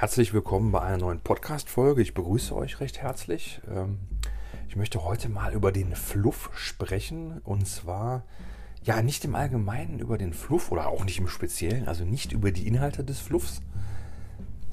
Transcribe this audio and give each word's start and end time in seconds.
Herzlich 0.00 0.32
willkommen 0.32 0.72
bei 0.72 0.80
einer 0.80 0.96
neuen 0.96 1.20
Podcast-Folge. 1.20 2.00
Ich 2.00 2.14
begrüße 2.14 2.56
euch 2.56 2.80
recht 2.80 3.02
herzlich. 3.02 3.60
Ähm, 3.70 3.98
ich 4.66 4.74
möchte 4.74 5.04
heute 5.04 5.28
mal 5.28 5.52
über 5.52 5.72
den 5.72 5.94
Fluff 5.94 6.48
sprechen 6.54 7.42
und 7.44 7.68
zwar 7.68 8.24
ja 8.82 9.02
nicht 9.02 9.26
im 9.26 9.34
Allgemeinen 9.34 9.98
über 9.98 10.16
den 10.16 10.32
Fluff 10.32 10.72
oder 10.72 10.88
auch 10.88 11.04
nicht 11.04 11.18
im 11.18 11.28
Speziellen, 11.28 11.86
also 11.86 12.06
nicht 12.06 12.32
über 12.32 12.50
die 12.50 12.66
Inhalte 12.66 13.04
des 13.04 13.20
Fluffs. 13.20 13.60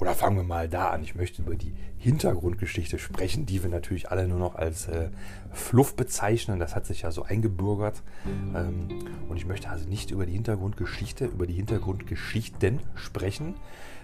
Oder 0.00 0.14
fangen 0.14 0.36
wir 0.36 0.44
mal 0.44 0.68
da 0.68 0.90
an. 0.90 1.02
Ich 1.02 1.16
möchte 1.16 1.42
über 1.42 1.56
die 1.56 1.74
Hintergrundgeschichte 1.98 2.98
sprechen, 2.98 3.46
die 3.46 3.62
wir 3.62 3.70
natürlich 3.70 4.10
alle 4.10 4.28
nur 4.28 4.38
noch 4.38 4.54
als 4.54 4.86
äh, 4.86 5.08
Fluff 5.52 5.96
bezeichnen. 5.96 6.60
Das 6.60 6.76
hat 6.76 6.86
sich 6.86 7.02
ja 7.02 7.10
so 7.10 7.24
eingebürgert. 7.24 8.02
Ähm, 8.54 8.88
und 9.28 9.36
ich 9.36 9.46
möchte 9.46 9.68
also 9.68 9.88
nicht 9.88 10.12
über 10.12 10.24
die 10.24 10.34
Hintergrundgeschichte, 10.34 11.26
über 11.26 11.46
die 11.46 11.54
Hintergrundgeschichten 11.54 12.78
sprechen, 12.94 13.56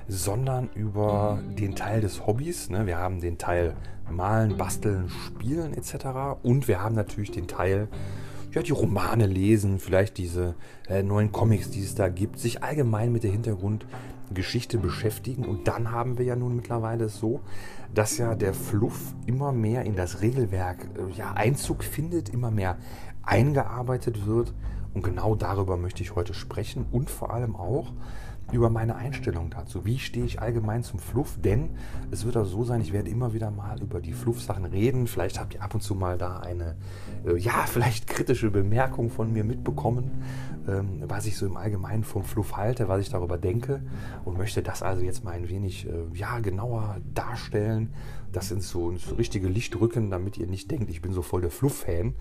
sondern 0.08 0.68
über 0.74 1.38
den 1.58 1.76
Teil 1.76 2.00
des 2.00 2.26
Hobbys. 2.26 2.70
Ne? 2.70 2.86
Wir 2.86 2.98
haben 2.98 3.20
den 3.20 3.38
Teil 3.38 3.74
Malen, 4.10 4.56
Basteln, 4.56 5.08
Spielen 5.08 5.74
etc. 5.74 6.40
Und 6.42 6.66
wir 6.66 6.82
haben 6.82 6.96
natürlich 6.96 7.30
den 7.30 7.46
Teil, 7.46 7.88
ja, 8.52 8.62
die 8.62 8.72
Romane 8.72 9.26
lesen, 9.26 9.78
vielleicht 9.78 10.18
diese 10.18 10.54
äh, 10.88 11.02
neuen 11.02 11.32
Comics, 11.32 11.70
die 11.70 11.82
es 11.82 11.94
da 11.94 12.08
gibt, 12.08 12.38
sich 12.38 12.62
allgemein 12.62 13.12
mit 13.12 13.22
der 13.22 13.30
Hintergrundgeschichte 14.34 14.78
beschäftigen. 14.78 15.44
Und 15.44 15.68
dann 15.68 15.90
haben 15.90 16.18
wir 16.18 16.24
ja 16.24 16.36
nun 16.36 16.56
mittlerweile 16.56 17.08
so, 17.08 17.40
dass 17.94 18.18
ja 18.18 18.34
der 18.34 18.54
Fluff 18.54 19.14
immer 19.26 19.52
mehr 19.52 19.84
in 19.84 19.96
das 19.96 20.20
Regelwerk 20.20 20.88
äh, 20.96 21.16
ja, 21.16 21.32
Einzug 21.32 21.84
findet, 21.84 22.28
immer 22.28 22.50
mehr 22.50 22.76
eingearbeitet 23.22 24.26
wird. 24.26 24.52
Und 24.92 25.02
genau 25.02 25.34
darüber 25.34 25.76
möchte 25.76 26.02
ich 26.02 26.14
heute 26.14 26.34
sprechen 26.34 26.86
und 26.92 27.10
vor 27.10 27.32
allem 27.32 27.56
auch, 27.56 27.92
über 28.52 28.70
meine 28.70 28.96
Einstellung 28.96 29.50
dazu. 29.50 29.84
Wie 29.84 29.98
stehe 29.98 30.24
ich 30.24 30.40
allgemein 30.40 30.82
zum 30.82 30.98
Fluff? 30.98 31.38
Denn 31.42 31.70
es 32.10 32.24
wird 32.24 32.36
auch 32.36 32.44
so 32.44 32.64
sein, 32.64 32.80
ich 32.80 32.92
werde 32.92 33.10
immer 33.10 33.32
wieder 33.32 33.50
mal 33.50 33.80
über 33.80 34.00
die 34.00 34.12
Fluff-Sachen 34.12 34.64
reden. 34.64 35.06
Vielleicht 35.06 35.40
habt 35.40 35.54
ihr 35.54 35.62
ab 35.62 35.74
und 35.74 35.82
zu 35.82 35.94
mal 35.94 36.18
da 36.18 36.40
eine, 36.40 36.76
äh, 37.26 37.36
ja, 37.36 37.52
vielleicht 37.66 38.06
kritische 38.06 38.50
Bemerkung 38.50 39.10
von 39.10 39.32
mir 39.32 39.44
mitbekommen, 39.44 40.10
ähm, 40.68 41.02
was 41.06 41.26
ich 41.26 41.36
so 41.36 41.46
im 41.46 41.56
Allgemeinen 41.56 42.04
vom 42.04 42.22
Fluff 42.22 42.56
halte, 42.56 42.88
was 42.88 43.00
ich 43.00 43.10
darüber 43.10 43.38
denke 43.38 43.82
und 44.24 44.38
möchte 44.38 44.62
das 44.62 44.82
also 44.82 45.02
jetzt 45.02 45.24
mal 45.24 45.32
ein 45.32 45.48
wenig, 45.48 45.86
äh, 45.86 45.92
ja, 46.14 46.38
genauer 46.38 46.98
darstellen 47.12 47.92
das 48.36 48.50
ins 48.50 48.68
so, 48.68 48.90
ins 48.90 49.16
richtige 49.16 49.48
Licht 49.48 49.78
rücken, 49.80 50.10
damit 50.10 50.36
ihr 50.38 50.46
nicht 50.46 50.70
denkt, 50.70 50.90
ich 50.90 51.02
bin 51.02 51.12
so 51.12 51.22
voll 51.22 51.40
der 51.40 51.50
Fluff-Fan 51.50 52.14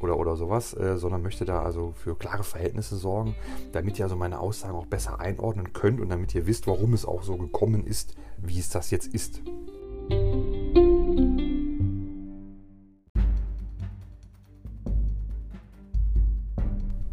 oder, 0.00 0.18
oder 0.18 0.36
sowas, 0.36 0.74
äh, 0.74 0.96
sondern 0.96 1.22
möchte 1.22 1.44
da 1.44 1.62
also 1.62 1.92
für 1.92 2.16
klare 2.16 2.44
Verhältnisse 2.44 2.96
sorgen, 2.96 3.34
damit 3.72 3.98
ihr 3.98 4.04
also 4.04 4.16
meine 4.16 4.40
Aussagen 4.40 4.76
auch 4.76 4.86
besser 4.86 5.20
einordnen 5.20 5.72
könnt 5.72 6.00
und 6.00 6.08
damit 6.08 6.34
ihr 6.34 6.46
wisst, 6.46 6.66
warum 6.66 6.94
es 6.94 7.04
auch 7.04 7.22
so 7.22 7.36
gekommen 7.36 7.86
ist, 7.86 8.14
wie 8.38 8.58
es 8.58 8.70
das 8.70 8.90
jetzt 8.90 9.12
ist. 9.12 9.42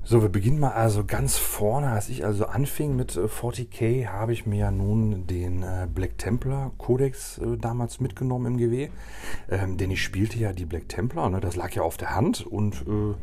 So, 0.05 0.21
wir 0.21 0.27
beginnen 0.27 0.59
mal 0.59 0.73
also 0.73 1.05
ganz 1.05 1.37
vorne. 1.37 1.87
Als 1.87 2.09
ich 2.09 2.25
also 2.25 2.45
anfing 2.47 2.93
mit 2.93 3.13
40k, 3.13 3.81
äh, 3.81 4.07
habe 4.07 4.33
ich 4.33 4.45
mir 4.45 4.57
ja 4.57 4.69
nun 4.69 5.25
den 5.27 5.63
äh, 5.63 5.87
Black 5.87 6.17
Templar 6.17 6.73
Codex 6.77 7.37
äh, 7.37 7.55
damals 7.57 8.01
mitgenommen 8.01 8.47
im 8.47 8.57
GW. 8.57 8.89
Ähm, 9.49 9.77
denn 9.77 9.91
ich 9.91 10.03
spielte 10.03 10.37
ja 10.37 10.51
die 10.51 10.65
Black 10.65 10.89
Templar, 10.89 11.29
ne, 11.29 11.39
das 11.39 11.55
lag 11.55 11.71
ja 11.71 11.83
auf 11.83 11.95
der 11.95 12.13
Hand. 12.13 12.45
Und 12.45 12.81
äh, 12.81 13.15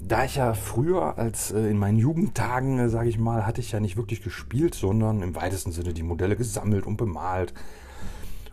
da 0.00 0.24
ich 0.24 0.36
ja 0.36 0.54
früher 0.54 1.18
als 1.18 1.50
äh, 1.50 1.68
in 1.68 1.76
meinen 1.76 1.98
Jugendtagen, 1.98 2.78
äh, 2.78 2.88
sage 2.88 3.10
ich 3.10 3.18
mal, 3.18 3.44
hatte 3.44 3.60
ich 3.60 3.72
ja 3.72 3.80
nicht 3.80 3.98
wirklich 3.98 4.22
gespielt, 4.22 4.74
sondern 4.74 5.20
im 5.20 5.34
weitesten 5.34 5.70
Sinne 5.70 5.92
die 5.92 6.02
Modelle 6.02 6.36
gesammelt 6.36 6.86
und 6.86 6.96
bemalt. 6.96 7.52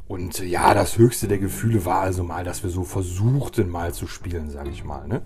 Und 0.10 0.40
ja, 0.40 0.74
das 0.74 0.98
höchste 0.98 1.28
der 1.28 1.38
Gefühle 1.38 1.86
war 1.86 2.02
also 2.02 2.24
mal, 2.24 2.44
dass 2.44 2.64
wir 2.64 2.72
so 2.72 2.84
versuchten 2.84 3.70
mal 3.70 3.94
zu 3.94 4.08
spielen, 4.08 4.50
sage 4.50 4.72
ich 4.72 4.84
mal. 4.84 5.08
Ne? 5.08 5.22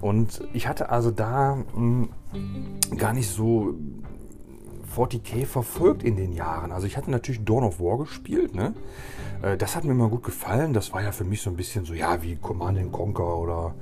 Und 0.00 0.42
ich 0.52 0.66
hatte 0.66 0.90
also 0.90 1.12
da 1.12 1.54
mh, 1.54 2.08
hm, 2.32 2.98
gar 2.98 3.12
nicht 3.12 3.30
so 3.30 3.76
40k 4.96 5.46
verfolgt 5.46 6.02
in 6.02 6.16
den 6.16 6.32
Jahren. 6.32 6.72
Also 6.72 6.88
ich 6.88 6.96
hatte 6.96 7.12
natürlich 7.12 7.44
Dawn 7.44 7.62
of 7.62 7.78
War 7.78 7.96
gespielt, 7.98 8.56
ne? 8.56 8.74
Äh, 9.40 9.56
das 9.56 9.76
hat 9.76 9.84
mir 9.84 9.92
immer 9.92 10.08
gut 10.08 10.24
gefallen. 10.24 10.72
Das 10.72 10.92
war 10.92 11.00
ja 11.00 11.12
für 11.12 11.24
mich 11.24 11.40
so 11.40 11.50
ein 11.50 11.56
bisschen 11.56 11.84
so, 11.84 11.94
ja, 11.94 12.20
wie 12.24 12.34
Command 12.34 12.90
Conquer 12.90 13.36
oder 13.36 13.74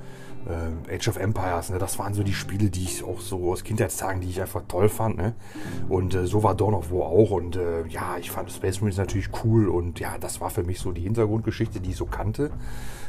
äh, 0.48 0.94
Age 0.94 1.08
of 1.08 1.16
Empires. 1.16 1.70
Ne? 1.70 1.78
Das 1.78 1.98
waren 1.98 2.14
so 2.14 2.22
die 2.22 2.34
Spiele, 2.34 2.70
die 2.70 2.84
ich 2.84 3.04
auch 3.04 3.20
so 3.20 3.52
aus 3.52 3.64
Kindheitstagen, 3.64 4.20
die 4.20 4.28
ich 4.28 4.40
einfach 4.40 4.62
toll 4.68 4.88
fand. 4.88 5.16
Ne? 5.16 5.34
Und 5.88 6.14
äh, 6.14 6.26
so 6.26 6.42
war 6.42 6.54
Dawn 6.54 6.74
of 6.74 6.90
War 6.90 7.06
auch. 7.06 7.30
Und 7.30 7.56
äh, 7.56 7.86
ja, 7.88 8.16
ich 8.18 8.30
fand 8.30 8.50
Space 8.50 8.80
Marines 8.80 8.98
natürlich 8.98 9.30
cool. 9.44 9.68
Und 9.68 10.00
ja, 10.00 10.18
das 10.18 10.40
war 10.40 10.50
für 10.50 10.62
mich 10.62 10.80
so 10.80 10.92
die 10.92 11.02
Hintergrundgeschichte, 11.02 11.80
die 11.80 11.90
ich 11.90 11.96
so 11.96 12.06
kannte. 12.06 12.50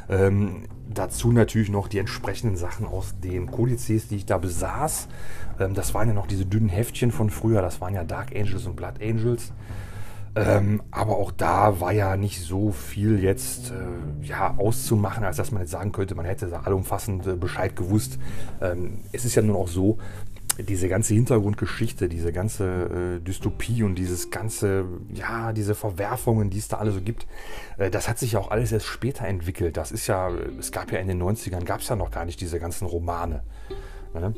Ähm, 0.09 0.63
dazu 0.93 1.31
natürlich 1.31 1.69
noch 1.69 1.87
die 1.87 1.99
entsprechenden 1.99 2.57
Sachen 2.57 2.85
aus 2.85 3.15
den 3.23 3.49
Kodizes, 3.49 4.07
die 4.07 4.17
ich 4.17 4.25
da 4.25 4.37
besaß. 4.37 5.07
Ähm, 5.59 5.73
das 5.73 5.93
waren 5.93 6.07
ja 6.07 6.13
noch 6.13 6.27
diese 6.27 6.45
dünnen 6.45 6.69
Heftchen 6.69 7.11
von 7.11 7.29
früher. 7.29 7.61
Das 7.61 7.81
waren 7.81 7.93
ja 7.93 8.03
Dark 8.03 8.35
Angels 8.35 8.65
und 8.65 8.75
Blood 8.75 9.01
Angels. 9.01 9.53
Ähm, 10.35 10.81
aber 10.89 11.17
auch 11.17 11.31
da 11.31 11.79
war 11.79 11.91
ja 11.91 12.17
nicht 12.17 12.41
so 12.41 12.71
viel 12.71 13.23
jetzt 13.23 13.71
äh, 13.71 14.25
ja, 14.25 14.55
auszumachen, 14.57 15.23
als 15.23 15.37
dass 15.37 15.51
man 15.51 15.61
jetzt 15.61 15.71
sagen 15.71 15.91
könnte, 15.91 16.15
man 16.15 16.25
hätte 16.25 16.47
da 16.47 16.61
allumfassend 16.61 17.27
äh, 17.27 17.35
Bescheid 17.35 17.75
gewusst. 17.75 18.17
Ähm, 18.59 19.01
es 19.11 19.25
ist 19.25 19.35
ja 19.35 19.43
nun 19.43 19.55
auch 19.55 19.67
so, 19.67 19.99
diese 20.57 20.87
ganze 20.87 21.13
Hintergrundgeschichte, 21.13 22.09
diese 22.09 22.31
ganze 22.31 22.65
äh, 22.65 23.19
Dystopie 23.19 23.83
und 23.83 23.95
dieses 23.95 24.29
ganze, 24.29 24.85
ja, 25.13 25.53
diese 25.53 25.75
Verwerfungen, 25.75 26.49
die 26.49 26.59
es 26.59 26.67
da 26.67 26.77
alle 26.77 26.91
so 26.91 27.01
gibt, 27.01 27.27
äh, 27.77 27.89
das 27.89 28.07
hat 28.07 28.19
sich 28.19 28.33
ja 28.33 28.39
auch 28.39 28.51
alles 28.51 28.71
erst 28.71 28.85
später 28.85 29.25
entwickelt. 29.25 29.77
Das 29.77 29.91
ist 29.91 30.07
ja, 30.07 30.31
es 30.59 30.71
gab 30.71 30.91
ja 30.91 30.99
in 30.99 31.07
den 31.07 31.21
90ern, 31.21 31.63
gab 31.63 31.81
es 31.81 31.89
ja 31.89 31.95
noch 31.95 32.11
gar 32.11 32.25
nicht 32.25 32.41
diese 32.41 32.59
ganzen 32.59 32.85
Romane. 32.85 33.43
Ne? 34.13 34.33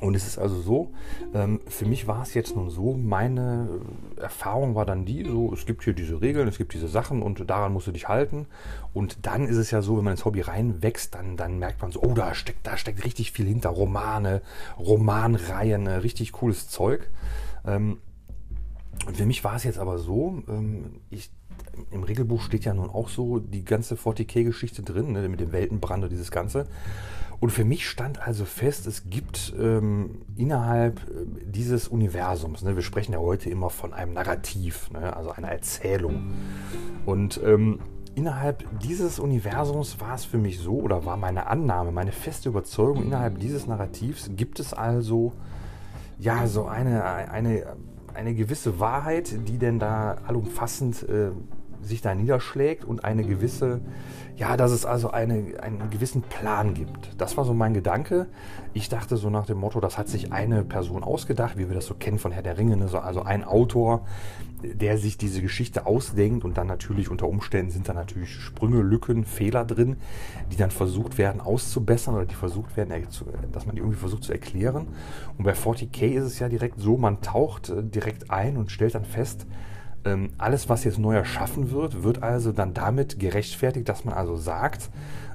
Und 0.00 0.14
es 0.14 0.26
ist 0.26 0.38
also 0.38 0.60
so, 0.60 0.92
ähm, 1.34 1.60
für 1.66 1.86
mich 1.86 2.06
war 2.06 2.22
es 2.22 2.34
jetzt 2.34 2.56
nun 2.56 2.68
so, 2.68 2.94
meine 2.94 3.80
Erfahrung 4.16 4.74
war 4.74 4.84
dann 4.84 5.04
die, 5.04 5.24
so, 5.24 5.52
es 5.52 5.66
gibt 5.66 5.84
hier 5.84 5.92
diese 5.92 6.20
Regeln, 6.20 6.48
es 6.48 6.58
gibt 6.58 6.74
diese 6.74 6.88
Sachen 6.88 7.22
und 7.22 7.48
daran 7.48 7.72
musst 7.72 7.86
du 7.86 7.92
dich 7.92 8.08
halten. 8.08 8.46
Und 8.92 9.24
dann 9.26 9.46
ist 9.46 9.56
es 9.56 9.70
ja 9.70 9.82
so, 9.82 9.96
wenn 9.96 10.04
man 10.04 10.14
ins 10.14 10.24
Hobby 10.24 10.40
reinwächst, 10.40 11.14
dann, 11.14 11.36
dann 11.36 11.58
merkt 11.58 11.80
man 11.80 11.92
so, 11.92 12.02
oh, 12.02 12.12
da 12.12 12.34
steckt, 12.34 12.66
da 12.66 12.76
steckt 12.76 13.04
richtig 13.04 13.32
viel 13.32 13.46
hinter. 13.46 13.70
Romane, 13.70 14.42
Romanreihen, 14.78 15.86
äh, 15.86 15.94
richtig 15.94 16.32
cooles 16.32 16.68
Zeug. 16.68 17.08
Ähm, 17.64 17.98
für 19.12 19.26
mich 19.26 19.44
war 19.44 19.56
es 19.56 19.64
jetzt 19.64 19.78
aber 19.78 19.98
so, 19.98 20.42
ähm, 20.48 21.00
ich 21.10 21.30
im 21.90 22.02
Regelbuch 22.02 22.42
steht 22.42 22.64
ja 22.64 22.74
nun 22.74 22.90
auch 22.90 23.08
so 23.08 23.38
die 23.38 23.64
ganze 23.64 23.96
40k-Geschichte 23.96 24.82
drin, 24.82 25.12
ne, 25.12 25.28
mit 25.28 25.40
dem 25.40 25.52
Weltenbrand 25.52 26.04
und 26.04 26.10
dieses 26.10 26.30
Ganze. 26.30 26.66
Und 27.40 27.50
für 27.50 27.64
mich 27.64 27.88
stand 27.88 28.26
also 28.26 28.44
fest, 28.44 28.86
es 28.86 29.10
gibt 29.10 29.54
ähm, 29.58 30.22
innerhalb 30.36 31.00
äh, 31.00 31.26
dieses 31.44 31.88
Universums, 31.88 32.62
ne, 32.62 32.76
wir 32.76 32.82
sprechen 32.82 33.12
ja 33.12 33.18
heute 33.18 33.50
immer 33.50 33.70
von 33.70 33.92
einem 33.92 34.14
Narrativ, 34.14 34.90
ne, 34.90 35.14
also 35.14 35.30
einer 35.30 35.48
Erzählung. 35.48 36.32
Und 37.06 37.40
ähm, 37.44 37.80
innerhalb 38.14 38.64
dieses 38.80 39.18
Universums 39.18 40.00
war 40.00 40.14
es 40.14 40.24
für 40.24 40.38
mich 40.38 40.58
so, 40.60 40.74
oder 40.74 41.04
war 41.04 41.16
meine 41.16 41.46
Annahme, 41.46 41.92
meine 41.92 42.12
feste 42.12 42.48
Überzeugung, 42.48 43.04
innerhalb 43.04 43.38
dieses 43.38 43.66
Narrativs 43.66 44.30
gibt 44.36 44.60
es 44.60 44.72
also 44.72 45.32
ja 46.18 46.46
so 46.46 46.66
eine, 46.66 47.04
eine, 47.04 47.76
eine 48.14 48.34
gewisse 48.34 48.78
Wahrheit, 48.78 49.34
die 49.48 49.58
denn 49.58 49.78
da 49.78 50.16
allumfassend 50.26 51.02
äh, 51.08 51.30
sich 51.84 52.00
da 52.00 52.14
niederschlägt 52.14 52.84
und 52.84 53.04
eine 53.04 53.24
gewisse, 53.24 53.80
ja, 54.36 54.56
dass 54.56 54.72
es 54.72 54.84
also 54.84 55.10
eine, 55.10 55.60
einen 55.60 55.90
gewissen 55.90 56.22
Plan 56.22 56.74
gibt. 56.74 57.10
Das 57.18 57.36
war 57.36 57.44
so 57.44 57.54
mein 57.54 57.74
Gedanke. 57.74 58.26
Ich 58.72 58.88
dachte 58.88 59.16
so 59.16 59.30
nach 59.30 59.46
dem 59.46 59.58
Motto, 59.58 59.80
das 59.80 59.98
hat 59.98 60.08
sich 60.08 60.32
eine 60.32 60.64
Person 60.64 61.04
ausgedacht, 61.04 61.56
wie 61.56 61.68
wir 61.68 61.74
das 61.74 61.86
so 61.86 61.94
kennen 61.94 62.18
von 62.18 62.32
Herr 62.32 62.42
der 62.42 62.58
Ringe, 62.58 62.76
ne? 62.76 62.88
also 63.02 63.22
ein 63.22 63.44
Autor, 63.44 64.04
der 64.62 64.98
sich 64.98 65.18
diese 65.18 65.42
Geschichte 65.42 65.86
ausdenkt 65.86 66.44
und 66.44 66.56
dann 66.56 66.66
natürlich 66.66 67.10
unter 67.10 67.28
Umständen 67.28 67.70
sind 67.70 67.88
da 67.88 67.92
natürlich 67.92 68.30
Sprünge, 68.30 68.82
Lücken, 68.82 69.24
Fehler 69.24 69.64
drin, 69.64 69.96
die 70.52 70.56
dann 70.56 70.70
versucht 70.70 71.18
werden 71.18 71.40
auszubessern 71.40 72.14
oder 72.14 72.26
die 72.26 72.34
versucht 72.34 72.76
werden, 72.76 73.06
dass 73.52 73.66
man 73.66 73.74
die 73.74 73.80
irgendwie 73.80 73.98
versucht 73.98 74.24
zu 74.24 74.32
erklären. 74.32 74.88
Und 75.36 75.44
bei 75.44 75.52
40k 75.52 76.14
ist 76.14 76.24
es 76.24 76.38
ja 76.38 76.48
direkt 76.48 76.80
so, 76.80 76.96
man 76.96 77.20
taucht 77.20 77.68
äh, 77.68 77.82
direkt 77.82 78.30
ein 78.30 78.56
und 78.56 78.70
stellt 78.70 78.94
dann 78.94 79.04
fest, 79.04 79.46
ähm, 80.04 80.30
alles, 80.38 80.68
was 80.68 80.84
jetzt 80.84 80.98
neu 80.98 81.14
erschaffen 81.14 81.70
wird, 81.70 82.02
wird 82.02 82.22
also 82.22 82.52
dann 82.52 82.74
damit 82.74 83.18
gerechtfertigt, 83.18 83.88
dass 83.88 84.04
man 84.04 84.14
also 84.14 84.36
sagt, 84.36 84.90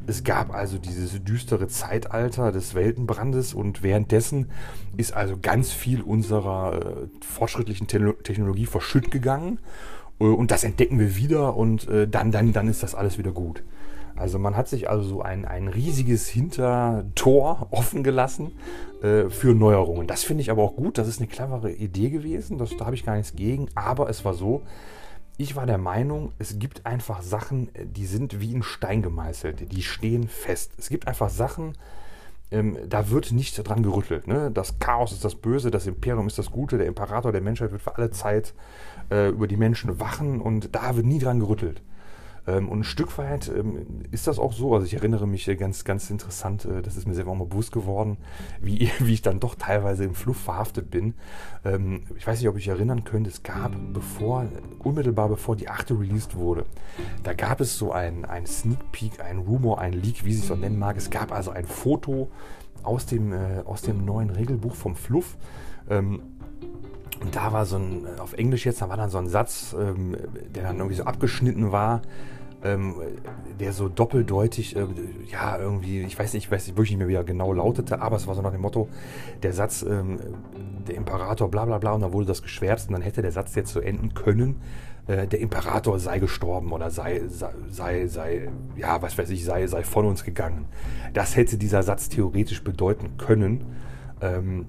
es 0.07 0.23
gab 0.23 0.53
also 0.53 0.77
dieses 0.77 1.23
düstere 1.23 1.67
Zeitalter 1.67 2.51
des 2.51 2.73
Weltenbrandes 2.73 3.53
und 3.53 3.83
währenddessen 3.83 4.49
ist 4.97 5.13
also 5.13 5.37
ganz 5.39 5.71
viel 5.71 6.01
unserer 6.01 6.73
äh, 7.03 7.07
fortschrittlichen 7.23 7.87
Te 7.87 8.15
Technologie 8.23 8.65
verschütt 8.65 9.11
gegangen 9.11 9.59
äh, 10.19 10.23
und 10.23 10.51
das 10.51 10.63
entdecken 10.63 10.99
wir 10.99 11.15
wieder 11.15 11.55
und 11.55 11.87
äh, 11.87 12.07
dann, 12.07 12.31
dann, 12.31 12.53
dann 12.53 12.67
ist 12.67 12.81
das 12.81 12.95
alles 12.95 13.17
wieder 13.17 13.31
gut. 13.31 13.63
Also 14.19 14.37
man 14.37 14.55
hat 14.55 14.67
sich 14.67 14.89
also 14.89 15.03
so 15.07 15.21
ein, 15.21 15.45
ein 15.45 15.67
riesiges 15.67 16.27
Hintertor 16.27 17.67
offen 17.71 18.03
gelassen 18.03 18.51
äh, 19.01 19.29
für 19.29 19.55
Neuerungen. 19.55 20.07
Das 20.07 20.23
finde 20.23 20.41
ich 20.41 20.51
aber 20.51 20.63
auch 20.63 20.75
gut. 20.75 20.97
Das 20.97 21.07
ist 21.07 21.19
eine 21.19 21.27
clevere 21.27 21.71
Idee 21.71 22.09
gewesen. 22.09 22.57
Das, 22.57 22.75
da 22.77 22.85
habe 22.85 22.95
ich 22.95 23.05
gar 23.05 23.15
nichts 23.15 23.35
gegen. 23.35 23.69
Aber 23.75 24.09
es 24.09 24.25
war 24.25 24.33
so, 24.33 24.63
ich 25.37 25.55
war 25.55 25.65
der 25.65 25.77
Meinung, 25.77 26.33
es 26.37 26.59
gibt 26.59 26.85
einfach 26.85 27.21
Sachen, 27.21 27.69
die 27.81 28.05
sind 28.05 28.41
wie 28.41 28.51
in 28.51 28.61
Stein 28.61 29.01
gemeißelt, 29.01 29.71
die 29.71 29.83
stehen 29.83 30.27
fest. 30.27 30.73
Es 30.77 30.89
gibt 30.89 31.07
einfach 31.07 31.29
Sachen, 31.29 31.75
ähm, 32.51 32.77
da 32.87 33.09
wird 33.09 33.31
nicht 33.31 33.55
dran 33.67 33.83
gerüttelt. 33.83 34.27
Ne? 34.27 34.51
Das 34.51 34.79
Chaos 34.79 35.13
ist 35.13 35.23
das 35.23 35.35
Böse, 35.35 35.71
das 35.71 35.87
Imperium 35.87 36.27
ist 36.27 36.37
das 36.37 36.51
Gute, 36.51 36.77
der 36.77 36.87
Imperator 36.87 37.31
der 37.31 37.39
Menschheit 37.39 37.71
wird 37.71 37.81
für 37.81 37.95
alle 37.95 38.11
Zeit 38.11 38.53
äh, 39.11 39.29
über 39.29 39.47
die 39.47 39.55
Menschen 39.55 39.99
wachen 39.99 40.41
und 40.41 40.75
da 40.75 40.95
wird 40.97 41.05
nie 41.05 41.19
dran 41.19 41.39
gerüttelt. 41.39 41.81
Ähm, 42.49 42.69
und 42.69 42.79
ein 42.79 42.83
Stück 42.83 43.17
weit 43.17 43.51
ähm, 43.55 43.85
ist 44.11 44.27
das 44.27 44.39
auch 44.39 44.53
so. 44.53 44.73
Also 44.73 44.85
ich 44.85 44.93
erinnere 44.93 45.27
mich 45.27 45.45
ganz, 45.57 45.83
ganz 45.83 46.09
interessant, 46.09 46.65
äh, 46.65 46.81
das 46.81 46.97
ist 46.97 47.07
mir 47.07 47.13
selber 47.13 47.31
auch 47.31 47.35
mal 47.35 47.45
bewusst 47.45 47.71
geworden, 47.71 48.17
wie, 48.61 48.89
wie 48.99 49.13
ich 49.13 49.21
dann 49.21 49.39
doch 49.39 49.55
teilweise 49.55 50.03
im 50.03 50.15
Fluff 50.15 50.37
verhaftet 50.37 50.89
bin. 50.89 51.13
Ähm, 51.63 52.03
ich 52.17 52.25
weiß 52.25 52.39
nicht, 52.39 52.49
ob 52.49 52.57
ich 52.57 52.67
erinnern 52.67 53.03
könnt, 53.03 53.27
es 53.27 53.43
gab, 53.43 53.71
bevor, 53.93 54.45
unmittelbar 54.79 55.29
bevor 55.29 55.55
die 55.55 55.69
achte 55.69 55.99
released 55.99 56.35
wurde, 56.35 56.65
da 57.23 57.33
gab 57.33 57.61
es 57.61 57.77
so 57.77 57.91
ein, 57.91 58.25
ein 58.25 58.45
Sneak 58.45 58.91
Peek, 58.91 59.21
ein 59.21 59.39
Rumor, 59.39 59.79
ein 59.79 59.93
Leak, 59.93 60.25
wie 60.25 60.33
sich 60.33 60.45
es 60.45 60.51
auch 60.51 60.57
nennen 60.57 60.79
mag. 60.79 60.97
Es 60.97 61.09
gab 61.09 61.31
also 61.31 61.51
ein 61.51 61.65
Foto 61.65 62.31
aus 62.83 63.05
dem, 63.05 63.33
äh, 63.33 63.61
aus 63.65 63.81
dem 63.81 64.05
neuen 64.05 64.29
Regelbuch 64.29 64.75
vom 64.75 64.95
Fluff. 64.95 65.37
Und 65.89 66.21
da 67.35 67.51
war 67.51 67.65
so 67.65 67.77
ein, 67.77 68.05
auf 68.19 68.33
Englisch 68.33 68.63
jetzt, 68.63 68.83
da 68.83 68.89
war 68.89 68.97
dann 68.97 69.09
so 69.09 69.17
ein 69.17 69.27
Satz, 69.27 69.75
ähm, 69.77 70.15
der 70.53 70.63
dann 70.63 70.77
irgendwie 70.77 70.95
so 70.95 71.03
abgeschnitten 71.03 71.71
war 71.71 72.03
ähm, 72.63 72.95
der 73.59 73.73
so 73.73 73.89
doppeldeutig, 73.89 74.75
äh, 74.75 74.85
ja, 75.31 75.57
irgendwie, 75.57 76.01
ich 76.01 76.17
weiß 76.17 76.33
nicht, 76.33 76.45
ich 76.45 76.51
weiß 76.51 76.67
wirklich 76.69 76.91
nicht 76.91 76.99
mehr, 76.99 77.07
wie 77.07 77.15
er 77.15 77.23
genau 77.23 77.53
lautete, 77.53 78.01
aber 78.01 78.17
es 78.17 78.27
war 78.27 78.35
so 78.35 78.41
nach 78.41 78.51
dem 78.51 78.61
Motto, 78.61 78.89
der 79.43 79.53
Satz, 79.53 79.83
ähm, 79.83 80.19
der 80.87 80.95
Imperator, 80.95 81.49
bla 81.49 81.65
bla 81.65 81.77
bla, 81.77 81.93
und 81.93 82.01
dann 82.01 82.13
wurde 82.13 82.27
das 82.27 82.41
geschwärzt 82.41 82.89
und 82.89 82.93
dann 82.93 83.01
hätte 83.01 83.21
der 83.21 83.31
Satz 83.31 83.55
jetzt 83.55 83.71
so 83.71 83.79
enden 83.79 84.13
können, 84.13 84.61
äh, 85.07 85.27
der 85.27 85.39
Imperator 85.39 85.99
sei 85.99 86.19
gestorben 86.19 86.71
oder 86.71 86.91
sei, 86.91 87.21
sei, 87.27 87.51
sei, 87.69 88.07
sei, 88.07 88.49
ja, 88.75 89.01
was 89.01 89.17
weiß 89.17 89.29
ich, 89.31 89.43
sei, 89.43 89.65
sei 89.67 89.83
von 89.83 90.05
uns 90.05 90.23
gegangen. 90.23 90.65
Das 91.13 91.35
hätte 91.35 91.57
dieser 91.57 91.83
Satz 91.83 92.09
theoretisch 92.09 92.63
bedeuten 92.63 93.17
können. 93.17 93.65
Ähm, 94.21 94.65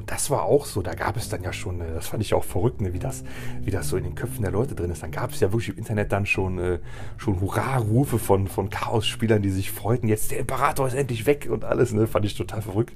und 0.00 0.10
das 0.10 0.30
war 0.30 0.44
auch 0.44 0.64
so, 0.64 0.80
da 0.80 0.94
gab 0.94 1.18
es 1.18 1.28
dann 1.28 1.42
ja 1.42 1.52
schon, 1.52 1.82
äh, 1.82 1.92
das 1.92 2.06
fand 2.06 2.22
ich 2.22 2.32
auch 2.32 2.42
verrückt, 2.44 2.80
ne, 2.80 2.94
wie, 2.94 2.98
das, 2.98 3.22
wie 3.60 3.70
das 3.70 3.90
so 3.90 3.98
in 3.98 4.04
den 4.04 4.14
Köpfen 4.14 4.40
der 4.40 4.50
Leute 4.50 4.74
drin 4.74 4.90
ist. 4.90 5.02
Dann 5.02 5.10
gab 5.10 5.32
es 5.32 5.40
ja 5.40 5.52
wirklich 5.52 5.68
im 5.68 5.76
Internet 5.76 6.10
dann 6.10 6.24
schon, 6.24 6.58
äh, 6.58 6.78
schon 7.18 7.38
Hurra-Rufe 7.38 8.18
von, 8.18 8.48
von 8.48 8.70
Chaos-Spielern, 8.70 9.42
die 9.42 9.50
sich 9.50 9.70
freuten, 9.70 10.08
jetzt 10.08 10.30
der 10.30 10.38
Imperator 10.38 10.86
ist 10.86 10.94
endlich 10.94 11.26
weg 11.26 11.48
und 11.50 11.66
alles, 11.66 11.92
ne, 11.92 12.06
fand 12.06 12.24
ich 12.24 12.34
total 12.34 12.62
verrückt. 12.62 12.94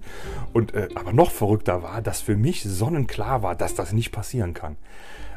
Und 0.54 0.72
äh, 0.72 0.88
aber 0.94 1.12
noch 1.12 1.30
verrückter 1.30 1.82
war, 1.82 2.00
dass 2.00 2.22
für 2.22 2.36
mich 2.36 2.62
sonnenklar 2.62 3.42
war, 3.42 3.54
dass 3.54 3.74
das 3.74 3.92
nicht 3.92 4.10
passieren 4.10 4.54
kann. 4.54 4.76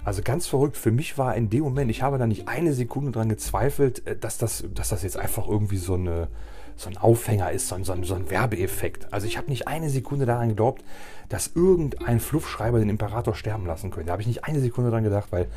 Also 0.05 0.21
ganz 0.21 0.47
verrückt, 0.47 0.77
für 0.77 0.91
mich 0.91 1.17
war 1.17 1.35
in 1.35 1.49
dem 1.49 1.63
Moment, 1.63 1.91
ich 1.91 2.01
habe 2.01 2.17
da 2.17 2.27
nicht 2.27 2.47
eine 2.47 2.71
Sekunde 2.71 3.11
dran 3.11 3.27
gezweifelt, 3.27 4.07
äh, 4.07 4.15
dass 4.15 4.37
das, 4.37 4.63
dass 4.73 4.87
das 4.87 5.03
jetzt 5.03 5.17
einfach 5.17 5.49
irgendwie 5.49 5.75
so 5.75 5.95
eine 5.95 6.29
so 6.77 6.89
ein 6.89 6.97
Aufhänger 6.97 7.51
ist, 7.51 7.67
so 7.67 7.75
ein, 7.75 7.83
so 7.83 7.93
ein, 7.93 8.03
so 8.03 8.15
ein 8.15 8.29
Werbeeffekt. 8.29 9.11
Also 9.11 9.27
ich 9.27 9.37
habe 9.37 9.49
nicht 9.49 9.67
eine 9.67 9.89
Sekunde 9.89 10.25
daran 10.25 10.49
geglaubt, 10.49 10.83
dass 11.27 11.51
irgendein 11.55 12.19
Fluffschreiber 12.19 12.79
den 12.79 12.89
Imperator 12.89 13.35
sterben 13.35 13.65
lassen 13.65 13.91
könnte. 13.91 14.07
Da 14.07 14.13
habe 14.13 14.21
ich 14.21 14.27
nicht 14.27 14.45
eine 14.45 14.59
Sekunde 14.59 14.91
dran 14.91 15.03
gedacht, 15.03 15.27
weil 15.31 15.47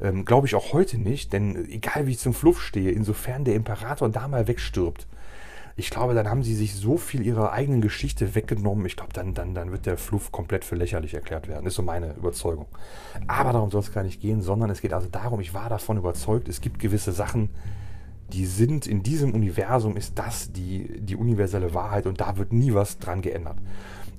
ähm, 0.00 0.24
glaube 0.24 0.46
ich 0.46 0.54
auch 0.54 0.72
heute 0.72 0.98
nicht, 0.98 1.32
denn 1.32 1.68
egal 1.70 2.06
wie 2.06 2.12
ich 2.12 2.18
zum 2.18 2.34
Fluff 2.34 2.60
stehe, 2.60 2.90
insofern 2.90 3.44
der 3.44 3.54
Imperator 3.54 4.08
da 4.08 4.26
mal 4.26 4.48
wegstirbt, 4.48 5.06
ich 5.76 5.88
glaube, 5.88 6.14
dann 6.14 6.28
haben 6.28 6.42
sie 6.42 6.54
sich 6.54 6.74
so 6.74 6.98
viel 6.98 7.24
ihrer 7.24 7.52
eigenen 7.52 7.80
Geschichte 7.80 8.34
weggenommen. 8.34 8.84
Ich 8.84 8.96
glaube, 8.96 9.14
dann, 9.14 9.32
dann, 9.32 9.54
dann 9.54 9.72
wird 9.72 9.86
der 9.86 9.96
Fluff 9.96 10.30
komplett 10.30 10.64
für 10.64 10.74
lächerlich 10.74 11.14
erklärt 11.14 11.48
werden. 11.48 11.66
Ist 11.66 11.74
so 11.74 11.82
meine 11.82 12.12
Überzeugung. 12.14 12.66
Aber 13.26 13.52
darum 13.52 13.70
soll 13.70 13.80
es 13.80 13.92
gar 13.92 14.02
nicht 14.02 14.20
gehen, 14.20 14.42
sondern 14.42 14.68
es 14.68 14.82
geht 14.82 14.92
also 14.92 15.08
darum, 15.10 15.40
ich 15.40 15.54
war 15.54 15.70
davon 15.70 15.96
überzeugt, 15.96 16.48
es 16.48 16.60
gibt 16.60 16.80
gewisse 16.80 17.12
Sachen, 17.12 17.48
die 18.32 18.46
sind 18.46 18.86
in 18.86 19.02
diesem 19.02 19.34
Universum, 19.34 19.96
ist 19.96 20.18
das 20.18 20.52
die, 20.52 21.00
die 21.00 21.16
universelle 21.16 21.74
Wahrheit 21.74 22.06
und 22.06 22.20
da 22.20 22.36
wird 22.36 22.52
nie 22.52 22.74
was 22.74 22.98
dran 22.98 23.22
geändert. 23.22 23.58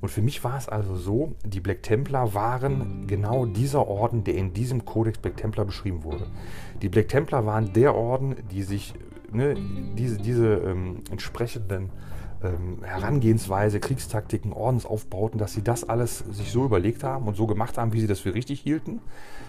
Und 0.01 0.09
für 0.09 0.23
mich 0.23 0.43
war 0.43 0.57
es 0.57 0.67
also 0.67 0.95
so, 0.95 1.35
die 1.45 1.59
Black 1.59 1.83
Templar 1.83 2.33
waren 2.33 3.05
genau 3.05 3.45
dieser 3.45 3.87
Orden, 3.87 4.23
der 4.23 4.33
in 4.33 4.51
diesem 4.51 4.83
Kodex 4.83 5.19
Black 5.19 5.37
Templar 5.37 5.65
beschrieben 5.65 6.03
wurde. 6.03 6.25
Die 6.81 6.89
Black 6.89 7.07
Templar 7.07 7.45
waren 7.45 7.71
der 7.73 7.95
Orden, 7.95 8.35
die 8.49 8.63
sich 8.63 8.95
ne, 9.31 9.55
diese, 9.95 10.17
diese 10.17 10.55
ähm, 10.55 11.01
entsprechenden 11.11 11.91
ähm, 12.43 12.83
Herangehensweise, 12.83 13.79
Kriegstaktiken, 13.79 14.53
Ordensaufbauten, 14.53 15.37
dass 15.39 15.53
sie 15.53 15.63
das 15.63 15.87
alles 15.87 16.19
sich 16.31 16.51
so 16.51 16.65
überlegt 16.65 17.03
haben 17.03 17.27
und 17.27 17.35
so 17.35 17.45
gemacht 17.45 17.77
haben, 17.77 17.93
wie 17.93 18.01
sie 18.01 18.07
das 18.07 18.19
für 18.19 18.33
richtig 18.33 18.61
hielten 18.61 19.01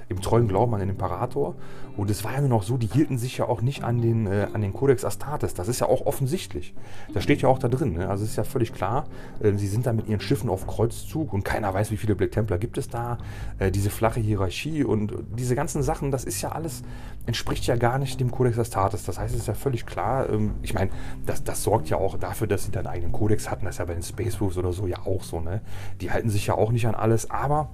im 0.08 0.20
treuen 0.20 0.48
Glauben 0.48 0.74
an 0.74 0.80
den 0.80 0.90
Imperator. 0.90 1.54
Und 1.96 2.10
es 2.10 2.24
war 2.24 2.32
ja 2.32 2.40
nur 2.40 2.48
noch 2.48 2.62
so, 2.62 2.76
die 2.76 2.86
hielten 2.86 3.18
sich 3.18 3.38
ja 3.38 3.46
auch 3.46 3.60
nicht 3.60 3.84
an 3.84 4.00
den, 4.00 4.26
äh, 4.26 4.48
an 4.52 4.62
den 4.62 4.72
Codex 4.72 5.04
Astartes. 5.04 5.54
Das 5.54 5.68
ist 5.68 5.80
ja 5.80 5.88
auch 5.88 6.06
offensichtlich. 6.06 6.74
Das 7.12 7.22
steht 7.22 7.42
ja 7.42 7.48
auch 7.48 7.58
da 7.58 7.68
drin. 7.68 7.94
Ne? 7.94 8.08
Also 8.08 8.24
es 8.24 8.30
ist 8.30 8.36
ja 8.36 8.44
völlig 8.44 8.72
klar, 8.72 9.04
äh, 9.40 9.52
sie 9.52 9.68
sind 9.68 9.86
da 9.86 9.92
mit 9.92 10.08
ihren 10.08 10.20
Schiffen 10.20 10.48
auf 10.48 10.66
Kreuzzug 10.66 11.32
und 11.32 11.44
keiner 11.44 11.72
weiß, 11.72 11.90
wie 11.90 11.96
viele 11.96 12.14
Black 12.14 12.32
Templar 12.32 12.58
gibt 12.58 12.78
es 12.78 12.88
da. 12.88 13.18
Äh, 13.58 13.70
diese 13.70 13.90
flache 13.90 14.20
Hierarchie 14.20 14.84
und 14.84 15.12
diese 15.36 15.54
ganzen 15.54 15.82
Sachen, 15.82 16.10
das 16.10 16.24
ist 16.24 16.40
ja 16.40 16.52
alles, 16.52 16.82
entspricht 17.26 17.66
ja 17.66 17.76
gar 17.76 17.98
nicht 17.98 18.18
dem 18.20 18.30
Codex 18.30 18.58
Astartes. 18.58 19.04
Das 19.04 19.18
heißt, 19.18 19.34
es 19.34 19.42
ist 19.42 19.48
ja 19.48 19.54
völlig 19.54 19.84
klar, 19.84 20.30
ähm, 20.30 20.54
ich 20.62 20.72
meine, 20.72 20.90
das, 21.26 21.44
das 21.44 21.62
sorgt 21.62 21.90
ja 21.90 21.98
auch 21.98 22.16
dafür, 22.18 22.46
dass 22.46 22.64
sie 22.64 22.70
dann 22.70 22.86
einen 22.86 22.96
eigenen 22.96 23.12
Codex 23.12 23.50
hatten. 23.50 23.66
Das 23.66 23.74
ist 23.74 23.78
ja 23.78 23.84
bei 23.84 23.94
den 23.94 24.02
Space 24.02 24.40
Wolves 24.40 24.56
oder 24.56 24.72
so 24.72 24.86
ja 24.86 24.98
auch 25.04 25.22
so. 25.22 25.40
Ne? 25.40 25.60
Die 26.00 26.10
halten 26.10 26.30
sich 26.30 26.46
ja 26.46 26.54
auch 26.54 26.72
nicht 26.72 26.86
an 26.86 26.94
alles, 26.94 27.30
aber 27.30 27.70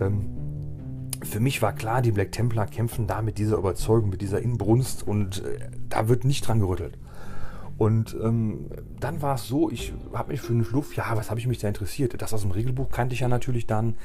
ähm, 0.00 0.45
für 1.22 1.40
mich 1.40 1.62
war 1.62 1.74
klar, 1.74 2.02
die 2.02 2.12
Black 2.12 2.32
Templar 2.32 2.66
kämpfen 2.66 3.06
da 3.06 3.22
mit 3.22 3.38
dieser 3.38 3.56
Überzeugung, 3.56 4.10
mit 4.10 4.20
dieser 4.20 4.40
Inbrunst 4.40 5.06
und 5.06 5.44
äh, 5.44 5.58
da 5.88 6.08
wird 6.08 6.24
nicht 6.24 6.46
dran 6.46 6.60
gerüttelt. 6.60 6.98
Und 7.78 8.16
ähm, 8.22 8.70
dann 8.98 9.20
war 9.20 9.34
es 9.34 9.46
so, 9.46 9.70
ich 9.70 9.92
habe 10.14 10.32
mich 10.32 10.40
für 10.40 10.54
den 10.54 10.64
Schluff, 10.64 10.96
ja, 10.96 11.14
was 11.14 11.28
habe 11.28 11.38
ich 11.38 11.46
mich 11.46 11.58
da 11.58 11.68
interessiert? 11.68 12.20
Das 12.20 12.32
aus 12.32 12.40
dem 12.40 12.50
Regelbuch 12.50 12.88
kannte 12.88 13.14
ich 13.14 13.20
ja 13.20 13.28
natürlich 13.28 13.66
dann. 13.66 13.96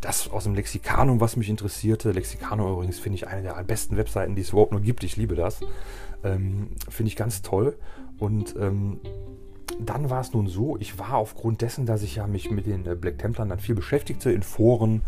Das 0.00 0.28
aus 0.28 0.44
dem 0.44 0.54
Lexikanum, 0.54 1.20
was 1.20 1.36
mich 1.36 1.48
interessierte. 1.48 2.10
Lexikanum 2.10 2.72
übrigens 2.72 2.98
finde 2.98 3.16
ich 3.16 3.28
eine 3.28 3.42
der 3.42 3.62
besten 3.62 3.96
Webseiten, 3.96 4.34
die 4.34 4.42
es 4.42 4.50
überhaupt 4.50 4.72
nur 4.72 4.80
gibt. 4.80 5.04
Ich 5.04 5.16
liebe 5.16 5.36
das. 5.36 5.60
Ähm, 6.24 6.70
finde 6.88 7.08
ich 7.08 7.16
ganz 7.16 7.42
toll. 7.42 7.76
Und 8.18 8.56
ähm, 8.58 8.98
dann 9.78 10.10
war 10.10 10.20
es 10.20 10.32
nun 10.32 10.48
so, 10.48 10.76
ich 10.78 10.98
war 10.98 11.14
aufgrund 11.14 11.62
dessen, 11.62 11.86
dass 11.86 12.02
ich 12.02 12.16
ja 12.16 12.26
mich 12.26 12.50
mit 12.50 12.66
den 12.66 12.86
äh, 12.86 12.94
Black 12.94 13.18
Templern 13.18 13.48
dann 13.48 13.60
viel 13.60 13.74
beschäftigte, 13.74 14.32
in 14.32 14.42
Foren, 14.42 15.02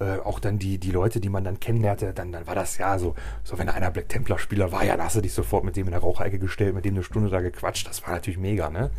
äh, 0.00 0.18
auch 0.24 0.40
dann 0.40 0.58
die, 0.58 0.78
die 0.78 0.90
Leute, 0.90 1.20
die 1.20 1.28
man 1.28 1.44
dann 1.44 1.60
kennenlernte, 1.60 2.14
dann, 2.14 2.32
dann 2.32 2.46
war 2.46 2.54
das 2.54 2.78
ja 2.78 2.98
so, 2.98 3.14
so 3.44 3.58
wenn 3.58 3.68
einer 3.68 3.90
Black 3.90 4.08
Templar-Spieler 4.08 4.72
war, 4.72 4.82
ja, 4.82 4.96
da 4.96 5.04
hast 5.04 5.16
du 5.16 5.20
dich 5.20 5.34
sofort 5.34 5.62
mit 5.62 5.76
dem 5.76 5.86
in 5.86 5.92
der 5.92 6.00
Raucherecke 6.00 6.38
gestellt, 6.38 6.74
mit 6.74 6.86
dem 6.86 6.94
eine 6.94 7.02
Stunde 7.02 7.28
da 7.28 7.40
gequatscht, 7.40 7.86
das 7.86 8.02
war 8.02 8.14
natürlich 8.14 8.38
mega, 8.38 8.70
ne? 8.70 8.90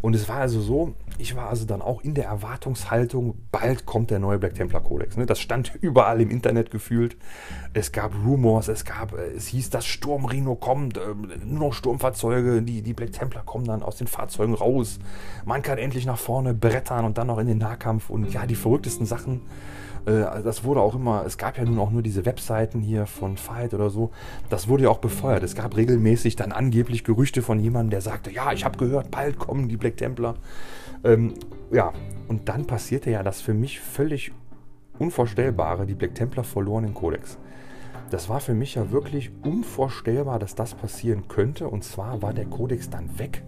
Und 0.00 0.14
es 0.14 0.28
war 0.28 0.36
also 0.36 0.60
so, 0.60 0.94
ich 1.18 1.34
war 1.34 1.48
also 1.48 1.64
dann 1.64 1.82
auch 1.82 2.02
in 2.02 2.14
der 2.14 2.26
Erwartungshaltung, 2.26 3.34
bald 3.50 3.84
kommt 3.84 4.10
der 4.10 4.20
neue 4.20 4.38
Black 4.38 4.54
Templar 4.54 4.82
Kodex, 4.82 5.16
ne? 5.16 5.26
Das 5.26 5.40
stand 5.40 5.74
überall 5.80 6.20
im 6.20 6.30
Internet 6.30 6.70
gefühlt, 6.70 7.16
es 7.72 7.90
gab 7.90 8.14
Rumors, 8.24 8.68
es 8.68 8.84
gab, 8.84 9.12
äh, 9.12 9.32
es 9.36 9.48
hieß, 9.48 9.70
das 9.70 9.84
Sturmrino 9.86 10.54
kommt, 10.54 10.98
äh, 10.98 11.00
nur 11.44 11.68
noch 11.68 11.72
Sturmfahrzeuge, 11.72 12.62
die, 12.62 12.82
die 12.82 12.94
Black 12.94 13.10
Templar 13.10 13.44
kommen 13.44 13.64
dann 13.64 13.82
aus 13.82 13.96
den 13.96 14.06
Fahrzeugen 14.06 14.54
raus, 14.54 15.00
man 15.44 15.62
kann 15.62 15.78
endlich 15.78 16.06
nach 16.06 16.18
vorne 16.18 16.54
brettern 16.54 17.04
und 17.04 17.18
dann 17.18 17.26
noch 17.26 17.38
in 17.38 17.48
den 17.48 17.58
Nahkampf 17.58 18.08
und 18.08 18.32
ja, 18.32 18.46
die 18.46 18.54
verrücktesten 18.54 19.04
Sachen, 19.04 19.40
das 20.04 20.64
wurde 20.64 20.80
auch 20.80 20.94
immer, 20.94 21.24
es 21.24 21.38
gab 21.38 21.56
ja 21.56 21.64
nun 21.64 21.78
auch 21.78 21.90
nur 21.90 22.02
diese 22.02 22.26
Webseiten 22.26 22.80
hier 22.80 23.06
von 23.06 23.36
Fight 23.36 23.72
oder 23.72 23.90
so. 23.90 24.10
Das 24.50 24.68
wurde 24.68 24.84
ja 24.84 24.90
auch 24.90 24.98
befeuert. 24.98 25.42
Es 25.42 25.54
gab 25.54 25.76
regelmäßig 25.76 26.36
dann 26.36 26.52
angeblich 26.52 27.04
Gerüchte 27.04 27.42
von 27.42 27.58
jemandem, 27.58 27.90
der 27.90 28.00
sagte, 28.00 28.30
ja, 28.30 28.52
ich 28.52 28.64
habe 28.64 28.76
gehört, 28.76 29.10
bald 29.10 29.38
kommen 29.38 29.68
die 29.68 29.76
Black 29.76 29.96
Templar. 29.96 30.34
Ähm, 31.04 31.34
ja, 31.72 31.92
und 32.28 32.48
dann 32.48 32.66
passierte 32.66 33.10
ja 33.10 33.22
das 33.22 33.40
für 33.40 33.54
mich 33.54 33.80
völlig 33.80 34.32
Unvorstellbare, 34.98 35.86
die 35.86 35.94
Black 35.94 36.14
Templar 36.14 36.44
verloren 36.44 36.84
den 36.84 36.94
Kodex. 36.94 37.38
Das 38.10 38.28
war 38.28 38.40
für 38.40 38.54
mich 38.54 38.76
ja 38.76 38.90
wirklich 38.90 39.32
unvorstellbar, 39.42 40.38
dass 40.38 40.54
das 40.54 40.74
passieren 40.74 41.26
könnte. 41.28 41.68
Und 41.68 41.82
zwar 41.82 42.22
war 42.22 42.32
der 42.32 42.44
Kodex 42.44 42.90
dann 42.90 43.18
weg. 43.18 43.42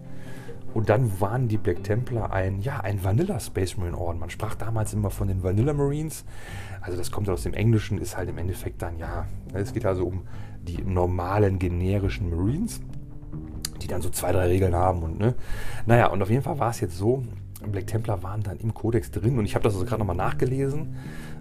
Und 0.73 0.89
dann 0.89 1.19
waren 1.19 1.47
die 1.47 1.57
Black 1.57 1.83
Templar 1.83 2.31
ein, 2.31 2.61
ja, 2.61 2.81
ein 2.81 3.03
Vanilla 3.03 3.39
Space 3.39 3.77
Marine 3.77 3.97
Orden. 3.97 4.19
Man 4.19 4.29
sprach 4.29 4.55
damals 4.55 4.93
immer 4.93 5.09
von 5.09 5.27
den 5.27 5.41
Vanilla 5.41 5.73
Marines. 5.73 6.25
Also 6.81 6.97
das 6.97 7.11
kommt 7.11 7.29
aus 7.29 7.43
dem 7.43 7.53
Englischen, 7.53 7.97
ist 7.97 8.17
halt 8.17 8.29
im 8.29 8.37
Endeffekt 8.37 8.81
dann, 8.81 8.97
ja, 8.99 9.25
es 9.53 9.73
geht 9.73 9.85
also 9.85 10.05
um 10.05 10.23
die 10.61 10.81
normalen 10.83 11.59
generischen 11.59 12.29
Marines, 12.29 12.81
die 13.81 13.87
dann 13.87 14.01
so 14.01 14.09
zwei, 14.09 14.31
drei 14.31 14.47
Regeln 14.47 14.75
haben 14.75 15.03
und, 15.03 15.19
ne. 15.19 15.35
Naja, 15.85 16.07
und 16.07 16.21
auf 16.21 16.29
jeden 16.29 16.43
Fall 16.43 16.59
war 16.59 16.69
es 16.69 16.79
jetzt 16.79 16.97
so, 16.97 17.23
Black 17.71 17.87
Templar 17.87 18.21
waren 18.21 18.43
dann 18.43 18.57
im 18.57 18.73
Kodex 18.73 19.09
drin 19.09 19.39
und 19.39 19.45
ich 19.45 19.55
habe 19.55 19.63
das 19.63 19.73
also 19.73 19.85
gerade 19.85 19.99
nochmal 19.99 20.15
nachgelesen. 20.15 20.95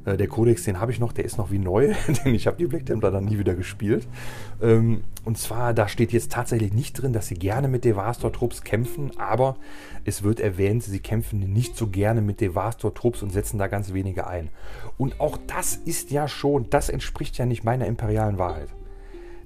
Äh, 0.07 0.17
der 0.17 0.29
Kodex, 0.29 0.63
den 0.63 0.81
habe 0.81 0.93
ich 0.93 1.01
noch, 1.01 1.13
der 1.13 1.25
ist 1.25 1.37
noch 1.37 1.51
wie 1.51 1.59
neu, 1.59 1.93
denn 2.25 2.35
ich 2.35 2.47
habe 2.47 2.57
die 2.57 2.67
Black 2.67 2.87
Templar 2.87 3.13
dann 3.13 3.27
nie 3.27 3.39
wieder 3.39 3.55
gespielt. 3.55 4.07
Ähm, 4.63 5.03
und 5.25 5.37
zwar, 5.37 5.75
da 5.75 5.89
steht 5.89 6.13
jetzt 6.13 6.33
tatsächlich 6.33 6.73
nicht 6.73 6.95
drin, 6.95 7.13
dass 7.13 7.27
sie 7.27 7.35
gerne 7.35 7.69
mit 7.69 7.85
Devastor-Trupps 7.85 8.63
kämpfen, 8.63 9.11
aber 9.19 9.57
es 10.05 10.23
wird 10.23 10.41
erwähnt, 10.41 10.85
sie 10.85 11.01
kämpfen 11.01 11.41
nicht 11.53 11.77
so 11.77 11.89
gerne 11.89 12.23
mit 12.23 12.41
Devastor-Trupps 12.41 13.23
und 13.23 13.33
setzen 13.33 13.59
da 13.59 13.67
ganz 13.67 13.93
wenige 13.93 14.27
ein. 14.27 14.49
Und 14.97 15.21
auch 15.21 15.37
das 15.47 15.75
ist 15.75 16.11
ja 16.13 16.29
schon, 16.29 16.71
das 16.71 16.89
entspricht 16.89 17.37
ja 17.39 17.45
nicht 17.45 17.65
meiner 17.65 17.87
imperialen 17.87 18.39
Wahrheit. 18.39 18.69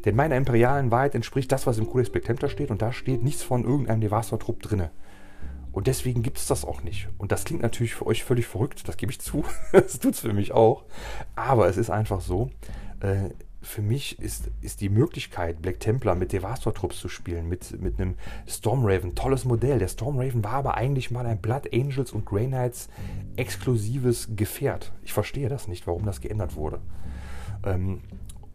Denn 0.04 0.16
meiner 0.16 0.36
imperialen 0.36 0.90
Wahrheit 0.90 1.14
entspricht 1.14 1.52
das, 1.52 1.66
was 1.66 1.78
im 1.78 1.86
Codex 1.86 2.10
Black 2.10 2.24
Templar 2.24 2.50
steht 2.50 2.70
und 2.70 2.80
da 2.80 2.92
steht 2.92 3.22
nichts 3.22 3.42
von 3.42 3.64
irgendeinem 3.64 4.00
Devastor-Trupp 4.02 4.62
drinne. 4.62 4.90
Und 5.72 5.86
deswegen 5.86 6.22
gibt 6.22 6.38
es 6.38 6.46
das 6.46 6.64
auch 6.64 6.82
nicht. 6.82 7.08
Und 7.18 7.32
das 7.32 7.44
klingt 7.44 7.62
natürlich 7.62 7.94
für 7.94 8.06
euch 8.06 8.24
völlig 8.24 8.46
verrückt, 8.46 8.88
das 8.88 8.96
gebe 8.96 9.12
ich 9.12 9.20
zu. 9.20 9.44
das 9.72 9.98
tut 9.98 10.14
es 10.14 10.20
für 10.20 10.32
mich 10.32 10.52
auch. 10.52 10.84
Aber 11.36 11.68
es 11.68 11.76
ist 11.76 11.90
einfach 11.90 12.20
so, 12.20 12.50
äh, 13.00 13.30
für 13.62 13.82
mich 13.82 14.18
ist, 14.18 14.50
ist 14.62 14.80
die 14.80 14.88
Möglichkeit, 14.88 15.60
Black 15.60 15.80
Templar 15.80 16.14
mit 16.14 16.32
Devastor-Trupps 16.32 16.98
zu 16.98 17.08
spielen, 17.08 17.48
mit, 17.48 17.80
mit 17.80 18.00
einem 18.00 18.14
Stormraven, 18.48 19.14
tolles 19.14 19.44
Modell. 19.44 19.78
Der 19.78 19.88
Stormraven 19.88 20.42
war 20.42 20.52
aber 20.52 20.74
eigentlich 20.76 21.10
mal 21.10 21.26
ein 21.26 21.38
Blood 21.38 21.72
Angels 21.72 22.12
und 22.12 22.24
Grey 22.24 22.46
Knights 22.46 22.88
exklusives 23.36 24.30
Gefährt. 24.34 24.92
Ich 25.02 25.12
verstehe 25.12 25.48
das 25.48 25.68
nicht, 25.68 25.86
warum 25.86 26.06
das 26.06 26.20
geändert 26.20 26.56
wurde. 26.56 26.80
Ähm, 27.64 28.00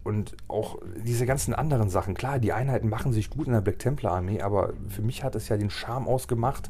und 0.04 0.38
auch 0.48 0.80
diese 1.04 1.26
ganzen 1.26 1.54
anderen 1.54 1.90
Sachen. 1.90 2.14
Klar, 2.14 2.40
die 2.40 2.54
Einheiten 2.54 2.90
machen 2.90 3.12
sich 3.12 3.30
gut 3.30 3.48
in 3.48 3.54
der 3.54 3.62
Black 3.62 3.80
Templar 3.80 4.14
Armee, 4.14 4.42
aber 4.42 4.74
für 4.88 5.02
mich 5.02 5.24
hat 5.24 5.36
es 5.36 5.50
ja 5.50 5.58
den 5.58 5.72
Charme 5.72 6.08
ausgemacht, 6.08 6.70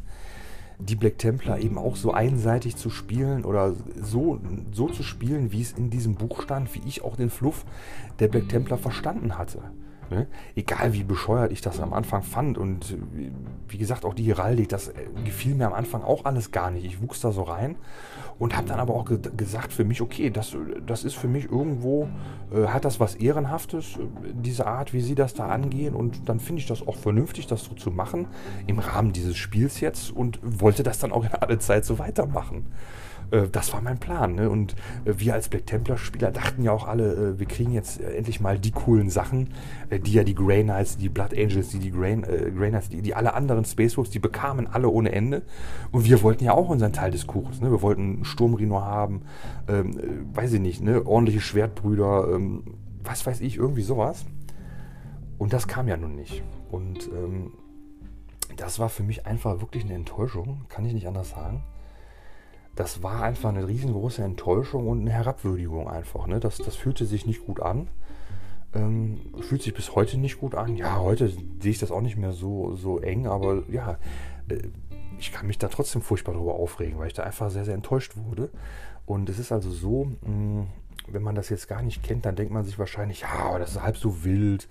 die 0.79 0.95
Black 0.95 1.17
Templar 1.17 1.59
eben 1.59 1.77
auch 1.77 1.95
so 1.95 2.11
einseitig 2.11 2.75
zu 2.75 2.89
spielen 2.89 3.45
oder 3.45 3.73
so, 4.01 4.39
so 4.71 4.89
zu 4.89 5.03
spielen, 5.03 5.51
wie 5.51 5.61
es 5.61 5.73
in 5.73 5.89
diesem 5.89 6.15
Buch 6.15 6.41
stand, 6.41 6.73
wie 6.75 6.81
ich 6.87 7.03
auch 7.03 7.15
den 7.15 7.29
Fluff 7.29 7.65
der 8.19 8.27
Black 8.27 8.49
Templar 8.49 8.79
verstanden 8.79 9.37
hatte. 9.37 9.59
Ne? 10.09 10.27
Egal 10.55 10.93
wie 10.93 11.03
bescheuert 11.03 11.51
ich 11.51 11.61
das 11.61 11.79
am 11.79 11.93
Anfang 11.93 12.23
fand 12.23 12.57
und 12.57 12.97
wie 13.67 13.77
gesagt 13.77 14.05
auch 14.05 14.13
die 14.13 14.23
Heraldik, 14.23 14.69
das 14.69 14.89
äh, 14.89 14.93
gefiel 15.23 15.55
mir 15.55 15.67
am 15.67 15.73
Anfang 15.73 16.03
auch 16.03 16.25
alles 16.25 16.51
gar 16.51 16.71
nicht. 16.71 16.85
Ich 16.85 17.01
wuchs 17.01 17.21
da 17.21 17.31
so 17.31 17.43
rein 17.43 17.75
und 18.39 18.55
habe 18.55 18.67
dann 18.67 18.79
aber 18.79 18.93
auch 18.93 19.05
ge 19.05 19.19
gesagt 19.35 19.73
für 19.73 19.83
mich, 19.83 20.01
okay, 20.01 20.29
das, 20.29 20.55
das 20.85 21.03
ist 21.03 21.15
für 21.15 21.27
mich 21.27 21.45
irgendwo, 21.45 22.07
äh, 22.53 22.67
hat 22.67 22.85
das 22.85 22.99
was 22.99 23.15
Ehrenhaftes, 23.15 23.97
äh, 23.97 24.33
diese 24.33 24.67
Art, 24.67 24.93
wie 24.93 25.01
sie 25.01 25.15
das 25.15 25.33
da 25.33 25.47
angehen 25.47 25.95
und 25.95 26.29
dann 26.29 26.39
finde 26.39 26.61
ich 26.61 26.67
das 26.67 26.85
auch 26.85 26.95
vernünftig, 26.95 27.47
das 27.47 27.63
so 27.63 27.73
zu 27.75 27.91
machen 27.91 28.27
im 28.67 28.79
Rahmen 28.79 29.13
dieses 29.13 29.37
Spiels 29.37 29.79
jetzt 29.79 30.11
und 30.11 30.39
wollte 30.43 30.83
das 30.83 30.99
dann 30.99 31.11
auch 31.11 31.23
in 31.23 31.33
aller 31.33 31.59
Zeit 31.59 31.85
so 31.85 31.99
weitermachen. 31.99 32.67
Äh, 33.35 33.49
das 33.49 33.73
war 33.73 33.81
mein 33.81 33.97
Plan. 33.97 34.35
Ne? 34.35 34.49
Und 34.49 34.75
äh, 35.05 35.13
wir 35.17 35.33
als 35.33 35.49
Black 35.49 35.65
Templar-Spieler 35.65 36.31
dachten 36.31 36.63
ja 36.63 36.71
auch 36.71 36.87
alle, 36.87 37.13
äh, 37.13 37.39
wir 37.39 37.45
kriegen 37.45 37.73
jetzt 37.73 38.01
endlich 38.01 38.39
mal 38.39 38.57
die 38.57 38.71
coolen 38.71 39.09
Sachen, 39.09 39.49
die 39.91 40.13
ja 40.13 40.23
die 40.23 40.35
Grey 40.35 40.63
Knights, 40.63 40.97
die 40.97 41.09
Blood 41.09 41.33
Angels, 41.33 41.69
die, 41.69 41.79
die 41.79 41.91
Grey, 41.91 42.15
Grey 42.17 42.69
Knights, 42.69 42.89
die, 42.89 43.01
die 43.01 43.13
alle 43.13 43.33
anderen 43.33 43.65
Space 43.65 43.97
Wolves, 43.97 44.11
die 44.11 44.19
bekamen 44.19 44.67
alle 44.67 44.89
ohne 44.89 45.11
Ende. 45.11 45.43
Und 45.91 46.05
wir 46.05 46.21
wollten 46.23 46.43
ja 46.43 46.53
auch 46.53 46.69
unseren 46.69 46.93
Teil 46.93 47.11
des 47.11 47.27
Kuchens. 47.27 47.61
Ne? 47.61 47.71
Wir 47.71 47.81
wollten 47.81 48.25
Sturmrino 48.25 48.81
haben, 48.81 49.21
ähm, 49.67 49.99
weiß 50.33 50.53
ich 50.53 50.61
nicht, 50.61 50.81
ne? 50.81 51.05
ordentliche 51.05 51.41
Schwertbrüder, 51.41 52.29
ähm, 52.33 52.63
was 53.03 53.25
weiß 53.25 53.41
ich, 53.41 53.57
irgendwie 53.57 53.83
sowas. 53.83 54.25
Und 55.37 55.53
das 55.53 55.67
kam 55.67 55.87
ja 55.87 55.97
nun 55.97 56.15
nicht. 56.15 56.43
Und 56.71 57.09
ähm, 57.13 57.51
das 58.55 58.79
war 58.79 58.89
für 58.89 59.03
mich 59.03 59.25
einfach 59.25 59.59
wirklich 59.59 59.83
eine 59.83 59.93
Enttäuschung, 59.93 60.61
kann 60.69 60.85
ich 60.85 60.93
nicht 60.93 61.07
anders 61.07 61.29
sagen 61.29 61.63
das 62.75 63.01
war 63.01 63.23
einfach 63.23 63.49
eine 63.49 63.67
riesengroße 63.67 64.23
Enttäuschung 64.23 64.87
und 64.87 65.01
eine 65.01 65.11
Herabwürdigung 65.11 65.89
einfach. 65.89 66.27
Ne? 66.27 66.39
Das, 66.39 66.57
das 66.57 66.75
fühlte 66.75 67.05
sich 67.05 67.25
nicht 67.25 67.45
gut 67.45 67.61
an. 67.61 67.87
Ähm, 68.73 69.21
fühlt 69.39 69.63
sich 69.63 69.73
bis 69.73 69.95
heute 69.95 70.17
nicht 70.17 70.39
gut 70.39 70.55
an. 70.55 70.75
Ja, 70.75 70.99
heute 70.99 71.29
sehe 71.29 71.71
ich 71.71 71.79
das 71.79 71.91
auch 71.91 72.01
nicht 72.01 72.17
mehr 72.17 72.33
so, 72.33 72.75
so 72.75 72.99
eng, 72.99 73.27
aber 73.27 73.63
ja, 73.69 73.97
äh, 74.49 74.59
ich 75.17 75.31
kann 75.31 75.47
mich 75.47 75.57
da 75.57 75.69
trotzdem 75.69 76.01
furchtbar 76.01 76.33
darüber 76.33 76.55
aufregen, 76.55 76.99
weil 76.99 77.07
ich 77.07 77.13
da 77.13 77.23
einfach 77.23 77.49
sehr, 77.49 77.63
sehr 77.63 77.75
enttäuscht 77.75 78.17
wurde. 78.17 78.49
Und 79.05 79.29
es 79.29 79.39
ist 79.39 79.53
also 79.53 79.71
so, 79.71 80.11
mh, 80.21 80.29
mm, 80.29 80.67
wenn 81.07 81.23
man 81.23 81.35
das 81.35 81.49
jetzt 81.49 81.67
gar 81.67 81.81
nicht 81.81 82.03
kennt, 82.03 82.25
dann 82.25 82.35
denkt 82.35 82.51
man 82.51 82.63
sich 82.63 82.79
wahrscheinlich, 82.79 83.21
ja, 83.21 83.29
aber 83.29 83.59
das 83.59 83.71
ist 83.71 83.81
halb 83.81 83.97
so 83.97 84.23
wild. 84.23 84.67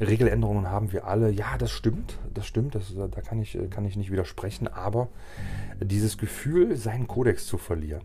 Regeländerungen 0.00 0.70
haben 0.70 0.92
wir 0.92 1.06
alle. 1.06 1.30
Ja, 1.30 1.56
das 1.58 1.70
stimmt, 1.70 2.18
das 2.34 2.46
stimmt, 2.46 2.74
das, 2.74 2.94
da 2.94 3.20
kann 3.20 3.40
ich, 3.40 3.58
kann 3.70 3.84
ich 3.84 3.96
nicht 3.96 4.10
widersprechen. 4.10 4.68
Aber 4.68 5.08
dieses 5.80 6.18
Gefühl, 6.18 6.76
seinen 6.76 7.06
Kodex 7.06 7.46
zu 7.46 7.58
verlieren, 7.58 8.02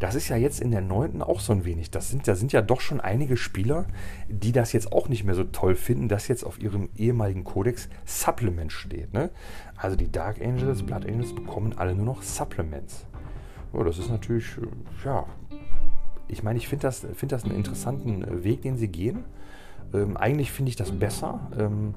das 0.00 0.14
ist 0.14 0.28
ja 0.28 0.36
jetzt 0.36 0.60
in 0.60 0.70
der 0.70 0.80
neunten 0.80 1.22
auch 1.22 1.40
so 1.40 1.52
ein 1.52 1.64
wenig. 1.64 1.90
Das 1.90 2.08
sind, 2.08 2.26
da 2.26 2.34
sind 2.34 2.52
ja 2.52 2.62
doch 2.62 2.80
schon 2.80 3.00
einige 3.00 3.36
Spieler, 3.36 3.86
die 4.28 4.52
das 4.52 4.72
jetzt 4.72 4.92
auch 4.92 5.08
nicht 5.08 5.24
mehr 5.24 5.34
so 5.34 5.44
toll 5.44 5.74
finden, 5.74 6.08
dass 6.08 6.28
jetzt 6.28 6.44
auf 6.44 6.60
ihrem 6.60 6.88
ehemaligen 6.96 7.44
Kodex 7.44 7.88
Supplement 8.04 8.72
steht. 8.72 9.12
Ne? 9.12 9.30
Also 9.76 9.96
die 9.96 10.10
Dark 10.10 10.40
Angels, 10.40 10.82
Blood 10.82 11.06
Angels 11.06 11.34
bekommen 11.34 11.74
alle 11.76 11.94
nur 11.94 12.06
noch 12.06 12.22
Supplements. 12.22 13.04
Oh, 13.72 13.82
das 13.82 13.98
ist 13.98 14.08
natürlich, 14.08 14.46
ja, 15.04 15.26
ich 16.28 16.42
meine, 16.42 16.58
ich 16.58 16.68
finde 16.68 16.82
das, 16.82 17.06
find 17.14 17.32
das 17.32 17.44
einen 17.44 17.54
interessanten 17.54 18.22
äh, 18.22 18.44
Weg, 18.44 18.62
den 18.62 18.76
sie 18.76 18.88
gehen. 18.88 19.24
Ähm, 19.94 20.16
eigentlich 20.16 20.52
finde 20.52 20.70
ich 20.70 20.76
das 20.76 20.90
besser, 20.92 21.40
ähm, 21.58 21.94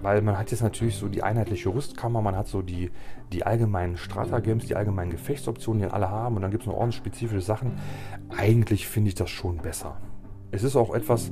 weil 0.00 0.22
man 0.22 0.38
hat 0.38 0.52
jetzt 0.52 0.62
natürlich 0.62 0.96
so 0.96 1.08
die 1.08 1.22
einheitliche 1.22 1.68
Rüstkammer, 1.70 2.22
man 2.22 2.36
hat 2.36 2.46
so 2.46 2.62
die, 2.62 2.90
die 3.32 3.44
allgemeinen 3.44 3.96
Stratagems, 3.96 4.66
die 4.66 4.76
allgemeinen 4.76 5.10
Gefechtsoptionen, 5.10 5.82
die 5.82 5.92
alle 5.92 6.08
haben 6.08 6.36
und 6.36 6.42
dann 6.42 6.52
gibt 6.52 6.62
es 6.62 6.66
noch 6.68 6.76
ordensspezifische 6.76 7.40
Sachen. 7.40 7.72
Eigentlich 8.36 8.86
finde 8.86 9.08
ich 9.08 9.16
das 9.16 9.30
schon 9.30 9.56
besser. 9.56 9.96
Es 10.50 10.62
ist 10.62 10.76
auch 10.76 10.94
etwas, 10.94 11.30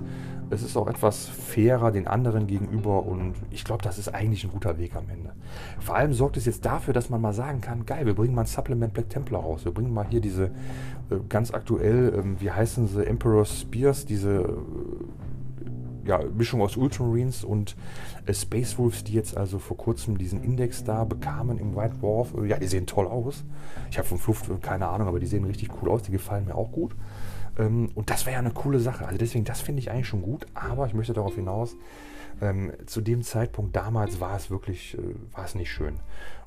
es 0.51 0.63
ist 0.63 0.77
auch 0.77 0.87
etwas 0.89 1.27
fairer 1.27 1.91
den 1.91 2.07
anderen 2.07 2.47
gegenüber 2.47 3.05
und 3.05 3.35
ich 3.51 3.65
glaube, 3.65 3.83
das 3.83 3.99
ist 3.99 4.15
eigentlich 4.15 4.45
ein 4.45 4.51
guter 4.51 4.79
Weg 4.79 4.95
am 4.95 5.09
Ende. 5.09 5.33
Vor 5.81 5.97
allem 5.97 6.13
sorgt 6.13 6.37
es 6.37 6.45
jetzt 6.45 6.65
dafür, 6.65 6.95
dass 6.95 7.11
man 7.11 7.21
mal 7.21 7.33
sagen 7.33 7.61
kann, 7.61 7.87
geil, 7.87 8.07
wir 8.07 8.15
bringen 8.15 8.35
mal 8.35 8.43
ein 8.43 8.47
Supplement 8.47 8.93
Black 8.93 9.09
Templar 9.09 9.43
raus. 9.43 9.65
Wir 9.65 9.73
bringen 9.73 9.93
mal 9.93 10.07
hier 10.09 10.21
diese 10.21 10.47
äh, 11.11 11.17
ganz 11.29 11.53
aktuell, 11.53 12.15
äh, 12.15 12.41
wie 12.41 12.51
heißen 12.51 12.89
sie, 12.89 13.07
Emperor 13.07 13.45
Spears, 13.45 14.05
diese 14.05 14.31
äh, 14.33 16.09
ja, 16.09 16.21
Mischung 16.37 16.61
aus 16.61 16.77
Ultramarines 16.77 17.45
und 17.45 17.77
äh, 18.27 18.35
Space 18.35 18.79
Wolves, 18.79 19.05
die 19.05 19.13
jetzt 19.13 19.37
also 19.37 19.59
vor 19.59 19.77
kurzem 19.77 20.19
diesen 20.19 20.43
Index 20.43 20.85
da 20.85 21.05
bekamen 21.05 21.59
im 21.59 21.75
White 21.75 21.97
Dwarf. 22.01 22.35
Ja, 22.47 22.59
die 22.59 22.67
sehen 22.67 22.87
toll 22.87 23.07
aus. 23.07 23.45
Ich 23.91 23.99
habe 23.99 24.07
vom 24.07 24.19
Fluft 24.19 24.51
keine 24.63 24.89
Ahnung, 24.89 25.09
aber 25.09 25.21
die 25.21 25.27
sehen 25.27 25.45
richtig 25.45 25.71
cool 25.81 25.91
aus. 25.91 26.03
Die 26.03 26.13
gefallen 26.13 26.45
mir 26.45 26.55
auch 26.55 26.71
gut. 26.71 26.95
Ähm, 27.59 27.91
und 27.95 28.11
das 28.11 28.27
wäre 28.27 28.35
ja 28.35 28.41
eine 28.41 28.53
coole 28.53 28.81
Sache. 28.81 29.07
Also 29.07 29.19
deswegen, 29.19 29.45
das 29.45 29.61
finde 29.61 29.81
ich 29.81 29.91
eigentlich 29.91 30.09
schon 30.09 30.23
gut. 30.23 30.47
Aber 30.55 30.87
ich 30.87 30.95
möchte 30.95 31.13
darauf 31.13 31.35
hinaus, 31.35 31.77
ähm, 32.41 32.73
zu 32.87 33.01
dem 33.01 33.23
Zeitpunkt 33.23 33.75
damals 33.75 34.21
war 34.21 34.37
es 34.37 34.51
wirklich, 34.51 34.97
äh, 34.99 35.15
war 35.33 35.45
es 35.45 35.55
nicht 35.55 35.71
schön. 35.71 35.95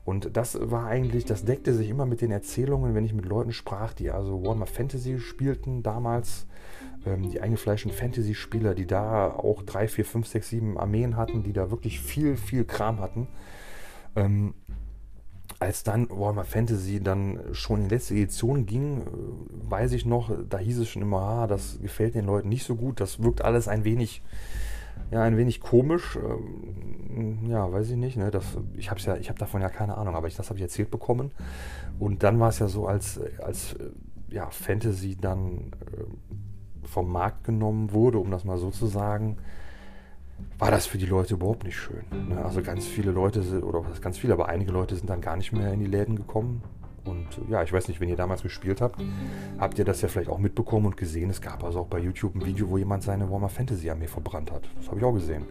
Und 0.06 0.36
das 0.38 0.58
war 0.60 0.88
eigentlich, 0.88 1.25
das 1.25 1.46
deckte 1.46 1.74
sich 1.74 1.89
immer 1.89 2.06
mit 2.06 2.22
den 2.22 2.32
Erzählungen, 2.32 2.96
wenn 2.96 3.06
ich 3.06 3.13
mit 3.13 3.25
Leuten 3.25 3.51
sprach, 3.51 3.94
die 3.94 4.10
also 4.10 4.44
Warhammer 4.44 4.66
Fantasy 4.66 5.20
spielten 5.20 5.84
damals, 5.84 6.48
ähm, 7.06 7.30
die 7.30 7.42
eingefleischten 7.42 7.92
Fantasy-Spieler, 7.92 8.75
die 8.75 8.88
da 8.88 9.30
auch 9.30 9.62
drei, 9.63 9.88
vier, 9.88 10.06
fünf, 10.06 10.28
sechs, 10.28 10.50
sieben 10.50 10.78
Armeen 10.78 11.16
hatten, 11.16 11.44
die 11.44 11.54
da 11.54 11.70
wirklich 11.72 12.00
viel, 12.00 12.38
viel 12.38 12.66
Kram 12.66 13.00
hatten. 13.00 13.28
Ähm, 14.16 14.54
als 15.60 15.84
dann 15.84 16.10
Warhammer 16.10 16.46
Fantasy 16.46 17.01
dann 17.01 17.39
schon 17.51 17.82
in 17.82 17.89
die 17.89 17.96
letzte 17.96 18.13
Edition 18.16 18.66
ging, 18.66 19.01
äh, 19.01 19.06
weiß 19.70 19.92
ich 19.92 20.06
noch, 20.06 20.32
da 20.50 20.58
hieß 20.58 20.80
es 20.80 20.89
schon 20.89 21.01
immer, 21.01 21.22
ah, 21.22 21.48
das 21.48 21.80
gefällt 21.82 22.16
den 22.16 22.25
Leuten 22.25 22.50
nicht 22.50 22.63
so 22.63 22.75
gut, 22.75 23.01
das 23.01 23.22
wirkt 23.22 23.44
alles 23.44 23.68
ein 23.68 23.84
wenig, 23.84 24.24
ja, 25.12 25.22
ein 25.22 25.38
wenig 25.38 25.60
komisch. 25.60 26.18
Ähm, 26.18 27.46
ja, 27.48 27.72
weiß 27.72 27.89
ich 27.89 27.98
nicht, 27.98 28.16
ne? 28.16 28.32
Das, 28.32 28.58
ich 28.75 28.89
habe 28.89 29.01
ja, 29.01 29.18
ich 29.18 29.30
habe 29.30 29.39
davon 29.39 29.62
ja 29.62 29.70
keine 29.70 29.98
Ahnung, 29.98 30.16
aber 30.16 30.28
ich, 30.28 30.36
das 30.36 30.50
habe 30.50 30.58
ich 30.58 30.63
erzählt 30.63 30.92
bekommen. 30.92 31.32
Und 32.00 32.24
dann 32.24 32.39
war 32.39 32.50
es 32.50 32.60
ja 32.60 32.68
so, 32.68 32.88
als, 32.88 33.20
als 33.42 33.74
äh, 33.74 33.89
ja, 34.30 34.50
Fantasy 34.50 35.18
dann 35.20 35.72
äh, 35.82 36.88
vom 36.88 37.12
Markt 37.12 37.44
genommen 37.44 37.92
wurde, 37.92 38.20
um 38.20 38.32
das 38.32 38.46
mal 38.46 38.58
so 38.58 38.70
zu 38.70 38.88
sagen, 38.88 39.38
war 40.58 40.72
das 40.72 40.86
für 40.86 40.98
die 40.98 41.05
Leute 41.05 41.36
überhaupt 41.36 41.63
nicht 41.63 41.77
schön. 41.77 42.03
Ne? 42.27 42.43
Also 42.43 42.62
ganz 42.62 42.86
viele 42.86 43.12
Leute, 43.12 43.41
oder 43.63 43.84
ganz 44.01 44.17
viele, 44.17 44.34
aber 44.34 44.50
einige 44.50 44.72
Leute 44.72 44.96
sind 44.96 45.10
dann 45.10 45.22
gar 45.22 45.38
nicht 45.38 45.53
mehr 45.53 45.74
in 45.74 45.79
die 45.79 45.86
Läden 45.86 46.15
gekommen. 46.15 46.62
Und 47.05 47.27
ja, 47.50 47.63
ich 47.63 47.72
weiß 47.72 47.88
nicht, 47.88 48.00
wenn 48.01 48.10
ihr 48.10 48.17
damals 48.17 48.43
gespielt 48.43 48.81
habt, 48.81 49.01
habt 49.58 49.79
ihr 49.79 49.86
das 49.86 50.01
ja 50.01 50.10
vielleicht 50.10 50.29
auch 50.29 50.38
mitbekommen 50.38 50.88
und 50.88 50.98
gesehen. 50.98 51.29
Es 51.29 51.41
gab 51.41 51.63
also 51.63 51.79
auch 51.79 51.88
bei 51.88 52.00
YouTube 52.00 52.36
ein 52.36 52.46
Video, 52.46 52.69
wo 52.69 52.77
jemand 52.77 53.03
seine 53.03 53.29
Warhammer 53.29 53.50
Fantasy 53.50 53.89
Armee 53.89 54.08
verbrannt 54.08 54.51
hat. 54.51 54.69
Das 54.77 54.89
habe 54.89 55.00
ich 55.00 55.05
auch 55.05 55.13
gesehen. 55.13 55.46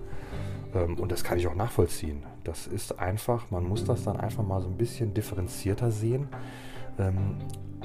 Ähm, 0.74 0.98
und 0.98 1.10
das 1.10 1.24
kann 1.24 1.38
ich 1.38 1.46
auch 1.46 1.54
nachvollziehen. 1.54 2.22
Das 2.44 2.66
ist 2.66 2.98
einfach, 2.98 3.50
man 3.50 3.64
muss 3.64 3.84
das 3.84 4.04
dann 4.04 4.18
einfach 4.18 4.46
mal 4.46 4.60
so 4.60 4.68
ein 4.68 4.76
bisschen 4.76 5.14
differenzierter 5.14 5.90
sehen. 5.90 6.28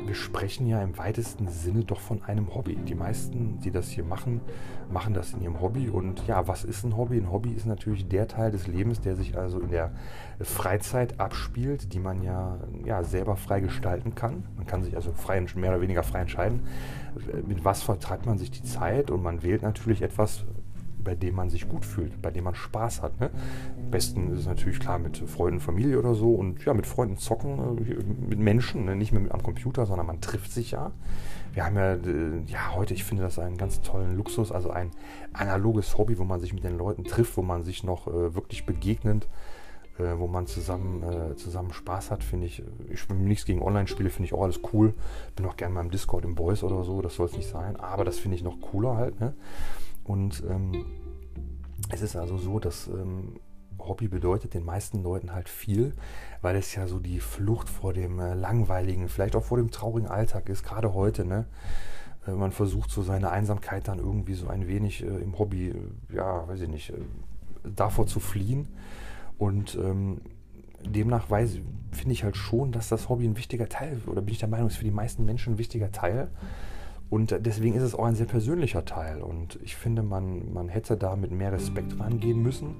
Wir 0.06 0.16
sprechen 0.16 0.68
ja 0.68 0.82
im 0.82 0.98
weitesten 0.98 1.48
Sinne 1.48 1.86
doch 1.86 2.00
von 2.00 2.24
einem 2.24 2.54
Hobby. 2.54 2.76
Die 2.76 2.96
meisten, 2.96 3.60
die 3.60 3.72
das 3.72 3.90
hier 3.90 4.04
machen, 4.04 4.42
machen 4.92 5.14
das 5.14 5.34
in 5.34 5.42
ihrem 5.42 5.62
Hobby. 5.62 5.90
Und 5.90 6.28
ja, 6.28 6.48
was 6.48 6.64
ist 6.64 6.84
ein 6.84 6.98
Hobby? 6.98 7.18
Ein 7.18 7.32
Hobby 7.32 7.52
ist 7.52 7.66
natürlich 7.66 8.08
der 8.08 8.28
Teil 8.28 8.52
des 8.52 8.68
Lebens, 8.68 9.00
der 9.00 9.16
sich 9.16 9.38
also 9.38 9.60
in 9.60 9.70
der 9.70 9.92
Freizeit 10.42 11.20
abspielt, 11.20 11.94
die 11.94 12.00
man 12.00 12.22
ja, 12.22 12.60
ja 12.84 13.04
selber 13.04 13.38
frei 13.38 13.62
gestalten 13.62 14.14
kann. 14.14 14.44
Man 14.58 14.68
kann 14.68 14.84
sich 14.84 14.96
also 14.96 15.14
frei, 15.14 15.40
mehr 15.56 15.72
oder 15.72 15.82
weniger 15.82 16.04
frei 16.04 16.22
entscheiden, 16.22 16.62
mit 17.48 17.64
was 17.64 17.82
vertreibt 17.82 18.26
man 18.26 18.38
sich 18.38 18.52
die 18.52 18.64
Zeit. 18.64 19.10
Und 19.10 19.24
man 19.24 19.42
wählt 19.42 19.62
natürlich 19.62 20.02
etwas, 20.02 20.46
bei 21.04 21.16
dem 21.16 21.36
man 21.36 21.50
sich 21.50 21.68
gut 21.68 21.86
fühlt, 21.86 22.22
bei 22.22 22.32
dem 22.32 22.46
man 22.46 22.56
Spaß 22.56 23.02
hat. 23.02 23.20
Ne? 23.20 23.30
Am 23.78 23.92
besten 23.92 24.32
ist 24.34 24.40
es 24.40 24.46
natürlich 24.46 24.80
klar 24.80 25.00
mit 25.00 25.18
Freunden, 25.18 25.60
Familie 25.60 26.00
oder 26.00 26.14
so 26.16 26.34
und 26.34 26.64
ja, 26.66 26.74
mit 26.74 26.88
Freunden 26.88 27.18
zocken, 27.18 27.78
äh, 27.78 28.04
mit 28.30 28.40
Menschen, 28.40 28.86
ne? 28.86 28.96
nicht 28.96 29.12
mehr 29.12 29.34
am 29.34 29.44
Computer, 29.44 29.86
sondern 29.86 30.08
man 30.08 30.22
trifft 30.22 30.52
sich 30.52 30.72
ja. 30.72 30.92
Wir 31.54 31.66
haben 31.66 31.76
ja, 31.76 31.94
äh, 31.94 32.42
ja 32.48 32.76
heute, 32.76 32.94
ich 32.94 33.04
finde 33.04 33.24
das 33.24 33.40
einen 33.40 33.58
ganz 33.58 33.82
tollen 33.82 34.16
Luxus, 34.16 34.52
also 34.52 34.72
ein 34.72 34.92
analoges 35.34 35.98
Hobby, 35.98 36.18
wo 36.18 36.24
man 36.24 36.40
sich 36.40 36.54
mit 36.54 36.64
den 36.64 36.78
Leuten 36.78 37.04
trifft, 37.04 37.38
wo 37.38 37.42
man 37.42 37.64
sich 37.64 37.84
noch 37.84 38.08
äh, 38.08 38.36
wirklich 38.36 38.66
begegnet 38.66 39.28
äh, 40.00 40.18
wo 40.18 40.28
man 40.28 40.48
zusammen, 40.48 41.04
äh, 41.04 41.36
zusammen 41.36 41.72
Spaß 41.72 42.12
hat, 42.12 42.24
finde 42.24 42.48
ich. 42.48 42.64
Ich 42.90 43.08
bin 43.08 43.26
nichts 43.26 43.46
gegen 43.46 43.62
Online-Spiele, 43.62 44.10
finde 44.10 44.28
ich 44.28 44.34
auch 44.34 44.44
alles 44.44 44.60
cool. 44.74 44.94
Bin 45.36 45.46
auch 45.46 45.56
gerne 45.56 45.74
mal 45.76 45.82
im 45.82 45.92
Discord 45.92 46.26
im 46.26 46.36
Boys 46.36 46.64
oder 46.64 46.84
so, 46.84 47.02
das 47.02 47.16
soll 47.16 47.28
es 47.28 47.38
nicht 47.38 47.48
sein. 47.48 47.76
Aber 47.76 48.04
das 48.04 48.20
finde 48.20 48.38
ich 48.38 48.44
noch 48.44 48.60
cooler 48.62 48.98
halt. 48.98 49.20
Ne? 49.20 49.34
Und 50.04 50.44
ähm, 50.50 50.86
es 51.90 52.02
ist 52.02 52.16
also 52.16 52.38
so, 52.38 52.60
dass 52.60 52.88
ähm, 52.88 53.40
Hobby 53.80 54.08
bedeutet 54.08 54.54
den 54.54 54.64
meisten 54.64 55.04
Leuten 55.04 55.34
halt 55.34 55.50
viel, 55.50 55.94
weil 56.42 56.56
es 56.56 56.74
ja 56.76 56.88
so 56.88 57.00
die 57.00 57.20
Flucht 57.20 57.70
vor 57.70 57.94
dem 57.94 58.20
äh, 58.20 58.34
langweiligen, 58.34 59.10
vielleicht 59.10 59.36
auch 59.36 59.44
vor 59.44 59.58
dem 59.58 59.72
traurigen 59.72 60.10
Alltag 60.10 60.50
ist, 60.50 60.64
gerade 60.64 60.94
heute. 60.94 61.26
Ne? 61.26 61.46
Äh, 62.28 62.32
man 62.32 62.52
versucht 62.52 62.92
so 62.92 63.04
seine 63.04 63.32
Einsamkeit 63.32 63.88
dann 63.88 64.00
irgendwie 64.00 64.34
so 64.34 64.48
ein 64.48 64.68
wenig 64.68 65.04
äh, 65.04 65.08
im 65.08 65.38
Hobby, 65.38 65.70
äh, 65.70 66.16
ja, 66.16 66.48
weiß 66.48 66.62
ich 66.62 66.70
nicht, 66.70 66.90
äh, 66.92 66.98
davor 67.76 68.08
zu 68.08 68.20
fliehen. 68.20 68.68
Und 69.38 69.76
ähm, 69.76 70.22
demnach 70.86 71.28
finde 71.28 72.14
ich 72.14 72.24
halt 72.24 72.38
schon, 72.38 72.72
dass 72.72 72.90
das 72.90 73.10
Hobby 73.10 73.26
ein 73.26 73.38
wichtiger 73.38 73.68
Teil, 73.70 74.02
oder 74.06 74.22
bin 74.22 74.34
ich 74.34 74.40
der 74.40 74.50
Meinung, 74.50 74.68
ist 74.68 74.78
für 74.78 74.84
die 74.84 74.92
meisten 74.92 75.26
Menschen 75.26 75.54
ein 75.54 75.58
wichtiger 75.58 75.92
Teil. 75.92 76.30
Und 77.10 77.36
deswegen 77.46 77.76
ist 77.76 77.84
es 77.84 77.96
auch 77.96 78.06
ein 78.06 78.16
sehr 78.16 78.26
persönlicher 78.26 78.86
Teil. 78.86 79.22
Und 79.22 79.60
ich 79.62 79.76
finde, 79.76 80.02
man, 80.02 80.52
man 80.52 80.70
hätte 80.70 80.98
da 80.98 81.16
mit 81.16 81.32
mehr 81.32 81.52
Respekt 81.52 82.00
rangehen 82.00 82.42
müssen. 82.42 82.76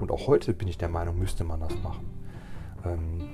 Und 0.00 0.10
auch 0.10 0.26
heute 0.26 0.54
bin 0.54 0.68
ich 0.68 0.78
der 0.78 0.88
Meinung, 0.88 1.18
müsste 1.18 1.44
man 1.44 1.60
das 1.60 1.74
machen. 1.82 2.06
Ähm, 2.84 3.28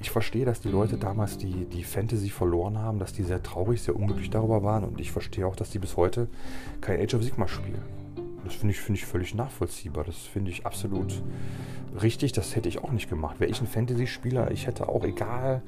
ich 0.00 0.10
verstehe, 0.10 0.44
dass 0.44 0.60
die 0.60 0.68
Leute 0.68 0.98
damals 0.98 1.38
die, 1.38 1.64
die 1.66 1.84
Fantasy 1.84 2.28
verloren 2.28 2.78
haben, 2.78 2.98
dass 2.98 3.12
die 3.12 3.22
sehr 3.22 3.42
traurig, 3.42 3.82
sehr 3.82 3.96
unglücklich 3.96 4.30
darüber 4.30 4.62
waren. 4.62 4.84
Und 4.84 5.00
ich 5.00 5.12
verstehe 5.12 5.46
auch, 5.46 5.56
dass 5.56 5.70
die 5.70 5.78
bis 5.78 5.96
heute 5.96 6.28
kein 6.80 7.00
Age 7.00 7.14
of 7.14 7.22
Sigma 7.22 7.48
spielen. 7.48 8.05
Das 8.46 8.54
finde 8.54 8.74
ich, 8.74 8.80
find 8.80 8.96
ich 8.96 9.04
völlig 9.04 9.34
nachvollziehbar. 9.34 10.04
Das 10.04 10.18
finde 10.18 10.52
ich 10.52 10.64
absolut 10.64 11.22
richtig. 12.00 12.32
Das 12.32 12.54
hätte 12.54 12.68
ich 12.68 12.82
auch 12.82 12.92
nicht 12.92 13.08
gemacht. 13.08 13.40
Wäre 13.40 13.50
ich 13.50 13.60
ein 13.60 13.66
Fantasy-Spieler, 13.66 14.52
ich 14.52 14.66
hätte 14.66 14.88
auch, 14.88 15.04
egal, 15.04 15.62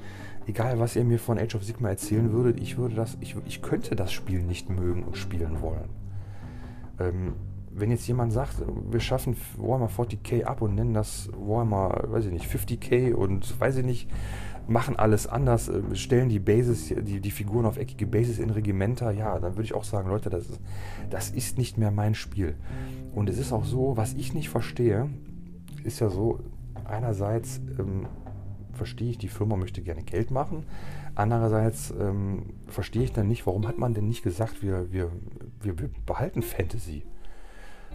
egal 0.46 0.78
was 0.78 0.94
ihr 0.94 1.04
mir 1.04 1.18
von 1.18 1.38
Age 1.38 1.56
of 1.56 1.64
Sigma 1.64 1.88
erzählen 1.88 2.32
würdet, 2.32 2.60
ich 2.60 2.78
würde 2.78 2.94
das, 2.94 3.18
ich, 3.20 3.36
ich 3.46 3.62
könnte 3.62 3.96
das 3.96 4.12
Spiel 4.12 4.42
nicht 4.42 4.70
mögen 4.70 5.02
und 5.02 5.16
spielen 5.16 5.60
wollen. 5.60 5.88
Ähm, 7.00 7.34
wenn 7.70 7.90
jetzt 7.90 8.06
jemand 8.06 8.32
sagt, 8.32 8.62
wir 8.90 9.00
schaffen 9.00 9.36
Warhammer 9.56 9.88
40k 9.88 10.44
ab 10.44 10.62
und 10.62 10.74
nennen 10.74 10.94
das 10.94 11.30
Warhammer, 11.36 12.04
weiß 12.06 12.26
ich 12.26 12.32
nicht, 12.32 12.46
50k 12.46 13.12
und 13.14 13.60
weiß 13.60 13.78
ich 13.78 13.84
nicht, 13.84 14.08
machen 14.68 14.96
alles 14.96 15.26
anders, 15.26 15.68
äh, 15.68 15.82
stellen 15.94 16.28
die 16.28 16.38
Bases, 16.38 16.88
die, 16.88 17.20
die 17.20 17.30
Figuren 17.30 17.66
auf 17.66 17.78
eckige 17.78 18.06
Bases 18.06 18.38
in 18.38 18.50
Regimenter, 18.50 19.10
ja, 19.10 19.38
dann 19.38 19.54
würde 19.54 19.64
ich 19.64 19.74
auch 19.74 19.84
sagen, 19.84 20.08
Leute, 20.08 20.30
das 20.30 20.48
ist, 20.48 20.60
das 21.10 21.30
ist 21.30 21.58
nicht 21.58 21.78
mehr 21.78 21.90
mein 21.90 22.14
Spiel. 22.14 22.54
Und 23.14 23.28
es 23.28 23.38
ist 23.38 23.52
auch 23.52 23.64
so, 23.64 23.96
was 23.96 24.14
ich 24.14 24.34
nicht 24.34 24.48
verstehe, 24.48 25.08
ist 25.84 26.00
ja 26.00 26.10
so, 26.10 26.40
einerseits 26.84 27.60
ähm, 27.78 28.06
verstehe 28.72 29.10
ich, 29.10 29.18
die 29.18 29.28
Firma 29.28 29.56
möchte 29.56 29.82
gerne 29.82 30.02
Geld 30.02 30.30
machen, 30.30 30.64
andererseits 31.14 31.92
ähm, 31.98 32.54
verstehe 32.66 33.02
ich 33.02 33.12
dann 33.12 33.28
nicht, 33.28 33.46
warum 33.46 33.66
hat 33.66 33.78
man 33.78 33.94
denn 33.94 34.06
nicht 34.06 34.22
gesagt, 34.22 34.62
wir, 34.62 34.92
wir, 34.92 35.10
wir, 35.60 35.78
wir 35.78 35.90
behalten 36.06 36.42
Fantasy. 36.42 37.02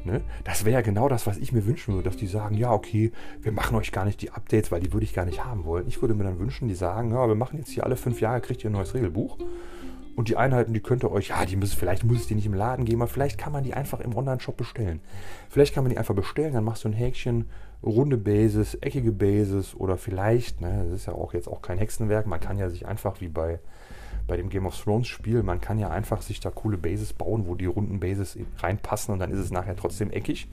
Ne? 0.06 0.22
Das 0.44 0.66
wäre 0.66 0.76
ja 0.76 0.82
genau 0.82 1.08
das, 1.08 1.28
was 1.28 1.38
ich 1.38 1.54
mir 1.54 1.66
wünschen 1.66 1.94
würde, 1.94 2.10
dass 2.10 2.18
die 2.18 2.28
sagen, 2.28 2.56
ja, 2.58 2.72
okay, 2.72 3.12
wir 3.42 3.52
machen 3.52 3.76
euch 3.78 3.92
gar 3.92 4.06
nicht 4.06 4.22
die 4.22 4.32
Updates, 4.32 4.72
weil 4.72 4.82
die 4.82 4.92
würde 4.92 5.06
ich 5.06 5.14
gar 5.14 5.26
nicht 5.26 5.46
haben 5.46 5.64
wollen. 5.64 5.88
Ich 5.88 6.02
würde 6.02 6.14
mir 6.14 6.26
dann 6.26 6.40
wünschen, 6.40 6.68
die 6.68 6.76
sagen, 6.76 7.12
ja, 7.12 7.28
wir 7.28 7.36
machen 7.36 7.58
jetzt 7.58 7.70
hier 7.70 7.86
alle 7.86 7.96
fünf 7.96 8.20
Jahre, 8.20 8.42
kriegt 8.42 8.64
ihr 8.64 8.70
ein 8.70 8.74
neues 8.74 8.94
Regelbuch. 8.94 9.38
Und 10.16 10.28
die 10.28 10.38
Einheiten, 10.38 10.74
die 10.74 10.80
könnt 10.80 11.04
ihr 11.04 11.12
euch, 11.12 11.30
ja, 11.30 11.44
die 11.46 11.56
müssen, 11.56 11.78
vielleicht 11.78 12.04
muss 12.04 12.20
es 12.20 12.28
die 12.28 12.36
nicht 12.36 12.46
im 12.46 12.54
Laden 12.54 12.86
geben, 12.86 13.02
aber 13.02 13.10
vielleicht 13.10 13.40
kann 13.40 13.52
man 13.52 13.64
die 13.64 13.74
einfach 13.74 14.00
im 14.00 14.16
Online-Shop 14.16 14.58
bestellen. 14.58 15.00
Vielleicht 15.50 15.74
kann 15.74 15.84
man 15.84 15.90
die 15.90 15.98
einfach 15.98 16.14
bestellen, 16.14 16.54
dann 16.54 16.64
machst 16.64 16.84
du 16.84 16.90
ein 16.90 16.94
Häkchen, 16.94 17.46
runde 17.82 18.18
Bases, 18.18 18.76
eckige 18.76 19.12
Bases 19.12 19.76
oder 19.76 19.98
vielleicht, 19.98 20.62
ne, 20.62 20.86
das 20.90 21.02
ist 21.02 21.06
ja 21.08 21.14
auch 21.14 21.34
jetzt 21.34 21.48
auch 21.48 21.62
kein 21.62 21.80
Hexenwerk, 21.80 22.28
man 22.28 22.40
kann 22.40 22.60
ja 22.60 22.70
sich 22.70 22.86
einfach 22.86 23.22
wie 23.22 23.28
bei 23.28 23.60
bei 24.28 24.38
dem 24.38 24.50
Game 24.50 24.66
of 24.66 24.82
Thrones 24.82 25.08
Spiel, 25.08 25.44
man 25.44 25.60
kann 25.60 25.78
ja 25.78 25.90
einfach 25.90 26.22
sich 26.22 26.40
da 26.40 26.50
coole 26.50 26.78
Bases 26.78 27.14
bauen, 27.14 27.46
wo 27.46 27.56
die 27.56 27.66
runden 27.66 28.00
Bases 28.00 28.38
reinpassen 28.58 29.14
und 29.14 29.20
dann 29.20 29.32
ist 29.32 29.40
es 29.40 29.52
nachher 29.52 29.76
trotzdem 29.76 30.12
eckig. 30.12 30.48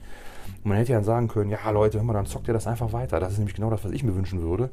Und 0.63 0.69
man 0.69 0.77
hätte 0.77 0.91
ja 0.91 1.01
sagen 1.03 1.27
können, 1.27 1.49
ja 1.49 1.69
Leute, 1.71 1.97
hör 1.97 2.03
mal, 2.03 2.13
dann 2.13 2.25
zockt 2.25 2.47
ihr 2.47 2.53
das 2.53 2.67
einfach 2.67 2.93
weiter. 2.93 3.19
Das 3.19 3.31
ist 3.31 3.37
nämlich 3.39 3.55
genau 3.55 3.69
das, 3.69 3.83
was 3.83 3.91
ich 3.91 4.03
mir 4.03 4.15
wünschen 4.15 4.41
würde. 4.41 4.69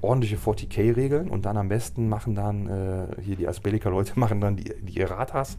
Ordentliche 0.00 0.36
40k-Regeln 0.36 1.28
und 1.28 1.44
dann 1.44 1.56
am 1.56 1.68
besten 1.68 2.08
machen 2.08 2.34
dann, 2.34 2.68
äh, 2.68 3.22
hier 3.22 3.36
die 3.36 3.48
Asbellica-Leute 3.48 4.12
machen 4.18 4.40
dann 4.40 4.56
die, 4.56 4.72
die 4.80 5.00
Erratas 5.00 5.58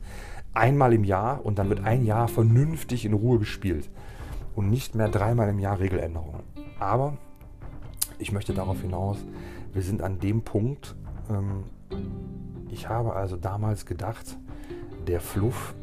einmal 0.54 0.94
im 0.94 1.04
Jahr 1.04 1.46
und 1.46 1.60
dann 1.60 1.70
wird 1.70 1.84
ein 1.84 2.06
Jahr 2.06 2.28
vernünftig 2.28 3.06
in 3.06 3.14
Ruhe 3.14 3.40
gespielt. 3.40 3.90
Und 4.56 4.70
nicht 4.72 4.96
mehr 4.96 5.10
dreimal 5.10 5.50
im 5.50 5.60
Jahr 5.60 5.80
Regeländerungen. 5.80 6.42
Aber 6.80 7.18
ich 8.18 8.32
möchte 8.32 8.54
darauf 8.54 8.82
hinaus, 8.82 9.18
wir 9.74 9.84
sind 9.84 10.02
an 10.02 10.20
dem 10.20 10.42
Punkt, 10.42 10.96
ähm, 11.30 11.66
ich 12.70 12.90
habe 12.90 13.14
also 13.14 13.38
damals 13.38 13.86
gedacht, 13.86 14.38
der 15.08 15.22
Fluff 15.22 15.74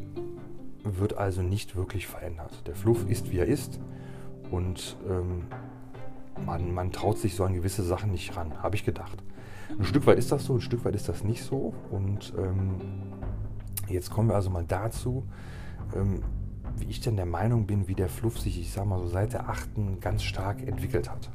wird 0.82 1.16
also 1.16 1.42
nicht 1.42 1.76
wirklich 1.76 2.06
verändert. 2.06 2.66
Der 2.66 2.74
Fluff 2.74 3.08
ist, 3.08 3.30
wie 3.32 3.38
er 3.38 3.46
ist 3.46 3.80
und 4.50 4.96
ähm, 5.08 5.44
man, 6.44 6.72
man 6.74 6.92
traut 6.92 7.18
sich 7.18 7.34
so 7.34 7.44
an 7.44 7.54
gewisse 7.54 7.82
Sachen 7.82 8.10
nicht 8.10 8.36
ran, 8.36 8.62
habe 8.62 8.76
ich 8.76 8.84
gedacht. 8.84 9.22
Ein 9.78 9.84
Stück 9.84 10.06
weit 10.06 10.18
ist 10.18 10.30
das 10.30 10.44
so, 10.44 10.54
ein 10.54 10.60
Stück 10.60 10.84
weit 10.84 10.94
ist 10.94 11.08
das 11.08 11.24
nicht 11.24 11.42
so. 11.42 11.74
Und 11.90 12.32
ähm, 12.36 12.80
jetzt 13.88 14.10
kommen 14.10 14.28
wir 14.28 14.34
also 14.34 14.50
mal 14.50 14.64
dazu, 14.64 15.24
ähm, 15.94 16.22
wie 16.76 16.86
ich 16.86 17.00
denn 17.00 17.16
der 17.16 17.26
Meinung 17.26 17.66
bin, 17.66 17.88
wie 17.88 17.94
der 17.94 18.08
Fluff 18.08 18.38
sich, 18.38 18.60
ich 18.60 18.72
sag 18.72 18.86
mal 18.86 18.98
so, 18.98 19.06
seit 19.06 19.32
der 19.32 19.48
8. 19.48 20.00
ganz 20.00 20.22
stark 20.22 20.66
entwickelt 20.66 21.10
hat. 21.10 21.30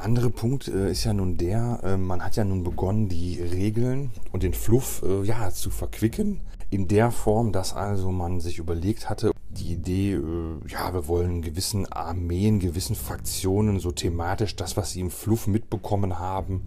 Der 0.00 0.06
andere 0.06 0.30
Punkt 0.30 0.66
äh, 0.66 0.90
ist 0.90 1.04
ja 1.04 1.12
nun 1.12 1.36
der, 1.36 1.80
äh, 1.84 1.98
man 1.98 2.24
hat 2.24 2.34
ja 2.34 2.42
nun 2.42 2.64
begonnen, 2.64 3.10
die 3.10 3.38
Regeln 3.38 4.10
und 4.32 4.42
den 4.42 4.54
Fluff 4.54 5.02
äh, 5.06 5.22
ja, 5.24 5.50
zu 5.50 5.68
verquicken. 5.68 6.40
In 6.70 6.88
der 6.88 7.10
Form, 7.10 7.52
dass 7.52 7.74
also 7.74 8.10
man 8.10 8.40
sich 8.40 8.56
überlegt 8.56 9.10
hatte, 9.10 9.30
die 9.50 9.74
Idee, 9.74 10.14
äh, 10.14 10.68
ja, 10.68 10.94
wir 10.94 11.06
wollen 11.06 11.42
gewissen 11.42 11.84
Armeen, 11.92 12.60
gewissen 12.60 12.96
Fraktionen 12.96 13.78
so 13.78 13.92
thematisch 13.92 14.56
das, 14.56 14.74
was 14.78 14.92
sie 14.92 15.00
im 15.00 15.10
Fluff 15.10 15.46
mitbekommen 15.46 16.18
haben, 16.18 16.62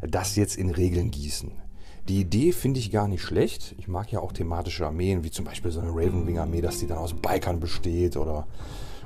das 0.00 0.36
jetzt 0.36 0.56
in 0.56 0.70
Regeln 0.70 1.10
gießen. 1.10 1.50
Die 2.06 2.20
Idee 2.20 2.52
finde 2.52 2.78
ich 2.78 2.92
gar 2.92 3.08
nicht 3.08 3.22
schlecht. 3.22 3.74
Ich 3.78 3.88
mag 3.88 4.12
ja 4.12 4.20
auch 4.20 4.30
thematische 4.30 4.86
Armeen, 4.86 5.24
wie 5.24 5.32
zum 5.32 5.44
Beispiel 5.44 5.72
so 5.72 5.80
eine 5.80 5.90
Ravenwing-Armee, 5.90 6.60
dass 6.60 6.78
die 6.78 6.86
dann 6.86 6.98
aus 6.98 7.12
Bikern 7.12 7.58
besteht 7.58 8.16
oder. 8.16 8.46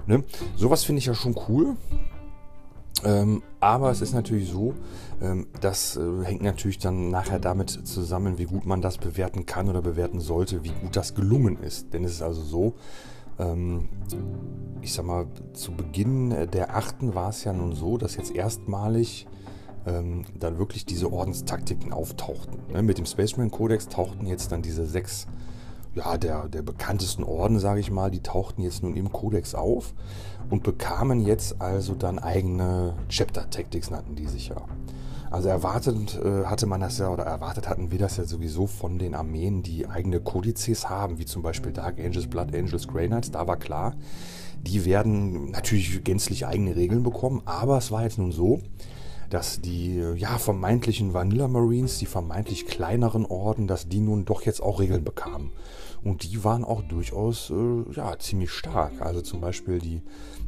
Ne? 0.07 0.25
Sowas 0.57 0.85
finde 0.85 0.99
ich 0.99 1.07
ja 1.07 1.15
schon 1.15 1.37
cool. 1.49 1.77
Ähm, 3.05 3.43
aber 3.61 3.91
es 3.91 4.01
ist 4.01 4.15
natürlich 4.15 4.49
so, 4.49 4.75
ähm, 5.21 5.47
das 5.61 5.97
äh, 5.97 6.25
hängt 6.25 6.43
natürlich 6.43 6.79
dann 6.79 7.11
nachher 7.11 7.39
damit 7.39 7.71
zusammen, 7.71 8.39
wie 8.39 8.45
gut 8.45 8.65
man 8.65 8.81
das 8.81 8.99
bewerten 8.99 9.47
kann 9.47 9.69
oder 9.69 9.83
bewerten 9.83 10.21
sollte, 10.21 10.63
wie 10.65 10.71
gut 10.71 10.95
das 10.97 11.15
gelungen 11.15 11.59
ist. 11.61 11.93
Denn 11.93 12.05
es 12.05 12.13
ist 12.13 12.23
also 12.23 12.43
so, 12.43 12.75
ähm, 13.39 13.89
ich 14.83 14.93
sag 14.93 15.05
mal, 15.05 15.27
zu 15.53 15.73
Beginn 15.73 16.31
der 16.53 16.77
achten 16.77 17.15
war 17.15 17.31
es 17.31 17.45
ja 17.45 17.53
nun 17.53 17.75
so, 17.75 17.99
dass 17.99 18.17
jetzt 18.17 18.35
erstmalig 18.35 19.27
ähm, 19.87 20.25
dann 20.39 20.59
wirklich 20.59 20.87
diese 20.87 21.13
Ordenstaktiken 21.13 21.93
auftauchten. 21.93 22.59
Ne? 22.73 22.83
Mit 22.83 22.99
dem 22.99 23.07
Spaceman 23.07 23.51
Codex 23.51 23.89
tauchten 23.89 24.27
jetzt 24.27 24.53
dann 24.53 24.63
diese 24.63 24.87
sechs 24.87 25.27
ja, 25.95 26.17
der, 26.17 26.49
der 26.49 26.63
bekanntesten 26.63 27.23
Orden, 27.23 27.59
sage 27.59 27.81
ich 27.81 27.91
mal, 27.91 28.11
die 28.11 28.23
tauchten 28.23 28.63
jetzt 28.63 28.83
nun 28.83 28.97
im 28.97 29.13
Kodex 29.13 29.55
auf 29.55 29.93
und 30.51 30.63
bekamen 30.63 31.21
jetzt 31.21 31.61
also 31.61 31.95
dann 31.95 32.19
eigene 32.19 32.95
Chapter 33.09 33.49
Tactics, 33.51 33.91
nannten 33.91 34.17
die 34.17 34.27
sich 34.27 34.49
ja. 34.49 34.63
Also 35.31 35.49
erwartet 35.49 36.21
äh, 36.23 36.45
hatte 36.45 36.67
man 36.67 36.83
das 36.83 36.99
ja, 36.99 37.09
oder 37.09 37.25
erwartet 37.25 37.67
hatten 37.67 37.91
wir 37.91 37.99
das 37.99 38.19
ja 38.19 38.25
sowieso 38.25 38.67
von 38.67 38.99
den 38.99 39.15
Armeen, 39.15 39.63
die 39.63 39.87
eigene 39.87 40.21
Kodizes 40.21 40.91
haben, 40.91 41.19
wie 41.19 41.25
zum 41.25 41.43
Beispiel 41.43 41.73
Dark 41.73 41.99
Angels, 41.99 42.27
Blood 42.27 42.55
Angels, 42.55 42.87
Grey 42.87 43.07
Knights, 43.07 43.31
da 43.31 43.47
war 43.47 43.57
klar, 43.57 43.95
die 44.61 44.85
werden 44.85 45.51
natürlich 45.51 46.05
gänzlich 46.05 46.47
eigene 46.47 46.77
Regeln 46.77 47.03
bekommen, 47.03 47.41
aber 47.47 47.79
es 47.79 47.91
war 47.91 48.03
jetzt 48.03 48.19
nun 48.19 48.31
so, 48.31 48.61
dass 49.31 49.63
die 49.63 49.97
ja, 50.17 50.37
vermeintlichen 50.37 51.15
Vanilla 51.15 51.49
Marines, 51.49 51.97
die 51.97 52.05
vermeintlich 52.05 52.67
kleineren 52.67 53.25
Orden, 53.25 53.67
dass 53.67 53.89
die 53.89 54.01
nun 54.01 54.27
doch 54.27 54.43
jetzt 54.43 54.63
auch 54.63 54.79
Regeln 54.79 55.05
bekamen. 55.05 55.51
Und 56.05 56.25
die 56.25 56.45
waren 56.45 56.65
auch 56.65 56.83
durchaus 56.83 57.51
äh, 57.51 57.93
ja, 57.95 58.19
ziemlich 58.19 58.51
stark. 58.51 59.01
Also 59.01 59.23
zum 59.23 59.41
Beispiel 59.41 59.79
die, 59.79 60.03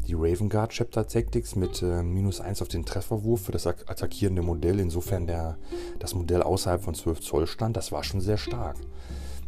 die 0.07 0.15
Raven 0.15 0.49
Guard 0.49 0.73
Chapter 0.73 1.07
Tactics 1.07 1.57
mit 1.57 1.83
äh, 1.83 2.03
minus 2.03 2.41
1 2.41 2.63
auf 2.63 2.69
den 2.69 2.85
Trefferwurf 2.85 3.43
für 3.43 3.53
das 3.53 3.67
attackierende 3.67 4.43
Modell, 4.43 4.81
insofern 4.81 5.27
der, 5.27 5.57
das 5.99 6.15
Modell 6.15 6.43
außerhalb 6.43 6.83
von 6.83 6.95
12 6.95 7.21
Zoll 7.21 7.47
stand, 7.47 7.77
das 7.77 7.93
war 7.93 8.05
schon 8.05 8.21
sehr 8.21 8.39
stark. 8.39 8.77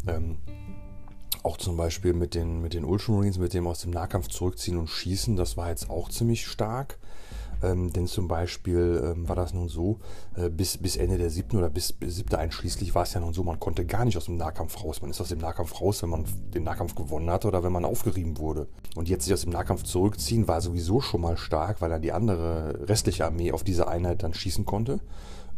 Ähm, 0.06 0.38
auch 1.42 1.56
zum 1.56 1.76
Beispiel 1.76 2.12
mit 2.12 2.34
den, 2.34 2.60
mit 2.60 2.74
den 2.74 2.84
Ultramarines, 2.84 3.38
mit 3.38 3.54
dem 3.54 3.66
aus 3.66 3.80
dem 3.80 3.92
Nahkampf 3.92 4.28
zurückziehen 4.28 4.78
und 4.78 4.88
schießen, 4.88 5.36
das 5.36 5.56
war 5.56 5.68
jetzt 5.68 5.90
auch 5.90 6.08
ziemlich 6.08 6.46
stark. 6.46 6.98
Ähm, 7.62 7.92
denn 7.92 8.06
zum 8.06 8.28
Beispiel 8.28 9.02
ähm, 9.04 9.28
war 9.28 9.36
das 9.36 9.54
nun 9.54 9.68
so, 9.68 9.98
äh, 10.36 10.50
bis, 10.50 10.76
bis 10.78 10.96
Ende 10.96 11.18
der 11.18 11.30
siebten 11.30 11.56
oder 11.56 11.70
bis, 11.70 11.92
bis 11.92 12.16
siebte 12.16 12.38
einschließlich 12.38 12.94
war 12.94 13.04
es 13.04 13.14
ja 13.14 13.20
nun 13.20 13.32
so, 13.32 13.42
man 13.42 13.58
konnte 13.58 13.86
gar 13.86 14.04
nicht 14.04 14.16
aus 14.16 14.26
dem 14.26 14.36
Nahkampf 14.36 14.82
raus. 14.82 15.00
Man 15.00 15.10
ist 15.10 15.20
aus 15.20 15.28
dem 15.28 15.38
Nahkampf 15.38 15.80
raus, 15.80 16.02
wenn 16.02 16.10
man 16.10 16.24
den 16.54 16.64
Nahkampf 16.64 16.94
gewonnen 16.94 17.30
hatte 17.30 17.48
oder 17.48 17.62
wenn 17.62 17.72
man 17.72 17.84
aufgerieben 17.84 18.38
wurde. 18.38 18.68
Und 18.94 19.08
jetzt 19.08 19.24
sich 19.24 19.32
aus 19.32 19.42
dem 19.42 19.52
Nahkampf 19.52 19.84
zurückziehen 19.84 20.48
war 20.48 20.60
sowieso 20.60 21.00
schon 21.00 21.20
mal 21.20 21.36
stark, 21.36 21.80
weil 21.80 21.90
dann 21.90 22.02
die 22.02 22.12
andere 22.12 22.88
restliche 22.88 23.24
Armee 23.24 23.52
auf 23.52 23.64
diese 23.64 23.88
Einheit 23.88 24.22
dann 24.22 24.34
schießen 24.34 24.64
konnte. 24.64 25.00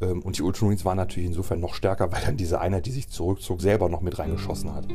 Ähm, 0.01 0.23
und 0.23 0.39
die 0.39 0.43
Ultramarines 0.43 0.85
waren 0.85 0.97
natürlich 0.97 1.29
insofern 1.29 1.61
noch 1.61 1.75
stärker, 1.75 2.13
weil 2.13 2.23
dann 2.25 2.37
diese 2.37 2.61
Einheit, 2.61 2.87
die 2.87 2.93
sich 2.93 3.09
zurückzog, 3.09 3.61
selber 3.61 3.89
noch 3.89 4.01
mit 4.01 4.19
reingeschossen 4.19 4.75
hat. 4.75 4.87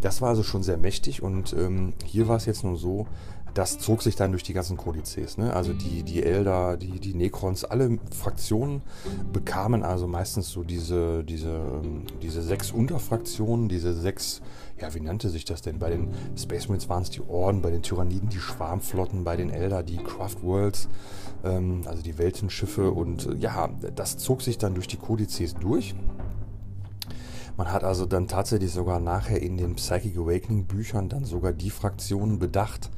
Das 0.00 0.20
war 0.20 0.30
also 0.30 0.42
schon 0.42 0.62
sehr 0.62 0.78
mächtig 0.78 1.22
und 1.22 1.52
ähm, 1.52 1.92
hier 2.04 2.26
war 2.26 2.36
es 2.36 2.46
jetzt 2.46 2.64
nur 2.64 2.76
so, 2.76 3.06
das 3.54 3.78
zog 3.78 4.02
sich 4.02 4.16
dann 4.16 4.30
durch 4.32 4.42
die 4.42 4.52
ganzen 4.52 4.76
Kodizes. 4.76 5.38
Ne? 5.38 5.52
Also 5.52 5.72
die, 5.72 6.02
die 6.02 6.22
Elder, 6.22 6.76
die, 6.76 7.00
die 7.00 7.14
Necrons, 7.14 7.64
alle 7.64 7.98
Fraktionen 8.16 8.82
bekamen 9.32 9.82
also 9.82 10.06
meistens 10.06 10.50
so 10.50 10.62
diese, 10.62 11.24
diese, 11.24 11.48
ähm, 11.48 12.04
diese 12.22 12.42
sechs 12.42 12.70
Unterfraktionen, 12.70 13.68
diese 13.68 13.92
sechs, 13.92 14.40
ja, 14.80 14.94
wie 14.94 15.00
nannte 15.00 15.28
sich 15.28 15.44
das 15.44 15.62
denn? 15.62 15.78
Bei 15.78 15.90
den 15.90 16.08
Space 16.36 16.68
Marines 16.68 16.88
waren 16.88 17.02
es 17.02 17.10
die 17.10 17.22
Orden, 17.28 17.62
bei 17.62 17.70
den 17.70 17.82
Tyranniden 17.82 18.28
die 18.28 18.38
Schwarmflotten, 18.38 19.24
bei 19.24 19.36
den 19.36 19.50
Elder 19.50 19.82
die 19.82 19.98
Craft 19.98 20.42
Worlds, 20.42 20.88
ähm, 21.44 21.82
also 21.86 22.02
die 22.02 22.18
Weltenschiffe 22.18 22.90
und 22.90 23.26
äh, 23.26 23.34
ja, 23.34 23.68
das 23.94 24.16
zog 24.18 24.42
sich 24.42 24.58
dann 24.58 24.74
durch 24.74 24.86
die 24.86 24.96
Kodizes 24.96 25.54
durch. 25.54 25.94
Man 27.56 27.72
hat 27.72 27.84
also 27.84 28.06
dann 28.06 28.26
tatsächlich 28.26 28.72
sogar 28.72 29.00
nachher 29.00 29.42
in 29.42 29.58
den 29.58 29.74
Psychic 29.74 30.16
Awakening 30.16 30.64
Büchern 30.64 31.10
dann 31.10 31.26
sogar 31.26 31.52
die 31.52 31.68
Fraktionen 31.68 32.38
bedacht, 32.38 32.88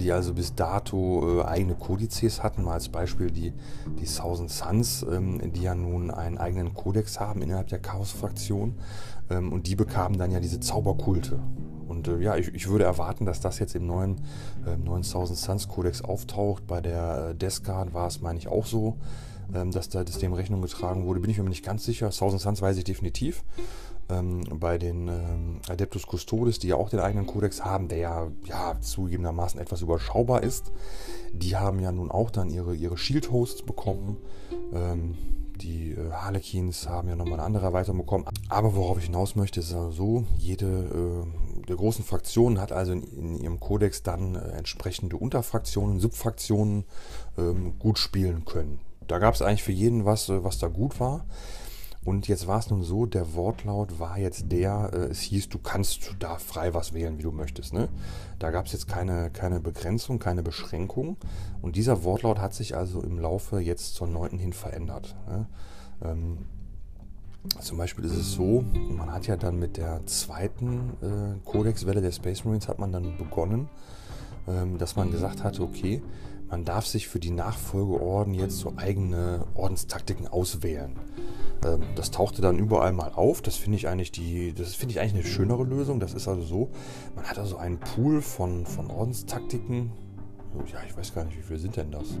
die 0.00 0.12
also 0.12 0.34
bis 0.34 0.54
dato 0.54 1.40
äh, 1.40 1.44
eigene 1.44 1.74
Kodizes 1.74 2.42
hatten. 2.42 2.64
Mal 2.64 2.74
als 2.74 2.88
Beispiel 2.88 3.30
die, 3.30 3.52
die 4.00 4.06
Thousand 4.06 4.50
Suns, 4.50 5.04
ähm, 5.10 5.52
die 5.52 5.62
ja 5.62 5.74
nun 5.74 6.10
einen 6.10 6.38
eigenen 6.38 6.74
Kodex 6.74 7.20
haben 7.20 7.42
innerhalb 7.42 7.68
der 7.68 7.78
Chaos-Fraktion. 7.78 8.74
Ähm, 9.30 9.52
und 9.52 9.66
die 9.66 9.76
bekamen 9.76 10.18
dann 10.18 10.30
ja 10.30 10.40
diese 10.40 10.60
Zauberkulte. 10.60 11.40
Und 11.88 12.08
äh, 12.08 12.18
ja, 12.18 12.36
ich, 12.36 12.54
ich, 12.54 12.68
würde 12.68 12.84
erwarten, 12.84 13.26
dass 13.26 13.40
das 13.40 13.58
jetzt 13.58 13.74
im 13.74 13.86
neuen, 13.86 14.20
äh, 14.64 15.02
Thousand 15.02 15.38
Suns 15.38 15.68
Kodex 15.68 16.02
auftaucht. 16.02 16.66
Bei 16.66 16.80
der 16.80 17.30
äh, 17.30 17.34
Death 17.34 17.64
Guard 17.64 17.94
war 17.94 18.06
es, 18.06 18.20
meine 18.20 18.38
ich, 18.38 18.48
auch 18.48 18.66
so, 18.66 18.96
ähm, 19.54 19.70
dass 19.70 19.88
da 19.88 20.02
das 20.02 20.18
dem 20.18 20.32
Rechnung 20.32 20.62
getragen 20.62 21.04
wurde. 21.04 21.20
Bin 21.20 21.30
ich 21.30 21.38
mir 21.38 21.48
nicht 21.48 21.64
ganz 21.64 21.84
sicher. 21.84 22.10
Thousand 22.10 22.40
Suns 22.40 22.62
weiß 22.62 22.78
ich 22.78 22.84
definitiv 22.84 23.44
ähm, 24.10 24.44
bei 24.58 24.78
den 24.78 25.08
ähm, 25.08 25.60
Adeptus 25.68 26.06
Custodes, 26.06 26.58
die 26.58 26.68
ja 26.68 26.76
auch 26.76 26.90
den 26.90 27.00
eigenen 27.00 27.26
Kodex 27.26 27.64
haben, 27.64 27.88
der 27.88 27.98
ja, 27.98 28.28
ja 28.44 28.80
zugegebenermaßen 28.80 29.60
etwas 29.60 29.82
überschaubar 29.82 30.42
ist. 30.42 30.72
Die 31.32 31.56
haben 31.56 31.80
ja 31.80 31.92
nun 31.92 32.10
auch 32.10 32.30
dann 32.30 32.50
ihre, 32.50 32.74
ihre 32.74 32.98
Shield-Hosts 32.98 33.62
bekommen. 33.62 34.16
Ähm, 34.72 35.16
die 35.56 35.92
äh, 35.92 36.12
Harlequins 36.12 36.88
haben 36.88 37.08
ja 37.08 37.16
nochmal 37.16 37.34
eine 37.34 37.44
andere 37.44 37.66
Erweiterung 37.66 37.98
bekommen. 37.98 38.24
Aber 38.48 38.74
worauf 38.74 38.98
ich 38.98 39.04
hinaus 39.04 39.36
möchte, 39.36 39.60
ist 39.60 39.72
also 39.72 39.90
so, 39.90 40.24
jede 40.38 40.66
äh, 40.66 41.66
der 41.68 41.76
großen 41.76 42.04
Fraktionen 42.04 42.60
hat 42.60 42.72
also 42.72 42.92
in, 42.92 43.02
in 43.02 43.36
ihrem 43.38 43.60
Kodex 43.60 44.02
dann 44.02 44.34
äh, 44.34 44.40
entsprechende 44.50 45.16
Unterfraktionen, 45.16 46.00
Subfraktionen 46.00 46.84
ähm, 47.38 47.78
gut 47.78 47.98
spielen 47.98 48.44
können. 48.44 48.80
Da 49.06 49.18
gab 49.18 49.34
es 49.34 49.42
eigentlich 49.42 49.62
für 49.62 49.72
jeden 49.72 50.04
was, 50.04 50.28
äh, 50.28 50.42
was 50.42 50.58
da 50.58 50.68
gut 50.68 51.00
war. 51.00 51.24
Und 52.04 52.26
jetzt 52.26 52.48
war 52.48 52.58
es 52.58 52.68
nun 52.68 52.82
so, 52.82 53.06
der 53.06 53.34
Wortlaut 53.34 54.00
war 54.00 54.18
jetzt 54.18 54.50
der, 54.50 54.90
äh, 54.92 54.96
es 55.10 55.20
hieß, 55.20 55.48
du 55.48 55.58
kannst 55.58 56.16
da 56.18 56.36
frei 56.36 56.74
was 56.74 56.92
wählen, 56.92 57.18
wie 57.18 57.22
du 57.22 57.30
möchtest. 57.30 57.72
Ne? 57.72 57.88
Da 58.40 58.50
gab 58.50 58.66
es 58.66 58.72
jetzt 58.72 58.88
keine, 58.88 59.30
keine 59.30 59.60
Begrenzung, 59.60 60.18
keine 60.18 60.42
Beschränkung. 60.42 61.16
Und 61.60 61.76
dieser 61.76 62.02
Wortlaut 62.02 62.40
hat 62.40 62.54
sich 62.54 62.76
also 62.76 63.02
im 63.02 63.18
Laufe 63.18 63.60
jetzt 63.60 63.94
zur 63.94 64.08
9. 64.08 64.38
hin 64.38 64.52
verändert. 64.52 65.14
Ne? 65.28 65.46
Ähm, 66.04 66.38
zum 67.60 67.78
Beispiel 67.78 68.04
ist 68.04 68.16
es 68.16 68.32
so, 68.32 68.64
man 68.96 69.12
hat 69.12 69.26
ja 69.26 69.36
dann 69.36 69.58
mit 69.58 69.76
der 69.76 70.04
zweiten 70.06 70.90
äh, 71.02 71.38
Kodexwelle 71.44 72.00
der 72.00 72.12
Space 72.12 72.44
Marines 72.44 72.68
hat 72.68 72.78
man 72.78 72.92
dann 72.92 73.16
begonnen, 73.16 73.68
ähm, 74.46 74.78
dass 74.78 74.96
man 74.96 75.10
gesagt 75.10 75.42
hatte, 75.42 75.62
okay, 75.62 76.02
man 76.52 76.66
darf 76.66 76.86
sich 76.86 77.08
für 77.08 77.18
die 77.18 77.30
Nachfolgeorden 77.30 78.34
jetzt 78.34 78.58
so 78.58 78.74
eigene 78.76 79.46
Ordenstaktiken 79.54 80.28
auswählen. 80.28 80.92
Ähm, 81.64 81.80
das 81.96 82.10
tauchte 82.10 82.42
dann 82.42 82.58
überall 82.58 82.92
mal 82.92 83.10
auf. 83.14 83.40
Das 83.40 83.56
finde 83.56 83.78
ich 83.78 83.88
eigentlich 83.88 84.12
die, 84.12 84.52
das 84.52 84.74
finde 84.74 84.92
ich 84.92 85.00
eigentlich 85.00 85.14
eine 85.14 85.24
schönere 85.24 85.64
Lösung. 85.64 85.98
Das 85.98 86.12
ist 86.12 86.28
also 86.28 86.42
so, 86.42 86.70
man 87.16 87.24
hat 87.24 87.38
also 87.38 87.56
einen 87.56 87.80
Pool 87.80 88.20
von, 88.20 88.66
von 88.66 88.90
Ordenstaktiken. 88.90 89.92
Ja, 90.70 90.80
ich 90.86 90.94
weiß 90.94 91.14
gar 91.14 91.24
nicht, 91.24 91.38
wie 91.38 91.42
viele 91.42 91.58
sind 91.58 91.74
denn 91.76 91.90
das? 91.90 92.18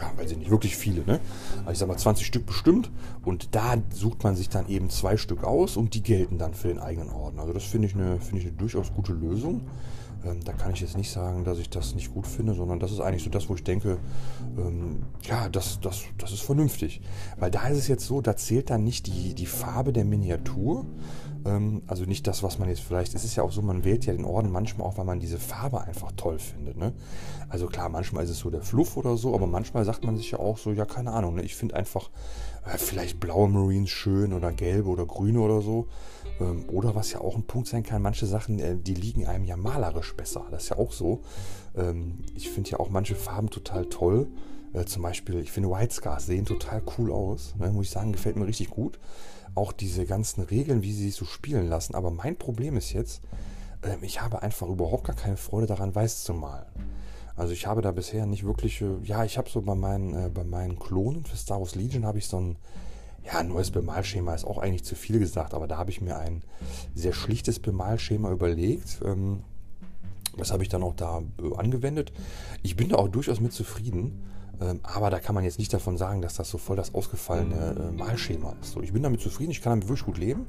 ja, 0.00 0.12
weiß 0.16 0.32
ich 0.32 0.38
nicht, 0.38 0.50
wirklich 0.50 0.76
viele, 0.76 1.04
ne? 1.04 1.20
Also 1.60 1.72
ich 1.72 1.78
sag 1.78 1.88
mal 1.88 1.96
20 1.96 2.26
Stück 2.26 2.46
bestimmt 2.46 2.90
und 3.24 3.54
da 3.54 3.76
sucht 3.92 4.24
man 4.24 4.34
sich 4.34 4.48
dann 4.48 4.68
eben 4.68 4.90
zwei 4.90 5.16
Stück 5.16 5.44
aus 5.44 5.76
und 5.76 5.94
die 5.94 6.02
gelten 6.02 6.38
dann 6.38 6.54
für 6.54 6.68
den 6.68 6.80
eigenen 6.80 7.10
Orden. 7.10 7.38
Also 7.38 7.52
das 7.52 7.64
finde 7.64 7.88
ich, 7.88 7.94
eine, 7.94 8.20
find 8.20 8.40
ich 8.40 8.46
eine 8.48 8.56
durchaus 8.56 8.92
gute 8.92 9.12
Lösung. 9.12 9.62
Ähm, 10.24 10.42
da 10.44 10.52
kann 10.52 10.72
ich 10.72 10.80
jetzt 10.80 10.96
nicht 10.96 11.10
sagen, 11.10 11.44
dass 11.44 11.58
ich 11.58 11.70
das 11.70 11.94
nicht 11.94 12.12
gut 12.12 12.26
finde, 12.26 12.54
sondern 12.54 12.80
das 12.80 12.92
ist 12.92 13.00
eigentlich 13.00 13.24
so 13.24 13.30
das, 13.30 13.48
wo 13.48 13.54
ich 13.54 13.64
denke, 13.64 13.98
ähm, 14.56 15.04
ja, 15.22 15.48
das, 15.48 15.80
das, 15.80 16.04
das 16.18 16.32
ist 16.32 16.42
vernünftig. 16.42 17.00
Weil 17.36 17.50
da 17.50 17.68
ist 17.68 17.78
es 17.78 17.88
jetzt 17.88 18.06
so, 18.06 18.20
da 18.20 18.36
zählt 18.36 18.70
dann 18.70 18.84
nicht 18.84 19.06
die, 19.06 19.34
die 19.34 19.46
Farbe 19.46 19.92
der 19.92 20.04
Miniatur, 20.04 20.86
ähm, 21.44 21.82
also 21.86 22.04
nicht 22.04 22.26
das, 22.26 22.42
was 22.42 22.58
man 22.58 22.68
jetzt 22.68 22.80
vielleicht, 22.80 23.14
es 23.14 23.24
ist 23.24 23.36
ja 23.36 23.42
auch 23.42 23.52
so, 23.52 23.62
man 23.62 23.84
wählt 23.84 24.06
ja 24.06 24.12
den 24.12 24.24
Orden 24.24 24.50
manchmal 24.50 24.86
auch, 24.86 24.96
weil 24.96 25.04
man 25.04 25.20
diese 25.20 25.38
Farbe 25.38 25.82
einfach 25.82 26.12
toll 26.12 26.38
findet. 26.38 26.76
Ne? 26.76 26.92
Also 27.48 27.66
klar, 27.66 27.88
manchmal 27.88 28.24
ist 28.24 28.30
es 28.30 28.38
so 28.38 28.50
der 28.50 28.62
Fluff 28.62 28.96
oder 28.96 29.16
so, 29.16 29.34
aber 29.34 29.46
manchmal 29.46 29.84
sagt 29.84 30.04
man 30.04 30.16
sich 30.16 30.30
ja 30.30 30.38
auch 30.38 30.58
so, 30.58 30.72
ja, 30.72 30.84
keine 30.84 31.12
Ahnung, 31.12 31.34
ne? 31.34 31.42
ich 31.42 31.54
finde 31.54 31.76
einfach 31.76 32.10
äh, 32.64 32.78
vielleicht 32.78 33.20
blaue 33.20 33.48
Marines 33.48 33.90
schön 33.90 34.32
oder 34.32 34.52
gelbe 34.52 34.88
oder 34.88 35.06
grüne 35.06 35.40
oder 35.40 35.60
so. 35.60 35.88
Ähm, 36.40 36.64
oder 36.68 36.94
was 36.94 37.12
ja 37.12 37.20
auch 37.20 37.36
ein 37.36 37.46
Punkt 37.46 37.68
sein 37.68 37.82
kann, 37.82 38.02
manche 38.02 38.26
Sachen, 38.26 38.58
äh, 38.58 38.76
die 38.76 38.94
liegen 38.94 39.26
einem 39.26 39.44
ja 39.44 39.56
malerisch 39.56 40.14
besser. 40.14 40.46
Das 40.50 40.64
ist 40.64 40.68
ja 40.70 40.78
auch 40.78 40.92
so. 40.92 41.22
Ähm, 41.76 42.18
ich 42.34 42.50
finde 42.50 42.70
ja 42.70 42.80
auch 42.80 42.90
manche 42.90 43.14
Farben 43.14 43.50
total 43.50 43.86
toll. 43.86 44.28
Äh, 44.72 44.84
zum 44.84 45.02
Beispiel, 45.02 45.38
ich 45.40 45.52
finde 45.52 45.70
White 45.70 45.94
Scars 45.94 46.26
sehen 46.26 46.44
total 46.44 46.82
cool 46.98 47.12
aus. 47.12 47.54
Ne? 47.58 47.70
Muss 47.70 47.86
ich 47.86 47.92
sagen, 47.92 48.12
gefällt 48.12 48.36
mir 48.36 48.46
richtig 48.46 48.70
gut. 48.70 48.98
Auch 49.54 49.72
diese 49.72 50.04
ganzen 50.04 50.42
Regeln, 50.42 50.82
wie 50.82 50.92
sie 50.92 51.04
sich 51.04 51.14
so 51.14 51.24
spielen 51.24 51.68
lassen. 51.68 51.94
Aber 51.94 52.10
mein 52.10 52.36
Problem 52.36 52.76
ist 52.76 52.92
jetzt, 52.92 53.22
äh, 53.82 53.96
ich 54.02 54.20
habe 54.20 54.42
einfach 54.42 54.68
überhaupt 54.68 55.04
gar 55.04 55.16
keine 55.16 55.36
Freude 55.36 55.66
daran, 55.66 55.94
weiß 55.94 56.24
zu 56.24 56.34
malen. 56.34 56.66
Also 57.36 57.52
ich 57.52 57.66
habe 57.66 57.82
da 57.82 57.90
bisher 57.90 58.26
nicht 58.26 58.44
wirklich, 58.44 58.80
äh, 58.80 58.96
ja, 59.02 59.24
ich 59.24 59.38
habe 59.38 59.50
so 59.50 59.60
bei 59.62 59.74
meinen, 59.74 60.14
äh, 60.14 60.28
bei 60.28 60.44
meinen 60.44 60.78
Klonen 60.78 61.24
für 61.24 61.36
Star 61.36 61.60
Wars 61.60 61.74
Legion 61.74 62.06
habe 62.06 62.18
ich 62.18 62.26
so 62.26 62.38
ein, 62.38 62.56
ja, 63.24 63.42
neues 63.42 63.70
Bemalschema 63.70 64.34
ist 64.34 64.44
auch 64.44 64.58
eigentlich 64.58 64.84
zu 64.84 64.94
viel 64.94 65.18
gesagt, 65.18 65.54
aber 65.54 65.66
da 65.66 65.78
habe 65.78 65.90
ich 65.90 66.00
mir 66.00 66.18
ein 66.18 66.42
sehr 66.94 67.12
schlichtes 67.12 67.58
Bemalschema 67.58 68.30
überlegt. 68.30 69.00
Ähm, 69.04 69.44
das 70.36 70.52
habe 70.52 70.62
ich 70.62 70.68
dann 70.68 70.82
auch 70.82 70.94
da 70.94 71.22
äh, 71.42 71.56
angewendet. 71.56 72.12
Ich 72.62 72.76
bin 72.76 72.88
da 72.88 72.96
auch 72.96 73.08
durchaus 73.08 73.40
mit 73.40 73.52
zufrieden. 73.52 74.24
Ähm, 74.60 74.80
aber 74.82 75.10
da 75.10 75.18
kann 75.18 75.34
man 75.34 75.42
jetzt 75.44 75.58
nicht 75.58 75.72
davon 75.72 75.96
sagen, 75.96 76.22
dass 76.22 76.34
das 76.34 76.48
so 76.48 76.58
voll 76.58 76.76
das 76.76 76.94
ausgefallene 76.94 77.90
äh, 77.92 77.96
Malschema 77.96 78.54
ist. 78.60 78.72
So, 78.72 78.82
ich 78.82 78.92
bin 78.92 79.02
damit 79.02 79.20
zufrieden, 79.20 79.50
ich 79.50 79.62
kann 79.62 79.72
damit 79.72 79.88
wirklich 79.88 80.06
gut 80.06 80.18
leben. 80.18 80.46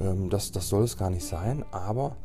Ähm, 0.00 0.28
das, 0.28 0.52
das 0.52 0.68
soll 0.68 0.84
es 0.84 0.96
gar 0.96 1.10
nicht 1.10 1.24
sein. 1.24 1.64
Aber 1.70 2.16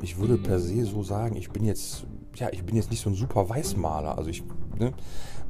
ich 0.00 0.16
würde 0.16 0.38
per 0.38 0.58
se 0.58 0.86
so 0.86 1.02
sagen, 1.02 1.36
ich 1.36 1.50
bin 1.50 1.64
jetzt, 1.64 2.06
ja, 2.36 2.48
ich 2.50 2.64
bin 2.64 2.76
jetzt 2.76 2.90
nicht 2.90 3.02
so 3.02 3.10
ein 3.10 3.14
super 3.14 3.46
Weißmaler. 3.48 4.16
Also 4.16 4.30
ich, 4.30 4.42
ne, 4.78 4.92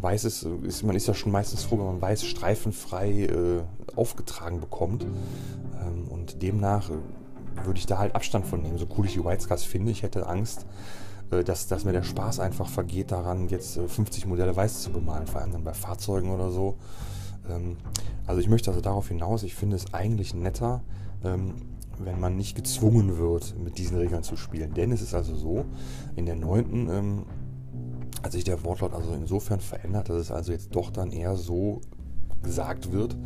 weiß 0.00 0.24
ist, 0.24 0.46
ist, 0.62 0.82
man 0.82 0.96
ist 0.96 1.06
ja 1.06 1.14
schon 1.14 1.32
meistens 1.32 1.64
froh, 1.64 1.78
wenn 1.78 1.86
man 1.86 2.00
weiß 2.00 2.24
streifenfrei 2.24 3.24
äh, 3.24 3.62
aufgetragen 3.94 4.60
bekommt. 4.60 5.04
Ähm, 5.04 6.08
und 6.08 6.42
demnach 6.42 6.90
äh, 6.90 6.94
würde 7.64 7.78
ich 7.78 7.86
da 7.86 7.98
halt 7.98 8.14
Abstand 8.14 8.46
von 8.46 8.62
nehmen. 8.62 8.78
So 8.78 8.86
cool 8.96 9.06
ich 9.06 9.14
die 9.14 9.24
White 9.24 9.42
Scars 9.42 9.64
finde, 9.64 9.90
ich 9.90 10.02
hätte 10.02 10.26
Angst, 10.26 10.66
äh, 11.30 11.42
dass, 11.44 11.66
dass 11.66 11.84
mir 11.84 11.92
der 11.92 12.02
Spaß 12.02 12.40
einfach 12.40 12.68
vergeht 12.68 13.10
daran, 13.12 13.48
jetzt 13.48 13.78
50 13.78 14.24
äh, 14.24 14.28
Modelle 14.28 14.54
weiß 14.54 14.82
zu 14.82 14.90
bemalen, 14.90 15.26
vor 15.26 15.40
allem 15.40 15.52
dann 15.52 15.64
bei 15.64 15.74
Fahrzeugen 15.74 16.30
oder 16.30 16.50
so. 16.50 16.76
Ähm, 17.48 17.76
also 18.26 18.40
ich 18.40 18.48
möchte 18.48 18.70
also 18.70 18.80
darauf 18.80 19.08
hinaus, 19.08 19.42
ich 19.42 19.54
finde 19.54 19.76
es 19.76 19.94
eigentlich 19.94 20.34
netter, 20.34 20.82
ähm, 21.24 21.54
wenn 21.98 22.20
man 22.20 22.36
nicht 22.36 22.54
gezwungen 22.54 23.16
wird, 23.16 23.56
mit 23.58 23.78
diesen 23.78 23.96
Regeln 23.96 24.22
zu 24.22 24.36
spielen. 24.36 24.74
Denn 24.74 24.92
es 24.92 25.00
ist 25.00 25.14
also 25.14 25.34
so, 25.34 25.64
in 26.14 26.26
der 26.26 26.36
neunten 26.36 26.88
ähm, 26.90 27.22
hat 28.22 28.32
sich 28.32 28.44
der 28.44 28.64
Wortlaut 28.64 28.94
also 28.94 29.12
insofern 29.12 29.60
verändert, 29.60 30.08
dass 30.08 30.16
es 30.16 30.30
also 30.30 30.52
jetzt 30.52 30.74
doch 30.74 30.90
dann 30.90 31.12
eher 31.12 31.36
so 31.36 31.80
gesagt 32.42 32.92
wird, 32.92 33.16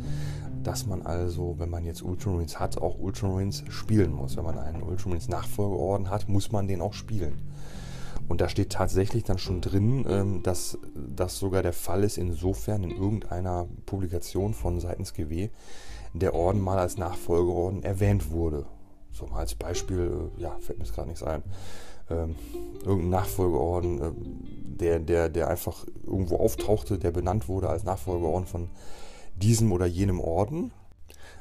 dass 0.63 0.85
man 0.85 1.01
also, 1.01 1.55
wenn 1.57 1.69
man 1.69 1.85
jetzt 1.85 2.03
Ultramarines 2.03 2.59
hat, 2.59 2.77
auch 2.77 2.99
Ultramarines 2.99 3.63
spielen 3.69 4.13
muss. 4.13 4.37
Wenn 4.37 4.43
man 4.43 4.59
einen 4.59 4.83
Ultramarines 4.83 5.27
Nachfolgeorden 5.27 6.09
hat, 6.09 6.29
muss 6.29 6.51
man 6.51 6.67
den 6.67 6.81
auch 6.81 6.93
spielen. 6.93 7.41
Und 8.27 8.41
da 8.41 8.47
steht 8.47 8.71
tatsächlich 8.71 9.23
dann 9.23 9.37
schon 9.37 9.61
drin, 9.61 10.05
ähm, 10.07 10.43
dass 10.43 10.77
das 10.95 11.37
sogar 11.37 11.63
der 11.63 11.73
Fall 11.73 12.03
ist, 12.03 12.17
insofern 12.17 12.83
in 12.83 12.91
irgendeiner 12.91 13.67
Publikation 13.85 14.53
von 14.53 14.79
seitens 14.79 15.13
GW 15.13 15.49
der 16.13 16.33
Orden 16.33 16.61
mal 16.61 16.77
als 16.77 16.97
Nachfolgeorden 16.97 17.83
erwähnt 17.83 18.31
wurde. 18.31 18.65
So 19.11 19.27
mal 19.27 19.39
als 19.39 19.55
Beispiel, 19.55 20.31
äh, 20.37 20.41
ja, 20.41 20.57
fällt 20.59 20.79
mir 20.79 20.85
jetzt 20.85 20.93
gerade 20.93 21.09
nichts 21.09 21.23
ein. 21.23 21.43
Ähm, 22.11 22.35
irgendein 22.83 23.09
Nachfolgeorden, 23.09 24.01
äh, 24.01 24.11
der, 24.81 24.99
der, 24.99 25.29
der 25.29 25.47
einfach 25.47 25.85
irgendwo 26.03 26.37
auftauchte, 26.37 26.97
der 26.97 27.11
benannt 27.11 27.47
wurde 27.47 27.69
als 27.69 27.83
Nachfolgeorden 27.83 28.47
von 28.47 28.69
diesem 29.35 29.71
oder 29.71 29.85
jenem 29.85 30.19
Orden. 30.19 30.71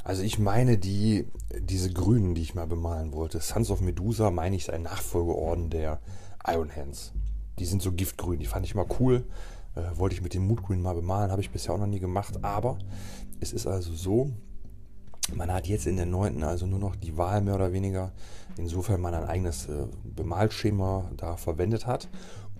Also 0.04 0.22
ich 0.22 0.38
meine 0.38 0.78
die, 0.78 1.26
diese 1.58 1.92
Grünen, 1.92 2.34
die 2.34 2.42
ich 2.42 2.54
mal 2.54 2.66
bemalen 2.66 3.12
wollte. 3.12 3.40
Sons 3.40 3.70
of 3.70 3.80
Medusa 3.80 4.30
meine 4.30 4.56
ich 4.56 4.62
ist 4.62 4.70
ein 4.70 4.82
Nachfolgeorden 4.82 5.70
der 5.70 6.00
Iron 6.46 6.74
Hands. 6.74 7.12
Die 7.58 7.64
sind 7.64 7.82
so 7.82 7.92
giftgrün, 7.92 8.38
die 8.38 8.46
fand 8.46 8.64
ich 8.64 8.74
mal 8.74 8.86
cool. 8.98 9.24
Äh, 9.74 9.98
wollte 9.98 10.14
ich 10.14 10.22
mit 10.22 10.34
dem 10.34 10.46
Mood 10.46 10.62
Green 10.62 10.82
mal 10.82 10.94
bemalen, 10.94 11.30
habe 11.30 11.42
ich 11.42 11.50
bisher 11.50 11.74
auch 11.74 11.78
noch 11.78 11.86
nie 11.86 12.00
gemacht. 12.00 12.42
Aber 12.42 12.78
es 13.40 13.52
ist 13.52 13.66
also 13.66 13.92
so, 13.92 14.30
man 15.34 15.52
hat 15.52 15.66
jetzt 15.66 15.86
in 15.86 15.96
der 15.96 16.06
neunten 16.06 16.42
also 16.42 16.66
nur 16.66 16.78
noch 16.78 16.96
die 16.96 17.16
Wahl 17.16 17.40
mehr 17.40 17.54
oder 17.54 17.72
weniger, 17.72 18.12
insofern 18.56 19.00
man 19.00 19.14
ein 19.14 19.24
eigenes 19.24 19.68
äh, 19.68 19.86
Bemalschema 20.04 21.10
da 21.16 21.36
verwendet 21.36 21.86
hat 21.86 22.08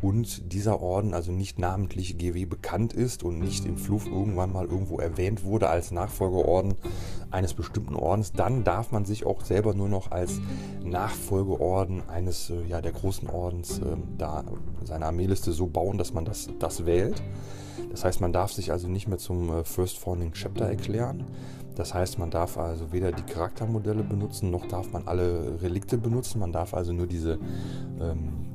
und 0.03 0.53
dieser 0.53 0.81
Orden 0.81 1.13
also 1.13 1.31
nicht 1.31 1.59
namentlich 1.59 2.17
GW 2.17 2.47
bekannt 2.47 2.93
ist 2.93 3.23
und 3.23 3.39
nicht 3.39 3.67
im 3.67 3.77
Fluff 3.77 4.07
irgendwann 4.07 4.53
mal 4.53 4.65
irgendwo 4.65 4.99
erwähnt 4.99 5.45
wurde 5.45 5.69
als 5.69 5.91
Nachfolgeorden 5.91 6.75
eines 7.31 7.55
bestimmten 7.55 7.95
Ordens, 7.95 8.33
dann 8.33 8.65
darf 8.65 8.93
man 8.93 9.05
sich 9.05 9.27
auch 9.27 9.45
selber 9.45 9.75
nur 9.75 9.89
noch 9.89 10.11
als 10.11 10.41
Nachfolgeorden 10.83 12.09
eines 12.09 12.51
äh, 12.51 12.63
ja, 12.67 12.81
der 12.81 12.93
großen 12.93 13.29
Ordens 13.29 13.79
äh, 13.79 13.97
da 14.17 14.45
seine 14.85 15.07
Armeeliste 15.07 15.53
so 15.53 15.67
bauen, 15.67 15.99
dass 15.99 16.15
man 16.15 16.25
das, 16.25 16.49
das 16.59 16.87
wählt. 16.87 17.23
Das 17.91 18.05
heißt, 18.05 18.21
man 18.21 18.33
darf 18.33 18.53
sich 18.53 18.73
also 18.73 18.89
nicht 18.89 19.09
mehr 19.09 19.19
zum 19.19 19.51
äh, 19.51 19.65
First 19.65 19.99
Founding 19.99 20.33
Chapter 20.33 20.67
erklären. 20.67 21.25
Das 21.77 21.95
heißt, 21.95 22.19
man 22.19 22.31
darf 22.31 22.59
also 22.59 22.93
weder 22.93 23.13
die 23.13 23.23
Charaktermodelle 23.23 24.03
benutzen, 24.03 24.51
noch 24.51 24.67
darf 24.67 24.93
man 24.93 25.07
alle 25.07 25.63
Relikte 25.63 25.99
benutzen. 25.99 26.41
Man 26.41 26.53
darf 26.53 26.75
also 26.75 26.93
nur 26.93 27.07
diese 27.07 27.39
ähm, 28.01 28.51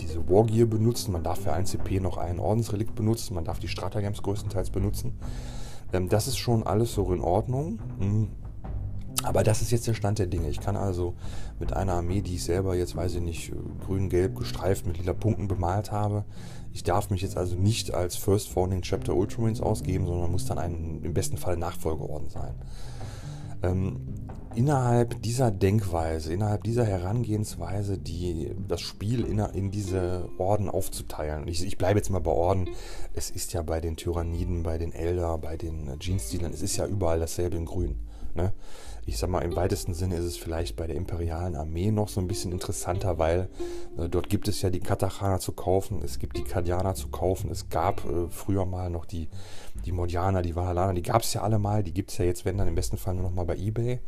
diese 0.00 0.28
Wargear 0.28 0.66
benutzen. 0.66 1.12
Man 1.12 1.22
darf 1.22 1.40
für 1.40 1.52
ein 1.52 1.66
CP 1.66 2.00
noch 2.00 2.18
ein 2.18 2.38
Ordensrelikt 2.38 2.94
benutzen. 2.94 3.34
Man 3.34 3.44
darf 3.44 3.58
die 3.58 3.68
Stratagems 3.68 4.22
größtenteils 4.22 4.70
benutzen. 4.70 5.18
Ähm, 5.92 6.08
das 6.08 6.26
ist 6.26 6.38
schon 6.38 6.62
alles 6.64 6.94
so 6.94 7.12
in 7.12 7.20
Ordnung. 7.20 7.78
Mhm. 7.98 8.28
Aber 9.26 9.42
das 9.42 9.60
ist 9.60 9.72
jetzt 9.72 9.86
der 9.88 9.94
Stand 9.94 10.20
der 10.20 10.26
Dinge. 10.26 10.48
Ich 10.48 10.60
kann 10.60 10.76
also 10.76 11.14
mit 11.58 11.72
einer 11.72 11.94
Armee, 11.94 12.20
die 12.22 12.36
ich 12.36 12.44
selber 12.44 12.76
jetzt, 12.76 12.94
weiß 12.94 13.16
ich 13.16 13.20
nicht, 13.20 13.52
grün-gelb 13.84 14.36
gestreift 14.36 14.86
mit 14.86 14.98
lila 14.98 15.14
Punkten 15.14 15.48
bemalt 15.48 15.90
habe, 15.90 16.24
ich 16.72 16.84
darf 16.84 17.10
mich 17.10 17.22
jetzt 17.22 17.36
also 17.36 17.56
nicht 17.56 17.94
als 17.94 18.16
First 18.16 18.50
Founding 18.50 18.82
Chapter 18.82 19.16
Ultramarines 19.16 19.60
ausgeben, 19.60 20.06
sondern 20.06 20.30
muss 20.30 20.44
dann 20.44 20.58
ein 20.58 21.00
im 21.02 21.14
besten 21.14 21.38
Fall 21.38 21.56
Nachfolgeorden 21.56 22.28
sein. 22.28 22.54
Ähm, 23.62 24.00
innerhalb 24.54 25.22
dieser 25.22 25.50
Denkweise, 25.50 26.32
innerhalb 26.32 26.64
dieser 26.64 26.84
Herangehensweise, 26.84 27.98
die, 27.98 28.54
das 28.68 28.80
Spiel 28.82 29.24
in, 29.24 29.38
in 29.38 29.70
diese 29.70 30.28
Orden 30.38 30.68
aufzuteilen. 30.68 31.48
Ich, 31.48 31.64
ich 31.64 31.78
bleibe 31.78 31.98
jetzt 31.98 32.10
mal 32.10 32.20
bei 32.20 32.30
Orden. 32.30 32.68
Es 33.14 33.30
ist 33.30 33.54
ja 33.54 33.62
bei 33.62 33.80
den 33.80 33.96
Tyranniden, 33.96 34.62
bei 34.62 34.78
den 34.78 34.92
Elder, 34.92 35.38
bei 35.38 35.56
den 35.56 35.98
Jeans-Dealern, 35.98 36.52
es 36.52 36.62
ist 36.62 36.76
ja 36.76 36.86
überall 36.86 37.18
dasselbe 37.18 37.56
in 37.56 37.64
Grün. 37.64 37.96
Ne? 38.34 38.52
Ich 39.08 39.18
sag 39.18 39.30
mal, 39.30 39.42
im 39.42 39.54
weitesten 39.54 39.94
Sinne 39.94 40.16
ist 40.16 40.24
es 40.24 40.36
vielleicht 40.36 40.74
bei 40.74 40.88
der 40.88 40.96
imperialen 40.96 41.54
Armee 41.54 41.92
noch 41.92 42.08
so 42.08 42.20
ein 42.20 42.26
bisschen 42.26 42.50
interessanter, 42.50 43.18
weil 43.18 43.48
äh, 43.96 44.08
dort 44.08 44.28
gibt 44.28 44.48
es 44.48 44.62
ja 44.62 44.70
die 44.70 44.80
Katachaner 44.80 45.38
zu 45.38 45.52
kaufen, 45.52 46.02
es 46.02 46.18
gibt 46.18 46.36
die 46.36 46.42
Kadianer 46.42 46.96
zu 46.96 47.06
kaufen, 47.06 47.48
es 47.48 47.68
gab 47.68 48.04
äh, 48.04 48.28
früher 48.30 48.64
mal 48.64 48.90
noch 48.90 49.04
die, 49.04 49.28
die 49.84 49.92
Modianer, 49.92 50.42
die 50.42 50.56
Valhalaner, 50.56 50.92
die 50.92 51.02
gab 51.02 51.22
es 51.22 51.32
ja 51.34 51.42
alle 51.42 51.60
mal, 51.60 51.84
die 51.84 51.94
gibt 51.94 52.10
es 52.10 52.18
ja 52.18 52.24
jetzt, 52.24 52.44
wenn 52.44 52.58
dann 52.58 52.66
im 52.66 52.74
besten 52.74 52.96
Fall 52.96 53.14
nur 53.14 53.22
noch 53.22 53.32
mal 53.32 53.44
bei 53.44 53.56
Ebay. 53.56 54.00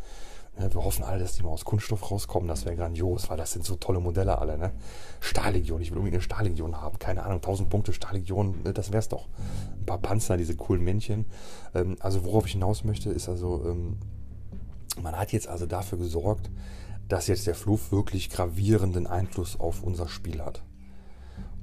Ne, 0.59 0.75
wir 0.75 0.83
hoffen 0.83 1.05
alle, 1.05 1.21
dass 1.21 1.37
die 1.37 1.45
mal 1.45 1.51
aus 1.51 1.65
Kunststoff 1.65 2.11
rauskommen. 2.11 2.49
Das 2.49 2.65
wäre 2.65 2.75
grandios, 2.75 3.31
weil 3.31 3.37
das 3.37 3.53
sind 3.53 3.65
so 3.65 3.77
tolle 3.77 4.01
Modelle 4.01 4.39
alle. 4.39 4.59
Ne? 4.59 4.73
Stahllegion, 5.21 5.81
ich 5.81 5.93
will 5.93 5.99
irgendwie 5.99 6.15
eine 6.15 6.23
Stahllegion 6.23 6.81
haben. 6.81 6.99
Keine 6.99 7.23
Ahnung, 7.23 7.37
1000 7.37 7.71
Punkte 7.71 7.93
Stahllegion, 7.93 8.63
ne, 8.65 8.73
das 8.73 8.93
wär's 8.93 9.09
doch. 9.09 9.29
Ein 9.79 9.87
paar 9.87 9.99
Panzer, 9.99 10.37
diese 10.37 10.57
coolen 10.57 10.83
Männchen. 10.83 11.27
Ähm, 11.73 11.97
also 12.01 12.25
worauf 12.25 12.47
ich 12.47 12.53
hinaus 12.53 12.83
möchte, 12.83 13.11
ist 13.11 13.29
also, 13.29 13.65
ähm, 13.65 13.99
man 15.03 15.17
hat 15.17 15.33
jetzt 15.33 15.49
also 15.49 15.67
dafür 15.67 15.99
gesorgt, 15.99 16.51
dass 17.09 17.27
jetzt 17.27 17.47
der 17.47 17.55
Fluff 17.55 17.91
wirklich 17.91 18.31
gravierenden 18.31 19.07
Einfluss 19.07 19.59
auf 19.59 19.83
unser 19.83 20.09
Spiel 20.09 20.43
hat. 20.43 20.63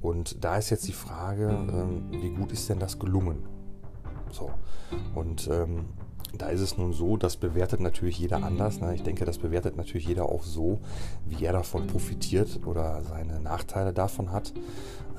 Und 0.00 0.44
da 0.44 0.56
ist 0.56 0.70
jetzt 0.70 0.86
die 0.88 0.92
Frage, 0.92 1.48
ähm, 1.48 2.08
wie 2.10 2.30
gut 2.30 2.52
ist 2.52 2.68
denn 2.68 2.78
das 2.78 2.98
gelungen? 2.98 3.44
So. 4.30 4.50
Und 5.14 5.48
ähm, 5.50 5.86
da 6.36 6.48
ist 6.48 6.60
es 6.60 6.76
nun 6.76 6.92
so, 6.92 7.16
das 7.16 7.36
bewertet 7.36 7.80
natürlich 7.80 8.18
jeder 8.18 8.42
anders. 8.42 8.80
Ne? 8.80 8.94
Ich 8.94 9.02
denke, 9.02 9.24
das 9.24 9.38
bewertet 9.38 9.76
natürlich 9.76 10.06
jeder 10.06 10.26
auch 10.26 10.42
so, 10.42 10.80
wie 11.24 11.44
er 11.44 11.52
davon 11.52 11.86
profitiert 11.86 12.60
oder 12.66 13.02
seine 13.04 13.40
Nachteile 13.40 13.92
davon 13.92 14.32
hat. 14.32 14.52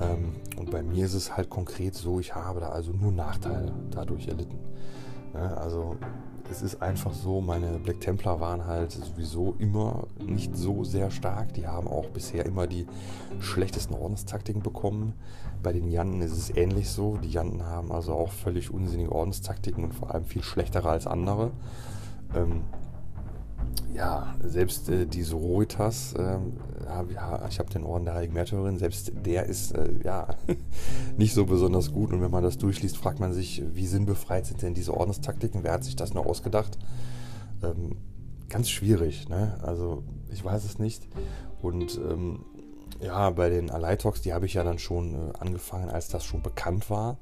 Ähm, 0.00 0.34
und 0.56 0.70
bei 0.70 0.82
mir 0.82 1.06
ist 1.06 1.14
es 1.14 1.36
halt 1.36 1.50
konkret 1.50 1.94
so, 1.94 2.20
ich 2.20 2.34
habe 2.34 2.60
da 2.60 2.68
also 2.68 2.92
nur 2.92 3.12
Nachteile 3.12 3.72
dadurch 3.90 4.28
erlitten. 4.28 4.58
Ne? 5.34 5.56
Also 5.56 5.96
es 6.50 6.62
ist 6.62 6.82
einfach 6.82 7.12
so, 7.12 7.40
meine 7.40 7.78
Black 7.78 8.00
Templar 8.00 8.40
waren 8.40 8.66
halt 8.66 8.92
sowieso 8.92 9.54
immer 9.58 10.06
nicht 10.18 10.56
so 10.56 10.84
sehr 10.84 11.10
stark. 11.10 11.52
Die 11.54 11.66
haben 11.66 11.88
auch 11.88 12.06
bisher 12.06 12.46
immer 12.46 12.66
die 12.66 12.86
schlechtesten 13.40 13.94
Ordenstaktiken 13.94 14.62
bekommen. 14.62 15.14
Bei 15.62 15.72
den 15.72 15.88
Janten 15.88 16.22
ist 16.22 16.32
es 16.32 16.50
ähnlich 16.56 16.88
so. 16.90 17.16
Die 17.16 17.30
Janten 17.30 17.64
haben 17.64 17.92
also 17.92 18.14
auch 18.14 18.32
völlig 18.32 18.70
unsinnige 18.70 19.12
Ordenstaktiken 19.12 19.84
und 19.84 19.94
vor 19.94 20.14
allem 20.14 20.24
viel 20.24 20.42
schlechtere 20.42 20.88
als 20.88 21.06
andere. 21.06 21.50
Ähm, 22.34 22.62
ja, 23.94 24.34
selbst 24.42 24.88
äh, 24.88 25.06
die 25.06 25.22
Sororitas, 25.22 26.14
äh, 26.14 26.38
ja, 27.14 27.46
ich 27.48 27.58
habe 27.58 27.70
den 27.70 27.84
Orden 27.84 28.04
der 28.04 28.14
Heiligen 28.14 28.34
Märtyrerin, 28.34 28.78
selbst 28.78 29.12
der 29.24 29.46
ist 29.46 29.72
äh, 29.72 29.90
ja 30.04 30.28
nicht 31.16 31.34
so 31.34 31.46
besonders 31.46 31.92
gut. 31.92 32.12
Und 32.12 32.20
wenn 32.20 32.30
man 32.30 32.42
das 32.42 32.58
durchliest, 32.58 32.96
fragt 32.96 33.20
man 33.20 33.32
sich, 33.32 33.62
wie 33.74 33.86
sinnbefreit 33.86 34.46
sind 34.46 34.62
denn 34.62 34.74
diese 34.74 34.94
Ordenstaktiken? 34.94 35.64
Wer 35.64 35.72
hat 35.72 35.84
sich 35.84 35.96
das 35.96 36.14
nur 36.14 36.26
ausgedacht? 36.26 36.78
Ähm, 37.62 37.96
ganz 38.48 38.70
schwierig, 38.70 39.28
ne? 39.28 39.58
Also 39.62 40.02
ich 40.30 40.44
weiß 40.44 40.64
es 40.64 40.78
nicht. 40.78 41.06
Und 41.60 41.96
ähm, 41.98 42.44
ja, 43.00 43.30
bei 43.30 43.48
den 43.48 43.70
Aleitox, 43.70 44.22
die 44.22 44.32
habe 44.32 44.46
ich 44.46 44.54
ja 44.54 44.64
dann 44.64 44.78
schon 44.78 45.14
äh, 45.14 45.32
angefangen, 45.38 45.88
als 45.88 46.08
das 46.08 46.24
schon 46.24 46.42
bekannt 46.42 46.90
war. 46.90 47.18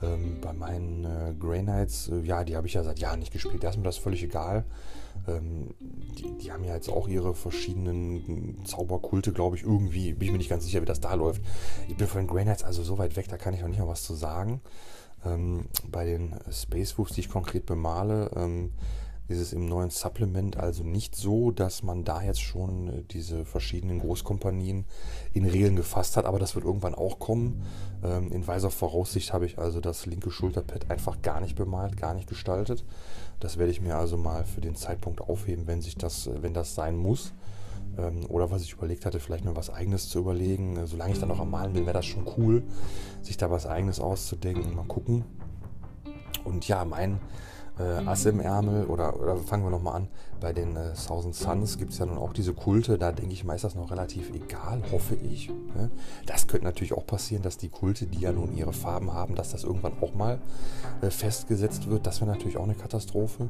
Ähm, 0.00 0.38
bei 0.40 0.52
meinen 0.52 1.04
äh, 1.04 1.34
Grey 1.38 1.62
Knights, 1.62 2.08
äh, 2.08 2.20
ja, 2.20 2.44
die 2.44 2.56
habe 2.56 2.66
ich 2.66 2.74
ja 2.74 2.82
seit 2.82 2.98
Jahren 2.98 3.18
nicht 3.18 3.32
gespielt. 3.32 3.62
Da 3.62 3.70
ist 3.70 3.76
mir 3.76 3.82
das 3.82 3.96
völlig 3.98 4.22
egal. 4.22 4.64
Ähm, 5.26 5.74
die, 5.80 6.36
die, 6.38 6.52
haben 6.52 6.64
ja 6.64 6.74
jetzt 6.74 6.88
auch 6.88 7.08
ihre 7.08 7.34
verschiedenen 7.34 8.64
Zauberkulte, 8.64 9.32
glaube 9.32 9.56
ich, 9.56 9.62
irgendwie. 9.62 10.12
Bin 10.12 10.26
ich 10.26 10.32
mir 10.32 10.38
nicht 10.38 10.50
ganz 10.50 10.64
sicher, 10.64 10.80
wie 10.80 10.86
das 10.86 11.00
da 11.00 11.14
läuft. 11.14 11.42
Ich 11.88 11.96
bin 11.96 12.06
von 12.06 12.22
den 12.22 12.26
Grey 12.26 12.44
Knights 12.44 12.64
also 12.64 12.82
so 12.82 12.98
weit 12.98 13.16
weg, 13.16 13.28
da 13.28 13.36
kann 13.36 13.54
ich 13.54 13.60
noch 13.60 13.68
nicht 13.68 13.80
mal 13.80 13.88
was 13.88 14.04
zu 14.04 14.14
sagen. 14.14 14.60
Ähm, 15.24 15.66
bei 15.90 16.04
den 16.04 16.34
Space 16.50 16.96
Wolves, 16.98 17.14
die 17.14 17.20
ich 17.20 17.28
konkret 17.28 17.66
bemale, 17.66 18.30
ähm, 18.36 18.70
ist 19.28 19.40
es 19.40 19.52
im 19.52 19.66
neuen 19.66 19.90
Supplement 19.90 20.56
also 20.56 20.82
nicht 20.82 21.14
so, 21.14 21.50
dass 21.50 21.82
man 21.82 22.02
da 22.02 22.22
jetzt 22.22 22.40
schon 22.40 22.88
äh, 22.88 23.02
diese 23.10 23.44
verschiedenen 23.44 24.00
Großkompanien 24.00 24.86
in 25.34 25.44
Regeln 25.44 25.76
gefasst 25.76 26.16
hat, 26.16 26.24
aber 26.24 26.38
das 26.38 26.54
wird 26.54 26.64
irgendwann 26.64 26.94
auch 26.94 27.18
kommen. 27.18 27.62
Ähm, 28.02 28.32
in 28.32 28.46
weiser 28.46 28.70
Voraussicht 28.70 29.32
habe 29.32 29.44
ich 29.44 29.58
also 29.58 29.80
das 29.80 30.06
linke 30.06 30.30
Schulterpad 30.30 30.90
einfach 30.90 31.20
gar 31.20 31.40
nicht 31.40 31.56
bemalt, 31.56 31.96
gar 31.98 32.14
nicht 32.14 32.28
gestaltet. 32.28 32.84
Das 33.40 33.58
werde 33.58 33.70
ich 33.70 33.80
mir 33.80 33.96
also 33.96 34.16
mal 34.16 34.44
für 34.44 34.60
den 34.60 34.74
Zeitpunkt 34.74 35.20
aufheben, 35.20 35.66
wenn 35.66 35.80
sich 35.80 35.96
das, 35.96 36.26
äh, 36.26 36.42
wenn 36.42 36.54
das 36.54 36.74
sein 36.74 36.96
muss. 36.96 37.32
Ähm, 37.96 38.26
oder 38.28 38.50
was 38.50 38.62
ich 38.62 38.72
überlegt 38.72 39.06
hatte, 39.06 39.20
vielleicht 39.20 39.44
mir 39.44 39.56
was 39.56 39.70
eigenes 39.70 40.08
zu 40.08 40.18
überlegen. 40.18 40.76
Äh, 40.76 40.86
solange 40.86 41.12
ich 41.12 41.20
dann 41.20 41.28
noch 41.28 41.40
am 41.40 41.50
Malen 41.50 41.72
bin, 41.72 41.84
wäre 41.86 41.94
das 41.94 42.06
schon 42.06 42.26
cool, 42.36 42.62
sich 43.22 43.36
da 43.36 43.50
was 43.50 43.66
eigenes 43.66 44.00
auszudenken. 44.00 44.74
Mal 44.74 44.84
gucken. 44.84 45.24
Und 46.44 46.66
ja, 46.66 46.84
mein 46.84 47.20
äh, 47.78 48.06
Ass 48.06 48.26
im 48.26 48.40
Ärmel 48.40 48.86
oder, 48.86 49.20
oder 49.20 49.36
fangen 49.36 49.64
wir 49.64 49.70
nochmal 49.70 49.96
an, 49.96 50.08
bei 50.40 50.52
den 50.52 50.76
äh, 50.76 50.92
Thousand 50.94 51.34
Suns 51.34 51.78
gibt 51.78 51.92
es 51.92 51.98
ja 51.98 52.06
nun 52.06 52.18
auch 52.18 52.32
diese 52.32 52.54
Kulte, 52.54 52.98
da 52.98 53.12
denke 53.12 53.32
ich 53.32 53.44
mal, 53.44 53.54
ist 53.54 53.64
das 53.64 53.74
noch 53.74 53.90
relativ 53.90 54.30
egal, 54.34 54.82
hoffe 54.92 55.16
ich. 55.16 55.48
Ne? 55.48 55.90
Das 56.26 56.46
könnte 56.46 56.64
natürlich 56.64 56.92
auch 56.92 57.06
passieren, 57.06 57.42
dass 57.42 57.56
die 57.56 57.68
Kulte, 57.68 58.06
die 58.06 58.20
ja 58.20 58.32
nun 58.32 58.56
ihre 58.56 58.72
Farben 58.72 59.12
haben, 59.12 59.34
dass 59.34 59.50
das 59.50 59.64
irgendwann 59.64 59.94
auch 60.00 60.14
mal 60.14 60.38
äh, 61.00 61.10
festgesetzt 61.10 61.88
wird. 61.88 62.06
Das 62.06 62.20
wäre 62.20 62.30
natürlich 62.30 62.56
auch 62.56 62.64
eine 62.64 62.74
Katastrophe. 62.74 63.48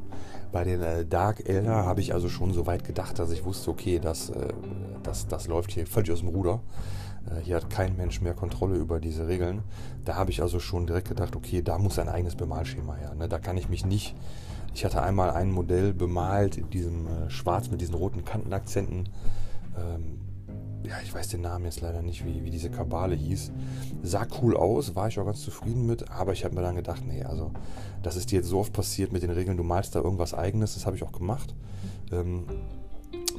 Bei 0.51 0.63
den 0.63 0.81
äh, 0.81 1.05
Dark 1.05 1.47
Elder 1.47 1.85
habe 1.85 2.01
ich 2.01 2.13
also 2.13 2.29
schon 2.29 2.53
so 2.53 2.65
weit 2.65 2.83
gedacht, 2.83 3.19
dass 3.19 3.31
ich 3.31 3.45
wusste, 3.45 3.71
okay, 3.71 3.99
das, 3.99 4.29
äh, 4.29 4.53
das, 5.03 5.27
das 5.27 5.47
läuft 5.47 5.71
hier 5.71 5.85
völlig 5.85 6.11
aus 6.11 6.19
dem 6.19 6.29
Ruder. 6.29 6.61
Äh, 7.29 7.41
hier 7.41 7.55
hat 7.55 7.69
kein 7.69 7.95
Mensch 7.97 8.21
mehr 8.21 8.33
Kontrolle 8.33 8.75
über 8.75 8.99
diese 8.99 9.27
Regeln. 9.27 9.63
Da 10.09 10.15
habe 10.15 10.31
ich 10.31 10.41
also 10.41 10.59
schon 10.59 10.87
direkt 10.87 11.07
gedacht, 11.07 11.35
okay, 11.35 11.61
da 11.61 11.77
muss 11.77 11.99
ein 11.99 12.09
eigenes 12.09 12.33
Bemalschema 12.33 12.95
her. 12.95 13.13
Ne? 13.13 13.29
Da 13.29 13.37
kann 13.37 13.57
ich 13.57 13.69
mich 13.69 13.85
nicht. 13.85 14.15
Ich 14.73 14.83
hatte 14.83 15.03
einmal 15.03 15.29
ein 15.29 15.51
Modell 15.51 15.93
bemalt 15.93 16.57
in 16.57 16.67
diesem 16.71 17.05
äh, 17.05 17.29
Schwarz 17.29 17.69
mit 17.69 17.79
diesen 17.79 17.93
roten 17.93 18.25
Kantenakzenten. 18.25 19.07
Ähm, 19.77 20.17
ja, 20.81 20.95
ich 21.03 21.13
weiß 21.13 21.27
den 21.27 21.41
Namen 21.41 21.65
jetzt 21.65 21.81
leider 21.81 22.01
nicht, 22.01 22.25
wie, 22.25 22.43
wie 22.43 22.49
diese 22.49 22.71
Kabale 22.71 23.13
hieß. 23.13 23.51
Sah 24.01 24.25
cool 24.41 24.57
aus, 24.57 24.95
war 24.95 25.09
ich 25.09 25.19
auch 25.19 25.25
ganz 25.25 25.41
zufrieden 25.41 25.85
mit, 25.85 26.09
aber 26.09 26.33
ich 26.33 26.43
habe 26.43 26.55
mir 26.55 26.63
dann 26.63 26.75
gedacht, 26.75 27.03
nee, 27.05 27.23
also 27.23 27.51
das 28.01 28.15
ist 28.15 28.31
dir 28.31 28.37
jetzt 28.37 28.49
so 28.49 28.57
oft 28.57 28.73
passiert 28.73 29.11
mit 29.11 29.21
den 29.21 29.29
Regeln, 29.29 29.57
du 29.57 29.63
malst 29.63 29.93
da 29.93 29.99
irgendwas 29.99 30.33
eigenes, 30.33 30.73
das 30.73 30.87
habe 30.87 30.95
ich 30.95 31.03
auch 31.03 31.11
gemacht. 31.11 31.53
Ähm, 32.11 32.45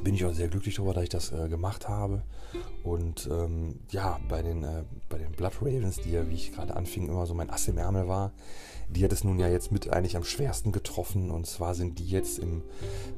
bin 0.03 0.15
ich 0.15 0.25
auch 0.25 0.33
sehr 0.33 0.47
glücklich 0.47 0.75
darüber, 0.75 0.93
dass 0.93 1.03
ich 1.03 1.09
das 1.09 1.31
äh, 1.31 1.47
gemacht 1.49 1.87
habe. 1.87 2.23
Und 2.83 3.29
ähm, 3.31 3.79
ja, 3.89 4.19
bei 4.27 4.41
den, 4.41 4.63
äh, 4.63 4.83
bei 5.09 5.17
den 5.17 5.31
Blood 5.31 5.53
Ravens, 5.61 5.97
die 5.97 6.11
ja, 6.11 6.27
wie 6.29 6.35
ich 6.35 6.51
gerade 6.51 6.75
anfing, 6.75 7.07
immer 7.07 7.25
so 7.25 7.33
mein 7.33 7.49
Ass 7.49 7.67
im 7.67 7.77
Ärmel 7.77 8.07
war, 8.07 8.31
die 8.89 9.03
hat 9.03 9.13
es 9.13 9.23
nun 9.23 9.39
ja 9.39 9.47
jetzt 9.47 9.71
mit 9.71 9.89
eigentlich 9.89 10.17
am 10.17 10.23
schwersten 10.23 10.71
getroffen. 10.71 11.31
Und 11.31 11.47
zwar 11.47 11.75
sind 11.75 11.99
die 11.99 12.07
jetzt 12.07 12.39
im 12.39 12.63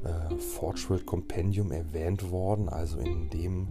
äh, 0.04 0.36
Forge 0.38 0.84
World 0.88 1.06
Compendium 1.06 1.72
erwähnt 1.72 2.30
worden, 2.30 2.68
also 2.68 2.98
in 2.98 3.30
dem 3.30 3.68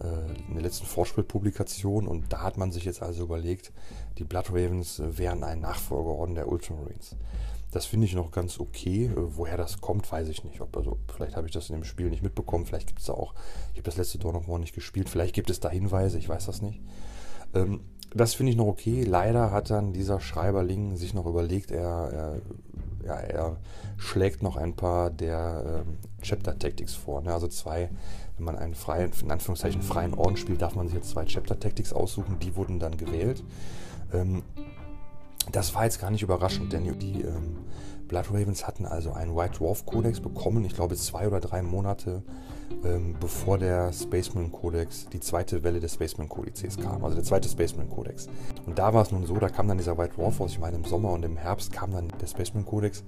äh, 0.00 0.48
in 0.48 0.54
der 0.54 0.62
letzten 0.62 0.86
Forge-Publikation 0.86 2.06
und 2.06 2.32
da 2.32 2.42
hat 2.42 2.56
man 2.56 2.70
sich 2.70 2.84
jetzt 2.84 3.02
also 3.02 3.24
überlegt, 3.24 3.72
die 4.18 4.24
Blood 4.24 4.50
Ravens 4.50 5.02
wären 5.04 5.42
ein 5.42 5.60
Nachfolgeorden 5.60 6.34
der 6.34 6.48
Ultramarines. 6.48 7.16
Das 7.70 7.84
finde 7.84 8.06
ich 8.06 8.14
noch 8.14 8.30
ganz 8.30 8.58
okay. 8.58 9.06
Äh, 9.06 9.12
woher 9.16 9.56
das 9.56 9.80
kommt, 9.80 10.10
weiß 10.10 10.28
ich 10.28 10.44
nicht. 10.44 10.60
Ob, 10.60 10.76
also, 10.76 10.98
vielleicht 11.14 11.36
habe 11.36 11.46
ich 11.46 11.52
das 11.52 11.68
in 11.68 11.76
dem 11.76 11.84
Spiel 11.84 12.08
nicht 12.10 12.22
mitbekommen. 12.22 12.66
Vielleicht 12.66 12.86
gibt 12.86 13.00
es 13.00 13.06
da 13.06 13.12
auch. 13.12 13.34
Ich 13.72 13.78
habe 13.78 13.84
das 13.84 13.96
letzte 13.96 14.18
Dawn 14.18 14.36
of 14.36 14.48
War 14.48 14.58
nicht 14.58 14.74
gespielt. 14.74 15.08
Vielleicht 15.08 15.34
gibt 15.34 15.50
es 15.50 15.60
da 15.60 15.68
Hinweise. 15.68 16.18
Ich 16.18 16.28
weiß 16.28 16.46
das 16.46 16.62
nicht. 16.62 16.80
Ähm, 17.54 17.80
das 18.14 18.34
finde 18.34 18.52
ich 18.52 18.56
noch 18.56 18.66
okay. 18.66 19.04
Leider 19.04 19.50
hat 19.50 19.70
dann 19.70 19.92
dieser 19.92 20.20
Schreiberling 20.20 20.96
sich 20.96 21.12
noch 21.12 21.26
überlegt, 21.26 21.70
er, 21.70 22.10
er, 22.10 22.40
ja, 23.06 23.14
er 23.14 23.56
schlägt 23.98 24.42
noch 24.42 24.56
ein 24.56 24.74
paar 24.74 25.10
der 25.10 25.82
ähm, 25.86 25.98
Chapter 26.22 26.58
Tactics 26.58 26.94
vor. 26.94 27.20
Ne? 27.20 27.32
Also 27.32 27.48
zwei, 27.48 27.90
wenn 28.36 28.44
man 28.44 28.56
einen 28.56 28.74
freien, 28.74 29.10
in 29.22 29.30
Anführungszeichen 29.30 29.82
freien 29.82 30.14
Orden 30.14 30.36
spielt, 30.36 30.62
darf 30.62 30.74
man 30.74 30.86
sich 30.86 30.96
jetzt 30.96 31.10
zwei 31.10 31.24
Chapter 31.26 31.60
Tactics 31.60 31.92
aussuchen. 31.92 32.38
Die 32.38 32.56
wurden 32.56 32.78
dann 32.78 32.96
gewählt. 32.96 33.44
Ähm, 34.12 34.42
das 35.52 35.74
war 35.74 35.84
jetzt 35.84 36.00
gar 36.00 36.10
nicht 36.10 36.22
überraschend, 36.22 36.72
denn 36.72 36.98
die 36.98 37.22
ähm, 37.22 37.56
Blood 38.06 38.30
Ravens 38.30 38.66
hatten 38.66 38.86
also 38.86 39.12
einen 39.12 39.36
White 39.36 39.58
Dwarf 39.58 39.86
Kodex 39.86 40.20
bekommen, 40.20 40.64
ich 40.64 40.74
glaube 40.74 40.96
zwei 40.96 41.26
oder 41.26 41.40
drei 41.40 41.62
Monate 41.62 42.22
ähm, 42.84 43.14
bevor 43.18 43.58
der 43.58 43.92
Spaceman 43.92 44.52
Codex, 44.52 45.06
die 45.12 45.20
zweite 45.20 45.62
Welle 45.64 45.80
des 45.80 45.94
Spaceman 45.94 46.28
Kodizes 46.28 46.76
kam, 46.76 47.04
also 47.04 47.16
der 47.16 47.24
zweite 47.24 47.48
Spaceman 47.48 47.88
Codex. 47.88 48.28
Und 48.66 48.78
da 48.78 48.94
war 48.94 49.02
es 49.02 49.10
nun 49.10 49.26
so, 49.26 49.34
da 49.36 49.48
kam 49.48 49.68
dann 49.68 49.78
dieser 49.78 49.98
White 49.98 50.14
Dwarf 50.16 50.40
aus, 50.40 50.52
ich 50.52 50.60
meine 50.60 50.76
im 50.76 50.84
Sommer 50.84 51.10
und 51.12 51.24
im 51.24 51.36
Herbst 51.36 51.72
kam 51.72 51.92
dann 51.92 52.08
der 52.20 52.26
Spaceman 52.26 52.64
Codex 52.64 53.04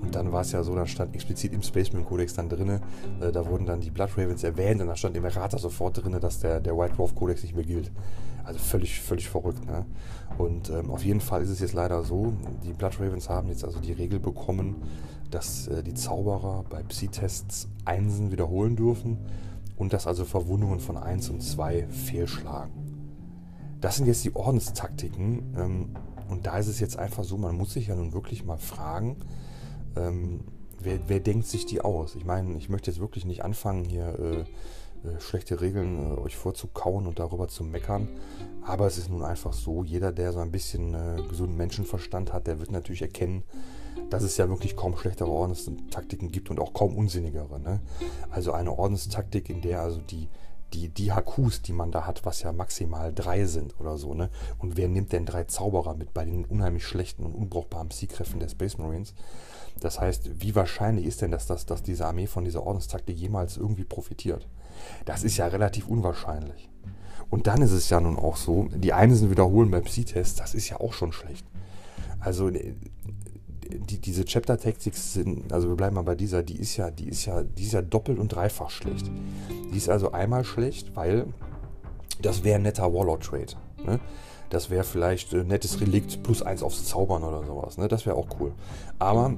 und 0.00 0.14
dann 0.14 0.32
war 0.32 0.42
es 0.42 0.52
ja 0.52 0.62
so, 0.62 0.74
da 0.74 0.86
stand 0.86 1.14
explizit 1.14 1.52
im 1.52 1.62
Spaceman 1.62 2.04
Codex 2.04 2.34
dann 2.34 2.48
drin, 2.48 2.80
äh, 3.20 3.32
da 3.32 3.46
wurden 3.46 3.66
dann 3.66 3.80
die 3.80 3.90
Blood 3.90 4.10
Ravens 4.16 4.44
erwähnt 4.44 4.80
und 4.80 4.88
da 4.88 4.96
stand 4.96 5.16
im 5.16 5.24
Errata 5.24 5.58
sofort 5.58 6.02
drin, 6.02 6.16
dass 6.20 6.40
der, 6.40 6.60
der 6.60 6.76
White 6.76 6.94
Dwarf 6.94 7.14
Codex 7.14 7.42
nicht 7.42 7.54
mehr 7.54 7.64
gilt. 7.64 7.90
Also 8.48 8.60
völlig, 8.60 8.98
völlig 8.98 9.28
verrückt. 9.28 9.66
Ne? 9.66 9.84
Und 10.38 10.70
ähm, 10.70 10.90
auf 10.90 11.04
jeden 11.04 11.20
Fall 11.20 11.42
ist 11.42 11.50
es 11.50 11.60
jetzt 11.60 11.74
leider 11.74 12.02
so, 12.02 12.32
die 12.64 12.72
Blood 12.72 12.98
Ravens 12.98 13.28
haben 13.28 13.48
jetzt 13.48 13.62
also 13.62 13.78
die 13.78 13.92
Regel 13.92 14.18
bekommen, 14.18 14.76
dass 15.30 15.68
äh, 15.68 15.82
die 15.82 15.92
Zauberer 15.92 16.64
bei 16.70 16.82
Psi-Tests 16.82 17.68
Einsen 17.84 18.32
wiederholen 18.32 18.74
dürfen 18.74 19.18
und 19.76 19.92
dass 19.92 20.06
also 20.06 20.24
Verwundungen 20.24 20.80
von 20.80 20.96
1 20.96 21.28
und 21.28 21.42
2 21.42 21.88
fehlschlagen. 21.88 22.72
Das 23.82 23.96
sind 23.96 24.06
jetzt 24.06 24.24
die 24.24 24.34
Ordenstaktiken 24.34 25.54
ähm, 25.54 25.94
und 26.30 26.46
da 26.46 26.56
ist 26.56 26.68
es 26.68 26.80
jetzt 26.80 26.98
einfach 26.98 27.24
so, 27.24 27.36
man 27.36 27.54
muss 27.54 27.74
sich 27.74 27.88
ja 27.88 27.96
nun 27.96 28.14
wirklich 28.14 28.46
mal 28.46 28.56
fragen, 28.56 29.16
ähm, 29.94 30.40
wer, 30.80 31.00
wer, 31.06 31.20
denkt 31.20 31.46
sich 31.46 31.66
die 31.66 31.82
aus? 31.82 32.14
Ich 32.14 32.24
meine, 32.24 32.56
ich 32.56 32.70
möchte 32.70 32.90
jetzt 32.90 32.98
wirklich 32.98 33.26
nicht 33.26 33.44
anfangen 33.44 33.84
hier 33.84 34.18
äh, 34.18 34.44
schlechte 35.18 35.60
Regeln 35.60 35.98
äh, 35.98 36.18
euch 36.18 36.36
vorzukauen 36.36 37.06
und 37.06 37.18
darüber 37.18 37.48
zu 37.48 37.64
meckern. 37.64 38.08
Aber 38.62 38.86
es 38.86 38.98
ist 38.98 39.10
nun 39.10 39.22
einfach 39.22 39.52
so, 39.52 39.84
jeder, 39.84 40.12
der 40.12 40.32
so 40.32 40.40
ein 40.40 40.50
bisschen 40.50 40.94
äh, 40.94 41.22
gesunden 41.28 41.56
Menschenverstand 41.56 42.32
hat, 42.32 42.46
der 42.46 42.58
wird 42.58 42.70
natürlich 42.70 43.02
erkennen, 43.02 43.42
dass 44.10 44.22
es 44.22 44.36
ja 44.36 44.48
wirklich 44.48 44.76
kaum 44.76 44.96
schlechtere 44.96 45.30
Ordenstaktiken 45.30 46.30
gibt 46.30 46.50
und 46.50 46.60
auch 46.60 46.72
kaum 46.72 46.96
unsinnigere. 46.96 47.60
Ne? 47.60 47.80
Also 48.30 48.52
eine 48.52 48.78
Ordenstaktik, 48.78 49.50
in 49.50 49.60
der 49.60 49.80
also 49.82 50.00
die, 50.00 50.28
die, 50.72 50.88
die 50.88 51.12
HQs, 51.12 51.62
die 51.62 51.72
man 51.72 51.90
da 51.90 52.06
hat, 52.06 52.24
was 52.24 52.42
ja 52.42 52.52
maximal 52.52 53.12
drei 53.12 53.44
sind 53.46 53.78
oder 53.80 53.96
so, 53.96 54.14
ne? 54.14 54.28
Und 54.58 54.76
wer 54.76 54.88
nimmt 54.88 55.12
denn 55.12 55.24
drei 55.24 55.44
Zauberer 55.44 55.94
mit 55.94 56.12
bei 56.12 56.24
den 56.26 56.44
unheimlich 56.44 56.84
schlechten 56.84 57.24
und 57.24 57.34
unbrauchbaren 57.34 57.88
Psykräften 57.88 58.38
der 58.38 58.48
Space 58.48 58.76
Marines? 58.76 59.14
Das 59.80 60.00
heißt, 60.00 60.42
wie 60.42 60.54
wahrscheinlich 60.54 61.06
ist 61.06 61.22
denn, 61.22 61.30
dass, 61.30 61.46
das, 61.46 61.64
dass 61.64 61.82
diese 61.82 62.06
Armee 62.06 62.26
von 62.26 62.44
dieser 62.44 62.64
Ordenstaktik 62.64 63.16
jemals 63.16 63.56
irgendwie 63.56 63.84
profitiert? 63.84 64.46
Das 65.04 65.24
ist 65.24 65.36
ja 65.36 65.46
relativ 65.46 65.88
unwahrscheinlich. 65.88 66.68
Und 67.30 67.46
dann 67.46 67.62
ist 67.62 67.72
es 67.72 67.90
ja 67.90 68.00
nun 68.00 68.16
auch 68.16 68.36
so, 68.36 68.68
die 68.74 68.92
Einsen 68.92 69.30
wiederholen 69.30 69.70
beim 69.70 69.84
Psi-Test, 69.84 70.40
das 70.40 70.54
ist 70.54 70.68
ja 70.70 70.80
auch 70.80 70.92
schon 70.92 71.12
schlecht. 71.12 71.46
Also 72.20 72.48
äh, 72.48 72.74
die, 73.70 73.98
diese 73.98 74.24
Chapter 74.24 74.58
Tactics 74.58 75.12
sind, 75.12 75.52
also 75.52 75.68
wir 75.68 75.76
bleiben 75.76 75.94
mal 75.94 76.02
bei 76.02 76.14
dieser, 76.14 76.42
die 76.42 76.58
ist 76.58 76.76
ja, 76.76 76.90
die 76.90 77.08
ist 77.08 77.26
ja, 77.26 77.42
die 77.42 77.64
ist 77.64 77.72
ja 77.72 77.82
doppelt 77.82 78.18
und 78.18 78.28
dreifach 78.28 78.70
schlecht. 78.70 79.10
Die 79.72 79.76
ist 79.76 79.90
also 79.90 80.12
einmal 80.12 80.44
schlecht, 80.44 80.96
weil 80.96 81.26
das 82.22 82.44
wäre 82.44 82.56
ein 82.56 82.62
netter 82.62 82.92
Warlord 82.92 83.22
Trade. 83.22 83.54
Ne? 83.84 84.00
Das 84.50 84.70
wäre 84.70 84.84
vielleicht 84.84 85.34
ein 85.34 85.46
nettes 85.46 85.80
Relikt 85.80 86.22
plus 86.22 86.42
eins 86.42 86.62
aufs 86.62 86.86
Zaubern 86.86 87.22
oder 87.22 87.44
sowas. 87.44 87.76
Ne? 87.76 87.88
Das 87.88 88.06
wäre 88.06 88.16
auch 88.16 88.28
cool. 88.40 88.52
Aber 88.98 89.34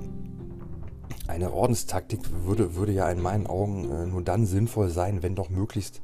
eine 1.30 1.52
Ordenstaktik 1.52 2.20
würde, 2.44 2.74
würde 2.74 2.92
ja 2.92 3.10
in 3.10 3.22
meinen 3.22 3.46
Augen 3.46 3.90
äh, 3.90 4.06
nur 4.06 4.22
dann 4.22 4.46
sinnvoll 4.46 4.88
sein, 4.88 5.22
wenn 5.22 5.34
doch 5.34 5.48
möglichst 5.48 6.00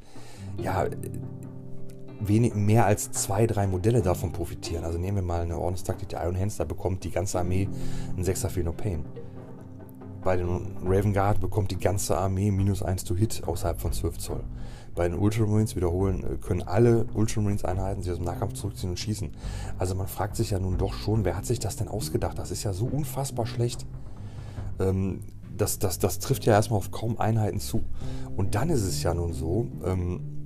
ja, 0.61 0.87
wenig 2.19 2.55
mehr 2.55 2.85
als 2.85 3.11
zwei, 3.11 3.45
drei 3.45 3.67
Modelle 3.67 4.01
davon 4.01 4.31
profitieren. 4.31 4.83
Also 4.83 4.97
nehmen 4.97 5.17
wir 5.17 5.23
mal 5.23 5.41
eine 5.41 5.59
Ordenstaktik 5.59 6.09
der 6.09 6.23
Iron 6.23 6.39
Hands, 6.39 6.55
da 6.55 6.63
bekommt 6.63 7.03
die 7.03 7.11
ganze 7.11 7.39
Armee 7.39 7.67
einen 8.15 8.25
6er 8.25 8.49
Feel 8.49 8.63
No 8.63 8.73
Pain. 8.73 9.05
Bei 10.23 10.35
den 10.35 10.75
Raven 10.83 11.13
Guard 11.13 11.39
bekommt 11.39 11.71
die 11.71 11.77
ganze 11.77 12.17
Armee 12.17 12.51
minus 12.51 12.81
1 12.81 13.03
to 13.03 13.15
Hit 13.15 13.43
außerhalb 13.45 13.79
von 13.79 13.93
12 13.93 14.17
Zoll. 14.17 14.43
Bei 14.95 15.07
den 15.07 15.17
Ultramarines 15.17 15.75
wiederholen 15.75 16.23
äh, 16.23 16.37
können 16.37 16.63
alle 16.63 17.05
Ultramarines-Einheiten 17.13 18.01
sich 18.01 18.11
aus 18.11 18.17
dem 18.17 18.25
Nahkampf 18.25 18.53
zurückziehen 18.53 18.89
und 18.89 18.97
schießen. 18.97 19.29
Also 19.77 19.93
man 19.93 20.07
fragt 20.07 20.35
sich 20.35 20.49
ja 20.49 20.59
nun 20.59 20.77
doch 20.77 20.93
schon, 20.93 21.23
wer 21.23 21.37
hat 21.37 21.45
sich 21.45 21.59
das 21.59 21.75
denn 21.75 21.87
ausgedacht? 21.87 22.39
Das 22.39 22.49
ist 22.49 22.63
ja 22.63 22.73
so 22.73 22.87
unfassbar 22.87 23.45
schlecht. 23.45 23.85
Ähm, 24.79 25.21
das, 25.57 25.79
das, 25.79 25.99
das 25.99 26.19
trifft 26.19 26.45
ja 26.45 26.53
erstmal 26.53 26.77
auf 26.77 26.91
kaum 26.91 27.19
Einheiten 27.19 27.59
zu. 27.59 27.83
Und 28.35 28.55
dann 28.55 28.69
ist 28.69 28.83
es 28.83 29.01
ja 29.03 29.13
nun 29.13 29.33
so, 29.33 29.67
ähm, 29.83 30.37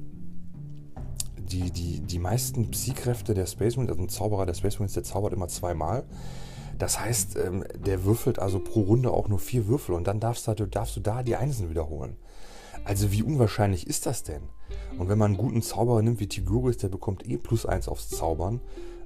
die, 1.38 1.72
die, 1.72 2.00
die 2.00 2.20
meisten 2.20 2.72
Psy-Kräfte 2.72 3.34
der 3.34 3.46
Space 3.46 3.76
Marines, 3.76 3.92
also 3.92 4.04
ein 4.04 4.10
Zauberer 4.10 4.46
der 4.46 4.54
Space 4.54 4.76
Marines, 4.76 4.94
der 4.94 5.04
zaubert 5.04 5.34
immer 5.34 5.48
zweimal. 5.48 6.06
Das 6.78 7.00
heißt, 7.00 7.38
ähm, 7.38 7.64
der 7.78 8.06
würfelt 8.06 8.40
also 8.40 8.60
pro 8.60 8.82
Runde 8.82 9.12
auch 9.12 9.28
nur 9.28 9.40
vier 9.40 9.68
Würfel 9.68 9.94
und 9.94 10.08
dann 10.08 10.20
darfst 10.20 10.48
du, 10.48 10.66
darfst 10.66 10.96
du 10.96 11.00
da 11.02 11.24
die 11.24 11.36
Einsen 11.36 11.70
wiederholen. 11.70 12.16
Also 12.86 13.12
wie 13.12 13.22
unwahrscheinlich 13.22 13.86
ist 13.86 14.06
das 14.06 14.24
denn? 14.24 14.42
Und 14.98 15.10
wenn 15.10 15.18
man 15.18 15.32
einen 15.32 15.38
guten 15.38 15.62
Zauberer 15.62 16.02
nimmt 16.02 16.20
wie 16.20 16.28
Tiguris, 16.28 16.78
der 16.78 16.90
bekommt 16.90 17.28
eh 17.28 17.38
plus 17.38 17.66
eins 17.66 17.88
aufs 17.88 18.10
Zaubern. 18.10 18.62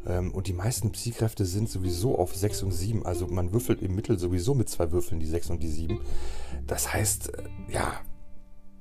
Ähm, 0.05 0.33
und 0.33 0.47
die 0.47 0.53
meisten 0.53 0.91
Psy-Kräfte 0.91 1.45
sind 1.45 1.69
sowieso 1.69 2.17
auf 2.17 2.35
6 2.35 2.63
und 2.63 2.71
7. 2.71 3.05
Also 3.05 3.27
man 3.27 3.53
würfelt 3.53 3.81
im 3.81 3.95
Mittel 3.95 4.19
sowieso 4.19 4.53
mit 4.53 4.69
zwei 4.69 4.91
Würfeln 4.91 5.19
die 5.19 5.25
6 5.25 5.49
und 5.49 5.63
die 5.63 5.69
7. 5.69 5.99
Das 6.67 6.93
heißt, 6.93 7.29
äh, 7.29 7.43
ja, 7.69 8.01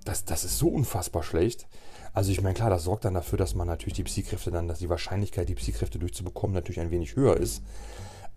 das, 0.05 0.25
das 0.25 0.45
ist 0.45 0.59
so 0.59 0.69
unfassbar 0.69 1.23
schlecht. 1.23 1.67
Also 2.13 2.31
ich 2.31 2.43
meine, 2.43 2.55
klar, 2.55 2.71
das 2.71 2.85
sorgt 2.85 3.05
dann 3.05 3.15
dafür, 3.15 3.39
dass 3.39 3.55
man 3.55 3.67
natürlich 3.67 3.95
die 3.95 4.05
Psykräfte 4.05 4.51
dann, 4.51 4.69
dass 4.69 4.79
die 4.79 4.89
Wahrscheinlichkeit, 4.89 5.49
die 5.49 5.55
Psykräfte 5.55 5.99
durchzubekommen, 5.99 6.55
natürlich 6.55 6.81
ein 6.81 6.91
wenig 6.91 7.17
höher 7.17 7.37
ist. 7.37 7.63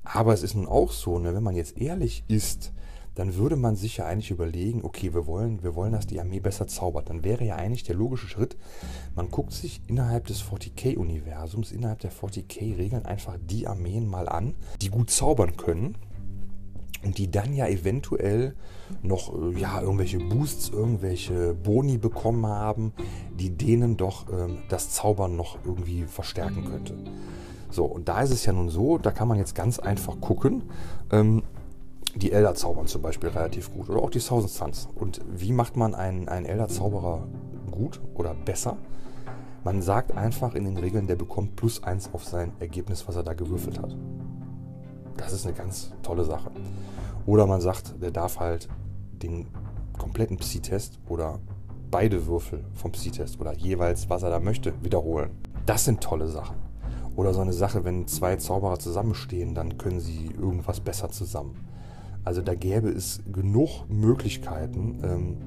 Aber 0.03 0.33
es 0.33 0.41
ist 0.41 0.55
nun 0.55 0.67
auch 0.67 0.91
so, 0.91 1.19
ne, 1.19 1.35
wenn 1.35 1.43
man 1.43 1.55
jetzt 1.55 1.77
ehrlich 1.77 2.23
ist, 2.27 2.71
dann 3.17 3.35
würde 3.35 3.55
man 3.55 3.75
sich 3.75 3.97
ja 3.97 4.05
eigentlich 4.05 4.29
überlegen, 4.29 4.83
okay, 4.83 5.11
wir 5.11 5.25
wollen, 5.25 5.63
wir 5.63 5.73
wollen, 5.73 5.91
dass 5.91 6.05
die 6.05 6.19
Armee 6.19 6.39
besser 6.39 6.67
zaubert. 6.67 7.09
Dann 7.09 7.23
wäre 7.23 7.43
ja 7.43 7.55
eigentlich 7.55 7.81
der 7.81 7.95
logische 7.95 8.27
Schritt, 8.27 8.55
man 9.15 9.31
guckt 9.31 9.53
sich 9.53 9.81
innerhalb 9.87 10.27
des 10.27 10.43
40k-Universums, 10.43 11.71
innerhalb 11.71 11.99
der 11.99 12.11
40k-Regeln 12.11 13.05
einfach 13.05 13.37
die 13.41 13.65
Armeen 13.65 14.07
mal 14.07 14.29
an, 14.29 14.53
die 14.83 14.89
gut 14.89 15.09
zaubern 15.09 15.57
können 15.57 15.95
und 17.03 17.17
die 17.17 17.31
dann 17.31 17.55
ja 17.55 17.67
eventuell 17.67 18.53
noch 19.01 19.33
äh, 19.33 19.59
ja, 19.59 19.81
irgendwelche 19.81 20.19
Boosts, 20.19 20.69
irgendwelche 20.69 21.55
Boni 21.55 21.97
bekommen 21.97 22.45
haben, 22.45 22.93
die 23.39 23.49
denen 23.49 23.97
doch 23.97 24.31
ähm, 24.31 24.59
das 24.69 24.91
Zaubern 24.91 25.35
noch 25.35 25.57
irgendwie 25.65 26.03
verstärken 26.03 26.65
könnte. 26.65 26.93
So, 27.71 27.85
und 27.85 28.07
da 28.09 28.21
ist 28.21 28.31
es 28.31 28.45
ja 28.45 28.53
nun 28.53 28.69
so, 28.69 28.99
da 28.99 29.09
kann 29.09 29.27
man 29.27 29.39
jetzt 29.39 29.55
ganz 29.55 29.79
einfach 29.79 30.21
gucken. 30.21 30.63
Ähm, 31.11 31.41
die 32.17 32.31
Elder 32.31 32.55
zaubern 32.55 32.87
zum 32.87 33.01
Beispiel 33.01 33.29
relativ 33.29 33.73
gut 33.73 33.89
oder 33.89 34.01
auch 34.01 34.09
die 34.09 34.19
Thousand 34.19 34.49
Suns. 34.49 34.87
Und 34.95 35.21
wie 35.29 35.51
macht 35.51 35.77
man 35.77 35.95
einen, 35.95 36.27
einen 36.29 36.45
Elder 36.45 36.67
Zauberer 36.67 37.27
gut 37.71 38.01
oder 38.15 38.33
besser? 38.33 38.77
Man 39.63 39.81
sagt 39.81 40.15
einfach 40.15 40.55
in 40.55 40.65
den 40.65 40.77
Regeln, 40.77 41.07
der 41.07 41.15
bekommt 41.15 41.55
plus 41.55 41.83
eins 41.83 42.09
auf 42.13 42.23
sein 42.23 42.53
Ergebnis, 42.59 43.07
was 43.07 43.15
er 43.15 43.23
da 43.23 43.33
gewürfelt 43.33 43.79
hat. 43.79 43.95
Das 45.17 45.33
ist 45.33 45.45
eine 45.45 45.55
ganz 45.55 45.91
tolle 46.03 46.23
Sache. 46.23 46.51
Oder 47.25 47.47
man 47.47 47.59
sagt, 47.59 48.01
der 48.01 48.11
darf 48.11 48.39
halt 48.39 48.69
den 49.11 49.47
kompletten 49.97 50.37
Psi-Test 50.37 50.99
oder 51.09 51.39
beide 51.91 52.27
Würfel 52.27 52.63
vom 52.73 52.91
Psi-Test 52.91 53.39
oder 53.39 53.53
jeweils, 53.53 54.09
was 54.09 54.23
er 54.23 54.29
da 54.29 54.39
möchte, 54.39 54.73
wiederholen. 54.83 55.31
Das 55.65 55.85
sind 55.85 56.01
tolle 56.01 56.27
Sachen. 56.27 56.55
Oder 57.15 57.33
so 57.33 57.41
eine 57.41 57.53
Sache, 57.53 57.83
wenn 57.83 58.07
zwei 58.07 58.35
Zauberer 58.35 58.77
zusammenstehen, 58.77 59.55
dann 59.55 59.77
können 59.77 59.99
sie 59.99 60.27
irgendwas 60.27 60.79
besser 60.79 61.09
zusammen. 61.09 61.55
Also 62.27 62.41
da 62.41 62.55
gäbe 62.55 62.89
es 62.89 63.21
genug 63.31 63.89
Möglichkeiten, 63.89 64.99
ähm, 65.01 65.37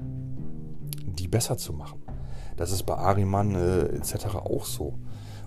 die 1.05 1.27
besser 1.27 1.55
zu 1.55 1.73
machen. 1.73 2.01
Das 2.57 2.71
ist 2.71 2.87
bei 2.87 2.95
Ariman 2.95 3.53
äh, 3.53 3.81
etc. 3.97 4.37
auch 4.37 4.65
so. 4.65 4.95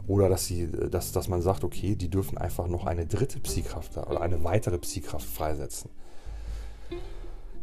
Oder 0.06 0.28
dass, 0.28 0.46
sie, 0.46 0.70
dass, 0.70 1.10
dass 1.10 1.26
man 1.26 1.42
sagt, 1.42 1.64
okay, 1.64 1.96
die 1.96 2.08
dürfen 2.08 2.38
einfach 2.38 2.68
noch 2.68 2.86
eine 2.86 3.04
dritte 3.04 3.40
Psykraft 3.40 3.96
oder 3.96 4.20
eine 4.20 4.44
weitere 4.44 4.78
Psykraft 4.78 5.26
freisetzen. 5.26 5.90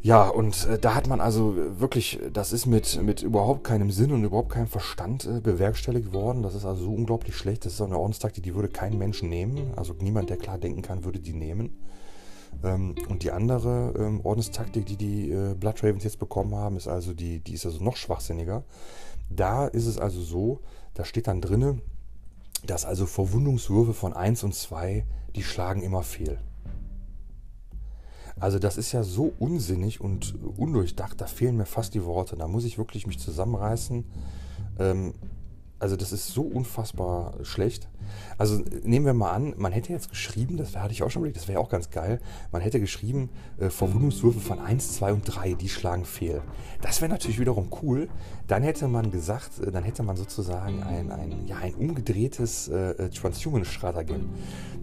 Ja, 0.01 0.27
und 0.27 0.67
äh, 0.67 0.77
da 0.77 0.93
hat 0.93 1.07
man 1.07 1.21
also 1.21 1.55
wirklich, 1.79 2.19
das 2.33 2.51
ist 2.51 2.65
mit, 2.65 3.01
mit 3.01 3.23
überhaupt 3.23 3.63
keinem 3.63 3.89
Sinn 3.89 4.11
und 4.11 4.25
überhaupt 4.25 4.49
keinem 4.49 4.67
Verstand 4.67 5.25
äh, 5.25 5.39
bewerkstelligt 5.39 6.11
worden. 6.11 6.43
Das 6.43 6.55
ist 6.55 6.65
also 6.65 6.83
so 6.83 6.91
unglaublich 6.91 7.37
schlecht. 7.37 7.63
Das 7.63 7.75
ist 7.75 7.81
eine 7.81 7.97
Ordenstaktik, 7.97 8.43
die 8.43 8.53
würde 8.53 8.67
kein 8.67 8.97
Mensch 8.97 9.23
nehmen. 9.23 9.71
Also 9.77 9.95
niemand, 9.97 10.29
der 10.29 10.35
klar 10.35 10.57
denken 10.57 10.81
kann, 10.81 11.05
würde 11.05 11.19
die 11.19 11.31
nehmen. 11.31 11.77
Ähm, 12.63 12.95
und 13.09 13.23
die 13.23 13.31
andere 13.31 13.93
ähm, 13.97 14.21
Ordenstaktik, 14.23 14.85
die 14.85 14.97
die 14.97 15.31
äh, 15.31 15.55
Blood 15.55 15.83
Ravens 15.83 16.03
jetzt 16.03 16.19
bekommen 16.19 16.55
haben, 16.55 16.77
ist 16.77 16.87
also 16.87 17.13
die, 17.13 17.39
die 17.39 17.53
ist 17.53 17.65
also 17.65 17.83
noch 17.83 17.95
schwachsinniger. 17.95 18.63
Da 19.29 19.67
ist 19.67 19.85
es 19.85 19.97
also 19.97 20.21
so, 20.21 20.59
da 20.93 21.05
steht 21.05 21.27
dann 21.27 21.41
drinne, 21.41 21.81
dass 22.65 22.85
also 22.85 23.05
Verwundungswürfe 23.05 23.93
von 23.93 24.13
1 24.13 24.43
und 24.43 24.53
2, 24.53 25.05
die 25.35 25.43
schlagen 25.43 25.81
immer 25.81 26.03
fehl. 26.03 26.39
Also 28.39 28.59
das 28.59 28.77
ist 28.77 28.91
ja 28.91 29.03
so 29.03 29.33
unsinnig 29.39 30.01
und 30.01 30.35
undurchdacht, 30.57 31.21
da 31.21 31.27
fehlen 31.27 31.57
mir 31.57 31.65
fast 31.65 31.93
die 31.93 32.05
Worte. 32.05 32.35
Da 32.35 32.47
muss 32.47 32.65
ich 32.65 32.77
wirklich 32.77 33.07
mich 33.07 33.19
zusammenreißen. 33.19 34.05
Ähm, 34.79 35.13
also 35.79 35.95
das 35.95 36.11
ist 36.11 36.27
so 36.27 36.43
unfassbar 36.43 37.33
schlecht. 37.43 37.89
Also 38.37 38.61
nehmen 38.83 39.05
wir 39.05 39.13
mal 39.13 39.31
an, 39.31 39.53
man 39.57 39.71
hätte 39.71 39.93
jetzt 39.93 40.09
geschrieben, 40.09 40.57
das 40.57 40.75
hatte 40.75 40.93
ich 40.93 41.03
auch 41.03 41.11
schon 41.11 41.21
überlegt, 41.21 41.37
das 41.37 41.47
wäre 41.47 41.59
ja 41.59 41.63
auch 41.63 41.69
ganz 41.69 41.89
geil, 41.89 42.19
man 42.51 42.61
hätte 42.61 42.79
geschrieben, 42.79 43.29
äh, 43.59 43.69
Verwundungswürfe 43.69 44.39
von 44.39 44.59
1, 44.59 44.93
2 44.93 45.13
und 45.13 45.23
3, 45.23 45.53
die 45.53 45.69
schlagen 45.69 46.05
fehl. 46.05 46.41
Das 46.81 47.01
wäre 47.01 47.11
natürlich 47.11 47.39
wiederum 47.39 47.69
cool. 47.81 48.09
Dann 48.47 48.63
hätte 48.63 48.87
man 48.87 49.11
gesagt, 49.11 49.59
äh, 49.59 49.71
dann 49.71 49.83
hätte 49.83 50.03
man 50.03 50.15
sozusagen 50.15 50.83
ein, 50.83 51.11
ein, 51.11 51.47
ja, 51.47 51.57
ein 51.57 51.75
umgedrehtes 51.75 52.67
äh, 52.67 53.09
Transhuman-Stratagem. 53.09 54.29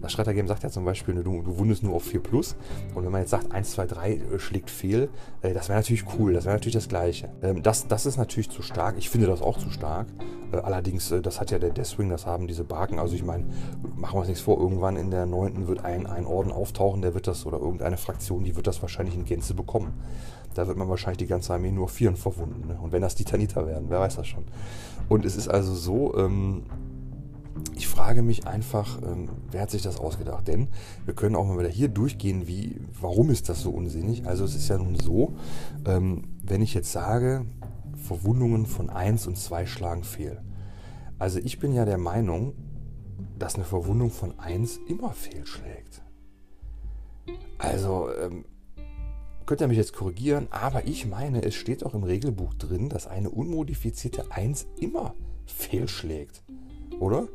Das 0.01 0.13
Stratagem 0.13 0.47
sagt 0.47 0.63
ja 0.63 0.69
zum 0.69 0.85
Beispiel, 0.85 1.15
du, 1.15 1.41
du 1.41 1.57
wundest 1.57 1.83
nur 1.83 1.95
auf 1.95 2.03
4 2.03 2.21
plus. 2.21 2.55
Und 2.95 3.03
wenn 3.03 3.11
man 3.11 3.21
jetzt 3.21 3.31
sagt, 3.31 3.51
1, 3.51 3.71
2, 3.71 3.85
3 3.85 4.11
äh, 4.11 4.39
schlägt 4.39 4.69
fehl, 4.69 5.09
äh, 5.41 5.53
das 5.53 5.69
wäre 5.69 5.79
natürlich 5.79 6.05
cool, 6.17 6.33
das 6.33 6.45
wäre 6.45 6.55
natürlich 6.55 6.75
das 6.75 6.87
Gleiche. 6.87 7.29
Ähm, 7.41 7.61
das, 7.63 7.87
das 7.87 8.05
ist 8.05 8.17
natürlich 8.17 8.49
zu 8.49 8.61
stark. 8.61 8.95
Ich 8.97 9.09
finde 9.09 9.27
das 9.27 9.41
auch 9.41 9.57
zu 9.57 9.69
stark. 9.69 10.07
Äh, 10.51 10.57
allerdings, 10.57 11.11
äh, 11.11 11.21
das 11.21 11.39
hat 11.39 11.51
ja 11.51 11.59
der 11.59 11.71
Deathwing, 11.71 12.09
das 12.09 12.25
haben 12.25 12.47
diese 12.47 12.63
Barken. 12.63 12.99
Also 12.99 13.15
ich 13.19 13.25
meine, 13.25 13.45
machen 13.95 14.15
wir 14.15 14.19
uns 14.19 14.27
nichts 14.27 14.43
vor, 14.43 14.59
irgendwann 14.59 14.95
in 14.95 15.11
der 15.11 15.25
9. 15.25 15.67
wird 15.67 15.83
ein, 15.83 16.07
ein 16.07 16.25
Orden 16.25 16.51
auftauchen, 16.51 17.01
der 17.01 17.13
wird 17.13 17.27
das, 17.27 17.45
oder 17.45 17.59
irgendeine 17.59 17.97
Fraktion, 17.97 18.43
die 18.43 18.55
wird 18.55 18.65
das 18.65 18.81
wahrscheinlich 18.81 19.15
in 19.15 19.25
Gänze 19.25 19.53
bekommen. 19.53 19.93
Da 20.53 20.67
wird 20.67 20.77
man 20.77 20.89
wahrscheinlich 20.89 21.17
die 21.17 21.27
ganze 21.27 21.53
Armee 21.53 21.71
nur 21.71 21.89
Vieren 21.89 22.15
verwunden. 22.15 22.67
Ne? 22.67 22.79
Und 22.81 22.91
wenn 22.91 23.01
das 23.01 23.15
die 23.15 23.25
Taniter 23.25 23.67
werden, 23.67 23.85
wer 23.89 23.99
weiß 23.99 24.15
das 24.15 24.27
schon. 24.27 24.45
Und 25.09 25.25
es 25.25 25.35
ist 25.35 25.47
also 25.47 25.75
so, 25.75 26.15
ähm, 26.17 26.63
ich 27.75 27.87
frage 27.87 28.21
mich 28.21 28.47
einfach, 28.47 29.01
ähm, 29.03 29.29
wer 29.51 29.61
hat 29.61 29.69
sich 29.69 29.81
das 29.81 29.99
ausgedacht? 29.99 30.47
Denn 30.47 30.69
wir 31.05 31.13
können 31.13 31.35
auch 31.35 31.45
mal 31.45 31.59
wieder 31.59 31.69
hier 31.69 31.89
durchgehen, 31.89 32.47
wie, 32.47 32.79
warum 32.99 33.29
ist 33.29 33.49
das 33.49 33.61
so 33.61 33.71
unsinnig? 33.71 34.27
Also 34.27 34.45
es 34.45 34.55
ist 34.55 34.69
ja 34.69 34.77
nun 34.77 34.95
so, 34.95 35.33
ähm, 35.85 36.23
wenn 36.41 36.61
ich 36.61 36.73
jetzt 36.73 36.91
sage, 36.91 37.45
Verwundungen 37.95 38.65
von 38.65 38.89
1 38.89 39.27
und 39.27 39.37
2 39.37 39.65
schlagen 39.65 40.03
fehl. 40.03 40.41
Also 41.19 41.39
ich 41.39 41.59
bin 41.59 41.73
ja 41.73 41.83
der 41.83 41.97
Meinung, 41.97 42.53
dass 43.39 43.55
eine 43.55 43.63
Verwundung 43.63 44.11
von 44.11 44.37
1 44.39 44.79
immer 44.87 45.11
fehlschlägt. 45.11 46.01
Also, 47.57 48.09
ähm, 48.13 48.45
könnt 49.45 49.61
ihr 49.61 49.67
mich 49.67 49.77
jetzt 49.77 49.93
korrigieren, 49.93 50.47
aber 50.51 50.85
ich 50.85 51.07
meine, 51.07 51.43
es 51.43 51.55
steht 51.55 51.83
auch 51.85 51.93
im 51.93 52.03
Regelbuch 52.03 52.53
drin, 52.53 52.89
dass 52.89 53.07
eine 53.07 53.29
unmodifizierte 53.29 54.31
1 54.31 54.67
immer 54.77 55.15
fehlschlägt. 55.45 56.43
Oder? 56.99 57.27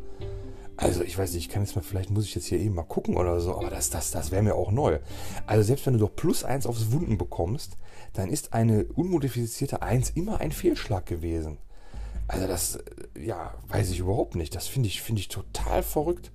Also, 0.76 1.02
ich 1.02 1.16
weiß 1.16 1.32
nicht, 1.32 1.46
ich 1.46 1.48
kann 1.48 1.62
jetzt 1.62 1.76
mal, 1.76 1.82
vielleicht 1.82 2.10
muss 2.10 2.24
ich 2.24 2.34
jetzt 2.34 2.46
hier 2.46 2.58
eben 2.58 2.74
mal 2.74 2.82
gucken 2.82 3.16
oder 3.16 3.40
so, 3.40 3.56
aber 3.56 3.70
das, 3.70 3.90
das, 3.90 4.10
das 4.10 4.30
wäre 4.30 4.42
mir 4.42 4.54
auch 4.54 4.72
neu. 4.72 4.98
Also, 5.46 5.62
selbst 5.62 5.86
wenn 5.86 5.94
du 5.94 6.00
doch 6.00 6.14
plus 6.14 6.44
1 6.44 6.66
aufs 6.66 6.90
Wunden 6.90 7.16
bekommst, 7.16 7.76
dann 8.12 8.28
ist 8.28 8.52
eine 8.54 8.84
unmodifizierte 8.94 9.82
1 9.82 10.10
immer 10.10 10.40
ein 10.40 10.52
Fehlschlag 10.52 11.06
gewesen. 11.06 11.58
Also 12.28 12.46
das, 12.46 12.76
äh, 12.76 13.26
ja, 13.26 13.54
weiß 13.68 13.90
ich 13.90 13.98
überhaupt 13.98 14.34
nicht. 14.34 14.54
Das 14.54 14.66
finde 14.66 14.88
ich, 14.88 15.02
finde 15.02 15.20
ich 15.20 15.28
total 15.28 15.82
verrückt. 15.82 16.30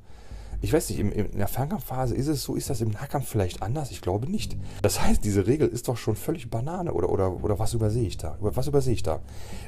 Ich 0.61 0.73
weiß 0.73 0.89
nicht, 0.89 0.99
in, 0.99 1.37
der 1.37 1.47
Fernkampfphase 1.47 2.13
ist 2.13 2.27
es 2.27 2.43
so, 2.43 2.55
ist 2.55 2.69
das 2.69 2.81
im 2.81 2.89
Nahkampf 2.89 3.29
vielleicht 3.29 3.61
anders? 3.61 3.91
Ich 3.91 4.01
glaube 4.01 4.29
nicht. 4.29 4.57
Das 4.81 5.01
heißt, 5.01 5.23
diese 5.23 5.47
Regel 5.47 5.69
ist 5.69 5.87
doch 5.87 5.95
schon 5.95 6.17
völlig 6.17 6.49
Banane 6.49 6.93
oder, 6.93 7.09
oder, 7.09 7.43
oder 7.43 7.59
was 7.59 7.73
übersehe 7.73 8.05
ich 8.05 8.17
da? 8.17 8.37
Was 8.41 8.67
übersehe 8.67 8.93
ich 8.93 9.03
da? 9.03 9.21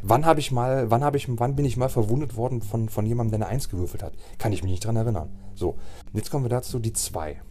Wann 0.03 0.25
habe 0.25 0.41
ich 0.41 0.51
mal, 0.51 0.91
wann 0.91 1.03
habe 1.03 1.15
ich, 1.15 1.27
wann 1.29 1.55
bin 1.55 1.63
ich 1.63 1.77
mal 1.77 1.87
verwundet 1.87 2.35
worden 2.35 2.61
von, 2.61 2.89
von 2.89 3.05
jemandem, 3.05 3.39
der 3.39 3.47
eine 3.47 3.55
1 3.55 3.69
gewürfelt 3.69 4.03
hat? 4.03 4.13
Kann 4.37 4.51
ich 4.51 4.63
mich 4.63 4.71
nicht 4.71 4.85
dran 4.85 4.97
erinnern. 4.97 5.29
So, 5.55 5.77
jetzt 6.11 6.29
kommen 6.29 6.43
wir 6.43 6.49
dazu, 6.49 6.77
die 6.77 6.91
2. 6.91 7.41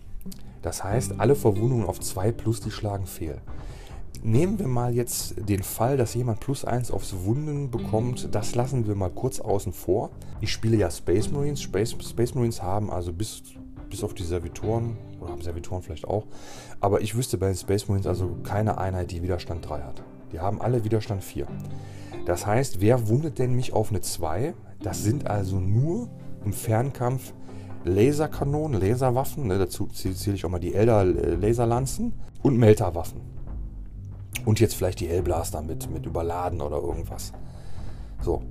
Das 0.61 0.85
heißt, 0.85 1.18
alle 1.18 1.35
Verwundungen 1.35 1.87
auf 1.87 1.99
2 1.99 2.33
plus 2.33 2.61
die 2.61 2.71
schlagen 2.71 3.07
fehl. 3.07 3.41
Nehmen 4.23 4.59
wir 4.59 4.69
mal 4.69 4.95
jetzt 4.95 5.35
den 5.49 5.63
Fall, 5.63 5.97
dass 5.97 6.15
jemand 6.15 6.41
plus 6.41 6.65
1 6.65 6.91
aufs 6.91 7.15
Wunden 7.25 7.71
bekommt. 7.71 8.29
Das 8.35 8.55
lassen 8.55 8.87
wir 8.87 8.95
mal 8.95 9.11
kurz 9.11 9.41
außen 9.41 9.73
vor. 9.73 10.11
Ich 10.41 10.53
spiele 10.53 10.77
ja 10.77 10.91
Space 10.91 11.31
Marines. 11.31 11.63
Space, 11.63 11.97
Space 12.03 12.35
Marines 12.35 12.63
haben 12.63 12.91
also 12.91 13.13
bis, 13.13 13.43
bis 13.89 14.05
auf 14.05 14.13
die 14.13 14.25
Servitoren, 14.25 14.99
oder 15.21 15.33
haben 15.33 15.43
Servitoren 15.43 15.83
vielleicht 15.83 16.07
auch, 16.07 16.27
aber 16.81 17.01
ich 17.01 17.15
wüsste 17.15 17.39
bei 17.39 17.47
den 17.47 17.57
Space 17.57 17.89
Marines 17.89 18.07
also 18.07 18.37
keine 18.43 18.79
Einheit, 18.79 19.11
die 19.11 19.23
Widerstand 19.23 19.69
3 19.69 19.83
hat. 19.83 20.03
Die 20.33 20.41
haben 20.41 20.61
alle 20.61 20.85
Widerstand 20.85 21.25
4. 21.25 21.47
Das 22.27 22.47
heißt, 22.47 22.81
wer 22.81 23.09
wundet 23.09 23.39
denn 23.39 23.55
mich 23.55 23.73
auf 23.73 23.91
eine 23.91 24.01
2? 24.01 24.55
Das 24.83 25.03
sind 25.03 25.27
also 25.27 25.59
nur 25.59 26.09
im 26.45 26.53
Fernkampf 26.53 27.33
Laserkanonen, 27.85 28.81
Laserwaffen, 28.81 29.47
ne, 29.47 29.59
dazu 29.59 29.87
zähle 29.87 30.37
ich 30.37 30.45
auch 30.45 30.51
mal 30.51 30.59
die 30.59 30.75
Elder 30.75 31.05
Laserlanzen 31.05 32.13
und 32.43 32.59
Melterwaffen. 32.59 33.23
Und 34.45 34.61
jetzt 34.61 34.74
vielleicht 34.74 35.01
die 35.01 35.09
Hellblaster 35.09 35.62
mit, 35.62 35.91
mit 35.91 36.07
überladen 36.07 36.61
oder 36.61 36.78
irgendwas. 36.78 37.33
So. 38.22 38.43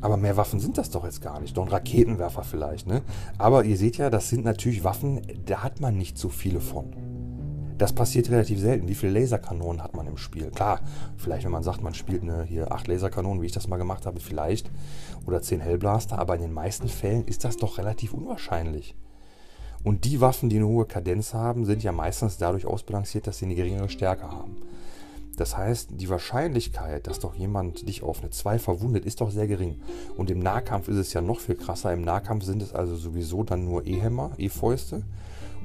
Aber 0.00 0.16
mehr 0.18 0.36
Waffen 0.36 0.60
sind 0.60 0.76
das 0.76 0.90
doch 0.90 1.04
jetzt 1.04 1.22
gar 1.22 1.40
nicht. 1.40 1.56
Doch 1.56 1.62
ein 1.62 1.70
Raketenwerfer 1.70 2.44
vielleicht, 2.44 2.86
ne? 2.86 3.00
Aber 3.38 3.64
ihr 3.64 3.78
seht 3.78 3.96
ja, 3.96 4.10
das 4.10 4.28
sind 4.28 4.44
natürlich 4.44 4.84
Waffen, 4.84 5.22
da 5.46 5.62
hat 5.62 5.80
man 5.80 5.96
nicht 5.96 6.18
so 6.18 6.28
viele 6.28 6.60
von. 6.60 6.92
Das 7.78 7.92
passiert 7.92 8.30
relativ 8.30 8.60
selten. 8.60 8.86
Wie 8.86 8.94
viele 8.94 9.18
Laserkanonen 9.18 9.82
hat 9.82 9.96
man 9.96 10.06
im 10.06 10.16
Spiel? 10.16 10.50
Klar, 10.50 10.80
vielleicht 11.16 11.44
wenn 11.44 11.52
man 11.52 11.62
sagt, 11.62 11.82
man 11.82 11.94
spielt 11.94 12.22
eine, 12.22 12.44
hier 12.44 12.70
acht 12.70 12.86
Laserkanonen, 12.86 13.42
wie 13.42 13.46
ich 13.46 13.52
das 13.52 13.66
mal 13.66 13.78
gemacht 13.78 14.06
habe, 14.06 14.20
vielleicht. 14.20 14.70
Oder 15.26 15.42
zehn 15.42 15.60
Hellblaster, 15.60 16.18
aber 16.18 16.36
in 16.36 16.42
den 16.42 16.52
meisten 16.52 16.88
Fällen 16.88 17.24
ist 17.24 17.44
das 17.44 17.56
doch 17.56 17.78
relativ 17.78 18.12
unwahrscheinlich. 18.12 18.94
Und 19.82 20.04
die 20.04 20.20
Waffen, 20.20 20.48
die 20.48 20.56
eine 20.56 20.66
hohe 20.66 20.86
Kadenz 20.86 21.34
haben, 21.34 21.64
sind 21.64 21.82
ja 21.82 21.92
meistens 21.92 22.38
dadurch 22.38 22.64
ausbalanciert, 22.64 23.26
dass 23.26 23.38
sie 23.38 23.46
eine 23.46 23.54
geringere 23.54 23.88
Stärke 23.88 24.30
haben. 24.30 24.56
Das 25.36 25.56
heißt, 25.56 25.90
die 25.92 26.08
Wahrscheinlichkeit, 26.08 27.06
dass 27.06 27.18
doch 27.18 27.34
jemand 27.34 27.88
dich 27.88 28.02
auf 28.02 28.20
eine 28.20 28.30
2 28.30 28.58
verwundet, 28.58 29.04
ist 29.04 29.20
doch 29.20 29.30
sehr 29.30 29.46
gering. 29.46 29.80
Und 30.16 30.30
im 30.30 30.38
Nahkampf 30.38 30.88
ist 30.88 30.96
es 30.96 31.12
ja 31.12 31.20
noch 31.20 31.40
viel 31.40 31.56
krasser. 31.56 31.92
Im 31.92 32.02
Nahkampf 32.02 32.44
sind 32.44 32.62
es 32.62 32.72
also 32.72 32.96
sowieso 32.96 33.42
dann 33.42 33.64
nur 33.64 33.86
E-Hämmer, 33.86 34.32
E-Fäuste. 34.38 35.02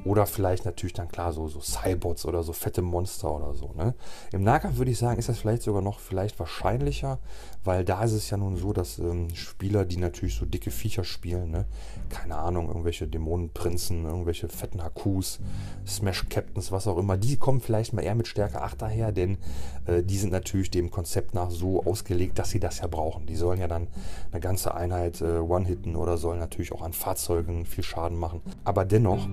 Oder 0.05 0.25
vielleicht 0.25 0.63
natürlich 0.65 0.93
dann 0.93 1.09
klar 1.09 1.33
so, 1.33 1.47
so 1.49 1.59
Cybots 1.59 2.25
oder 2.25 2.41
so 2.41 2.53
fette 2.53 2.81
Monster 2.81 3.35
oder 3.35 3.53
so. 3.53 3.73
Ne? 3.75 3.93
Im 4.31 4.43
Nahkampf 4.43 4.77
würde 4.77 4.91
ich 4.91 4.97
sagen, 4.97 5.19
ist 5.19 5.27
das 5.27 5.39
vielleicht 5.39 5.61
sogar 5.61 5.81
noch 5.81 5.99
vielleicht 5.99 6.39
wahrscheinlicher, 6.39 7.19
weil 7.63 7.83
da 7.83 8.03
ist 8.03 8.13
es 8.13 8.29
ja 8.29 8.37
nun 8.37 8.55
so, 8.55 8.73
dass 8.73 8.99
ähm, 8.99 9.33
Spieler, 9.35 9.85
die 9.85 9.97
natürlich 9.97 10.35
so 10.35 10.45
dicke 10.45 10.71
Viecher 10.71 11.03
spielen, 11.03 11.51
ne? 11.51 11.65
keine 12.09 12.37
Ahnung, 12.37 12.67
irgendwelche 12.67 13.07
Dämonenprinzen, 13.07 14.05
irgendwelche 14.05 14.47
fetten 14.47 14.81
Hakus, 14.81 15.39
Smash 15.85 16.27
Captains, 16.29 16.71
was 16.71 16.87
auch 16.87 16.97
immer, 16.97 17.17
die 17.17 17.37
kommen 17.37 17.61
vielleicht 17.61 17.93
mal 17.93 18.01
eher 18.01 18.15
mit 18.15 18.27
Stärke 18.27 18.61
8 18.61 18.81
daher, 18.81 19.11
denn 19.11 19.37
äh, 19.85 20.03
die 20.03 20.17
sind 20.17 20.31
natürlich 20.31 20.71
dem 20.71 20.89
Konzept 20.89 21.33
nach 21.33 21.51
so 21.51 21.83
ausgelegt, 21.83 22.39
dass 22.39 22.49
sie 22.49 22.59
das 22.59 22.79
ja 22.79 22.87
brauchen. 22.87 23.25
Die 23.25 23.35
sollen 23.35 23.59
ja 23.59 23.67
dann 23.67 23.87
eine 24.31 24.39
ganze 24.39 24.73
Einheit 24.73 25.21
äh, 25.21 25.39
One-Hitten 25.39 25.95
oder 25.95 26.17
sollen 26.17 26.39
natürlich 26.39 26.71
auch 26.71 26.81
an 26.81 26.93
Fahrzeugen 26.93 27.65
viel 27.65 27.83
Schaden 27.83 28.17
machen. 28.17 28.41
Aber 28.63 28.85
dennoch 28.85 29.27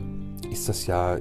ist 0.51 0.69
das 0.69 0.87
ja 0.87 1.19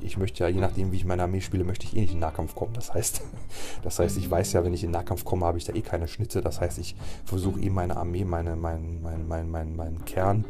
ich 0.00 0.16
möchte 0.16 0.44
ja, 0.44 0.48
je 0.48 0.60
nachdem, 0.60 0.92
wie 0.92 0.96
ich 0.96 1.04
meine 1.04 1.22
Armee 1.22 1.40
spiele, 1.40 1.64
möchte 1.64 1.86
ich 1.86 1.96
eh 1.96 2.00
nicht 2.00 2.10
in 2.10 2.16
den 2.16 2.20
Nahkampf 2.20 2.54
kommen. 2.54 2.72
Das 2.74 2.94
heißt, 2.94 3.22
das 3.82 3.98
heißt, 3.98 4.16
ich 4.16 4.30
weiß 4.30 4.52
ja, 4.52 4.64
wenn 4.64 4.74
ich 4.74 4.82
in 4.82 4.88
den 4.88 4.92
Nahkampf 4.92 5.24
komme, 5.24 5.46
habe 5.46 5.58
ich 5.58 5.64
da 5.64 5.72
eh 5.72 5.82
keine 5.82 6.08
Schnitte. 6.08 6.40
Das 6.40 6.60
heißt, 6.60 6.78
ich 6.78 6.96
versuche 7.24 7.60
eh 7.60 7.70
meine 7.70 7.96
Armee, 7.96 8.24
meine, 8.24 8.56
mein, 8.56 9.00
mein, 9.02 9.28
mein, 9.28 9.50
mein, 9.50 9.76
mein 9.76 10.04
Kern, 10.04 10.44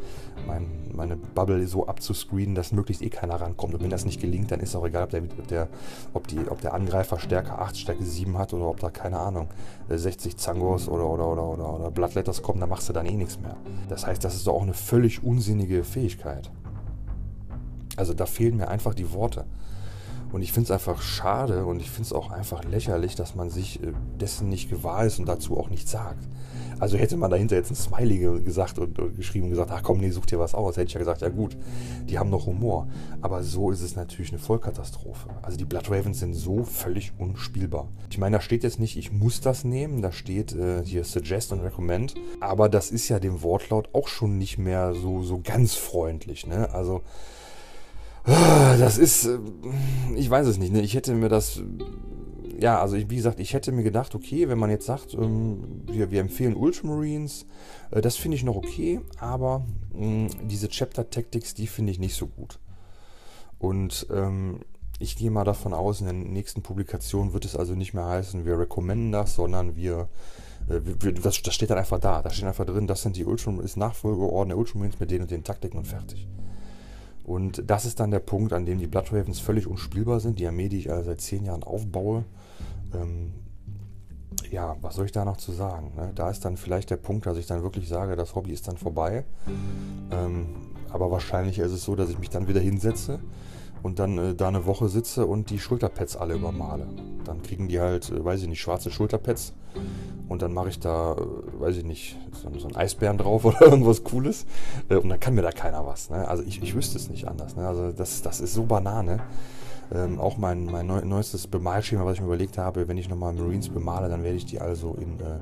mein, 0.47 0.67
meine 0.93 1.15
Bubble 1.15 1.65
so 1.67 1.87
abzuscreenen, 1.87 2.55
dass 2.55 2.71
möglichst 2.71 3.01
eh 3.01 3.09
keiner 3.09 3.35
rankommt. 3.35 3.73
Und 3.73 3.83
wenn 3.83 3.89
das 3.89 4.05
nicht 4.05 4.21
gelingt, 4.21 4.51
dann 4.51 4.59
ist 4.59 4.75
auch 4.75 4.85
egal, 4.85 5.03
ob 5.03 5.09
der, 5.11 5.23
ob 5.23 5.47
der, 5.47 5.67
ob 6.13 6.27
die, 6.27 6.39
ob 6.49 6.61
der 6.61 6.73
Angreifer 6.73 7.19
Stärke 7.19 7.57
8, 7.57 7.77
Stärke 7.77 8.03
7 8.03 8.37
hat 8.37 8.53
oder 8.53 8.67
ob 8.67 8.79
da, 8.79 8.89
keine 8.89 9.19
Ahnung, 9.19 9.47
60 9.89 10.37
Zangos 10.37 10.87
oder, 10.87 11.09
oder, 11.09 11.27
oder, 11.27 11.43
oder, 11.43 11.73
oder 11.73 11.91
Bloodletters 11.91 12.41
kommen, 12.41 12.59
da 12.59 12.67
machst 12.67 12.89
du 12.89 12.93
dann 12.93 13.05
eh 13.05 13.15
nichts 13.15 13.39
mehr. 13.39 13.57
Das 13.89 14.05
heißt, 14.05 14.23
das 14.23 14.35
ist 14.35 14.47
doch 14.47 14.53
auch 14.53 14.63
eine 14.63 14.73
völlig 14.73 15.23
unsinnige 15.23 15.83
Fähigkeit. 15.83 16.49
Also 17.97 18.13
da 18.13 18.25
fehlen 18.25 18.57
mir 18.57 18.67
einfach 18.67 18.93
die 18.93 19.11
Worte. 19.11 19.45
Und 20.33 20.41
ich 20.41 20.51
finde 20.51 20.65
es 20.65 20.71
einfach 20.71 21.01
schade 21.03 21.65
und 21.65 21.79
ich 21.79 21.91
finde 21.91 22.07
es 22.07 22.13
auch 22.13 22.31
einfach 22.31 22.63
lächerlich, 22.63 23.13
dass 23.13 23.35
man 23.35 23.51
sich 23.51 23.83
äh, 23.83 23.93
dessen 24.19 24.49
nicht 24.49 24.67
gewahr 24.67 25.05
ist 25.05 25.19
und 25.19 25.27
dazu 25.27 25.57
auch 25.57 25.69
nichts 25.69 25.91
sagt. 25.91 26.27
Also 26.79 26.97
hätte 26.97 27.17
man 27.17 27.29
dahinter 27.29 27.55
jetzt 27.55 27.69
ein 27.69 27.75
Smiley 27.75 28.41
gesagt 28.43 28.79
und, 28.79 28.97
und 28.97 29.15
geschrieben 29.15 29.45
und 29.45 29.51
gesagt, 29.51 29.69
ach 29.71 29.83
komm, 29.83 29.99
nee, 29.99 30.09
such 30.09 30.25
dir 30.25 30.39
was 30.39 30.55
aus, 30.55 30.75
hätte 30.75 30.87
ich 30.87 30.93
ja 30.93 30.99
gesagt, 30.99 31.21
ja 31.21 31.29
gut, 31.29 31.55
die 32.09 32.17
haben 32.17 32.31
noch 32.31 32.47
Humor. 32.47 32.87
Aber 33.21 33.43
so 33.43 33.69
ist 33.69 33.81
es 33.81 33.95
natürlich 33.95 34.31
eine 34.31 34.39
Vollkatastrophe. 34.39 35.29
Also 35.43 35.55
die 35.55 35.65
Blood 35.65 35.91
Ravens 35.91 36.19
sind 36.19 36.33
so 36.33 36.63
völlig 36.63 37.13
unspielbar. 37.19 37.87
Ich 38.09 38.17
meine, 38.17 38.37
da 38.37 38.41
steht 38.41 38.63
jetzt 38.63 38.79
nicht, 38.79 38.97
ich 38.97 39.11
muss 39.11 39.39
das 39.39 39.63
nehmen, 39.63 40.01
da 40.01 40.11
steht 40.11 40.53
äh, 40.53 40.83
hier 40.83 41.03
Suggest 41.03 41.51
und 41.51 41.59
Recommend. 41.59 42.15
Aber 42.39 42.69
das 42.69 42.89
ist 42.89 43.07
ja 43.07 43.19
dem 43.19 43.43
Wortlaut 43.43 43.89
auch 43.93 44.07
schon 44.07 44.39
nicht 44.39 44.57
mehr 44.57 44.95
so, 44.95 45.21
so 45.21 45.41
ganz 45.43 45.75
freundlich. 45.75 46.47
Ne? 46.47 46.73
Also 46.73 47.03
das 48.25 48.97
ist, 48.97 49.25
äh, 49.25 49.39
ich 50.15 50.29
weiß 50.29 50.47
es 50.47 50.57
nicht. 50.57 50.73
Ne? 50.73 50.81
Ich 50.81 50.95
hätte 50.95 51.13
mir 51.13 51.29
das, 51.29 51.61
ja, 52.59 52.79
also 52.79 52.95
wie 52.95 53.15
gesagt, 53.15 53.39
ich 53.39 53.53
hätte 53.53 53.71
mir 53.71 53.83
gedacht, 53.83 54.15
okay, 54.15 54.47
wenn 54.47 54.57
man 54.57 54.69
jetzt 54.69 54.85
sagt, 54.85 55.13
ähm, 55.13 55.83
wir, 55.87 56.11
wir 56.11 56.21
empfehlen 56.21 56.55
Ultramarines, 56.55 57.45
äh, 57.91 58.01
das 58.01 58.15
finde 58.15 58.37
ich 58.37 58.43
noch 58.43 58.55
okay, 58.55 59.01
aber 59.19 59.65
ähm, 59.95 60.29
diese 60.43 60.69
Chapter 60.69 61.09
Tactics, 61.09 61.53
die 61.53 61.67
finde 61.67 61.91
ich 61.91 61.99
nicht 61.99 62.15
so 62.15 62.27
gut. 62.27 62.59
Und 63.59 64.07
ähm, 64.11 64.61
ich 64.99 65.17
gehe 65.17 65.31
mal 65.31 65.43
davon 65.43 65.73
aus, 65.73 65.99
in 65.99 66.05
der 66.05 66.13
nächsten 66.13 66.61
Publikation 66.61 67.33
wird 67.33 67.45
es 67.45 67.55
also 67.55 67.75
nicht 67.75 67.93
mehr 67.93 68.05
heißen, 68.05 68.45
wir 68.45 68.57
recommenden 68.57 69.11
das, 69.11 69.35
sondern 69.35 69.75
wir, 69.75 70.07
äh, 70.69 70.79
wir 70.83 71.11
das, 71.13 71.41
das, 71.41 71.53
steht 71.53 71.69
dann 71.69 71.77
einfach 71.77 71.99
da. 71.99 72.21
Da 72.21 72.29
steht 72.29 72.45
einfach 72.45 72.65
drin, 72.65 72.87
das 72.87 73.01
sind 73.01 73.17
die 73.17 73.25
Ultramarines, 73.25 73.75
Nachfolgeorden 73.75 74.49
der 74.49 74.57
Ultramarines 74.57 74.99
mit 74.99 75.11
denen 75.11 75.23
und 75.23 75.31
den 75.31 75.43
Taktiken 75.43 75.77
und 75.77 75.87
fertig. 75.87 76.27
Und 77.23 77.63
das 77.69 77.85
ist 77.85 77.99
dann 77.99 78.11
der 78.11 78.19
Punkt, 78.19 78.53
an 78.53 78.65
dem 78.65 78.79
die 78.79 78.87
Blood 78.87 79.13
Ravens 79.13 79.39
völlig 79.39 79.67
unspielbar 79.67 80.19
sind. 80.19 80.39
Die 80.39 80.47
Armee, 80.47 80.69
die 80.69 80.79
ich 80.79 80.91
also 80.91 81.03
seit 81.03 81.21
zehn 81.21 81.45
Jahren 81.45 81.63
aufbaue. 81.63 82.25
Ähm, 82.93 83.31
ja, 84.51 84.75
was 84.81 84.95
soll 84.95 85.05
ich 85.05 85.11
da 85.11 85.23
noch 85.23 85.37
zu 85.37 85.51
sagen? 85.51 85.93
Ne? 85.95 86.11
Da 86.15 86.29
ist 86.29 86.43
dann 86.43 86.57
vielleicht 86.57 86.89
der 86.89 86.97
Punkt, 86.97 87.25
dass 87.25 87.37
ich 87.37 87.47
dann 87.47 87.63
wirklich 87.63 87.87
sage, 87.87 88.15
das 88.15 88.35
Hobby 88.35 88.51
ist 88.51 88.67
dann 88.67 88.77
vorbei. 88.77 89.23
Ähm, 90.11 90.47
aber 90.91 91.11
wahrscheinlich 91.11 91.59
ist 91.59 91.71
es 91.71 91.83
so, 91.83 91.95
dass 91.95 92.09
ich 92.09 92.19
mich 92.19 92.29
dann 92.29 92.47
wieder 92.47 92.59
hinsetze 92.59 93.19
und 93.83 93.99
dann 93.99 94.17
äh, 94.17 94.33
da 94.33 94.47
eine 94.47 94.65
Woche 94.65 94.87
sitze 94.87 95.25
und 95.25 95.49
die 95.49 95.59
Schulterpads 95.59 96.15
alle 96.15 96.35
übermale. 96.35 96.87
Dann 97.25 97.43
kriegen 97.43 97.67
die 97.67 97.79
halt, 97.79 98.09
äh, 98.09 98.23
weiß 98.23 98.41
ich 98.41 98.47
nicht, 98.47 98.61
schwarze 98.61 98.89
Schulterpads 98.89 99.53
und 100.29 100.41
dann 100.41 100.53
mache 100.53 100.69
ich 100.69 100.79
da, 100.79 101.13
äh, 101.13 101.61
weiß 101.61 101.77
ich 101.77 101.83
nicht, 101.83 102.17
so, 102.31 102.49
so 102.57 102.67
einen 102.67 102.75
Eisbären 102.75 103.17
drauf 103.17 103.45
oder 103.45 103.61
irgendwas 103.61 104.03
Cooles 104.03 104.45
äh, 104.89 104.95
und 104.95 105.09
dann 105.09 105.19
kann 105.19 105.35
mir 105.35 105.43
da 105.43 105.51
keiner 105.51 105.85
was. 105.85 106.09
Ne? 106.09 106.27
Also 106.27 106.43
ich, 106.43 106.63
ich 106.63 106.73
wüsste 106.73 106.97
es 106.97 107.09
nicht 107.09 107.27
anders. 107.27 107.55
Ne? 107.55 107.67
Also 107.67 107.91
das, 107.91 108.21
das 108.21 108.39
ist 108.39 108.53
so 108.53 108.63
Banane. 108.63 109.19
Ähm, 109.93 110.17
auch 110.19 110.37
mein, 110.37 110.65
mein 110.65 110.87
neu, 110.87 111.01
neuestes 111.03 111.45
Bemalschema, 111.45 112.05
was 112.05 112.15
ich 112.15 112.21
mir 112.21 112.27
überlegt 112.27 112.57
habe, 112.57 112.87
wenn 112.87 112.97
ich 112.97 113.09
nochmal 113.09 113.33
Marines 113.33 113.69
bemale, 113.69 114.07
dann 114.07 114.23
werde 114.23 114.37
ich 114.37 114.45
die 114.45 114.59
also 114.61 114.95
in, 114.99 115.19
äh, 115.19 115.39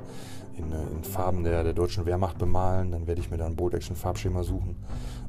in, 0.58 0.72
äh, 0.72 0.82
in, 0.96 1.04
Farben 1.04 1.44
der, 1.44 1.64
der 1.64 1.74
deutschen 1.74 2.06
Wehrmacht 2.06 2.38
bemalen. 2.38 2.92
Dann 2.92 3.08
werde 3.08 3.22
ich 3.22 3.32
mir 3.32 3.38
da 3.38 3.46
ein 3.46 3.56
Bold 3.56 3.74
Action 3.74 3.96
Farbschema 3.96 4.44
suchen. 4.44 4.76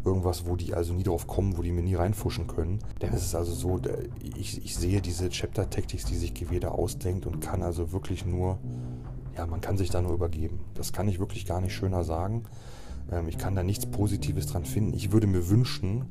Irgendwas, 0.04 0.46
wo 0.46 0.56
die 0.56 0.74
also 0.74 0.94
nie 0.94 1.04
drauf 1.04 1.26
kommen, 1.26 1.56
wo 1.56 1.62
die 1.62 1.72
mir 1.72 1.82
nie 1.82 1.94
reinfuschen 1.94 2.46
können. 2.46 2.80
Denn 3.00 3.12
es 3.12 3.22
ist 3.22 3.34
also 3.34 3.52
so, 3.52 3.80
ich, 4.36 4.64
ich 4.64 4.76
sehe 4.76 5.00
diese 5.00 5.28
Chapter 5.28 5.70
Tactics, 5.70 6.04
die 6.04 6.16
sich 6.16 6.34
GW 6.34 6.58
da 6.58 6.68
ausdenkt 6.68 7.26
und 7.26 7.40
kann 7.40 7.62
also 7.62 7.92
wirklich 7.92 8.26
nur, 8.26 8.58
ja, 9.36 9.46
man 9.46 9.60
kann 9.60 9.76
sich 9.76 9.90
da 9.90 10.02
nur 10.02 10.12
übergeben. 10.12 10.60
Das 10.74 10.92
kann 10.92 11.08
ich 11.08 11.18
wirklich 11.20 11.46
gar 11.46 11.60
nicht 11.60 11.74
schöner 11.74 12.04
sagen. 12.04 12.44
Ähm, 13.10 13.28
ich 13.28 13.38
kann 13.38 13.54
da 13.54 13.62
nichts 13.62 13.86
Positives 13.86 14.46
dran 14.46 14.64
finden. 14.64 14.94
Ich 14.94 15.12
würde 15.12 15.26
mir 15.26 15.48
wünschen, 15.48 16.06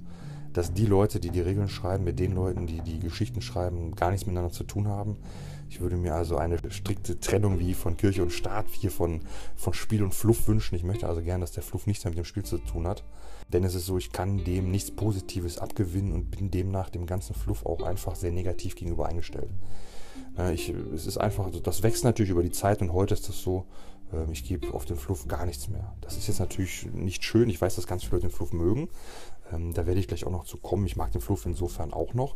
dass 0.54 0.74
die 0.74 0.86
Leute, 0.86 1.20
die 1.20 1.30
die 1.30 1.42
Regeln 1.42 1.70
schreiben, 1.70 2.04
mit 2.04 2.20
den 2.20 2.34
Leuten, 2.34 2.68
die 2.68 2.82
die 2.82 3.00
Geschichten 3.00 3.42
schreiben, 3.42 3.96
gar 3.96 4.12
nichts 4.12 4.26
miteinander 4.26 4.52
zu 4.52 4.64
tun 4.64 4.88
haben. 4.88 5.18
Ich 5.70 5.80
würde 5.80 5.96
mir 5.96 6.16
also 6.16 6.36
eine 6.36 6.58
strikte 6.70 7.20
Trennung 7.22 7.60
wie 7.60 7.74
von 7.74 7.96
Kirche 7.96 8.24
und 8.24 8.34
Staat, 8.34 8.66
hier 8.72 8.92
von, 8.92 9.22
von 9.56 9.74
Spiel 9.74 10.04
und 10.04 10.14
Fluff 10.14 10.48
wünschen. 10.50 10.76
Ich 10.76 10.84
möchte 10.84 11.08
also 11.08 11.22
gerne, 11.22 11.42
dass 11.42 11.54
der 11.54 11.64
Fluff 11.64 11.88
nichts 11.88 12.04
mehr 12.04 12.12
mit 12.12 12.18
dem 12.18 12.26
Spiel 12.26 12.44
zu 12.44 12.58
tun 12.58 12.88
hat. 12.88 13.06
Denn 13.54 13.64
es 13.64 13.74
ist 13.74 13.86
so, 13.86 13.98
ich 13.98 14.12
kann 14.12 14.44
dem 14.44 14.70
nichts 14.70 14.92
Positives 14.92 15.58
abgewinnen 15.58 16.12
und 16.12 16.30
bin 16.30 16.52
demnach 16.52 16.90
dem 16.90 17.06
ganzen 17.06 17.36
Fluff 17.36 17.66
auch 17.66 17.84
einfach 17.84 18.16
sehr 18.16 18.34
negativ 18.34 18.76
gegenüber 18.76 19.08
eingestellt. 19.08 19.50
Ich, 20.54 20.70
es 20.70 21.08
ist 21.08 21.18
einfach, 21.18 21.50
das 21.64 21.84
wächst 21.84 22.04
natürlich 22.04 22.32
über 22.32 22.44
die 22.44 22.52
Zeit 22.52 22.82
und 22.82 22.94
heute 22.94 23.14
ist 23.14 23.28
das 23.28 23.42
so, 23.42 23.66
ähm, 24.14 24.32
ich 24.32 24.44
gebe 24.44 24.74
auf 24.74 24.86
den 24.86 24.98
Fluff 24.98 25.28
gar 25.28 25.46
nichts 25.46 25.68
mehr. 25.68 25.94
Das 26.02 26.18
ist 26.18 26.28
jetzt 26.28 26.40
natürlich 26.40 26.88
nicht 26.94 27.24
schön. 27.24 27.50
Ich 27.50 27.62
weiß, 27.62 27.76
dass 27.76 27.88
ganz 27.88 28.04
viele 28.04 28.18
Leute 28.18 28.28
den 28.28 28.36
Fluff 28.36 28.54
mögen. 28.54 28.90
Ähm, 29.54 29.74
da 29.74 29.86
werde 29.86 30.00
ich 30.00 30.08
gleich 30.08 30.26
auch 30.26 30.32
noch 30.32 30.46
zu 30.46 30.58
kommen. 30.58 30.86
Ich 30.86 30.96
mag 30.96 31.12
den 31.12 31.22
Fluff 31.22 31.46
insofern 31.46 31.94
auch 31.94 32.14
noch. 32.14 32.36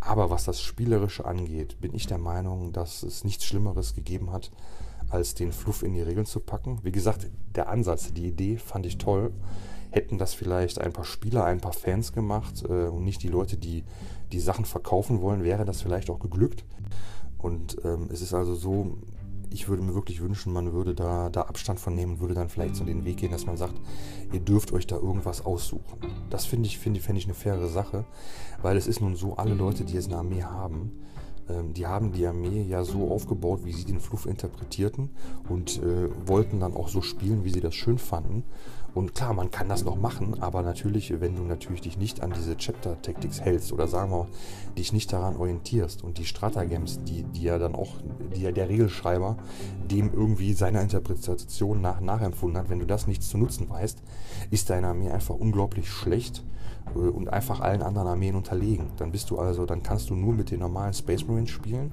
Aber 0.00 0.30
was 0.30 0.44
das 0.44 0.60
Spielerische 0.60 1.24
angeht, 1.24 1.80
bin 1.80 1.94
ich 1.94 2.06
der 2.06 2.18
Meinung, 2.18 2.72
dass 2.72 3.02
es 3.02 3.24
nichts 3.24 3.44
Schlimmeres 3.44 3.94
gegeben 3.94 4.32
hat, 4.32 4.50
als 5.08 5.34
den 5.34 5.52
Fluff 5.52 5.82
in 5.82 5.94
die 5.94 6.02
Regeln 6.02 6.26
zu 6.26 6.40
packen. 6.40 6.80
Wie 6.82 6.92
gesagt, 6.92 7.30
der 7.54 7.68
Ansatz, 7.68 8.12
die 8.12 8.26
Idee 8.26 8.58
fand 8.58 8.86
ich 8.86 8.98
toll. 8.98 9.32
Hätten 9.90 10.18
das 10.18 10.34
vielleicht 10.34 10.80
ein 10.80 10.92
paar 10.92 11.04
Spieler, 11.04 11.44
ein 11.44 11.60
paar 11.60 11.72
Fans 11.72 12.12
gemacht 12.12 12.64
äh, 12.68 12.88
und 12.88 13.04
nicht 13.04 13.22
die 13.22 13.28
Leute, 13.28 13.56
die 13.56 13.84
die 14.32 14.40
Sachen 14.40 14.64
verkaufen 14.64 15.20
wollen, 15.20 15.44
wäre 15.44 15.64
das 15.64 15.82
vielleicht 15.82 16.10
auch 16.10 16.18
geglückt. 16.18 16.64
Und 17.38 17.76
ähm, 17.84 18.08
es 18.10 18.22
ist 18.22 18.34
also 18.34 18.54
so, 18.54 18.98
ich 19.54 19.68
würde 19.68 19.82
mir 19.82 19.94
wirklich 19.94 20.20
wünschen, 20.20 20.52
man 20.52 20.72
würde 20.72 20.94
da, 20.94 21.30
da 21.30 21.42
Abstand 21.42 21.78
von 21.78 21.94
nehmen 21.94 22.14
und 22.14 22.20
würde 22.20 22.34
dann 22.34 22.48
vielleicht 22.48 22.74
so 22.74 22.84
den 22.84 23.04
Weg 23.04 23.18
gehen, 23.18 23.30
dass 23.30 23.46
man 23.46 23.56
sagt, 23.56 23.74
ihr 24.32 24.40
dürft 24.40 24.72
euch 24.72 24.86
da 24.86 24.96
irgendwas 24.96 25.46
aussuchen. 25.46 25.98
Das 26.28 26.44
finde 26.44 26.66
ich, 26.66 26.78
finde 26.78 27.00
find 27.00 27.18
ich 27.18 27.24
eine 27.24 27.34
faire 27.34 27.68
Sache, 27.68 28.04
weil 28.62 28.76
es 28.76 28.88
ist 28.88 29.00
nun 29.00 29.14
so, 29.14 29.36
alle 29.36 29.54
Leute, 29.54 29.84
die 29.84 29.94
jetzt 29.94 30.08
eine 30.08 30.18
Armee 30.18 30.42
haben, 30.42 30.90
ähm, 31.48 31.72
die 31.72 31.86
haben 31.86 32.12
die 32.12 32.26
Armee 32.26 32.62
ja 32.62 32.82
so 32.82 33.10
aufgebaut, 33.10 33.60
wie 33.64 33.72
sie 33.72 33.84
den 33.84 34.00
Fluff 34.00 34.26
interpretierten 34.26 35.10
und 35.48 35.80
äh, 35.82 36.08
wollten 36.26 36.58
dann 36.58 36.74
auch 36.74 36.88
so 36.88 37.00
spielen, 37.00 37.44
wie 37.44 37.50
sie 37.50 37.60
das 37.60 37.76
schön 37.76 37.98
fanden. 37.98 38.42
Und 38.94 39.14
klar, 39.14 39.34
man 39.34 39.50
kann 39.50 39.68
das 39.68 39.84
noch 39.84 39.96
machen, 39.96 40.40
aber 40.40 40.62
natürlich, 40.62 41.20
wenn 41.20 41.34
du 41.34 41.42
natürlich 41.42 41.80
dich 41.80 41.98
nicht 41.98 42.22
an 42.22 42.32
diese 42.32 42.56
Chapter 42.56 43.00
Tactics 43.02 43.40
hältst 43.40 43.72
oder 43.72 43.88
sagen 43.88 44.12
wir 44.12 44.28
dich 44.78 44.92
nicht 44.92 45.12
daran 45.12 45.36
orientierst 45.36 46.04
und 46.04 46.18
die 46.18 46.24
Stratagems, 46.24 47.02
die, 47.02 47.24
die 47.24 47.42
ja 47.42 47.58
dann 47.58 47.74
auch, 47.74 47.96
die 48.36 48.42
ja 48.42 48.52
der 48.52 48.68
Regelschreiber 48.68 49.36
dem 49.90 50.12
irgendwie 50.12 50.52
seiner 50.52 50.80
Interpretation 50.80 51.80
nach 51.80 52.00
nachempfunden 52.00 52.58
hat, 52.58 52.70
wenn 52.70 52.78
du 52.78 52.86
das 52.86 53.08
nicht 53.08 53.24
zu 53.24 53.36
nutzen 53.36 53.68
weißt, 53.68 53.98
ist 54.52 54.70
deine 54.70 54.88
Armee 54.88 55.10
einfach 55.10 55.34
unglaublich 55.34 55.90
schlecht 55.90 56.44
und 56.94 57.28
einfach 57.28 57.60
allen 57.60 57.82
anderen 57.82 58.08
Armeen 58.08 58.36
unterlegen. 58.36 58.90
Dann 58.98 59.10
bist 59.10 59.30
du 59.30 59.38
also, 59.38 59.66
dann 59.66 59.82
kannst 59.82 60.10
du 60.10 60.14
nur 60.14 60.32
mit 60.32 60.50
den 60.50 60.60
normalen 60.60 60.92
Space 60.92 61.26
Marines 61.26 61.50
spielen, 61.50 61.92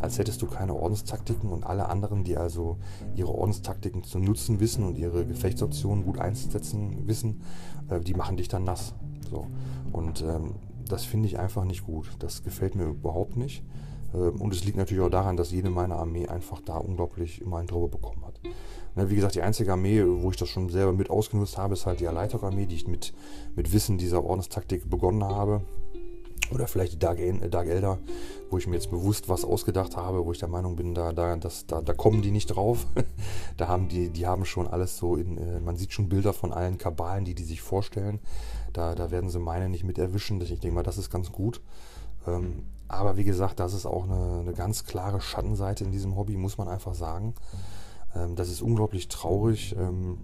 als 0.00 0.18
hättest 0.18 0.42
du 0.42 0.46
keine 0.46 0.74
Ordenstaktiken 0.74 1.50
und 1.50 1.64
alle 1.64 1.88
anderen, 1.88 2.24
die 2.24 2.36
also 2.36 2.78
ihre 3.14 3.32
Ordenstaktiken 3.32 4.02
zu 4.02 4.18
nutzen 4.18 4.60
wissen 4.60 4.84
und 4.84 4.98
ihre 4.98 5.24
Gefechtsoptionen 5.26 6.04
gut 6.04 6.18
einzusetzen 6.18 7.06
wissen, 7.06 7.42
äh, 7.88 8.00
die 8.00 8.14
machen 8.14 8.36
dich 8.36 8.48
dann 8.48 8.64
nass. 8.64 8.94
So. 9.30 9.46
Und 9.92 10.22
ähm, 10.22 10.54
das 10.88 11.04
finde 11.04 11.28
ich 11.28 11.38
einfach 11.38 11.64
nicht 11.64 11.84
gut. 11.84 12.10
Das 12.18 12.42
gefällt 12.42 12.74
mir 12.74 12.84
überhaupt 12.84 13.36
nicht. 13.36 13.62
Ähm, 14.14 14.40
und 14.40 14.52
es 14.52 14.64
liegt 14.64 14.76
natürlich 14.76 15.02
auch 15.02 15.10
daran, 15.10 15.36
dass 15.36 15.50
jede 15.50 15.70
meiner 15.70 15.96
Armee 15.96 16.26
einfach 16.26 16.60
da 16.60 16.76
unglaublich 16.76 17.40
immer 17.40 17.58
einen 17.58 17.68
drüber 17.68 17.88
bekommen 17.88 18.24
hat. 18.26 18.40
Wie 18.96 19.14
gesagt, 19.14 19.34
die 19.34 19.42
einzige 19.42 19.72
Armee, 19.72 20.04
wo 20.04 20.30
ich 20.30 20.36
das 20.36 20.48
schon 20.48 20.68
selber 20.68 20.92
mit 20.92 21.10
ausgenutzt 21.10 21.56
habe, 21.56 21.74
ist 21.74 21.86
halt 21.86 22.00
die 22.00 22.04
Erleitok-Armee, 22.04 22.66
die 22.66 22.76
ich 22.76 22.88
mit, 22.88 23.12
mit 23.54 23.72
Wissen 23.72 23.98
dieser 23.98 24.24
Ordenstaktik 24.24 24.90
begonnen 24.90 25.24
habe. 25.24 25.62
Oder 26.52 26.66
vielleicht 26.66 26.94
die 26.94 26.98
Dark, 26.98 27.18
Dark 27.50 27.68
Elder, 27.68 27.98
wo 28.50 28.58
ich 28.58 28.66
mir 28.66 28.74
jetzt 28.74 28.90
bewusst 28.90 29.28
was 29.28 29.44
ausgedacht 29.44 29.96
habe, 29.96 30.24
wo 30.24 30.32
ich 30.32 30.38
der 30.38 30.48
Meinung 30.48 30.74
bin, 30.74 30.94
da, 30.94 31.12
da, 31.12 31.36
das, 31.36 31.66
da, 31.66 31.80
da 31.80 31.92
kommen 31.92 32.22
die 32.22 32.32
nicht 32.32 32.46
drauf. 32.46 32.86
da 33.56 33.68
haben 33.68 33.88
die, 33.88 34.10
die 34.10 34.26
haben 34.26 34.44
schon 34.44 34.66
alles 34.66 34.96
so 34.96 35.14
in, 35.14 35.38
äh, 35.38 35.60
man 35.60 35.76
sieht 35.76 35.92
schon 35.92 36.08
Bilder 36.08 36.32
von 36.32 36.52
allen 36.52 36.76
Kabalen, 36.76 37.24
die 37.24 37.34
die 37.34 37.44
sich 37.44 37.60
vorstellen. 37.60 38.18
Da, 38.72 38.96
da 38.96 39.12
werden 39.12 39.30
sie 39.30 39.38
meine 39.38 39.68
nicht 39.68 39.84
mit 39.84 39.98
erwischen. 39.98 40.40
Ich 40.40 40.48
denke 40.48 40.74
mal, 40.74 40.82
das 40.82 40.98
ist 40.98 41.10
ganz 41.10 41.30
gut. 41.30 41.60
Ähm, 42.26 42.64
aber 42.88 43.16
wie 43.16 43.24
gesagt, 43.24 43.60
das 43.60 43.72
ist 43.72 43.86
auch 43.86 44.04
eine, 44.04 44.40
eine 44.40 44.52
ganz 44.52 44.84
klare 44.84 45.20
Schattenseite 45.20 45.84
in 45.84 45.92
diesem 45.92 46.16
Hobby, 46.16 46.36
muss 46.36 46.58
man 46.58 46.66
einfach 46.66 46.94
sagen. 46.94 47.34
Ähm, 48.14 48.36
das 48.36 48.48
ist 48.48 48.62
unglaublich 48.62 49.08
traurig. 49.08 49.74
Ähm, 49.78 50.18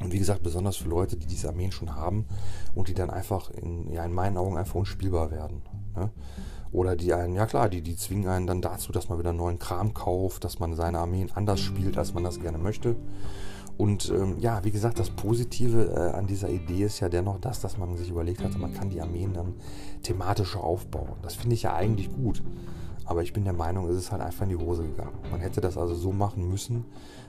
und 0.00 0.12
wie 0.12 0.18
gesagt, 0.18 0.42
besonders 0.42 0.76
für 0.76 0.88
Leute, 0.88 1.16
die 1.16 1.26
diese 1.26 1.48
Armeen 1.48 1.72
schon 1.72 1.94
haben 1.94 2.26
und 2.74 2.88
die 2.88 2.94
dann 2.94 3.08
einfach 3.08 3.50
in, 3.50 3.90
ja, 3.90 4.04
in 4.04 4.12
meinen 4.12 4.36
Augen 4.36 4.58
einfach 4.58 4.74
unspielbar 4.74 5.30
werden. 5.30 5.62
Ne? 5.94 6.10
Oder 6.70 6.96
die 6.96 7.14
einen, 7.14 7.34
ja 7.34 7.46
klar, 7.46 7.70
die, 7.70 7.80
die 7.80 7.96
zwingen 7.96 8.28
einen 8.28 8.46
dann 8.46 8.60
dazu, 8.60 8.92
dass 8.92 9.08
man 9.08 9.18
wieder 9.18 9.32
neuen 9.32 9.58
Kram 9.58 9.94
kauft, 9.94 10.44
dass 10.44 10.58
man 10.58 10.74
seine 10.74 10.98
Armeen 10.98 11.30
anders 11.34 11.60
spielt, 11.60 11.96
als 11.96 12.12
man 12.12 12.24
das 12.24 12.40
gerne 12.40 12.58
möchte. 12.58 12.96
Und 13.78 14.10
ähm, 14.10 14.38
ja, 14.38 14.64
wie 14.64 14.70
gesagt, 14.70 14.98
das 14.98 15.10
Positive 15.10 15.94
äh, 15.94 16.16
an 16.16 16.26
dieser 16.26 16.48
Idee 16.48 16.84
ist 16.84 17.00
ja 17.00 17.08
dennoch 17.08 17.38
das, 17.40 17.60
dass 17.60 17.76
man 17.76 17.96
sich 17.96 18.10
überlegt 18.10 18.42
hatte, 18.42 18.58
man 18.58 18.72
kann 18.72 18.90
die 18.90 19.00
Armeen 19.00 19.34
dann 19.34 19.54
thematischer 20.02 20.64
aufbauen. 20.64 21.16
Das 21.22 21.34
finde 21.34 21.54
ich 21.54 21.62
ja 21.62 21.74
eigentlich 21.74 22.10
gut. 22.10 22.42
Aber 23.06 23.22
ich 23.22 23.32
bin 23.32 23.44
der 23.44 23.52
Meinung, 23.52 23.88
es 23.88 23.96
ist 23.96 24.12
halt 24.12 24.20
einfach 24.20 24.42
in 24.42 24.50
die 24.50 24.56
Hose 24.56 24.82
gegangen. 24.82 25.16
Man 25.30 25.40
hätte 25.40 25.60
das 25.60 25.78
also 25.78 25.94
so 25.94 26.12
machen 26.12 26.48
müssen, 26.48 26.84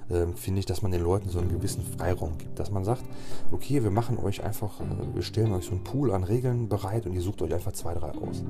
äh, 0.10 0.26
finde 0.36 0.60
ich, 0.60 0.66
dass 0.66 0.82
man 0.82 0.92
den 0.92 1.04
Leuten 1.04 1.30
so 1.30 1.40
einen 1.40 1.50
gewissen 1.50 1.84
Freiraum 1.84 2.38
gibt. 2.38 2.60
Dass 2.60 2.72
man 2.72 2.84
sagt, 2.84 3.04
okay, 3.52 3.84
wir 3.84 3.92
machen 3.92 4.18
euch 4.18 4.44
einfach, 4.44 4.80
äh, 4.82 5.16
wir 5.16 5.22
stellen 5.22 5.54
euch 5.54 5.66
so 5.66 5.72
einen 5.72 5.84
Pool 5.84 6.12
an 6.12 6.24
Regeln 6.24 6.68
bereit 6.68 7.06
und 7.06 7.14
ihr 7.14 7.22
sucht 7.22 7.42
euch 7.44 7.54
einfach 7.54 7.74
zwei, 7.74 7.94
drei 7.94 8.10
aus. 8.10 8.44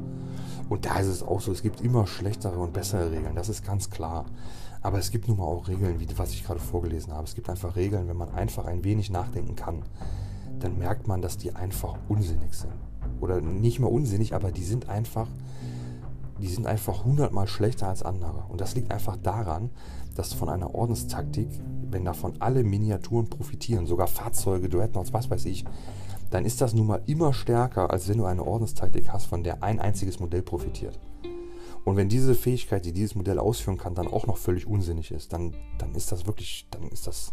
Und 0.69 0.85
da 0.85 0.99
ist 0.99 1.07
es 1.07 1.21
auch 1.21 1.41
so, 1.41 1.51
es 1.51 1.61
gibt 1.61 1.81
immer 1.81 2.07
schlechtere 2.07 2.57
und 2.57 2.73
bessere 2.73 3.11
Regeln, 3.11 3.35
das 3.35 3.49
ist 3.49 3.65
ganz 3.65 3.89
klar. 3.89 4.25
Aber 4.81 4.99
es 4.99 5.11
gibt 5.11 5.27
nun 5.27 5.37
mal 5.37 5.45
auch 5.45 5.67
Regeln, 5.67 5.99
wie 5.99 6.07
was 6.17 6.31
ich 6.31 6.45
gerade 6.45 6.59
vorgelesen 6.59 7.11
habe. 7.11 7.25
Es 7.25 7.35
gibt 7.35 7.49
einfach 7.49 7.75
Regeln, 7.75 8.07
wenn 8.07 8.15
man 8.15 8.33
einfach 8.33 8.65
ein 8.65 8.83
wenig 8.83 9.09
nachdenken 9.09 9.55
kann, 9.55 9.83
dann 10.59 10.77
merkt 10.77 11.07
man, 11.07 11.21
dass 11.21 11.37
die 11.37 11.53
einfach 11.53 11.95
unsinnig 12.07 12.53
sind. 12.53 12.73
Oder 13.19 13.41
nicht 13.41 13.79
mal 13.79 13.87
unsinnig, 13.87 14.33
aber 14.33 14.51
die 14.51 14.63
sind 14.63 14.87
einfach 14.89 15.27
die 16.39 16.47
sind 16.47 16.67
einfach 16.67 17.03
hundertmal 17.03 17.47
schlechter 17.47 17.87
als 17.87 18.03
andere. 18.03 18.45
Und 18.49 18.61
das 18.61 18.75
liegt 18.75 18.91
einfach 18.91 19.17
daran, 19.17 19.69
dass 20.15 20.33
von 20.33 20.49
einer 20.49 20.73
Ordenstaktik, 20.73 21.49
wenn 21.89 22.05
davon 22.05 22.33
alle 22.39 22.63
Miniaturen 22.63 23.29
profitieren, 23.29 23.85
sogar 23.85 24.07
Fahrzeuge, 24.07 24.69
Dreadnoughts, 24.69 25.13
was 25.13 25.29
weiß 25.29 25.45
ich, 25.45 25.65
dann 26.29 26.45
ist 26.45 26.61
das 26.61 26.73
nun 26.73 26.87
mal 26.87 27.01
immer 27.05 27.33
stärker, 27.33 27.91
als 27.91 28.07
wenn 28.09 28.17
du 28.17 28.25
eine 28.25 28.43
Ordenstaktik 28.43 29.09
hast, 29.11 29.25
von 29.25 29.43
der 29.43 29.63
ein 29.63 29.79
einziges 29.79 30.19
Modell 30.19 30.41
profitiert. 30.41 30.99
Und 31.85 31.95
wenn 31.95 32.09
diese 32.09 32.35
Fähigkeit, 32.35 32.83
die 32.83 32.91
dieses 32.91 33.15
Modell 33.15 33.39
ausführen 33.39 33.77
kann, 33.77 33.95
dann 33.95 34.07
auch 34.07 34.27
noch 34.27 34.35
völlig 34.35 34.67
unsinnig 34.67 35.11
ist, 35.11 35.31
dann, 35.31 35.55
dann 35.77 35.95
ist 35.95 36.11
das 36.11 36.27
wirklich, 36.27 36.67
dann 36.69 36.89
ist 36.89 37.07
das, 37.07 37.31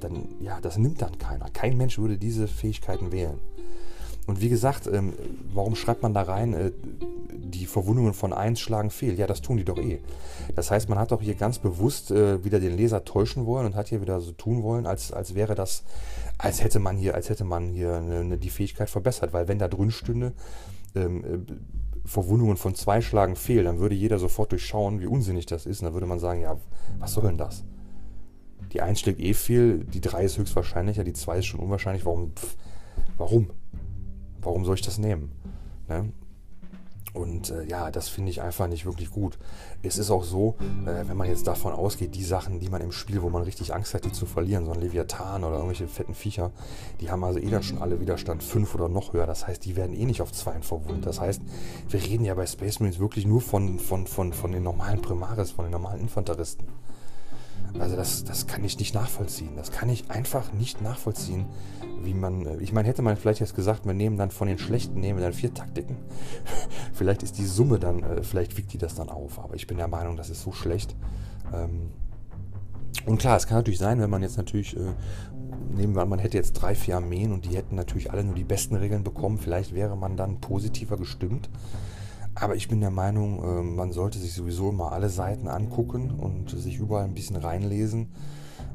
dann, 0.00 0.28
ja, 0.40 0.60
das 0.62 0.78
nimmt 0.78 1.02
dann 1.02 1.18
keiner. 1.18 1.50
Kein 1.50 1.76
Mensch 1.76 1.98
würde 1.98 2.16
diese 2.16 2.48
Fähigkeiten 2.48 3.12
wählen. 3.12 3.38
Und 4.26 4.40
wie 4.40 4.48
gesagt, 4.48 4.86
ähm, 4.86 5.12
warum 5.52 5.74
schreibt 5.74 6.02
man 6.02 6.14
da 6.14 6.22
rein, 6.22 6.54
äh, 6.54 6.70
die 7.32 7.66
Verwundungen 7.66 8.14
von 8.14 8.32
1 8.32 8.60
schlagen 8.60 8.90
fehl? 8.90 9.18
Ja, 9.18 9.26
das 9.26 9.42
tun 9.42 9.56
die 9.56 9.64
doch 9.64 9.78
eh. 9.78 9.98
Das 10.54 10.70
heißt, 10.70 10.88
man 10.88 10.98
hat 10.98 11.10
doch 11.10 11.20
hier 11.20 11.34
ganz 11.34 11.58
bewusst 11.58 12.10
äh, 12.10 12.44
wieder 12.44 12.60
den 12.60 12.76
Leser 12.76 13.04
täuschen 13.04 13.46
wollen 13.46 13.66
und 13.66 13.74
hat 13.74 13.88
hier 13.88 14.00
wieder 14.00 14.20
so 14.20 14.32
tun 14.32 14.62
wollen, 14.62 14.86
als, 14.86 15.12
als 15.12 15.34
wäre 15.34 15.54
das, 15.54 15.82
als 16.38 16.62
hätte 16.62 16.78
man 16.78 16.96
hier, 16.96 17.14
als 17.14 17.30
hätte 17.30 17.44
man 17.44 17.68
hier 17.68 17.96
eine, 17.96 18.20
eine, 18.20 18.38
die 18.38 18.50
Fähigkeit 18.50 18.88
verbessert. 18.88 19.32
Weil 19.32 19.48
wenn 19.48 19.58
da 19.58 19.66
drin 19.66 19.90
stünde, 19.90 20.32
ähm, 20.94 21.24
äh, 21.24 21.52
Verwundungen 22.04 22.56
von 22.56 22.74
zwei 22.74 23.00
schlagen 23.00 23.36
fehl, 23.36 23.64
dann 23.64 23.78
würde 23.78 23.94
jeder 23.94 24.18
sofort 24.18 24.52
durchschauen, 24.52 25.00
wie 25.00 25.06
unsinnig 25.06 25.46
das 25.46 25.66
ist. 25.66 25.80
Und 25.80 25.86
dann 25.86 25.94
würde 25.94 26.06
man 26.06 26.18
sagen, 26.18 26.40
ja, 26.40 26.56
was 26.98 27.12
soll 27.12 27.24
denn 27.24 27.38
das? 27.38 27.64
Die 28.72 28.80
1 28.80 29.00
schlägt 29.00 29.20
eh 29.20 29.34
fehl, 29.34 29.84
die 29.84 30.00
3 30.00 30.24
ist 30.24 30.38
höchstwahrscheinlicher, 30.38 31.04
die 31.04 31.12
2 31.12 31.38
ist 31.38 31.46
schon 31.46 31.60
unwahrscheinlich. 31.60 32.04
Warum? 32.04 32.32
Pff, 32.34 32.56
warum? 33.18 33.50
Warum 34.42 34.64
soll 34.64 34.74
ich 34.74 34.82
das 34.82 34.98
nehmen? 34.98 35.32
Ne? 35.88 36.12
Und 37.14 37.50
äh, 37.50 37.64
ja, 37.64 37.90
das 37.90 38.08
finde 38.08 38.30
ich 38.30 38.40
einfach 38.40 38.68
nicht 38.68 38.86
wirklich 38.86 39.10
gut. 39.10 39.38
Es 39.82 39.98
ist 39.98 40.10
auch 40.10 40.24
so, 40.24 40.56
äh, 40.86 41.06
wenn 41.06 41.16
man 41.16 41.28
jetzt 41.28 41.46
davon 41.46 41.74
ausgeht, 41.74 42.14
die 42.14 42.24
Sachen, 42.24 42.58
die 42.58 42.70
man 42.70 42.80
im 42.80 42.90
Spiel, 42.90 43.20
wo 43.20 43.28
man 43.28 43.42
richtig 43.42 43.74
Angst 43.74 43.92
hat, 43.92 44.06
die 44.06 44.12
zu 44.12 44.24
verlieren, 44.24 44.64
so 44.64 44.72
ein 44.72 44.80
Leviathan 44.80 45.44
oder 45.44 45.56
irgendwelche 45.56 45.88
fetten 45.88 46.14
Viecher, 46.14 46.52
die 47.02 47.10
haben 47.10 47.22
also 47.22 47.38
eh 47.38 47.50
dann 47.50 47.62
schon 47.62 47.82
alle 47.82 48.00
Widerstand 48.00 48.42
5 48.42 48.74
oder 48.74 48.88
noch 48.88 49.12
höher. 49.12 49.26
Das 49.26 49.46
heißt, 49.46 49.62
die 49.66 49.76
werden 49.76 49.94
eh 49.94 50.06
nicht 50.06 50.22
auf 50.22 50.32
2 50.32 50.62
verwundet. 50.62 51.04
Das 51.04 51.20
heißt, 51.20 51.42
wir 51.90 52.02
reden 52.02 52.24
ja 52.24 52.34
bei 52.34 52.46
Space 52.46 52.80
Marines 52.80 52.98
wirklich 52.98 53.26
nur 53.26 53.42
von, 53.42 53.78
von, 53.78 54.06
von, 54.06 54.32
von 54.32 54.52
den 54.52 54.62
normalen 54.62 55.02
Primaris, 55.02 55.50
von 55.50 55.66
den 55.66 55.72
normalen 55.72 56.00
Infanteristen. 56.00 56.66
Also 57.78 57.96
das, 57.96 58.24
das 58.24 58.46
kann 58.46 58.64
ich 58.64 58.78
nicht 58.78 58.94
nachvollziehen. 58.94 59.56
Das 59.56 59.70
kann 59.70 59.88
ich 59.90 60.10
einfach 60.10 60.52
nicht 60.52 60.80
nachvollziehen, 60.80 61.46
wie 62.04 62.14
man. 62.14 62.46
Äh, 62.46 62.56
ich 62.58 62.72
meine, 62.72 62.88
hätte 62.88 63.02
man 63.02 63.16
vielleicht 63.16 63.40
jetzt 63.40 63.54
gesagt, 63.54 63.86
wir 63.86 63.94
nehmen 63.94 64.16
dann 64.16 64.30
von 64.30 64.48
den 64.48 64.58
schlechten, 64.58 65.00
nehmen 65.00 65.18
wir 65.18 65.24
dann 65.24 65.32
vier 65.32 65.52
Taktiken. 65.52 65.96
vielleicht 66.92 67.22
ist 67.22 67.38
die 67.38 67.46
Summe 67.46 67.78
dann, 67.78 68.02
äh, 68.02 68.22
vielleicht 68.22 68.56
wiegt 68.56 68.72
die 68.72 68.78
das 68.78 68.94
dann 68.94 69.08
auf. 69.08 69.38
Aber 69.38 69.54
ich 69.54 69.66
bin 69.66 69.76
der 69.76 69.88
Meinung, 69.88 70.16
das 70.16 70.30
ist 70.30 70.42
so 70.42 70.52
schlecht. 70.52 70.96
Ähm, 71.52 71.90
und 73.06 73.18
klar, 73.18 73.36
es 73.36 73.46
kann 73.46 73.58
natürlich 73.58 73.78
sein, 73.78 74.00
wenn 74.00 74.10
man 74.10 74.22
jetzt 74.22 74.36
natürlich, 74.36 74.76
äh, 74.76 74.94
nehmen 75.74 75.94
wir 75.94 76.02
an, 76.02 76.08
man 76.08 76.18
hätte 76.18 76.36
jetzt 76.36 76.52
drei, 76.52 76.74
vier 76.74 76.96
Armeen 76.96 77.32
und 77.32 77.44
die 77.44 77.56
hätten 77.56 77.74
natürlich 77.74 78.12
alle 78.12 78.22
nur 78.22 78.34
die 78.34 78.44
besten 78.44 78.76
Regeln 78.76 79.02
bekommen, 79.02 79.38
vielleicht 79.38 79.74
wäre 79.74 79.96
man 79.96 80.16
dann 80.16 80.40
positiver 80.40 80.96
gestimmt. 80.96 81.50
Aber 82.34 82.54
ich 82.54 82.68
bin 82.68 82.80
der 82.80 82.90
Meinung, 82.90 83.42
ähm, 83.44 83.76
man 83.76 83.92
sollte 83.92 84.18
sich 84.18 84.32
sowieso 84.32 84.72
mal 84.72 84.90
alle 84.90 85.10
Seiten 85.10 85.48
angucken 85.48 86.10
und 86.10 86.50
sich 86.50 86.78
überall 86.78 87.04
ein 87.04 87.14
bisschen 87.14 87.36
reinlesen. 87.36 88.08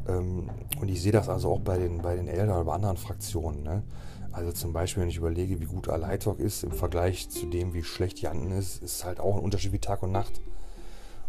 Ähm, 0.07 0.49
und 0.79 0.87
ich 0.89 1.01
sehe 1.01 1.11
das 1.11 1.29
also 1.29 1.51
auch 1.51 1.59
bei 1.59 1.77
den, 1.77 2.01
bei 2.01 2.15
den 2.15 2.27
Eltern 2.27 2.51
oder 2.51 2.65
bei 2.65 2.73
anderen 2.73 2.97
Fraktionen. 2.97 3.63
Ne? 3.63 3.83
Also 4.31 4.51
zum 4.51 4.73
Beispiel, 4.73 5.01
wenn 5.01 5.09
ich 5.09 5.17
überlege, 5.17 5.59
wie 5.59 5.65
gut 5.65 5.89
Aleitok 5.89 6.39
ist 6.39 6.63
im 6.63 6.71
Vergleich 6.71 7.29
zu 7.29 7.47
dem, 7.47 7.73
wie 7.73 7.83
schlecht 7.83 8.19
Janten 8.21 8.51
ist, 8.51 8.83
ist 8.83 9.03
halt 9.03 9.19
auch 9.19 9.35
ein 9.35 9.43
Unterschied 9.43 9.71
wie 9.71 9.79
Tag 9.79 10.03
und 10.03 10.11
Nacht. 10.11 10.41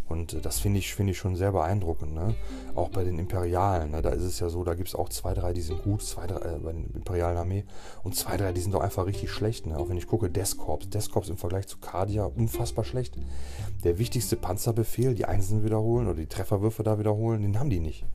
Und 0.08 0.34
äh, 0.34 0.40
das 0.40 0.58
finde 0.58 0.78
ich, 0.78 0.94
find 0.94 1.10
ich 1.10 1.18
schon 1.18 1.36
sehr 1.36 1.52
beeindruckend. 1.52 2.14
Ne? 2.14 2.34
Auch 2.74 2.88
bei 2.88 3.04
den 3.04 3.18
Imperialen, 3.18 3.92
ne? 3.92 4.02
da 4.02 4.10
ist 4.10 4.22
es 4.22 4.40
ja 4.40 4.48
so, 4.48 4.64
da 4.64 4.74
gibt 4.74 4.88
es 4.88 4.94
auch 4.94 5.08
zwei, 5.08 5.34
drei, 5.34 5.52
die 5.52 5.60
sind 5.60 5.82
gut, 5.82 6.02
zwei, 6.02 6.26
drei, 6.26 6.40
äh, 6.40 6.58
bei 6.58 6.72
der 6.72 6.82
Imperialen 6.94 7.38
Armee. 7.38 7.64
Und 8.02 8.14
zwei, 8.14 8.36
drei, 8.36 8.52
die 8.52 8.60
sind 8.60 8.74
doch 8.74 8.80
einfach 8.80 9.06
richtig 9.06 9.30
schlecht. 9.30 9.66
Ne? 9.66 9.78
Auch 9.78 9.88
wenn 9.88 9.98
ich 9.98 10.06
gucke, 10.06 10.30
Deskorps. 10.30 10.88
Deskorps 10.88 11.28
im 11.28 11.36
Vergleich 11.36 11.66
zu 11.66 11.78
Cardia 11.78 12.24
unfassbar 12.24 12.84
schlecht. 12.84 13.16
Der 13.84 13.98
wichtigste 13.98 14.36
Panzerbefehl, 14.36 15.14
die 15.14 15.26
Einsen 15.26 15.64
wiederholen 15.64 16.06
oder 16.06 16.18
die 16.18 16.26
Trefferwürfe 16.26 16.82
da 16.82 16.98
wiederholen, 16.98 17.42
den 17.42 17.58
haben 17.58 17.70
die 17.70 17.80
nicht. 17.80 18.06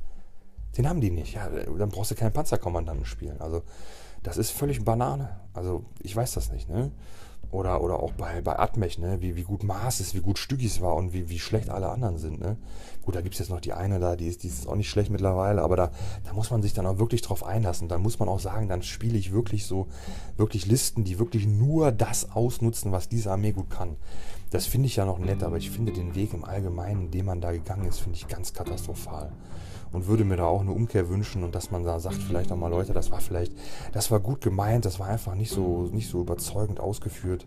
Den 0.77 0.89
haben 0.89 1.01
die 1.01 1.11
nicht. 1.11 1.35
Ja, 1.35 1.49
dann 1.49 1.89
brauchst 1.89 2.11
du 2.11 2.15
keinen 2.15 2.33
Panzerkommandanten 2.33 3.05
spielen. 3.05 3.39
Also, 3.39 3.61
das 4.23 4.37
ist 4.37 4.51
völlig 4.51 4.83
Banane. 4.83 5.39
Also, 5.53 5.83
ich 6.01 6.15
weiß 6.15 6.33
das 6.33 6.51
nicht, 6.51 6.69
ne? 6.69 6.91
Oder, 7.51 7.83
oder 7.83 7.99
auch 7.99 8.13
bei, 8.13 8.41
bei 8.41 8.57
Atmech, 8.57 8.97
ne? 8.97 9.21
wie, 9.21 9.35
wie 9.35 9.43
gut 9.43 9.61
Mars 9.61 9.99
ist, 9.99 10.15
wie 10.15 10.21
gut 10.21 10.39
Stügis 10.39 10.81
war 10.81 10.95
und 10.95 11.13
wie, 11.13 11.29
wie 11.29 11.37
schlecht 11.37 11.69
alle 11.69 11.87
anderen 11.89 12.17
sind. 12.17 12.39
Ne? 12.39 12.57
Gut, 13.03 13.15
da 13.15 13.21
gibt 13.21 13.35
es 13.35 13.39
jetzt 13.39 13.49
noch 13.49 13.59
die 13.59 13.73
eine 13.73 13.99
da, 13.99 14.15
die 14.15 14.27
ist, 14.27 14.41
die 14.41 14.47
ist 14.47 14.67
auch 14.67 14.75
nicht 14.75 14.89
schlecht 14.89 15.11
mittlerweile, 15.11 15.61
aber 15.61 15.75
da, 15.75 15.91
da 16.23 16.33
muss 16.33 16.49
man 16.49 16.63
sich 16.63 16.73
dann 16.73 16.87
auch 16.87 16.97
wirklich 16.97 17.21
drauf 17.21 17.45
einlassen. 17.45 17.89
Dann 17.89 18.01
muss 18.01 18.17
man 18.17 18.27
auch 18.27 18.39
sagen, 18.39 18.69
dann 18.69 18.81
spiele 18.81 19.19
ich 19.19 19.33
wirklich 19.33 19.67
so, 19.67 19.85
wirklich 20.35 20.65
Listen, 20.65 21.03
die 21.03 21.19
wirklich 21.19 21.45
nur 21.45 21.91
das 21.91 22.31
ausnutzen, 22.31 22.91
was 22.91 23.07
diese 23.07 23.29
Armee 23.29 23.51
gut 23.51 23.69
kann. 23.69 23.97
Das 24.49 24.65
finde 24.65 24.87
ich 24.87 24.95
ja 24.95 25.05
noch 25.05 25.19
nett, 25.19 25.43
aber 25.43 25.57
ich 25.57 25.69
finde 25.69 25.91
den 25.91 26.15
Weg 26.15 26.33
im 26.33 26.45
Allgemeinen, 26.45 27.11
den 27.11 27.25
man 27.25 27.39
da 27.39 27.51
gegangen 27.51 27.85
ist, 27.85 27.99
finde 27.99 28.17
ich 28.17 28.27
ganz 28.27 28.53
katastrophal 28.53 29.31
und 29.93 30.07
würde 30.07 30.25
mir 30.25 30.35
da 30.35 30.45
auch 30.45 30.61
eine 30.61 30.71
Umkehr 30.71 31.07
wünschen 31.07 31.43
und 31.43 31.55
dass 31.55 31.71
man 31.71 31.83
da 31.83 31.99
sagt, 31.99 32.15
vielleicht 32.15 32.51
auch 32.51 32.57
mal 32.57 32.69
Leute, 32.69 32.93
das 32.93 33.11
war 33.11 33.21
vielleicht, 33.21 33.53
das 33.93 34.11
war 34.11 34.19
gut 34.19 34.41
gemeint, 34.41 34.85
das 34.85 34.99
war 34.99 35.07
einfach 35.07 35.35
nicht 35.35 35.51
so, 35.51 35.89
nicht 35.91 36.09
so 36.09 36.19
überzeugend 36.19 36.79
ausgeführt 36.79 37.45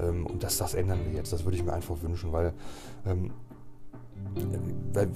ähm, 0.00 0.26
und 0.26 0.42
dass 0.42 0.56
das 0.56 0.74
ändern 0.74 1.00
wir 1.04 1.12
jetzt. 1.12 1.32
Das 1.32 1.44
würde 1.44 1.56
ich 1.56 1.64
mir 1.64 1.72
einfach 1.72 2.02
wünschen, 2.02 2.32
weil 2.32 2.54
ähm, 3.06 3.30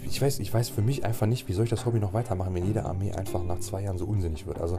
ich 0.04 0.20
weiß, 0.20 0.40
ich 0.40 0.52
weiß 0.52 0.68
für 0.68 0.82
mich 0.82 1.04
einfach 1.04 1.26
nicht, 1.26 1.48
wie 1.48 1.52
soll 1.52 1.64
ich 1.64 1.70
das 1.70 1.86
Hobby 1.86 1.98
noch 1.98 2.12
weitermachen, 2.12 2.54
wenn 2.54 2.66
jede 2.66 2.84
Armee 2.84 3.12
einfach 3.12 3.42
nach 3.42 3.60
zwei 3.60 3.82
Jahren 3.82 3.98
so 3.98 4.04
unsinnig 4.04 4.46
wird. 4.46 4.60
Also 4.60 4.78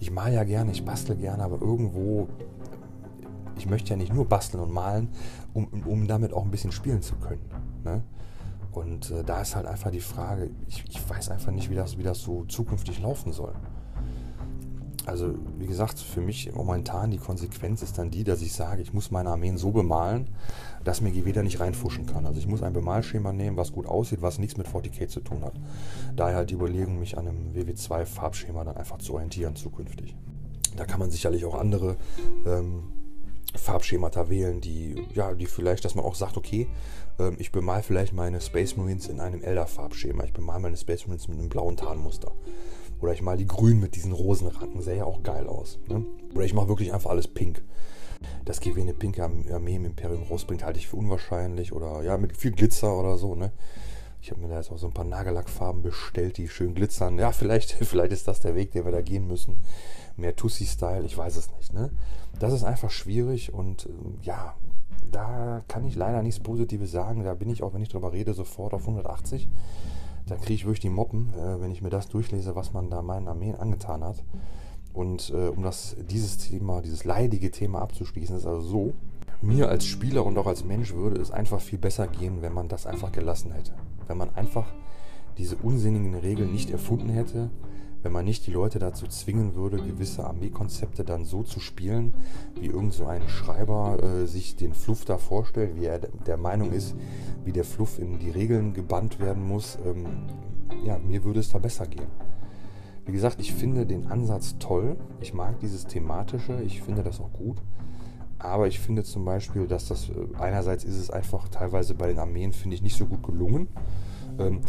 ich 0.00 0.10
mal 0.10 0.32
ja 0.32 0.42
gerne, 0.44 0.72
ich 0.72 0.84
bastel 0.84 1.16
gerne, 1.16 1.44
aber 1.44 1.60
irgendwo, 1.60 2.28
ich 3.56 3.66
möchte 3.66 3.90
ja 3.90 3.96
nicht 3.96 4.12
nur 4.12 4.24
basteln 4.24 4.62
und 4.62 4.72
malen, 4.72 5.08
um, 5.54 5.68
um 5.86 6.08
damit 6.08 6.32
auch 6.32 6.44
ein 6.44 6.50
bisschen 6.50 6.72
spielen 6.72 7.02
zu 7.02 7.14
können. 7.16 7.44
Ne? 7.84 8.02
Und 8.72 9.10
äh, 9.10 9.24
da 9.24 9.40
ist 9.40 9.56
halt 9.56 9.66
einfach 9.66 9.90
die 9.90 10.00
Frage, 10.00 10.50
ich, 10.68 10.84
ich, 10.88 11.08
weiß 11.08 11.30
einfach 11.30 11.52
nicht, 11.52 11.70
wie 11.70 11.74
das, 11.74 11.98
wie 11.98 12.02
das 12.02 12.20
so 12.20 12.44
zukünftig 12.44 13.00
laufen 13.00 13.32
soll. 13.32 13.54
Also, 15.06 15.34
wie 15.56 15.66
gesagt, 15.66 15.98
für 15.98 16.20
mich 16.20 16.52
momentan 16.52 17.10
die 17.10 17.16
Konsequenz 17.16 17.80
ist 17.82 17.96
dann 17.96 18.10
die, 18.10 18.24
dass 18.24 18.42
ich 18.42 18.52
sage, 18.52 18.82
ich 18.82 18.92
muss 18.92 19.10
meine 19.10 19.30
Armeen 19.30 19.56
so 19.56 19.70
bemalen, 19.70 20.28
dass 20.84 21.00
mir 21.00 21.12
da 21.32 21.42
nicht 21.42 21.60
reinfuschen 21.60 22.04
kann. 22.04 22.26
Also 22.26 22.38
ich 22.38 22.46
muss 22.46 22.62
ein 22.62 22.74
Bemalschema 22.74 23.32
nehmen, 23.32 23.56
was 23.56 23.72
gut 23.72 23.86
aussieht, 23.86 24.20
was 24.20 24.38
nichts 24.38 24.58
mit 24.58 24.68
40k 24.68 25.08
zu 25.08 25.20
tun 25.20 25.44
hat. 25.44 25.54
Daher 26.14 26.36
halt 26.36 26.50
die 26.50 26.54
Überlegung, 26.54 26.98
mich 26.98 27.16
an 27.16 27.26
einem 27.26 27.54
WW2-Farbschema 27.54 28.64
dann 28.64 28.76
einfach 28.76 28.98
zu 28.98 29.14
orientieren 29.14 29.56
zukünftig. 29.56 30.14
Da 30.76 30.84
kann 30.84 31.00
man 31.00 31.10
sicherlich 31.10 31.46
auch 31.46 31.54
andere 31.54 31.96
ähm, 32.46 32.92
Farbschemata 33.54 34.28
wählen, 34.28 34.60
die, 34.60 35.06
ja, 35.14 35.34
die 35.34 35.46
vielleicht, 35.46 35.84
dass 35.84 35.94
man 35.94 36.04
auch 36.04 36.14
sagt, 36.14 36.36
okay, 36.36 36.68
ähm, 37.18 37.36
ich 37.38 37.52
bemal 37.52 37.82
vielleicht 37.82 38.12
meine 38.12 38.40
Space 38.40 38.76
Marines 38.76 39.08
in 39.08 39.20
einem 39.20 39.42
Elder-Farbschema. 39.42 40.24
Ich 40.24 40.32
bemal 40.32 40.60
meine 40.60 40.76
Space 40.76 41.06
Marines 41.06 41.28
mit 41.28 41.38
einem 41.38 41.48
blauen 41.48 41.76
Tarnmuster. 41.76 42.32
Oder 43.00 43.12
ich 43.12 43.22
mal 43.22 43.36
die 43.36 43.46
grün 43.46 43.80
mit 43.80 43.94
diesen 43.94 44.12
Rosenranken. 44.12 44.82
Sähe 44.82 44.98
ja 44.98 45.04
auch 45.04 45.22
geil 45.22 45.46
aus. 45.46 45.78
Ne? 45.88 46.04
Oder 46.34 46.44
ich 46.44 46.54
mache 46.54 46.68
wirklich 46.68 46.92
einfach 46.92 47.10
alles 47.10 47.28
pink. 47.28 47.62
Dass 48.44 48.60
GW 48.60 48.80
eine 48.80 48.94
pinke 48.94 49.22
Armee 49.22 49.76
im 49.76 49.84
Imperium 49.84 50.24
rausbringt, 50.24 50.64
halte 50.64 50.80
ich 50.80 50.88
für 50.88 50.96
unwahrscheinlich. 50.96 51.72
Oder 51.72 52.02
ja, 52.02 52.16
mit 52.16 52.36
viel 52.36 52.50
Glitzer 52.50 52.98
oder 52.98 53.16
so. 53.16 53.34
Ne? 53.34 53.52
Ich 54.20 54.30
habe 54.30 54.40
mir 54.40 54.48
da 54.48 54.56
jetzt 54.56 54.72
auch 54.72 54.78
so 54.78 54.88
ein 54.88 54.94
paar 54.94 55.04
Nagellackfarben 55.04 55.82
bestellt, 55.82 56.38
die 56.38 56.48
schön 56.48 56.74
glitzern. 56.74 57.18
Ja, 57.18 57.30
vielleicht, 57.30 57.72
vielleicht 57.84 58.12
ist 58.12 58.26
das 58.26 58.40
der 58.40 58.56
Weg, 58.56 58.72
den 58.72 58.84
wir 58.84 58.92
da 58.92 59.02
gehen 59.02 59.26
müssen. 59.28 59.62
Mehr 60.16 60.34
Tussi-Style, 60.34 61.04
ich 61.04 61.16
weiß 61.16 61.36
es 61.36 61.52
nicht. 61.52 61.72
Ne? 61.72 61.90
Das 62.40 62.52
ist 62.52 62.64
einfach 62.64 62.90
schwierig 62.90 63.54
und 63.54 63.86
ähm, 63.86 64.18
ja, 64.22 64.56
da 65.10 65.62
kann 65.68 65.84
ich 65.84 65.96
leider 65.96 66.22
nichts 66.22 66.40
Positives 66.40 66.90
sagen. 66.90 67.24
Da 67.24 67.34
bin 67.34 67.48
ich 67.48 67.62
auch, 67.62 67.74
wenn 67.74 67.82
ich 67.82 67.88
drüber 67.88 68.12
rede, 68.12 68.34
sofort 68.34 68.74
auf 68.74 68.82
180. 68.82 69.48
Da 70.26 70.36
kriege 70.36 70.54
ich 70.54 70.64
wirklich 70.64 70.80
die 70.80 70.90
Moppen, 70.90 71.32
äh, 71.34 71.60
wenn 71.60 71.70
ich 71.70 71.82
mir 71.82 71.90
das 71.90 72.08
durchlese, 72.08 72.54
was 72.54 72.72
man 72.72 72.90
da 72.90 73.02
meinen 73.02 73.28
Armeen 73.28 73.54
angetan 73.54 74.04
hat. 74.04 74.22
Und 74.92 75.30
äh, 75.30 75.48
um 75.48 75.62
das, 75.62 75.96
dieses 76.10 76.38
Thema, 76.38 76.82
dieses 76.82 77.04
leidige 77.04 77.50
Thema 77.50 77.80
abzuschließen, 77.80 78.36
ist 78.36 78.46
also 78.46 78.60
so, 78.60 78.94
mir 79.40 79.68
als 79.68 79.86
Spieler 79.86 80.26
und 80.26 80.36
auch 80.36 80.46
als 80.46 80.64
Mensch 80.64 80.92
würde 80.94 81.20
es 81.20 81.30
einfach 81.30 81.60
viel 81.60 81.78
besser 81.78 82.08
gehen, 82.08 82.42
wenn 82.42 82.52
man 82.52 82.68
das 82.68 82.86
einfach 82.86 83.12
gelassen 83.12 83.52
hätte. 83.52 83.72
Wenn 84.06 84.18
man 84.18 84.34
einfach 84.34 84.66
diese 85.38 85.56
unsinnigen 85.56 86.14
Regeln 86.16 86.52
nicht 86.52 86.70
erfunden 86.70 87.08
hätte, 87.08 87.50
wenn 88.02 88.12
man 88.12 88.24
nicht 88.24 88.46
die 88.46 88.52
Leute 88.52 88.78
dazu 88.78 89.06
zwingen 89.06 89.54
würde, 89.54 89.78
gewisse 89.78 90.24
Armeekonzepte 90.24 91.04
dann 91.04 91.24
so 91.24 91.42
zu 91.42 91.60
spielen, 91.60 92.14
wie 92.60 92.66
irgend 92.66 92.94
so 92.94 93.06
ein 93.06 93.28
Schreiber 93.28 93.98
äh, 94.02 94.26
sich 94.26 94.56
den 94.56 94.74
Fluff 94.74 95.04
da 95.04 95.18
vorstellt, 95.18 95.76
wie 95.76 95.86
er 95.86 95.98
der 95.98 96.36
Meinung 96.36 96.72
ist, 96.72 96.94
wie 97.44 97.52
der 97.52 97.64
Fluff 97.64 97.98
in 97.98 98.18
die 98.18 98.30
Regeln 98.30 98.72
gebannt 98.72 99.18
werden 99.18 99.42
muss. 99.46 99.78
Ähm, 99.84 100.06
ja, 100.84 100.98
mir 100.98 101.24
würde 101.24 101.40
es 101.40 101.50
da 101.50 101.58
besser 101.58 101.86
gehen. 101.86 102.08
Wie 103.04 103.12
gesagt, 103.12 103.40
ich 103.40 103.54
finde 103.54 103.86
den 103.86 104.06
Ansatz 104.08 104.56
toll. 104.58 104.96
Ich 105.20 105.32
mag 105.32 105.58
dieses 105.60 105.86
thematische. 105.86 106.60
Ich 106.62 106.82
finde 106.82 107.02
das 107.02 107.20
auch 107.20 107.32
gut. 107.32 107.62
Aber 108.38 108.68
ich 108.68 108.78
finde 108.78 109.02
zum 109.02 109.24
Beispiel, 109.24 109.66
dass 109.66 109.88
das 109.88 110.10
äh, 110.10 110.12
einerseits 110.38 110.84
ist 110.84 110.98
es 110.98 111.10
einfach 111.10 111.48
teilweise 111.48 111.94
bei 111.94 112.06
den 112.06 112.18
Armeen, 112.18 112.52
finde 112.52 112.76
ich, 112.76 112.82
nicht 112.82 112.96
so 112.96 113.06
gut 113.06 113.22
gelungen. 113.24 113.68
Ähm, 114.38 114.60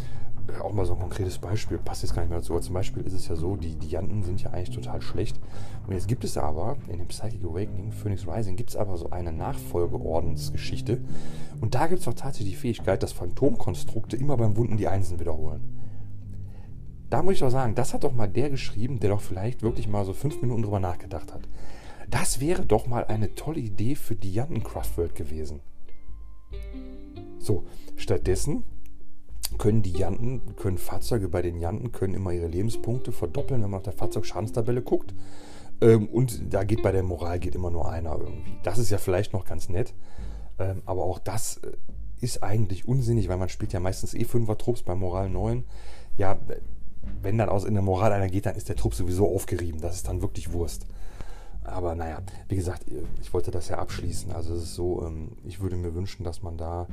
auch 0.61 0.73
mal 0.73 0.85
so 0.85 0.93
ein 0.93 0.99
konkretes 0.99 1.37
Beispiel, 1.37 1.77
passt 1.77 2.03
jetzt 2.03 2.13
gar 2.13 2.21
nicht 2.21 2.29
mehr 2.29 2.39
dazu, 2.39 2.53
aber 2.53 2.61
zum 2.61 2.73
Beispiel 2.73 3.03
ist 3.03 3.13
es 3.13 3.27
ja 3.27 3.35
so, 3.35 3.55
die 3.55 3.75
Dianten 3.75 4.23
sind 4.23 4.41
ja 4.41 4.51
eigentlich 4.51 4.75
total 4.75 5.01
schlecht. 5.01 5.39
Und 5.87 5.93
jetzt 5.93 6.07
gibt 6.07 6.23
es 6.23 6.37
aber 6.37 6.77
in 6.87 6.99
dem 6.99 7.07
Psychic 7.07 7.43
Awakening, 7.43 7.91
Phoenix 7.91 8.27
Rising, 8.27 8.55
gibt 8.55 8.69
es 8.69 8.75
aber 8.75 8.97
so 8.97 9.09
eine 9.09 9.31
Nachfolgeordensgeschichte. 9.31 11.01
Und 11.61 11.75
da 11.75 11.87
gibt 11.87 12.01
es 12.01 12.07
auch 12.07 12.13
tatsächlich 12.13 12.53
die 12.53 12.59
Fähigkeit, 12.59 13.03
dass 13.03 13.11
Phantomkonstrukte 13.11 14.17
immer 14.17 14.37
beim 14.37 14.55
Wunden 14.57 14.77
die 14.77 14.87
Einsen 14.87 15.19
wiederholen. 15.19 15.61
Da 17.09 17.23
muss 17.23 17.33
ich 17.35 17.39
doch 17.39 17.49
sagen, 17.49 17.73
das 17.75 17.93
hat 17.93 18.03
doch 18.03 18.13
mal 18.13 18.27
der 18.27 18.49
geschrieben, 18.49 18.99
der 18.99 19.09
doch 19.09 19.21
vielleicht 19.21 19.63
wirklich 19.63 19.87
mal 19.87 20.05
so 20.05 20.13
fünf 20.13 20.41
Minuten 20.41 20.61
drüber 20.61 20.79
nachgedacht 20.79 21.33
hat. 21.33 21.41
Das 22.09 22.39
wäre 22.39 22.65
doch 22.65 22.87
mal 22.87 23.05
eine 23.05 23.35
tolle 23.35 23.59
Idee 23.59 23.95
für 23.95 24.15
Dianten 24.15 24.63
Craftworld 24.63 25.15
gewesen. 25.15 25.61
So, 27.39 27.65
stattdessen 27.95 28.63
können 29.57 29.81
die 29.81 29.91
Janten, 29.91 30.55
können 30.55 30.77
Fahrzeuge 30.77 31.27
bei 31.27 31.41
den 31.41 31.59
Janten, 31.59 31.91
können 31.91 32.13
immer 32.13 32.31
ihre 32.31 32.47
Lebenspunkte 32.47 33.11
verdoppeln, 33.11 33.61
wenn 33.63 33.69
man 33.69 33.79
auf 33.79 33.83
der 33.83 33.93
Fahrzeugschadenstabelle 33.93 34.81
guckt. 34.81 35.13
Ähm, 35.81 36.07
und 36.07 36.53
da 36.53 36.63
geht 36.63 36.83
bei 36.83 36.91
der 36.91 37.03
Moral 37.03 37.39
geht 37.39 37.55
immer 37.55 37.71
nur 37.71 37.89
einer 37.89 38.17
irgendwie. 38.17 38.57
Das 38.63 38.77
ist 38.77 38.89
ja 38.89 38.97
vielleicht 38.97 39.33
noch 39.33 39.45
ganz 39.45 39.69
nett. 39.69 39.93
Ähm, 40.59 40.81
aber 40.85 41.03
auch 41.03 41.19
das 41.19 41.57
äh, 41.57 41.71
ist 42.21 42.43
eigentlich 42.43 42.87
unsinnig, 42.87 43.29
weil 43.29 43.37
man 43.37 43.49
spielt 43.49 43.73
ja 43.73 43.79
meistens 43.79 44.13
eh 44.13 44.23
5er 44.23 44.57
Trupps 44.57 44.83
bei 44.83 44.95
Moral 44.95 45.29
9. 45.29 45.63
Ja, 46.17 46.37
wenn 47.21 47.37
dann 47.37 47.49
aus 47.49 47.63
in 47.63 47.73
der 47.73 47.83
Moral 47.83 48.11
einer 48.11 48.27
geht, 48.27 48.45
dann 48.45 48.55
ist 48.55 48.69
der 48.69 48.75
Trupp 48.75 48.93
sowieso 48.93 49.33
aufgerieben. 49.33 49.79
Das 49.81 49.95
ist 49.95 50.07
dann 50.07 50.21
wirklich 50.21 50.51
Wurst. 50.51 50.85
Aber 51.63 51.95
naja, 51.95 52.19
wie 52.47 52.55
gesagt, 52.55 52.85
ich 53.21 53.33
wollte 53.33 53.51
das 53.51 53.69
ja 53.69 53.77
abschließen. 53.77 54.31
Also 54.31 54.53
es 54.53 54.63
ist 54.63 54.75
so, 54.75 55.05
ähm, 55.05 55.37
ich 55.45 55.61
würde 55.61 55.77
mir 55.77 55.93
wünschen, 55.95 56.23
dass 56.23 56.41
man 56.41 56.57
da 56.57 56.83
äh, 56.83 56.85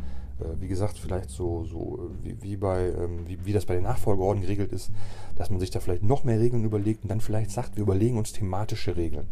wie 0.60 0.68
gesagt, 0.68 0.98
vielleicht 0.98 1.30
so, 1.30 1.64
so 1.64 1.98
äh, 1.98 2.24
wie, 2.24 2.42
wie 2.42 2.56
bei, 2.56 2.90
ähm, 2.90 3.26
wie, 3.26 3.38
wie 3.44 3.52
das 3.52 3.66
bei 3.66 3.74
den 3.74 3.84
Nachfolgeorden 3.84 4.42
geregelt 4.42 4.72
ist, 4.72 4.90
dass 5.36 5.50
man 5.50 5.60
sich 5.60 5.70
da 5.70 5.80
vielleicht 5.80 6.02
noch 6.02 6.24
mehr 6.24 6.38
Regeln 6.38 6.64
überlegt 6.64 7.02
und 7.02 7.10
dann 7.10 7.20
vielleicht 7.20 7.50
sagt, 7.50 7.76
wir 7.76 7.82
überlegen 7.82 8.18
uns 8.18 8.32
thematische 8.32 8.96
Regeln. 8.96 9.28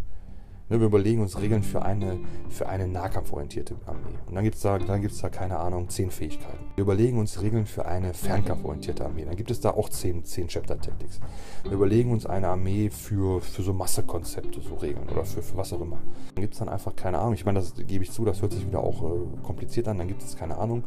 Ne, 0.70 0.80
wir 0.80 0.86
überlegen 0.86 1.20
uns 1.20 1.38
Regeln 1.38 1.62
für 1.62 1.82
eine, 1.82 2.18
für 2.48 2.66
eine 2.70 2.88
nahkampforientierte 2.88 3.76
Armee. 3.84 4.16
Und 4.26 4.34
dann 4.34 4.44
gibt 4.44 4.56
es 4.56 4.62
da, 4.62 4.78
da, 4.78 4.98
keine 5.28 5.58
Ahnung, 5.58 5.90
zehn 5.90 6.10
Fähigkeiten. 6.10 6.64
Wir 6.74 6.82
überlegen 6.82 7.18
uns 7.18 7.42
Regeln 7.42 7.66
für 7.66 7.84
eine 7.84 8.14
fernkampforientierte 8.14 9.04
Armee. 9.04 9.26
Dann 9.26 9.36
gibt 9.36 9.50
es 9.50 9.60
da 9.60 9.72
auch 9.72 9.90
zehn, 9.90 10.24
zehn 10.24 10.48
Chapter 10.48 10.80
Tactics. 10.80 11.20
Wir 11.64 11.72
überlegen 11.72 12.12
uns 12.12 12.24
eine 12.24 12.48
Armee 12.48 12.88
für, 12.88 13.42
für 13.42 13.62
so 13.62 13.74
Massekonzepte, 13.74 14.62
so 14.62 14.76
Regeln 14.76 15.06
oder 15.10 15.26
für, 15.26 15.42
für 15.42 15.54
was 15.58 15.70
auch 15.74 15.82
immer. 15.82 15.98
Dann 16.34 16.40
gibt 16.40 16.54
es 16.54 16.60
dann 16.60 16.70
einfach 16.70 16.96
keine 16.96 17.18
Ahnung. 17.18 17.34
Ich 17.34 17.44
meine, 17.44 17.58
das 17.58 17.74
gebe 17.86 18.02
ich 18.02 18.10
zu, 18.10 18.24
das 18.24 18.40
hört 18.40 18.52
sich 18.52 18.66
wieder 18.66 18.80
auch 18.80 19.02
äh, 19.02 19.42
kompliziert 19.42 19.86
an. 19.86 19.98
Dann 19.98 20.08
gibt 20.08 20.22
es 20.22 20.34
keine 20.34 20.56
Ahnung, 20.56 20.82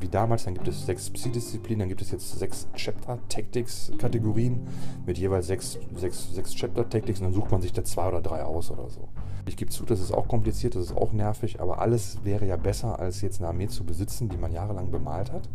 wie 0.00 0.08
damals. 0.08 0.44
Dann 0.44 0.54
gibt 0.54 0.66
es 0.66 0.86
sechs 0.86 1.08
Psi-Disziplinen. 1.08 1.78
Dann 1.78 1.88
gibt 1.88 2.02
es 2.02 2.10
jetzt 2.10 2.36
sechs 2.36 2.66
Chapter 2.74 3.20
Tactics 3.28 3.92
Kategorien 3.96 4.66
mit 5.06 5.18
jeweils 5.18 5.46
sechs, 5.46 5.78
sechs, 5.94 6.34
sechs 6.34 6.52
Chapter 6.52 6.88
Tactics. 6.88 7.20
Und 7.20 7.26
dann 7.26 7.34
sucht 7.34 7.52
man 7.52 7.62
sich 7.62 7.72
da 7.72 7.84
zwei 7.84 8.08
oder 8.08 8.20
drei 8.20 8.42
aus 8.42 8.72
oder 8.72 8.90
so. 8.90 9.08
Ich 9.46 9.56
gebe 9.56 9.70
zu, 9.70 9.84
das 9.84 10.00
ist 10.00 10.12
auch 10.12 10.28
kompliziert, 10.28 10.74
das 10.74 10.84
ist 10.84 10.96
auch 10.96 11.12
nervig, 11.12 11.60
aber 11.60 11.80
alles 11.80 12.18
wäre 12.24 12.46
ja 12.46 12.56
besser, 12.56 12.98
als 12.98 13.20
jetzt 13.20 13.40
eine 13.40 13.48
Armee 13.48 13.68
zu 13.68 13.84
besitzen, 13.84 14.28
die 14.28 14.36
man 14.36 14.52
jahrelang 14.52 14.90
bemalt 14.90 15.32
hat 15.32 15.48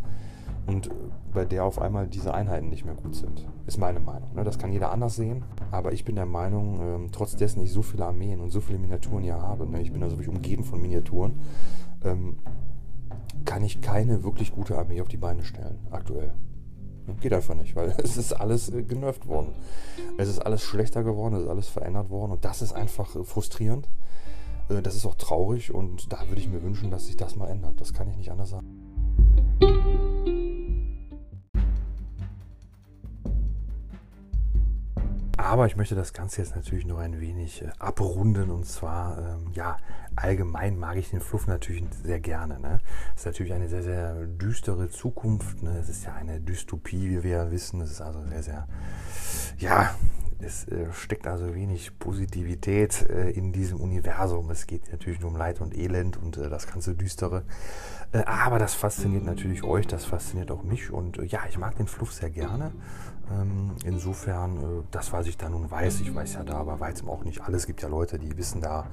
und 0.68 0.90
bei 1.34 1.46
der 1.46 1.64
auf 1.64 1.80
einmal 1.80 2.08
diese 2.08 2.34
Einheiten 2.34 2.70
nicht 2.70 2.86
mehr 2.86 2.96
gut 2.96 3.16
sind. 3.16 3.46
Ist 3.68 3.78
meine 3.78 4.00
Meinung. 4.00 4.34
Ne? 4.34 4.44
Das 4.44 4.58
kann 4.58 4.72
jeder 4.72 4.92
anders 4.92 5.16
sehen, 5.16 5.44
aber 5.72 5.94
ich 5.94 6.06
bin 6.06 6.16
der 6.16 6.26
Meinung, 6.26 6.80
ähm, 6.82 7.10
trotz 7.12 7.36
dessen 7.36 7.62
ich 7.62 7.72
so 7.72 7.82
viele 7.82 8.06
Armeen 8.06 8.40
und 8.40 8.50
so 8.50 8.62
viele 8.62 8.80
Miniaturen 8.80 9.24
hier 9.24 9.42
habe, 9.42 9.68
ne? 9.68 9.82
ich 9.82 9.92
bin 9.92 10.02
also 10.02 10.18
wirklich 10.18 10.36
umgeben 10.36 10.64
von 10.64 10.82
Miniaturen, 10.82 11.40
ähm, 12.04 12.38
kann 13.44 13.64
ich 13.64 13.82
keine 13.82 14.24
wirklich 14.24 14.54
gute 14.54 14.78
Armee 14.78 15.02
auf 15.02 15.08
die 15.08 15.18
Beine 15.18 15.44
stellen, 15.44 15.78
aktuell. 15.92 16.34
Geht 17.22 17.34
einfach 17.34 17.56
nicht, 17.56 17.76
weil 17.76 17.94
es 18.04 18.18
ist 18.18 18.34
alles 18.34 18.70
äh, 18.70 18.84
genervt 18.84 19.28
worden. 19.28 19.54
Es 20.18 20.28
ist 20.28 20.40
alles 20.40 20.62
schlechter 20.62 21.04
geworden, 21.04 21.36
es 21.36 21.44
ist 21.44 21.50
alles 21.50 21.68
verändert 21.68 22.10
worden 22.10 22.32
und 22.32 22.46
das 22.46 22.62
ist 22.62 22.74
einfach 22.74 23.16
äh, 23.16 23.24
frustrierend. 23.24 23.88
Äh, 24.70 24.82
das 24.82 24.96
ist 24.96 25.06
auch 25.06 25.16
traurig 25.16 25.74
und 25.74 26.12
da 26.12 26.28
würde 26.28 26.42
ich 26.42 26.50
mir 26.50 26.64
wünschen, 26.64 26.92
dass 26.92 27.08
sich 27.08 27.18
das 27.18 27.36
mal 27.36 27.48
ändert. 27.48 27.80
Das 27.80 27.94
kann 27.94 28.10
ich 28.10 28.18
nicht 28.18 28.32
anders 28.32 28.50
sagen. 28.50 30.15
Aber 35.46 35.68
ich 35.68 35.76
möchte 35.76 35.94
das 35.94 36.12
Ganze 36.12 36.42
jetzt 36.42 36.56
natürlich 36.56 36.88
noch 36.88 36.98
ein 36.98 37.22
wenig 37.22 37.62
äh, 37.62 37.70
abrunden. 37.78 38.50
Und 38.50 38.66
zwar, 38.66 39.20
ähm, 39.20 39.52
ja, 39.54 39.78
allgemein 40.16 40.76
mag 40.80 40.98
ich 40.98 41.12
den 41.12 41.22
Fluff 41.22 41.46
natürlich 41.46 41.84
sehr 42.04 42.20
gerne. 42.20 42.60
Ne? 42.60 42.80
Es 43.14 43.22
ist 43.22 43.26
natürlich 43.28 43.54
eine 43.54 43.70
sehr, 43.70 43.84
sehr 43.84 44.26
düstere 44.26 44.90
Zukunft. 44.90 45.62
Ne? 45.62 45.78
Es 45.80 45.88
ist 45.88 46.04
ja 46.04 46.16
eine 46.16 46.40
Dystopie, 46.40 47.12
wie 47.12 47.24
wir 47.24 47.32
ja 47.32 47.52
wissen. 47.52 47.80
Es 47.82 47.92
ist 47.92 48.02
also 48.02 48.24
sehr, 48.24 48.42
sehr, 48.42 48.68
ja, 49.60 49.94
es 50.40 50.68
äh, 50.68 50.92
steckt 50.92 51.28
also 51.28 51.54
wenig 51.54 51.98
Positivität 52.00 53.08
äh, 53.10 53.30
in 53.30 53.54
diesem 53.54 53.80
Universum. 53.80 54.50
Es 54.50 54.66
geht 54.66 54.92
natürlich 54.92 55.20
nur 55.20 55.30
um 55.30 55.38
Leid 55.38 55.62
und 55.62 55.78
Elend 55.78 56.18
und 56.18 56.38
äh, 56.38 56.50
das 56.50 56.66
ganze 56.68 56.96
Düstere. 56.96 57.44
Äh, 58.12 58.24
aber 58.26 58.60
das 58.60 58.74
fasziniert 58.74 59.24
natürlich 59.24 59.64
euch, 59.64 59.88
das 59.88 60.06
fasziniert 60.06 60.52
auch 60.52 60.64
mich. 60.64 60.92
Und 60.92 61.20
äh, 61.20 61.26
ja, 61.26 61.42
ich 61.48 61.58
mag 61.58 61.76
den 61.78 61.88
Fluff 61.88 62.14
sehr 62.14 62.30
gerne. 62.30 62.72
Ähm, 63.32 63.72
insofern, 63.84 64.58
äh, 64.58 64.84
das, 64.92 65.12
was 65.12 65.28
ich 65.28 65.38
da 65.38 65.50
nun 65.50 65.70
weiß, 65.70 66.02
ich 66.02 66.14
weiß 66.14 66.36
ja 66.36 66.44
da 66.44 66.58
aber 66.58 66.80
weitem 66.80 67.10
auch 67.10 67.24
nicht 67.24 67.42
alles. 67.42 67.62
Es 67.62 67.68
gibt 67.68 67.82
ja 67.82 67.88
Leute, 67.88 68.20
die 68.20 68.38
wissen 68.38 68.62
da, 68.62 68.86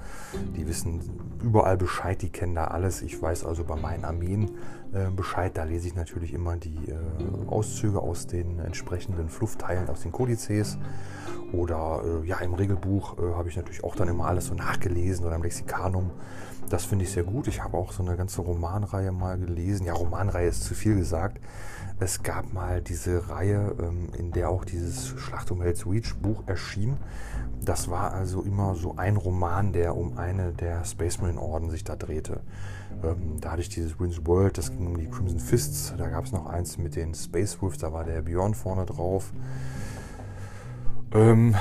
die 0.56 0.66
wissen 0.66 1.00
überall 1.42 1.76
Bescheid, 1.76 2.20
die 2.22 2.30
kennen 2.30 2.54
da 2.54 2.64
alles. 2.64 3.02
Ich 3.02 3.20
weiß 3.20 3.44
also 3.44 3.64
bei 3.64 3.76
meinen 3.76 4.04
Armeen 4.04 4.52
äh, 4.92 5.10
Bescheid. 5.10 5.52
Da 5.54 5.64
lese 5.64 5.88
ich 5.88 5.94
natürlich 5.94 6.32
immer 6.32 6.56
die 6.56 6.88
äh, 6.88 6.96
Auszüge 7.48 8.00
aus 8.00 8.26
den 8.26 8.58
entsprechenden 8.58 9.28
Fluffteilen, 9.28 9.88
aus 9.88 10.00
den 10.00 10.12
Kodizes. 10.12 10.78
Oder 11.52 12.02
äh, 12.04 12.26
ja, 12.26 12.38
im 12.38 12.54
Regelbuch 12.54 13.18
äh, 13.18 13.34
habe 13.34 13.50
ich 13.50 13.56
natürlich 13.56 13.84
auch 13.84 13.96
dann 13.96 14.08
immer 14.08 14.26
alles 14.26 14.46
so 14.46 14.54
nachgelesen 14.54 15.26
oder 15.26 15.36
im 15.36 15.42
Lexikanum. 15.42 16.10
Das 16.70 16.86
finde 16.86 17.04
ich 17.04 17.12
sehr 17.12 17.24
gut. 17.24 17.48
Ich 17.48 17.62
habe 17.62 17.76
auch 17.76 17.92
so 17.92 18.02
eine 18.02 18.16
ganze 18.16 18.40
Romanreihe 18.40 19.12
mal 19.12 19.36
gelesen. 19.36 19.84
Ja, 19.84 19.92
Romanreihe 19.92 20.48
ist 20.48 20.64
zu 20.64 20.74
viel 20.74 20.94
gesagt. 20.94 21.38
Es 22.00 22.22
gab 22.22 22.52
mal 22.52 22.80
diese 22.80 23.28
Reihe, 23.28 23.74
ähm, 23.80 24.08
in 24.16 24.32
der 24.32 24.50
auch 24.50 24.64
dieses 24.64 25.08
Schlacht 25.08 25.50
um 25.50 25.62
Hell's 25.62 25.86
Reach 25.86 26.14
Buch 26.16 26.42
erschien. 26.46 26.96
Das 27.64 27.88
war 27.90 28.12
also 28.12 28.42
immer 28.42 28.74
so 28.74 28.96
ein 28.96 29.16
Roman, 29.16 29.72
der 29.72 29.96
um 29.96 30.18
eine 30.18 30.52
der 30.52 30.84
Space 30.84 31.20
Marine 31.20 31.40
Orden 31.40 31.70
sich 31.70 31.84
da 31.84 31.94
drehte. 31.94 32.40
Ähm, 33.04 33.40
da 33.40 33.52
hatte 33.52 33.62
ich 33.62 33.68
dieses 33.68 33.98
Wins 34.00 34.26
World, 34.26 34.58
das 34.58 34.70
ging 34.70 34.86
um 34.86 34.96
die 34.96 35.08
Crimson 35.08 35.38
Fists. 35.38 35.94
Da 35.96 36.08
gab 36.08 36.24
es 36.24 36.32
noch 36.32 36.46
eins 36.46 36.78
mit 36.78 36.96
den 36.96 37.14
Space 37.14 37.60
Wolves, 37.62 37.78
da 37.78 37.92
war 37.92 38.04
der 38.04 38.22
Björn 38.22 38.54
vorne 38.54 38.84
drauf. 38.84 39.32
Ähm, 41.14 41.54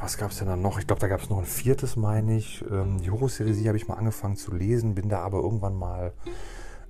was 0.00 0.18
gab 0.18 0.30
es 0.30 0.38
denn 0.38 0.48
dann 0.48 0.62
noch? 0.62 0.78
Ich 0.78 0.86
glaube, 0.86 1.00
da 1.00 1.08
gab 1.08 1.22
es 1.22 1.30
noch 1.30 1.38
ein 1.38 1.44
viertes, 1.44 1.96
meine 1.96 2.36
ich. 2.36 2.64
Ähm, 2.70 3.00
die 3.00 3.10
Horus-Serie 3.10 3.68
habe 3.68 3.76
ich 3.76 3.88
mal 3.88 3.94
angefangen 3.94 4.36
zu 4.36 4.52
lesen, 4.52 4.94
bin 4.94 5.08
da 5.08 5.20
aber 5.20 5.38
irgendwann 5.38 5.74
mal 5.74 6.12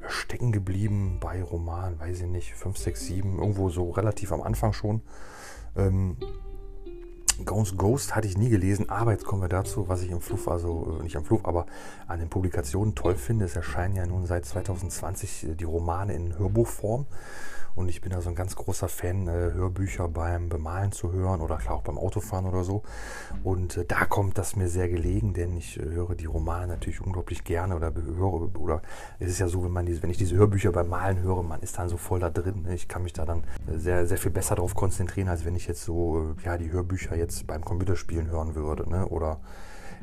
stecken 0.08 0.52
geblieben 0.52 1.18
bei 1.20 1.42
Roman, 1.42 1.98
weiß 1.98 2.20
ich 2.20 2.26
nicht, 2.26 2.54
5, 2.54 2.76
6, 2.76 3.06
7, 3.06 3.38
irgendwo 3.38 3.70
so 3.70 3.90
relativ 3.90 4.32
am 4.32 4.42
Anfang 4.42 4.72
schon. 4.72 5.02
Ähm, 5.76 6.16
Ghost 7.44 7.76
Ghost 7.76 8.14
hatte 8.14 8.28
ich 8.28 8.38
nie 8.38 8.48
gelesen, 8.48 8.88
aber 8.88 9.12
jetzt 9.12 9.24
kommen 9.24 9.42
wir 9.42 9.48
dazu, 9.48 9.88
was 9.88 10.02
ich 10.02 10.10
im 10.10 10.20
Fluff, 10.20 10.46
also 10.46 10.98
äh, 11.00 11.02
nicht 11.02 11.16
am 11.16 11.24
Fluff, 11.24 11.44
aber 11.44 11.66
an 12.06 12.20
den 12.20 12.28
Publikationen 12.28 12.94
toll 12.94 13.16
finde. 13.16 13.44
Es 13.46 13.56
erscheinen 13.56 13.96
ja 13.96 14.06
nun 14.06 14.26
seit 14.26 14.44
2020 14.44 15.48
äh, 15.48 15.54
die 15.54 15.64
Romane 15.64 16.14
in 16.14 16.38
Hörbuchform. 16.38 17.06
Und 17.74 17.88
ich 17.88 18.00
bin 18.00 18.12
da 18.12 18.20
so 18.20 18.28
ein 18.28 18.34
ganz 18.34 18.54
großer 18.54 18.88
Fan, 18.88 19.26
äh, 19.26 19.52
Hörbücher 19.52 20.08
beim 20.08 20.48
Bemalen 20.48 20.92
zu 20.92 21.12
hören 21.12 21.40
oder 21.40 21.56
klar 21.56 21.76
auch 21.76 21.82
beim 21.82 21.98
Autofahren 21.98 22.46
oder 22.46 22.62
so. 22.62 22.82
Und 23.42 23.76
äh, 23.76 23.84
da 23.84 24.04
kommt 24.04 24.38
das 24.38 24.54
mir 24.56 24.68
sehr 24.68 24.88
gelegen, 24.88 25.34
denn 25.34 25.56
ich 25.56 25.78
äh, 25.78 25.84
höre 25.84 26.14
die 26.14 26.26
Romane 26.26 26.68
natürlich 26.68 27.00
unglaublich 27.00 27.44
gerne 27.44 27.74
oder 27.76 27.92
höre, 27.94 28.56
oder 28.58 28.82
es 29.18 29.30
ist 29.30 29.38
ja 29.40 29.48
so, 29.48 29.64
wenn 29.64 29.72
man 29.72 29.86
diese, 29.86 30.02
wenn 30.02 30.10
ich 30.10 30.18
diese 30.18 30.36
Hörbücher 30.36 30.72
beim 30.72 30.88
Malen 30.88 31.20
höre, 31.20 31.42
man 31.42 31.60
ist 31.60 31.78
dann 31.78 31.88
so 31.88 31.96
voll 31.96 32.20
da 32.20 32.30
drin. 32.30 32.62
Ne? 32.62 32.74
Ich 32.74 32.88
kann 32.88 33.02
mich 33.02 33.12
da 33.12 33.24
dann 33.24 33.44
sehr, 33.66 34.06
sehr 34.06 34.18
viel 34.18 34.30
besser 34.30 34.54
darauf 34.54 34.74
konzentrieren, 34.74 35.28
als 35.28 35.44
wenn 35.44 35.56
ich 35.56 35.66
jetzt 35.66 35.82
so, 35.82 36.34
ja, 36.44 36.56
die 36.56 36.70
Hörbücher 36.70 37.16
jetzt 37.16 37.46
beim 37.46 37.64
Computerspielen 37.64 38.30
hören 38.30 38.54
würde, 38.54 38.88
ne? 38.88 39.06
Oder 39.08 39.40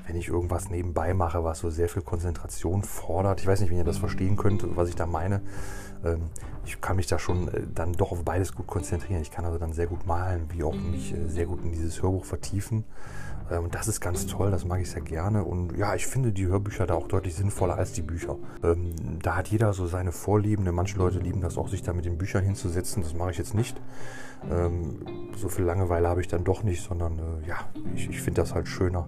wenn 0.08 0.16
ich 0.16 0.28
irgendwas 0.28 0.70
nebenbei 0.70 1.14
mache, 1.14 1.44
was 1.44 1.60
so 1.60 1.70
sehr 1.70 1.90
viel 1.90 2.02
Konzentration 2.02 2.84
fordert. 2.84 3.40
Ich 3.40 3.48
weiß 3.48 3.62
nicht, 3.62 3.70
wenn 3.70 3.78
ihr 3.78 3.84
das 3.84 3.98
verstehen 3.98 4.36
könnt, 4.36 4.76
was 4.76 4.90
ich 4.90 4.96
da 4.96 5.06
meine. 5.06 5.42
Ähm, 6.04 6.30
ich 6.66 6.80
kann 6.80 6.96
mich 6.96 7.08
da 7.08 7.20
schon 7.20 7.48
äh, 7.48 7.62
dann 7.74 7.94
doch 7.94 8.12
auf 8.12 8.24
beides 8.24 8.56
gut 8.56 8.68
konzentrieren. 8.68 9.22
Ich 9.22 9.32
kann 9.32 9.46
also 9.46 9.58
dann 9.58 9.74
sehr 9.74 9.88
gut 9.88 10.06
malen, 10.06 10.48
wie 10.52 10.64
auch 10.64 10.76
mich 10.76 11.14
äh, 11.14 11.28
sehr 11.28 11.46
gut 11.46 11.64
in 11.64 11.72
dieses 11.72 12.02
Hörbuch 12.02 12.26
vertiefen. 12.26 12.84
Ähm, 13.50 13.66
und 13.66 13.76
das 13.76 13.88
ist 13.88 14.00
ganz 14.00 14.28
toll, 14.28 14.52
das 14.52 14.66
mag 14.66 14.82
ich 14.82 14.92
sehr 14.92 15.02
gerne. 15.02 15.44
Und 15.44 15.78
ja, 15.78 15.96
ich 15.96 16.08
finde 16.08 16.32
die 16.32 16.48
Hörbücher 16.48 16.86
da 16.86 16.94
auch 16.94 17.08
deutlich 17.08 17.36
sinnvoller 17.36 17.76
als 17.76 17.94
die 17.94 18.02
Bücher. 18.02 18.38
Ähm, 18.64 18.94
da 19.22 19.36
hat 19.36 19.48
jeder 19.48 19.74
so 19.74 19.88
seine 19.88 20.12
Vorlieben. 20.12 20.70
Manche 20.74 20.98
Leute 20.98 21.20
lieben 21.20 21.42
das 21.42 21.58
auch, 21.58 21.68
sich 21.68 21.82
da 21.82 21.94
mit 21.94 22.06
den 22.06 22.18
Büchern 22.18 22.44
hinzusetzen. 22.44 23.04
Das 23.04 23.14
mache 23.14 23.32
ich 23.32 23.38
jetzt 23.38 23.54
nicht. 23.54 23.80
so 25.36 25.50
viel 25.50 25.66
Langeweile 25.66 26.08
habe 26.08 26.20
ich 26.20 26.28
dann 26.28 26.44
doch 26.44 26.64
nicht, 26.64 26.84
sondern 26.84 27.20
äh, 27.20 27.48
ja, 27.48 27.58
ich, 27.94 28.10
ich 28.10 28.22
finde 28.22 28.42
das 28.42 28.56
halt 28.56 28.68
schöner, 28.68 29.08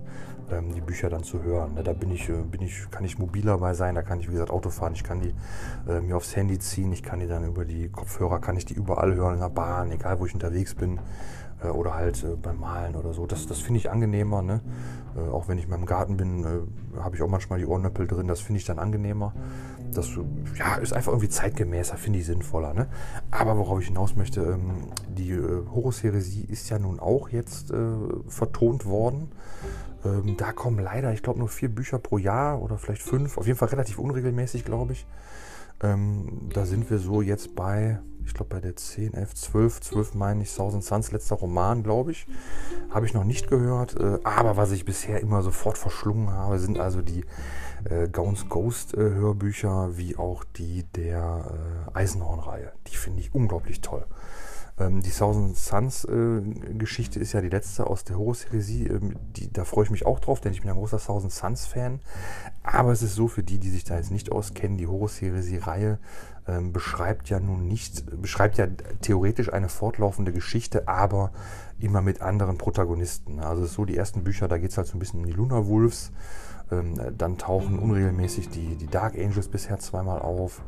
die 0.61 0.81
Bücher 0.81 1.09
dann 1.09 1.23
zu 1.23 1.43
hören. 1.43 1.75
Ne, 1.75 1.83
da 1.83 1.93
bin 1.93 2.11
ich, 2.11 2.27
bin 2.27 2.61
ich, 2.61 2.89
kann 2.91 3.05
ich 3.05 3.17
mobiler 3.17 3.57
bei 3.57 3.73
sein, 3.73 3.95
da 3.95 4.01
kann 4.01 4.19
ich, 4.19 4.27
wie 4.27 4.33
gesagt, 4.33 4.51
Auto 4.51 4.69
fahren, 4.69 4.93
ich 4.93 5.03
kann 5.03 5.21
die 5.21 5.33
äh, 5.89 5.99
mir 6.01 6.17
aufs 6.17 6.35
Handy 6.35 6.59
ziehen, 6.59 6.91
ich 6.91 7.03
kann 7.03 7.19
die 7.19 7.27
dann 7.27 7.45
über 7.45 7.65
die 7.65 7.89
Kopfhörer, 7.89 8.39
kann 8.39 8.57
ich 8.57 8.65
die 8.65 8.73
überall 8.73 9.15
hören, 9.15 9.35
in 9.35 9.39
der 9.39 9.49
Bahn, 9.49 9.91
egal 9.91 10.19
wo 10.19 10.25
ich 10.25 10.33
unterwegs 10.33 10.75
bin 10.75 10.99
äh, 11.63 11.67
oder 11.67 11.93
halt 11.93 12.23
äh, 12.23 12.35
beim 12.35 12.59
Malen 12.59 12.95
oder 12.95 13.13
so. 13.13 13.25
Das, 13.25 13.47
das 13.47 13.59
finde 13.59 13.79
ich 13.79 13.89
angenehmer. 13.89 14.41
Ne? 14.41 14.61
Äh, 15.15 15.29
auch 15.29 15.47
wenn 15.47 15.57
ich 15.57 15.67
mal 15.67 15.77
im 15.77 15.85
Garten 15.85 16.17
bin, 16.17 16.43
äh, 16.43 16.99
habe 16.99 17.15
ich 17.15 17.21
auch 17.21 17.27
manchmal 17.27 17.59
die 17.59 17.65
Ohrnöppel 17.65 18.07
drin, 18.07 18.27
das 18.27 18.41
finde 18.41 18.59
ich 18.59 18.65
dann 18.65 18.79
angenehmer. 18.79 19.33
Das 19.93 20.09
ja, 20.57 20.75
ist 20.75 20.93
einfach 20.93 21.11
irgendwie 21.11 21.29
zeitgemäßer, 21.29 21.97
finde 21.97 22.19
ich 22.19 22.25
sinnvoller. 22.25 22.73
Ne? 22.73 22.87
Aber 23.29 23.57
worauf 23.57 23.79
ich 23.79 23.87
hinaus 23.87 24.15
möchte, 24.15 24.41
ähm, 24.41 24.87
die 25.07 25.31
äh, 25.31 25.65
Horus-Heresie 25.73 26.45
ist 26.45 26.69
ja 26.69 26.79
nun 26.79 26.99
auch 26.99 27.29
jetzt 27.29 27.73
vertont 28.27 28.85
worden. 28.85 29.31
Ähm, 30.05 30.35
da 30.37 30.51
kommen 30.51 30.79
leider, 30.79 31.13
ich 31.13 31.23
glaube, 31.23 31.39
nur 31.39 31.49
vier 31.49 31.69
Bücher 31.69 31.99
pro 31.99 32.17
Jahr 32.17 32.61
oder 32.61 32.77
vielleicht 32.77 33.03
fünf. 33.03 33.37
Auf 33.37 33.47
jeden 33.47 33.57
Fall 33.57 33.69
relativ 33.69 33.99
unregelmäßig, 33.99 34.65
glaube 34.65 34.93
ich. 34.93 35.05
Ähm, 35.81 36.49
da 36.53 36.65
sind 36.65 36.89
wir 36.89 36.97
so 36.97 37.21
jetzt 37.21 37.55
bei, 37.55 37.99
ich 38.25 38.33
glaube 38.33 38.49
bei 38.49 38.61
der 38.61 38.75
10, 38.75 39.13
11, 39.13 39.35
12, 39.35 39.81
12 39.81 40.13
meine 40.13 40.43
ich, 40.43 40.55
Thousand 40.55 40.83
Suns 40.83 41.11
letzter 41.11 41.35
Roman, 41.35 41.83
glaube 41.83 42.11
ich. 42.11 42.25
Habe 42.89 43.05
ich 43.05 43.13
noch 43.13 43.25
nicht 43.25 43.49
gehört. 43.49 43.99
Äh, 43.99 44.19
aber 44.23 44.55
was 44.55 44.71
ich 44.71 44.85
bisher 44.85 45.19
immer 45.19 45.41
sofort 45.41 45.77
verschlungen 45.77 46.31
habe, 46.31 46.59
sind 46.59 46.79
also 46.79 47.01
die 47.01 47.25
äh, 47.85 48.07
Gauns 48.07 48.47
Ghost 48.47 48.93
äh, 48.93 48.97
Hörbücher, 48.97 49.97
wie 49.97 50.15
auch 50.15 50.43
die 50.43 50.83
der 50.95 51.89
äh, 51.93 51.97
Eisenhorn-Reihe. 51.97 52.71
Die 52.87 52.95
finde 52.95 53.19
ich 53.19 53.35
unglaublich 53.35 53.81
toll. 53.81 54.05
Ähm, 54.79 55.01
die 55.01 55.11
Thousand 55.11 55.55
Suns 55.55 56.05
äh, 56.05 56.41
Geschichte 56.73 57.19
ist 57.19 57.33
ja 57.33 57.41
die 57.41 57.49
letzte 57.49 57.87
aus 57.87 58.03
der 58.03 58.17
Horus-Heresie. 58.17 58.87
Ähm, 58.87 59.15
da 59.51 59.65
freue 59.65 59.85
ich 59.85 59.91
mich 59.91 60.05
auch 60.05 60.19
drauf, 60.19 60.41
denn 60.41 60.51
ich 60.51 60.61
bin 60.61 60.69
ein 60.69 60.77
großer 60.77 60.99
Thousand 60.99 61.31
Suns-Fan. 61.31 61.99
Aber 62.63 62.91
es 62.91 63.03
ist 63.03 63.15
so, 63.15 63.27
für 63.27 63.43
die, 63.43 63.59
die 63.59 63.69
sich 63.69 63.83
da 63.83 63.97
jetzt 63.97 64.11
nicht 64.11 64.31
auskennen, 64.31 64.77
die 64.77 64.87
Horus-Heresie-Reihe 64.87 65.99
ähm, 66.47 66.73
beschreibt 66.73 67.29
ja 67.29 67.39
nun 67.39 67.67
nicht, 67.67 68.21
beschreibt 68.21 68.57
ja 68.57 68.67
theoretisch 69.01 69.53
eine 69.53 69.69
fortlaufende 69.69 70.33
Geschichte, 70.33 70.87
aber 70.87 71.31
immer 71.79 72.01
mit 72.01 72.21
anderen 72.21 72.57
Protagonisten. 72.57 73.39
Also 73.39 73.63
es 73.63 73.69
ist 73.69 73.75
so, 73.75 73.85
die 73.85 73.97
ersten 73.97 74.23
Bücher, 74.23 74.47
da 74.47 74.57
geht 74.57 74.71
es 74.71 74.77
halt 74.77 74.87
so 74.87 74.97
ein 74.97 74.99
bisschen 74.99 75.19
um 75.21 75.25
die 75.25 75.33
Luna 75.33 75.67
Wolves. 75.67 76.11
Ähm, 76.71 76.99
dann 77.17 77.37
tauchen 77.37 77.77
unregelmäßig 77.77 78.49
die, 78.49 78.75
die 78.75 78.87
Dark 78.87 79.15
Angels 79.15 79.47
bisher 79.47 79.79
zweimal 79.79 80.19
auf. 80.19 80.61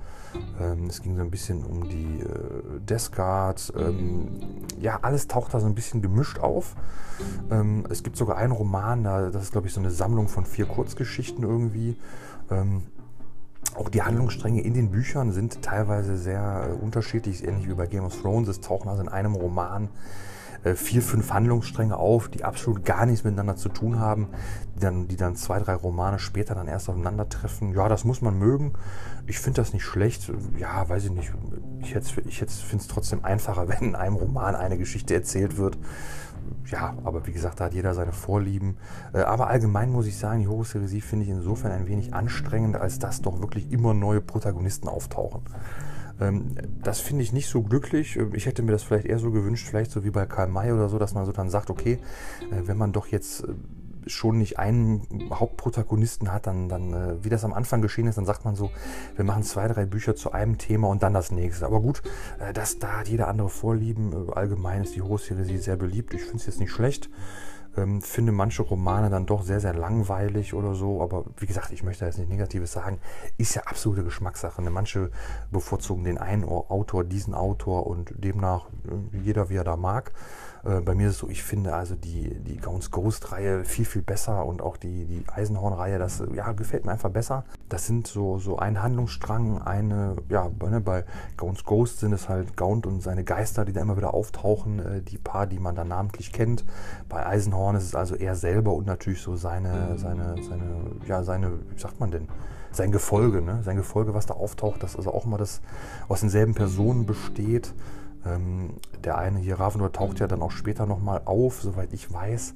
Ähm, 0.59 0.87
es 0.87 1.01
ging 1.01 1.15
so 1.15 1.21
ein 1.21 1.31
bisschen 1.31 1.63
um 1.63 1.87
die 1.87 2.21
äh, 2.21 2.99
Guard. 3.15 3.73
Ähm, 3.77 4.27
ja, 4.79 4.99
alles 5.01 5.27
taucht 5.27 5.53
da 5.53 5.59
so 5.59 5.65
ein 5.65 5.75
bisschen 5.75 6.01
gemischt 6.01 6.39
auf. 6.39 6.75
Ähm, 7.51 7.85
es 7.89 8.03
gibt 8.03 8.17
sogar 8.17 8.37
einen 8.37 8.51
Roman, 8.51 9.03
da, 9.03 9.29
das 9.29 9.43
ist 9.43 9.51
glaube 9.51 9.67
ich 9.67 9.73
so 9.73 9.79
eine 9.79 9.91
Sammlung 9.91 10.27
von 10.27 10.45
vier 10.45 10.65
Kurzgeschichten 10.65 11.43
irgendwie. 11.43 11.97
Ähm, 12.49 12.83
auch 13.75 13.89
die 13.89 14.03
Handlungsstränge 14.03 14.61
in 14.61 14.73
den 14.73 14.91
Büchern 14.91 15.31
sind 15.31 15.61
teilweise 15.61 16.17
sehr 16.17 16.69
äh, 16.69 16.83
unterschiedlich, 16.83 17.45
ähnlich 17.45 17.67
wie 17.67 17.73
bei 17.73 17.87
Game 17.87 18.05
of 18.05 18.21
Thrones. 18.21 18.47
Es 18.47 18.61
tauchen 18.61 18.89
also 18.89 19.01
in 19.01 19.09
einem 19.09 19.35
Roman 19.35 19.89
äh, 20.63 20.75
vier, 20.75 21.01
fünf 21.01 21.31
Handlungsstränge 21.31 21.97
auf, 21.97 22.29
die 22.29 22.43
absolut 22.43 22.85
gar 22.85 23.05
nichts 23.05 23.23
miteinander 23.23 23.55
zu 23.55 23.69
tun 23.69 23.99
haben, 23.99 24.29
die 24.75 24.79
dann, 24.79 25.07
die 25.07 25.15
dann 25.15 25.35
zwei, 25.35 25.59
drei 25.59 25.75
Romane 25.75 26.19
später 26.19 26.55
dann 26.55 26.67
erst 26.67 26.89
aufeinandertreffen. 26.89 27.73
Ja, 27.73 27.89
das 27.89 28.03
muss 28.03 28.21
man 28.21 28.37
mögen. 28.37 28.73
Ich 29.27 29.39
finde 29.39 29.61
das 29.61 29.73
nicht 29.73 29.83
schlecht. 29.83 30.31
Ja, 30.59 30.87
weiß 30.87 31.05
ich 31.05 31.11
nicht. 31.11 31.33
Ich, 31.81 31.95
ich 31.95 32.37
finde 32.37 32.81
es 32.83 32.87
trotzdem 32.87 33.23
einfacher, 33.23 33.67
wenn 33.67 33.89
in 33.89 33.95
einem 33.95 34.15
Roman 34.15 34.55
eine 34.55 34.77
Geschichte 34.77 35.13
erzählt 35.13 35.57
wird. 35.57 35.77
Ja, 36.67 36.95
aber 37.03 37.25
wie 37.27 37.31
gesagt, 37.31 37.59
da 37.59 37.65
hat 37.65 37.73
jeder 37.73 37.93
seine 37.93 38.11
Vorlieben. 38.11 38.77
Äh, 39.13 39.19
aber 39.19 39.47
allgemein 39.47 39.91
muss 39.91 40.07
ich 40.07 40.17
sagen, 40.17 40.41
die 40.41 40.47
Horus-Heresie 40.47 41.01
finde 41.01 41.25
ich 41.25 41.31
insofern 41.31 41.71
ein 41.71 41.87
wenig 41.87 42.13
anstrengend, 42.13 42.75
als 42.75 42.99
dass 42.99 43.21
doch 43.21 43.39
wirklich 43.41 43.71
immer 43.71 43.93
neue 43.93 44.21
Protagonisten 44.21 44.87
auftauchen. 44.87 45.41
Ähm, 46.19 46.55
das 46.83 46.99
finde 46.99 47.23
ich 47.23 47.33
nicht 47.33 47.49
so 47.49 47.61
glücklich. 47.61 48.17
Ich 48.33 48.45
hätte 48.45 48.63
mir 48.63 48.71
das 48.71 48.83
vielleicht 48.83 49.05
eher 49.05 49.19
so 49.19 49.31
gewünscht, 49.31 49.67
vielleicht 49.67 49.91
so 49.91 50.03
wie 50.03 50.11
bei 50.11 50.25
Karl 50.25 50.47
May 50.47 50.71
oder 50.71 50.89
so, 50.89 50.97
dass 50.97 51.13
man 51.13 51.25
so 51.25 51.31
dann 51.31 51.49
sagt, 51.49 51.69
okay, 51.69 51.99
äh, 52.51 52.67
wenn 52.67 52.77
man 52.77 52.93
doch 52.93 53.07
jetzt 53.07 53.43
äh, 53.43 53.53
schon 54.07 54.37
nicht 54.37 54.59
einen 54.59 55.29
Hauptprotagonisten 55.33 56.31
hat, 56.31 56.47
dann, 56.47 56.69
dann 56.69 56.93
äh, 56.93 57.23
wie 57.23 57.29
das 57.29 57.43
am 57.43 57.53
Anfang 57.53 57.81
geschehen 57.81 58.07
ist, 58.07 58.17
dann 58.17 58.25
sagt 58.25 58.45
man 58.45 58.55
so, 58.55 58.71
wir 59.15 59.25
machen 59.25 59.43
zwei, 59.43 59.67
drei 59.67 59.85
Bücher 59.85 60.15
zu 60.15 60.31
einem 60.31 60.57
Thema 60.57 60.87
und 60.89 61.03
dann 61.03 61.13
das 61.13 61.31
nächste. 61.31 61.65
Aber 61.65 61.81
gut, 61.81 62.01
das, 62.53 62.79
da 62.79 62.99
hat 62.99 63.07
jeder 63.07 63.27
andere 63.27 63.49
Vorlieben. 63.49 64.29
Allgemein 64.31 64.83
ist 64.83 64.95
die 64.95 65.01
Horus-Heresie 65.01 65.57
sehr 65.57 65.77
beliebt. 65.77 66.13
Ich 66.13 66.21
finde 66.21 66.37
es 66.37 66.45
jetzt 66.45 66.59
nicht 66.59 66.71
schlecht. 66.71 67.09
Ähm, 67.77 68.01
finde 68.01 68.31
manche 68.31 68.61
Romane 68.61 69.09
dann 69.09 69.25
doch 69.25 69.43
sehr, 69.43 69.59
sehr 69.59 69.73
langweilig 69.73 70.53
oder 70.53 70.75
so. 70.75 71.01
Aber 71.01 71.25
wie 71.37 71.45
gesagt, 71.45 71.71
ich 71.71 71.83
möchte 71.83 72.05
jetzt 72.05 72.17
nicht 72.17 72.29
Negatives 72.29 72.71
sagen. 72.71 72.99
Ist 73.37 73.55
ja 73.55 73.63
absolute 73.63 74.03
Geschmackssache. 74.03 74.61
Ne? 74.61 74.69
Manche 74.69 75.11
bevorzugen 75.51 76.03
den 76.03 76.17
einen 76.17 76.45
Autor, 76.45 77.03
diesen 77.03 77.33
Autor 77.33 77.87
und 77.87 78.13
demnach 78.15 78.67
äh, 78.85 79.17
jeder, 79.17 79.49
wie 79.49 79.55
er 79.55 79.63
da 79.63 79.75
mag. 79.75 80.13
Äh, 80.65 80.81
bei 80.81 80.95
mir 80.95 81.07
ist 81.07 81.15
es 81.15 81.19
so, 81.19 81.29
ich 81.29 81.43
finde 81.43 81.73
also 81.73 81.95
die, 81.95 82.33
die 82.41 82.57
Gauns 82.57 82.91
Ghost-Reihe 82.91 83.63
viel, 83.63 83.85
viel 83.85 84.01
besser 84.01 84.45
und 84.45 84.61
auch 84.61 84.77
die, 84.77 85.05
die 85.05 85.23
Eisenhorn-Reihe, 85.33 85.99
das 85.99 86.23
ja, 86.33 86.51
gefällt 86.53 86.85
mir 86.85 86.91
einfach 86.91 87.11
besser. 87.11 87.45
Das 87.69 87.85
sind 87.85 88.07
so, 88.07 88.37
so 88.39 88.57
ein 88.57 88.81
Handlungsstrang, 88.81 89.61
eine, 89.61 90.15
ja, 90.29 90.49
ne, 90.69 90.81
bei 90.81 91.05
Gauns 91.37 91.63
Ghost 91.63 91.99
sind 91.99 92.13
es 92.13 92.27
halt 92.27 92.57
Gaunt 92.57 92.87
und 92.87 93.01
seine 93.01 93.23
Geister, 93.23 93.65
die 93.65 93.73
da 93.73 93.81
immer 93.81 93.97
wieder 93.97 94.13
auftauchen, 94.13 94.79
äh, 94.79 95.01
die 95.01 95.17
paar, 95.17 95.47
die 95.47 95.59
man 95.59 95.75
da 95.75 95.83
namentlich 95.83 96.31
kennt. 96.31 96.65
Bei 97.09 97.25
Eisenhorn 97.25 97.75
ist 97.75 97.83
es 97.83 97.95
also 97.95 98.15
er 98.15 98.35
selber 98.35 98.73
und 98.73 98.87
natürlich 98.87 99.21
so 99.21 99.35
seine, 99.35 99.97
seine, 99.97 100.35
seine, 100.41 100.65
ja, 101.07 101.23
seine, 101.23 101.51
wie 101.69 101.79
sagt 101.79 101.99
man 101.99 102.11
denn? 102.11 102.27
sein 102.71 102.91
Gefolge, 102.91 103.41
ne? 103.41 103.61
sein 103.63 103.77
Gefolge, 103.77 104.13
was 104.13 104.25
da 104.25 104.33
auftaucht, 104.33 104.83
das 104.83 104.97
also 104.97 105.13
auch 105.13 105.25
immer 105.25 105.37
das 105.37 105.61
aus 106.09 106.19
denselben 106.19 106.53
Personen 106.53 107.05
besteht. 107.05 107.73
Ähm, 108.25 108.75
der 109.03 109.17
eine 109.17 109.39
hier, 109.39 109.59
Ravendor, 109.59 109.91
taucht 109.91 110.19
ja 110.19 110.27
dann 110.27 110.41
auch 110.41 110.51
später 110.51 110.85
nochmal 110.85 111.21
auf. 111.25 111.61
Soweit 111.61 111.93
ich 111.93 112.11
weiß, 112.11 112.55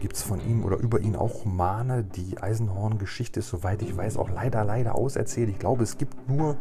gibt 0.00 0.16
es 0.16 0.22
von 0.22 0.40
ihm 0.40 0.64
oder 0.64 0.78
über 0.78 1.00
ihn 1.00 1.16
auch 1.16 1.44
Romane. 1.44 2.04
Die 2.04 2.38
Eisenhorn-Geschichte 2.38 3.40
ist, 3.40 3.48
soweit 3.48 3.82
ich 3.82 3.96
weiß, 3.96 4.16
auch 4.16 4.30
leider, 4.30 4.64
leider 4.64 4.94
auserzählt. 4.94 5.50
Ich 5.50 5.58
glaube, 5.58 5.82
es 5.82 5.98
gibt 5.98 6.28
nur 6.28 6.56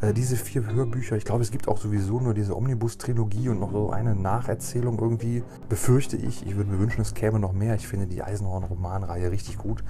äh, 0.00 0.14
diese 0.14 0.36
vier 0.36 0.66
Hörbücher. 0.66 1.16
Ich 1.16 1.24
glaube, 1.24 1.42
es 1.42 1.50
gibt 1.50 1.68
auch 1.68 1.78
sowieso 1.78 2.20
nur 2.20 2.32
diese 2.32 2.56
Omnibus-Trilogie 2.56 3.50
und 3.50 3.60
noch 3.60 3.72
so 3.72 3.90
eine 3.90 4.14
Nacherzählung 4.14 4.98
irgendwie. 4.98 5.42
Befürchte 5.68 6.16
ich. 6.16 6.46
Ich 6.46 6.56
würde 6.56 6.70
mir 6.70 6.78
wünschen, 6.78 7.02
es 7.02 7.14
käme 7.14 7.38
noch 7.38 7.52
mehr. 7.52 7.74
Ich 7.74 7.86
finde 7.86 8.06
die 8.06 8.22
Eisenhorn-Romanreihe 8.22 9.30
richtig 9.30 9.58
gut. 9.58 9.84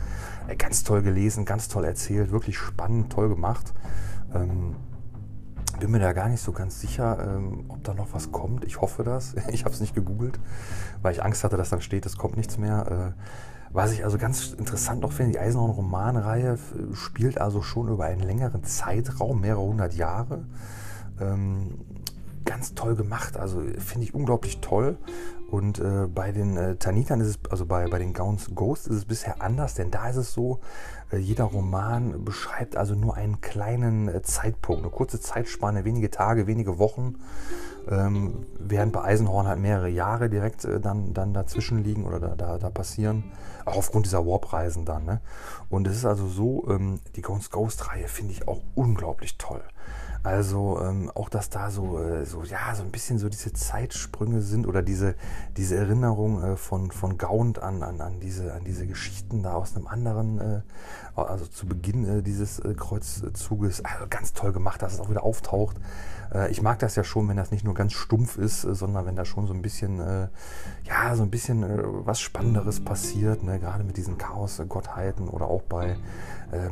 Äh, 0.49 0.57
ganz 0.57 0.83
toll 0.83 1.03
gelesen, 1.03 1.45
ganz 1.45 1.69
toll 1.69 1.85
erzählt, 1.85 2.33
wirklich 2.33 2.59
spannend, 2.59 3.13
toll 3.13 3.29
gemacht. 3.29 3.73
Ähm, 4.35 4.75
bin 5.81 5.91
mir 5.91 5.99
da 5.99 6.13
gar 6.13 6.29
nicht 6.29 6.43
so 6.43 6.53
ganz 6.53 6.81
sicher, 6.81 7.19
ähm, 7.37 7.65
ob 7.69 7.83
da 7.83 7.95
noch 7.95 8.13
was 8.13 8.31
kommt. 8.31 8.65
Ich 8.65 8.81
hoffe 8.81 9.03
das. 9.03 9.35
Ich 9.51 9.65
habe 9.65 9.75
es 9.75 9.81
nicht 9.81 9.95
gegoogelt, 9.95 10.39
weil 11.03 11.13
ich 11.13 11.25
Angst 11.25 11.43
hatte, 11.43 11.57
dass 11.57 11.71
dann 11.71 11.81
steht, 11.81 12.07
es 12.07 12.17
kommt 12.17 12.37
nichts 12.37 12.59
mehr. 12.59 13.15
Äh, 13.17 13.23
was 13.73 13.93
ich 13.93 14.05
also 14.05 14.19
ganz 14.19 14.53
interessant 14.53 15.01
noch 15.01 15.13
finde, 15.13 15.33
die 15.33 15.39
Eisenhorn-Romanreihe 15.39 16.59
spielt 16.93 17.41
also 17.41 17.63
schon 17.63 17.89
über 17.89 18.05
einen 18.05 18.21
längeren 18.21 18.65
Zeitraum, 18.65 19.41
mehrere 19.41 19.63
hundert 19.63 19.95
Jahre. 19.95 20.45
Ähm, 21.21 21.79
ganz 22.45 22.75
toll 22.75 22.97
gemacht. 22.97 23.37
Also 23.37 23.61
finde 23.79 24.07
ich 24.07 24.15
unglaublich 24.15 24.61
toll. 24.61 24.99
Und 25.51 25.79
äh, 25.79 26.07
bei 26.07 26.33
den 26.33 26.57
äh, 26.57 26.77
Tanitern 26.77 27.21
ist 27.21 27.29
es, 27.29 27.39
also 27.51 27.67
bei, 27.67 27.87
bei 27.89 27.99
den 27.99 28.13
Gauns 28.13 28.51
Ghost 28.55 28.87
ist 28.87 28.97
es 28.97 29.05
bisher 29.05 29.41
anders, 29.41 29.75
denn 29.75 29.91
da 29.91 30.09
ist 30.09 30.17
es 30.17 30.33
so, 30.33 30.61
jeder 31.19 31.45
Roman 31.45 32.25
beschreibt 32.25 32.77
also 32.77 32.95
nur 32.95 33.17
einen 33.17 33.41
kleinen 33.41 34.09
äh, 34.09 34.23
Zeitpunkt, 34.23 34.83
eine 34.83 34.91
kurze 34.91 35.21
Zeitspanne, 35.21 35.85
wenige 35.85 36.11
Tage, 36.11 36.47
wenige 36.47 36.79
Wochen, 36.79 37.17
ähm, 37.89 38.47
während 38.59 38.93
bei 38.93 39.03
Eisenhorn 39.03 39.47
halt 39.47 39.59
mehrere 39.59 39.89
Jahre 39.89 40.29
direkt 40.31 40.65
äh, 40.65 40.81
dann, 40.81 41.13
dann 41.15 41.35
dazwischen 41.35 41.83
liegen 41.83 42.07
oder 42.07 42.21
da, 42.21 42.37
da, 42.37 42.59
da 42.59 42.71
passieren, 42.71 43.25
auch 43.65 43.77
aufgrund 43.77 44.07
dieser 44.07 44.27
Warp-Reisen 44.27 44.85
dann. 44.85 45.05
Ne? 45.05 45.21
Und 45.69 45.87
es 45.87 45.97
ist 45.97 46.05
also 46.05 46.27
so, 46.29 46.67
ähm, 46.69 47.01
die 47.17 47.23
Ghost 47.23 47.51
Ghost-Reihe 47.51 48.09
finde 48.09 48.33
ich 48.33 48.47
auch 48.47 48.61
unglaublich 48.75 49.39
toll. 49.39 49.63
Also 50.23 50.79
ähm, 50.83 51.11
auch, 51.15 51.31
dass 51.31 51.49
da 51.49 51.71
so, 51.71 51.99
äh, 51.99 52.27
so, 52.27 52.43
ja, 52.43 52.75
so 52.75 52.83
ein 52.83 52.91
bisschen 52.91 53.19
so 53.19 53.31
diese 53.31 53.55
Zeitsprünge 53.55 54.43
sind 54.43 54.67
oder 54.67 54.83
diese, 54.83 55.15
diese 55.57 55.77
Erinnerung 55.77 56.43
äh, 56.43 56.57
von, 56.57 56.91
von 56.91 57.17
Gaunt 57.17 57.63
an, 57.63 57.83
an, 57.83 58.03
an, 58.03 58.21
diese, 58.21 58.53
an 58.53 58.63
diese 58.65 58.87
Geschichten 58.87 59.43
da 59.43 59.55
aus 59.55 59.75
einem 59.75 59.87
anderen, 59.87 60.39
äh, 60.39 60.61
also 61.15 61.47
zu 61.47 61.67
Beginn 61.67 62.07
äh, 62.07 62.23
dieses 62.23 62.59
äh, 62.59 62.75
Kreuzzuges. 62.75 63.83
Also 63.83 64.07
ganz 64.11 64.35
toll 64.35 64.53
gemacht, 64.53 64.83
dass 64.83 64.93
es 64.93 65.01
auch 65.01 65.09
wieder 65.09 65.23
auftaucht. 65.23 65.79
Äh, 66.35 66.51
ich 66.51 66.61
mag 66.61 66.79
das 66.81 66.97
ja 66.97 67.05
schon, 67.05 67.27
wenn 67.29 67.39
das 67.39 67.51
nicht 67.51 67.65
nur 67.65 67.75
ganz 67.75 67.95
stumpf 67.95 68.37
ist, 68.37 68.61
sondern 68.61 69.07
wenn 69.07 69.17
da 69.17 69.25
schon 69.25 69.47
so 69.47 69.55
ein 69.55 69.63
bisschen, 69.63 69.99
ja, 70.85 71.15
so 71.15 71.23
ein 71.23 71.31
bisschen 71.31 71.65
was 72.07 72.21
Spannenderes 72.21 72.85
passiert, 72.85 73.43
ne? 73.43 73.59
gerade 73.59 73.85
mit 73.85 73.97
diesen 73.97 74.19
Chaos-Gottheiten 74.19 75.29
oder 75.29 75.47
auch 75.47 75.63
bei, 75.63 75.97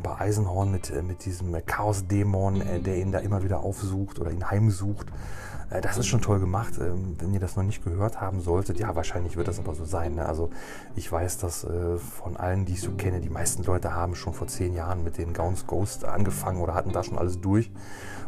bei 0.03 0.19
Eisenhorn 0.19 0.71
mit, 0.71 0.91
mit 1.03 1.25
diesem 1.25 1.55
Chaos-Dämon, 1.65 2.61
der 2.83 2.97
ihn 2.97 3.11
da 3.11 3.19
immer 3.19 3.43
wieder 3.43 3.61
aufsucht 3.61 4.19
oder 4.19 4.31
ihn 4.31 4.49
heimsucht. 4.49 5.07
Äh, 5.69 5.81
das 5.81 5.97
ist 5.97 6.07
schon 6.07 6.21
toll 6.21 6.39
gemacht. 6.39 6.73
Ähm, 6.79 7.15
wenn 7.19 7.33
ihr 7.33 7.39
das 7.39 7.55
noch 7.55 7.63
nicht 7.63 7.83
gehört 7.83 8.21
haben 8.21 8.41
solltet, 8.41 8.79
ja, 8.79 8.95
wahrscheinlich 8.95 9.37
wird 9.37 9.47
das 9.47 9.59
aber 9.59 9.75
so 9.75 9.85
sein. 9.85 10.15
Ne? 10.15 10.25
Also 10.25 10.49
ich 10.95 11.11
weiß, 11.11 11.37
dass 11.37 11.63
äh, 11.63 11.97
von 11.97 12.37
allen, 12.37 12.65
die 12.65 12.73
ich 12.73 12.81
so 12.81 12.91
kenne, 12.91 13.21
die 13.21 13.29
meisten 13.29 13.63
Leute 13.63 13.93
haben 13.93 14.15
schon 14.15 14.33
vor 14.33 14.47
zehn 14.47 14.73
Jahren 14.73 15.03
mit 15.03 15.17
den 15.17 15.33
Gauns 15.33 15.67
Ghost 15.67 16.05
angefangen 16.05 16.61
oder 16.61 16.73
hatten 16.73 16.91
da 16.91 17.03
schon 17.03 17.17
alles 17.17 17.39
durch 17.39 17.71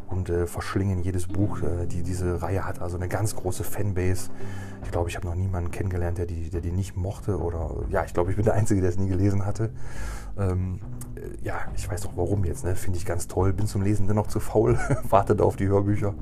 und 0.07 0.29
äh, 0.29 0.45
verschlingen 0.45 1.01
jedes 1.01 1.27
Buch. 1.27 1.59
die 1.87 2.03
diese 2.03 2.41
Reihe 2.41 2.65
hat 2.65 2.81
also 2.81 2.97
eine 2.97 3.07
ganz 3.07 3.35
große 3.35 3.63
Fanbase. 3.63 4.29
Ich 4.83 4.91
glaube, 4.91 5.09
ich 5.09 5.15
habe 5.15 5.25
noch 5.25 5.35
niemanden 5.35 5.71
kennengelernt, 5.71 6.17
der 6.17 6.25
die, 6.25 6.49
der 6.49 6.59
die 6.59 6.71
nicht 6.71 6.97
mochte 6.97 7.39
oder 7.39 7.85
ja, 7.89 8.03
ich 8.03 8.13
glaube, 8.13 8.31
ich 8.31 8.35
bin 8.35 8.43
der 8.43 8.55
Einzige, 8.55 8.81
der 8.81 8.89
es 8.89 8.97
nie 8.97 9.07
gelesen 9.07 9.45
hatte. 9.45 9.71
Ähm, 10.37 10.79
ja, 11.43 11.55
ich 11.75 11.89
weiß 11.89 12.05
auch 12.07 12.13
warum 12.15 12.45
jetzt, 12.45 12.63
ne? 12.63 12.75
finde 12.75 12.97
ich 12.97 13.05
ganz 13.05 13.27
toll. 13.27 13.53
Bin 13.53 13.67
zum 13.67 13.81
Lesen 13.81 14.07
dennoch 14.07 14.27
zu 14.27 14.39
faul, 14.39 14.79
warte 15.09 15.35
da 15.35 15.43
auf 15.43 15.55
die 15.55 15.67
Hörbücher 15.67 16.13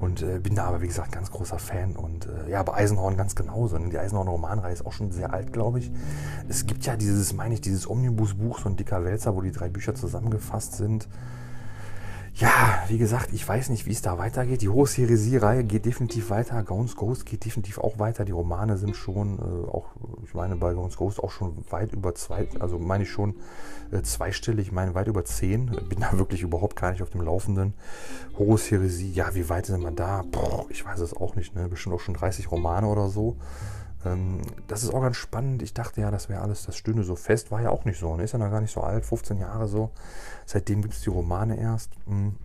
und 0.00 0.22
äh, 0.22 0.38
bin 0.38 0.54
da 0.54 0.64
aber, 0.64 0.80
wie 0.80 0.86
gesagt, 0.86 1.12
ganz 1.12 1.30
großer 1.30 1.58
Fan. 1.58 1.94
Und 1.94 2.26
äh, 2.26 2.50
ja, 2.50 2.62
bei 2.62 2.74
Eisenhorn 2.74 3.18
ganz 3.18 3.34
genauso. 3.34 3.78
Die 3.78 3.98
Eisenhorn-Romanreihe 3.98 4.72
ist 4.72 4.86
auch 4.86 4.92
schon 4.92 5.12
sehr 5.12 5.32
alt, 5.32 5.52
glaube 5.52 5.78
ich. 5.78 5.92
Es 6.48 6.66
gibt 6.66 6.86
ja 6.86 6.96
dieses, 6.96 7.34
meine 7.34 7.54
ich, 7.54 7.60
dieses 7.60 7.88
Omnibus-Buch, 7.88 8.60
so 8.60 8.70
ein 8.70 8.76
dicker 8.76 9.04
Wälzer, 9.04 9.36
wo 9.36 9.42
die 9.42 9.52
drei 9.52 9.68
Bücher 9.68 9.94
zusammengefasst 9.94 10.74
sind. 10.74 11.06
Ja, 12.34 12.84
wie 12.88 12.96
gesagt, 12.96 13.32
ich 13.32 13.46
weiß 13.46 13.68
nicht, 13.70 13.86
wie 13.86 13.92
es 13.92 14.02
da 14.02 14.16
weitergeht. 14.16 14.62
Die 14.62 14.68
Horus 14.68 14.96
Heresie-Reihe 14.96 15.64
geht 15.64 15.84
definitiv 15.84 16.30
weiter. 16.30 16.62
Gauns 16.62 16.96
Ghost 16.96 17.26
geht 17.26 17.44
definitiv 17.44 17.78
auch 17.78 17.98
weiter. 17.98 18.24
Die 18.24 18.32
Romane 18.32 18.78
sind 18.78 18.96
schon, 18.96 19.38
äh, 19.38 19.68
auch, 19.68 19.88
ich 20.24 20.32
meine, 20.32 20.56
bei 20.56 20.72
Gauns 20.72 20.96
Ghost 20.96 21.22
auch 21.22 21.30
schon 21.30 21.64
weit 21.70 21.92
über 21.92 22.14
zwei, 22.14 22.48
also 22.60 22.78
meine 22.78 23.04
ich 23.04 23.10
schon 23.10 23.34
äh, 23.90 24.02
zweistellig, 24.02 24.68
ich 24.68 24.72
meine 24.72 24.94
weit 24.94 25.08
über 25.08 25.24
zehn. 25.24 25.66
Bin 25.88 26.00
da 26.00 26.12
wirklich 26.18 26.42
überhaupt 26.42 26.76
gar 26.76 26.92
nicht 26.92 27.02
auf 27.02 27.10
dem 27.10 27.20
Laufenden. 27.22 27.74
Horus 28.38 28.70
Heresie, 28.70 29.12
ja, 29.12 29.34
wie 29.34 29.48
weit 29.48 29.66
sind 29.66 29.82
wir 29.82 29.90
da? 29.90 30.24
Boah, 30.30 30.66
ich 30.70 30.84
weiß 30.84 31.00
es 31.00 31.14
auch 31.14 31.34
nicht, 31.36 31.54
ne? 31.54 31.68
Bestimmt 31.68 31.94
auch 31.94 32.00
schon 32.00 32.14
30 32.14 32.50
Romane 32.50 32.86
oder 32.86 33.08
so. 33.08 33.36
Ähm, 33.36 33.79
das 34.66 34.82
ist 34.82 34.94
auch 34.94 35.02
ganz 35.02 35.16
spannend. 35.16 35.62
Ich 35.62 35.74
dachte 35.74 36.00
ja, 36.00 36.10
das 36.10 36.28
wäre 36.28 36.40
alles, 36.40 36.64
das 36.64 36.76
stünde 36.76 37.02
so 37.02 37.16
fest. 37.16 37.50
War 37.50 37.60
ja 37.60 37.70
auch 37.70 37.84
nicht 37.84 37.98
so. 37.98 38.16
Ne? 38.16 38.22
Ist 38.22 38.32
ja 38.32 38.38
noch 38.38 38.50
gar 38.50 38.60
nicht 38.60 38.72
so 38.72 38.80
alt, 38.80 39.04
15 39.04 39.38
Jahre 39.38 39.68
so. 39.68 39.90
Seitdem 40.46 40.80
gibt 40.80 40.94
es 40.94 41.02
die 41.02 41.10
Romane 41.10 41.58
erst. 41.58 41.92
Hm. 42.06 42.36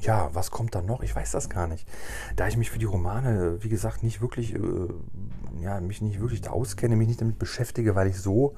Ja, 0.00 0.30
was 0.32 0.50
kommt 0.50 0.74
da 0.74 0.80
noch? 0.80 1.02
Ich 1.02 1.14
weiß 1.14 1.32
das 1.32 1.50
gar 1.50 1.66
nicht. 1.66 1.86
Da 2.36 2.46
ich 2.46 2.56
mich 2.56 2.70
für 2.70 2.78
die 2.78 2.84
Romane, 2.84 3.62
wie 3.62 3.68
gesagt, 3.68 4.02
nicht 4.02 4.20
wirklich, 4.20 4.54
äh, 4.54 4.88
ja, 5.60 5.80
mich 5.80 6.00
nicht 6.00 6.20
wirklich 6.20 6.40
da 6.40 6.50
auskenne, 6.50 6.94
mich 6.96 7.08
nicht 7.08 7.20
damit 7.20 7.38
beschäftige, 7.38 7.94
weil 7.94 8.06
ich 8.06 8.18
so, 8.18 8.54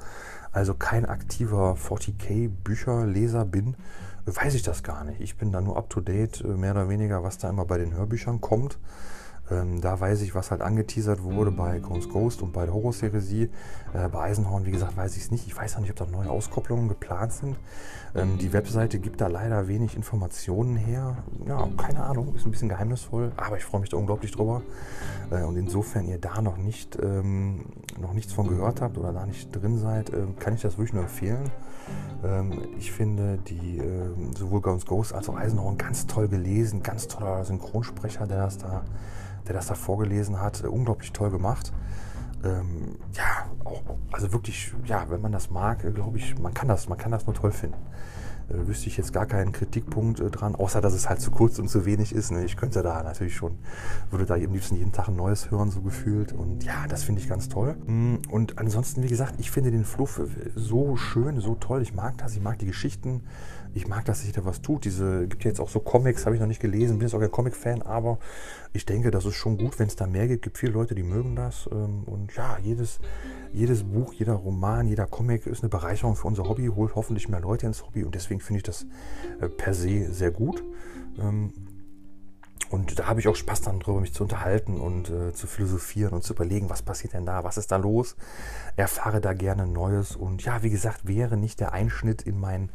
also 0.53 0.74
kein 0.74 1.07
aktiver 1.07 1.76
40k 1.76 2.51
Bücherleser 2.51 3.47
bin, 3.47 3.74
weiß 4.26 4.55
ich 4.55 4.62
das 4.62 4.82
gar 4.82 5.03
nicht. 5.05 5.20
Ich 5.20 5.38
bin 5.38 5.51
da 5.51 5.62
nur 5.62 5.78
up 5.78 5.88
to 5.88 6.01
date, 6.01 6.43
äh, 6.43 6.49
mehr 6.49 6.72
oder 6.72 6.88
weniger, 6.88 7.22
was 7.22 7.38
da 7.38 7.49
immer 7.49 7.64
bei 7.64 7.78
den 7.78 7.95
Hörbüchern 7.95 8.41
kommt. 8.41 8.78
Ähm, 9.51 9.80
da 9.80 9.98
weiß 9.98 10.22
ich, 10.22 10.34
was 10.34 10.51
halt 10.51 10.61
angeteasert 10.61 11.22
wurde 11.22 11.51
bei 11.51 11.78
Ghost 11.78 12.11
Ghost 12.11 12.42
und 12.42 12.53
bei 12.53 12.64
der 12.64 12.74
Horror-Serie. 12.74 13.48
Äh, 13.92 14.09
bei 14.09 14.20
Eisenhorn, 14.20 14.66
wie 14.66 14.70
gesagt, 14.70 14.96
weiß 14.96 15.16
ich 15.16 15.24
es 15.24 15.30
nicht. 15.30 15.46
Ich 15.46 15.57
weiß 15.57 15.76
auch 15.76 15.80
nicht, 15.80 15.90
ob 15.90 15.96
da 15.96 16.07
neue 16.07 16.30
Auskopplungen 16.30 16.88
geplant 16.88 17.32
sind. 17.32 17.57
Ähm, 18.14 18.38
die 18.38 18.53
Webseite 18.53 18.98
gibt 18.98 19.20
da 19.20 19.28
leider 19.28 19.68
wenig 19.68 19.96
Informationen 19.96 20.76
her. 20.76 21.18
Ja, 21.46 21.68
keine 21.76 22.03
Ahnung, 22.03 22.34
ist 22.34 22.46
ein 22.46 22.51
bisschen 22.51 22.68
geheimnisvoll, 22.68 23.32
aber 23.36 23.57
ich 23.57 23.64
freue 23.64 23.80
mich 23.80 23.90
da 23.90 23.96
unglaublich 23.96 24.32
drüber. 24.32 24.62
Äh, 25.30 25.42
und 25.42 25.57
insofern 25.57 26.07
ihr 26.07 26.18
da 26.18 26.40
noch 26.40 26.57
nicht 26.57 26.98
ähm, 27.01 27.66
noch 28.01 28.12
nichts 28.12 28.32
von 28.32 28.48
gehört 28.48 28.80
habt 28.80 28.98
oder 28.98 29.12
da 29.12 29.26
nicht 29.26 29.55
drin 29.55 29.78
seid, 29.78 30.11
äh, 30.11 30.26
kann 30.38 30.55
ich 30.55 30.62
das 30.62 30.78
wirklich 30.78 30.94
nur 30.94 31.03
empfehlen. 31.03 31.51
Ähm, 32.24 32.62
ich 32.78 32.92
finde 32.92 33.38
die 33.38 33.78
äh, 33.78 34.11
sowohl 34.36 34.61
Ghost 34.61 34.86
Ghost 34.86 35.14
als 35.14 35.28
auch 35.28 35.36
Eisenhorn 35.36 35.78
ganz 35.78 36.07
toll 36.07 36.28
gelesen, 36.28 36.82
ganz 36.82 37.09
toller 37.09 37.44
Synchronsprecher, 37.44 38.26
der 38.26 38.44
das 38.44 38.59
da 38.59 38.82
der 39.47 39.55
das 39.55 39.66
da 39.66 39.74
vorgelesen 39.74 40.41
hat, 40.41 40.62
äh, 40.64 40.66
unglaublich 40.66 41.12
toll 41.12 41.30
gemacht. 41.30 41.72
Ähm, 42.43 42.97
ja, 43.12 43.51
auch, 43.64 43.82
also 44.12 44.32
wirklich, 44.32 44.72
ja, 44.86 45.11
wenn 45.11 45.20
man 45.20 45.32
das 45.32 45.51
mag, 45.51 45.84
äh, 45.84 45.91
glaube 45.91 46.18
ich, 46.18 46.38
man 46.38 46.55
kann 46.55 46.68
das, 46.68 46.88
man 46.88 46.97
kann 46.97 47.12
das 47.12 47.26
nur 47.26 47.34
toll 47.34 47.53
finden. 47.53 47.76
Äh, 48.51 48.66
wüsste 48.66 48.88
ich 48.88 48.97
jetzt 48.97 49.12
gar 49.12 49.26
keinen 49.26 49.53
Kritikpunkt 49.53 50.20
äh, 50.20 50.30
dran, 50.30 50.55
außer 50.55 50.80
dass 50.80 50.95
es 50.95 51.09
halt 51.09 51.20
zu 51.20 51.30
kurz 51.30 51.59
und 51.59 51.68
zu 51.68 51.84
wenig 51.84 52.14
ist. 52.14 52.32
Ne? 52.32 52.45
Ich 52.45 52.57
könnte 52.57 52.82
da 52.82 53.03
natürlich 53.03 53.36
schon, 53.36 53.59
würde 54.11 54.26
da 54.26 54.34
am 54.34 54.53
liebsten 54.53 54.76
jeden 54.76 54.93
Tag 54.93 55.09
ein 55.09 55.16
neues 55.16 55.51
hören, 55.51 55.70
so 55.70 55.82
gefühlt. 55.82 56.32
Und 56.32 56.64
ja, 56.64 56.86
das 56.88 57.05
finde 57.05 57.20
ich 57.20 57.28
ganz 57.28 57.49
toll. 57.49 57.76
Mm, 57.86 58.16
und 58.30 58.59
ansonsten, 58.59 59.03
wie 59.03 59.09
gesagt, 59.09 59.34
ich 59.38 59.51
finde 59.51 59.70
den 59.70 59.84
Fluff 59.84 60.20
so 60.55 60.97
schön, 60.97 61.41
so 61.41 61.55
toll. 61.55 61.82
Ich 61.82 61.95
mag 61.95 62.18
das, 62.18 62.34
ich 62.34 62.41
mag 62.41 62.59
die 62.59 62.66
Geschichten 62.66 63.22
ich 63.74 63.86
mag, 63.86 64.04
dass 64.04 64.22
sich 64.22 64.32
da 64.32 64.44
was 64.44 64.62
tut. 64.62 64.84
Diese 64.84 65.26
gibt 65.26 65.44
ja 65.44 65.50
jetzt 65.50 65.60
auch 65.60 65.68
so 65.68 65.80
Comics, 65.80 66.26
habe 66.26 66.34
ich 66.34 66.40
noch 66.40 66.48
nicht 66.48 66.60
gelesen, 66.60 66.98
bin 66.98 67.06
jetzt 67.06 67.14
auch 67.14 67.20
kein 67.20 67.30
Comic-Fan, 67.30 67.82
aber 67.82 68.18
ich 68.72 68.86
denke, 68.86 69.10
das 69.10 69.24
ist 69.24 69.34
schon 69.34 69.58
gut, 69.58 69.78
wenn 69.78 69.86
es 69.88 69.96
da 69.96 70.06
mehr 70.06 70.28
gibt. 70.28 70.40
Es 70.40 70.42
gibt 70.44 70.58
viele 70.58 70.72
Leute, 70.72 70.94
die 70.94 71.02
mögen 71.02 71.36
das. 71.36 71.68
Ähm, 71.72 72.04
und 72.04 72.34
ja, 72.36 72.58
jedes, 72.62 73.00
jedes 73.52 73.84
Buch, 73.84 74.12
jeder 74.12 74.34
Roman, 74.34 74.86
jeder 74.86 75.06
Comic 75.06 75.46
ist 75.46 75.62
eine 75.62 75.70
Bereicherung 75.70 76.16
für 76.16 76.26
unser 76.26 76.48
Hobby, 76.48 76.66
holt 76.66 76.94
hoffentlich 76.94 77.28
mehr 77.28 77.40
Leute 77.40 77.66
ins 77.66 77.84
Hobby 77.86 78.04
und 78.04 78.14
deswegen 78.14 78.40
finde 78.40 78.58
ich 78.58 78.64
das 78.64 78.86
äh, 79.40 79.48
per 79.48 79.74
se 79.74 80.12
sehr 80.12 80.30
gut. 80.30 80.62
Und 82.70 83.00
da 83.00 83.08
habe 83.08 83.18
ich 83.18 83.26
auch 83.26 83.34
Spaß 83.34 83.62
daran, 83.62 83.80
darüber 83.80 84.00
mich 84.00 84.14
zu 84.14 84.22
unterhalten 84.22 84.80
und 84.80 85.10
äh, 85.10 85.32
zu 85.32 85.48
philosophieren 85.48 86.14
und 86.14 86.22
zu 86.22 86.34
überlegen, 86.34 86.70
was 86.70 86.82
passiert 86.82 87.14
denn 87.14 87.26
da, 87.26 87.42
was 87.42 87.58
ist 87.58 87.72
da 87.72 87.76
los. 87.76 88.14
Erfahre 88.76 89.20
da 89.20 89.32
gerne 89.32 89.66
Neues. 89.66 90.14
Und 90.14 90.44
ja, 90.44 90.62
wie 90.62 90.70
gesagt, 90.70 91.08
wäre 91.08 91.36
nicht 91.36 91.58
der 91.58 91.72
Einschnitt 91.72 92.22
in 92.22 92.38
mein 92.38 92.70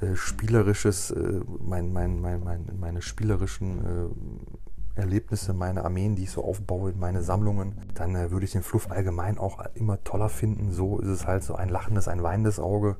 äh, 0.00 0.16
spielerisches, 0.16 1.10
äh, 1.10 1.40
mein, 1.60 1.92
mein, 1.92 2.22
mein, 2.22 2.42
mein, 2.42 2.70
meine 2.80 3.02
spielerischen 3.02 3.84
äh, 4.96 5.00
Erlebnisse, 5.00 5.52
meine 5.52 5.84
Armeen, 5.84 6.16
die 6.16 6.22
ich 6.22 6.30
so 6.30 6.42
aufbaue, 6.42 6.94
meine 6.96 7.22
Sammlungen, 7.22 7.74
dann 7.92 8.14
äh, 8.14 8.30
würde 8.30 8.46
ich 8.46 8.52
den 8.52 8.62
Fluff 8.62 8.90
allgemein 8.90 9.36
auch 9.36 9.62
immer 9.74 10.02
toller 10.04 10.30
finden. 10.30 10.72
So 10.72 11.00
ist 11.00 11.08
es 11.08 11.26
halt 11.26 11.42
so 11.44 11.54
ein 11.54 11.68
lachendes, 11.68 12.08
ein 12.08 12.22
weinendes 12.22 12.58
Auge. 12.58 12.96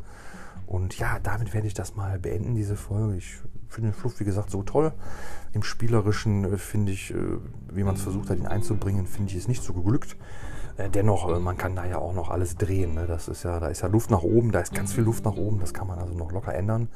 Und 0.66 0.98
ja, 0.98 1.18
damit 1.22 1.54
werde 1.54 1.66
ich 1.66 1.74
das 1.74 1.94
mal 1.94 2.18
beenden, 2.18 2.54
diese 2.54 2.76
Folge. 2.76 3.16
Ich 3.16 3.38
finde 3.68 3.90
den 3.90 3.94
Fluff, 3.94 4.20
wie 4.20 4.24
gesagt, 4.24 4.50
so 4.50 4.62
toll. 4.62 4.92
Im 5.52 5.62
Spielerischen 5.62 6.44
äh, 6.44 6.56
finde 6.56 6.92
ich, 6.92 7.12
äh, 7.12 7.16
wie 7.72 7.82
man 7.82 7.94
es 7.94 8.02
versucht 8.02 8.30
hat, 8.30 8.38
ihn 8.38 8.46
einzubringen, 8.46 9.06
finde 9.06 9.30
ich 9.30 9.38
es 9.38 9.48
nicht 9.48 9.62
so 9.62 9.72
geglückt. 9.72 10.16
Äh, 10.76 10.90
dennoch, 10.90 11.38
man 11.40 11.56
kann 11.56 11.76
da 11.76 11.84
ja 11.84 11.98
auch 11.98 12.14
noch 12.14 12.30
alles 12.30 12.56
drehen. 12.56 12.94
Ne? 12.94 13.06
Das 13.06 13.28
ist 13.28 13.44
ja, 13.44 13.60
da 13.60 13.68
ist 13.68 13.82
ja 13.82 13.88
Luft 13.88 14.10
nach 14.10 14.22
oben, 14.22 14.52
da 14.52 14.60
ist 14.60 14.74
ganz 14.74 14.92
viel 14.92 15.04
Luft 15.04 15.24
nach 15.24 15.36
oben. 15.36 15.60
Das 15.60 15.72
kann 15.74 15.86
man 15.86 15.98
also 15.98 16.14
noch 16.14 16.32
locker 16.32 16.54
ändern 16.54 16.88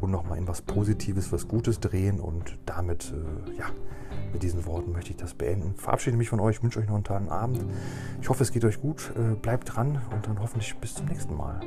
und 0.00 0.10
nochmal 0.10 0.38
in 0.38 0.48
was 0.48 0.62
Positives, 0.62 1.32
was 1.32 1.48
Gutes 1.48 1.80
drehen. 1.80 2.20
Und 2.20 2.58
damit, 2.64 3.12
ja, 3.58 3.66
mit 4.32 4.42
diesen 4.42 4.64
Worten 4.64 4.92
möchte 4.92 5.10
ich 5.10 5.16
das 5.16 5.34
beenden. 5.34 5.74
Verabschiede 5.76 6.16
mich 6.16 6.30
von 6.30 6.40
euch, 6.40 6.62
wünsche 6.62 6.78
euch 6.78 6.86
noch 6.86 6.94
einen 6.94 7.04
tollen 7.04 7.28
Abend. 7.28 7.64
Ich 8.22 8.28
hoffe, 8.28 8.42
es 8.42 8.52
geht 8.52 8.64
euch 8.64 8.80
gut. 8.80 9.12
Bleibt 9.42 9.74
dran 9.74 10.00
und 10.14 10.26
dann 10.26 10.40
hoffentlich 10.40 10.76
bis 10.76 10.94
zum 10.94 11.06
nächsten 11.06 11.36
Mal. 11.36 11.60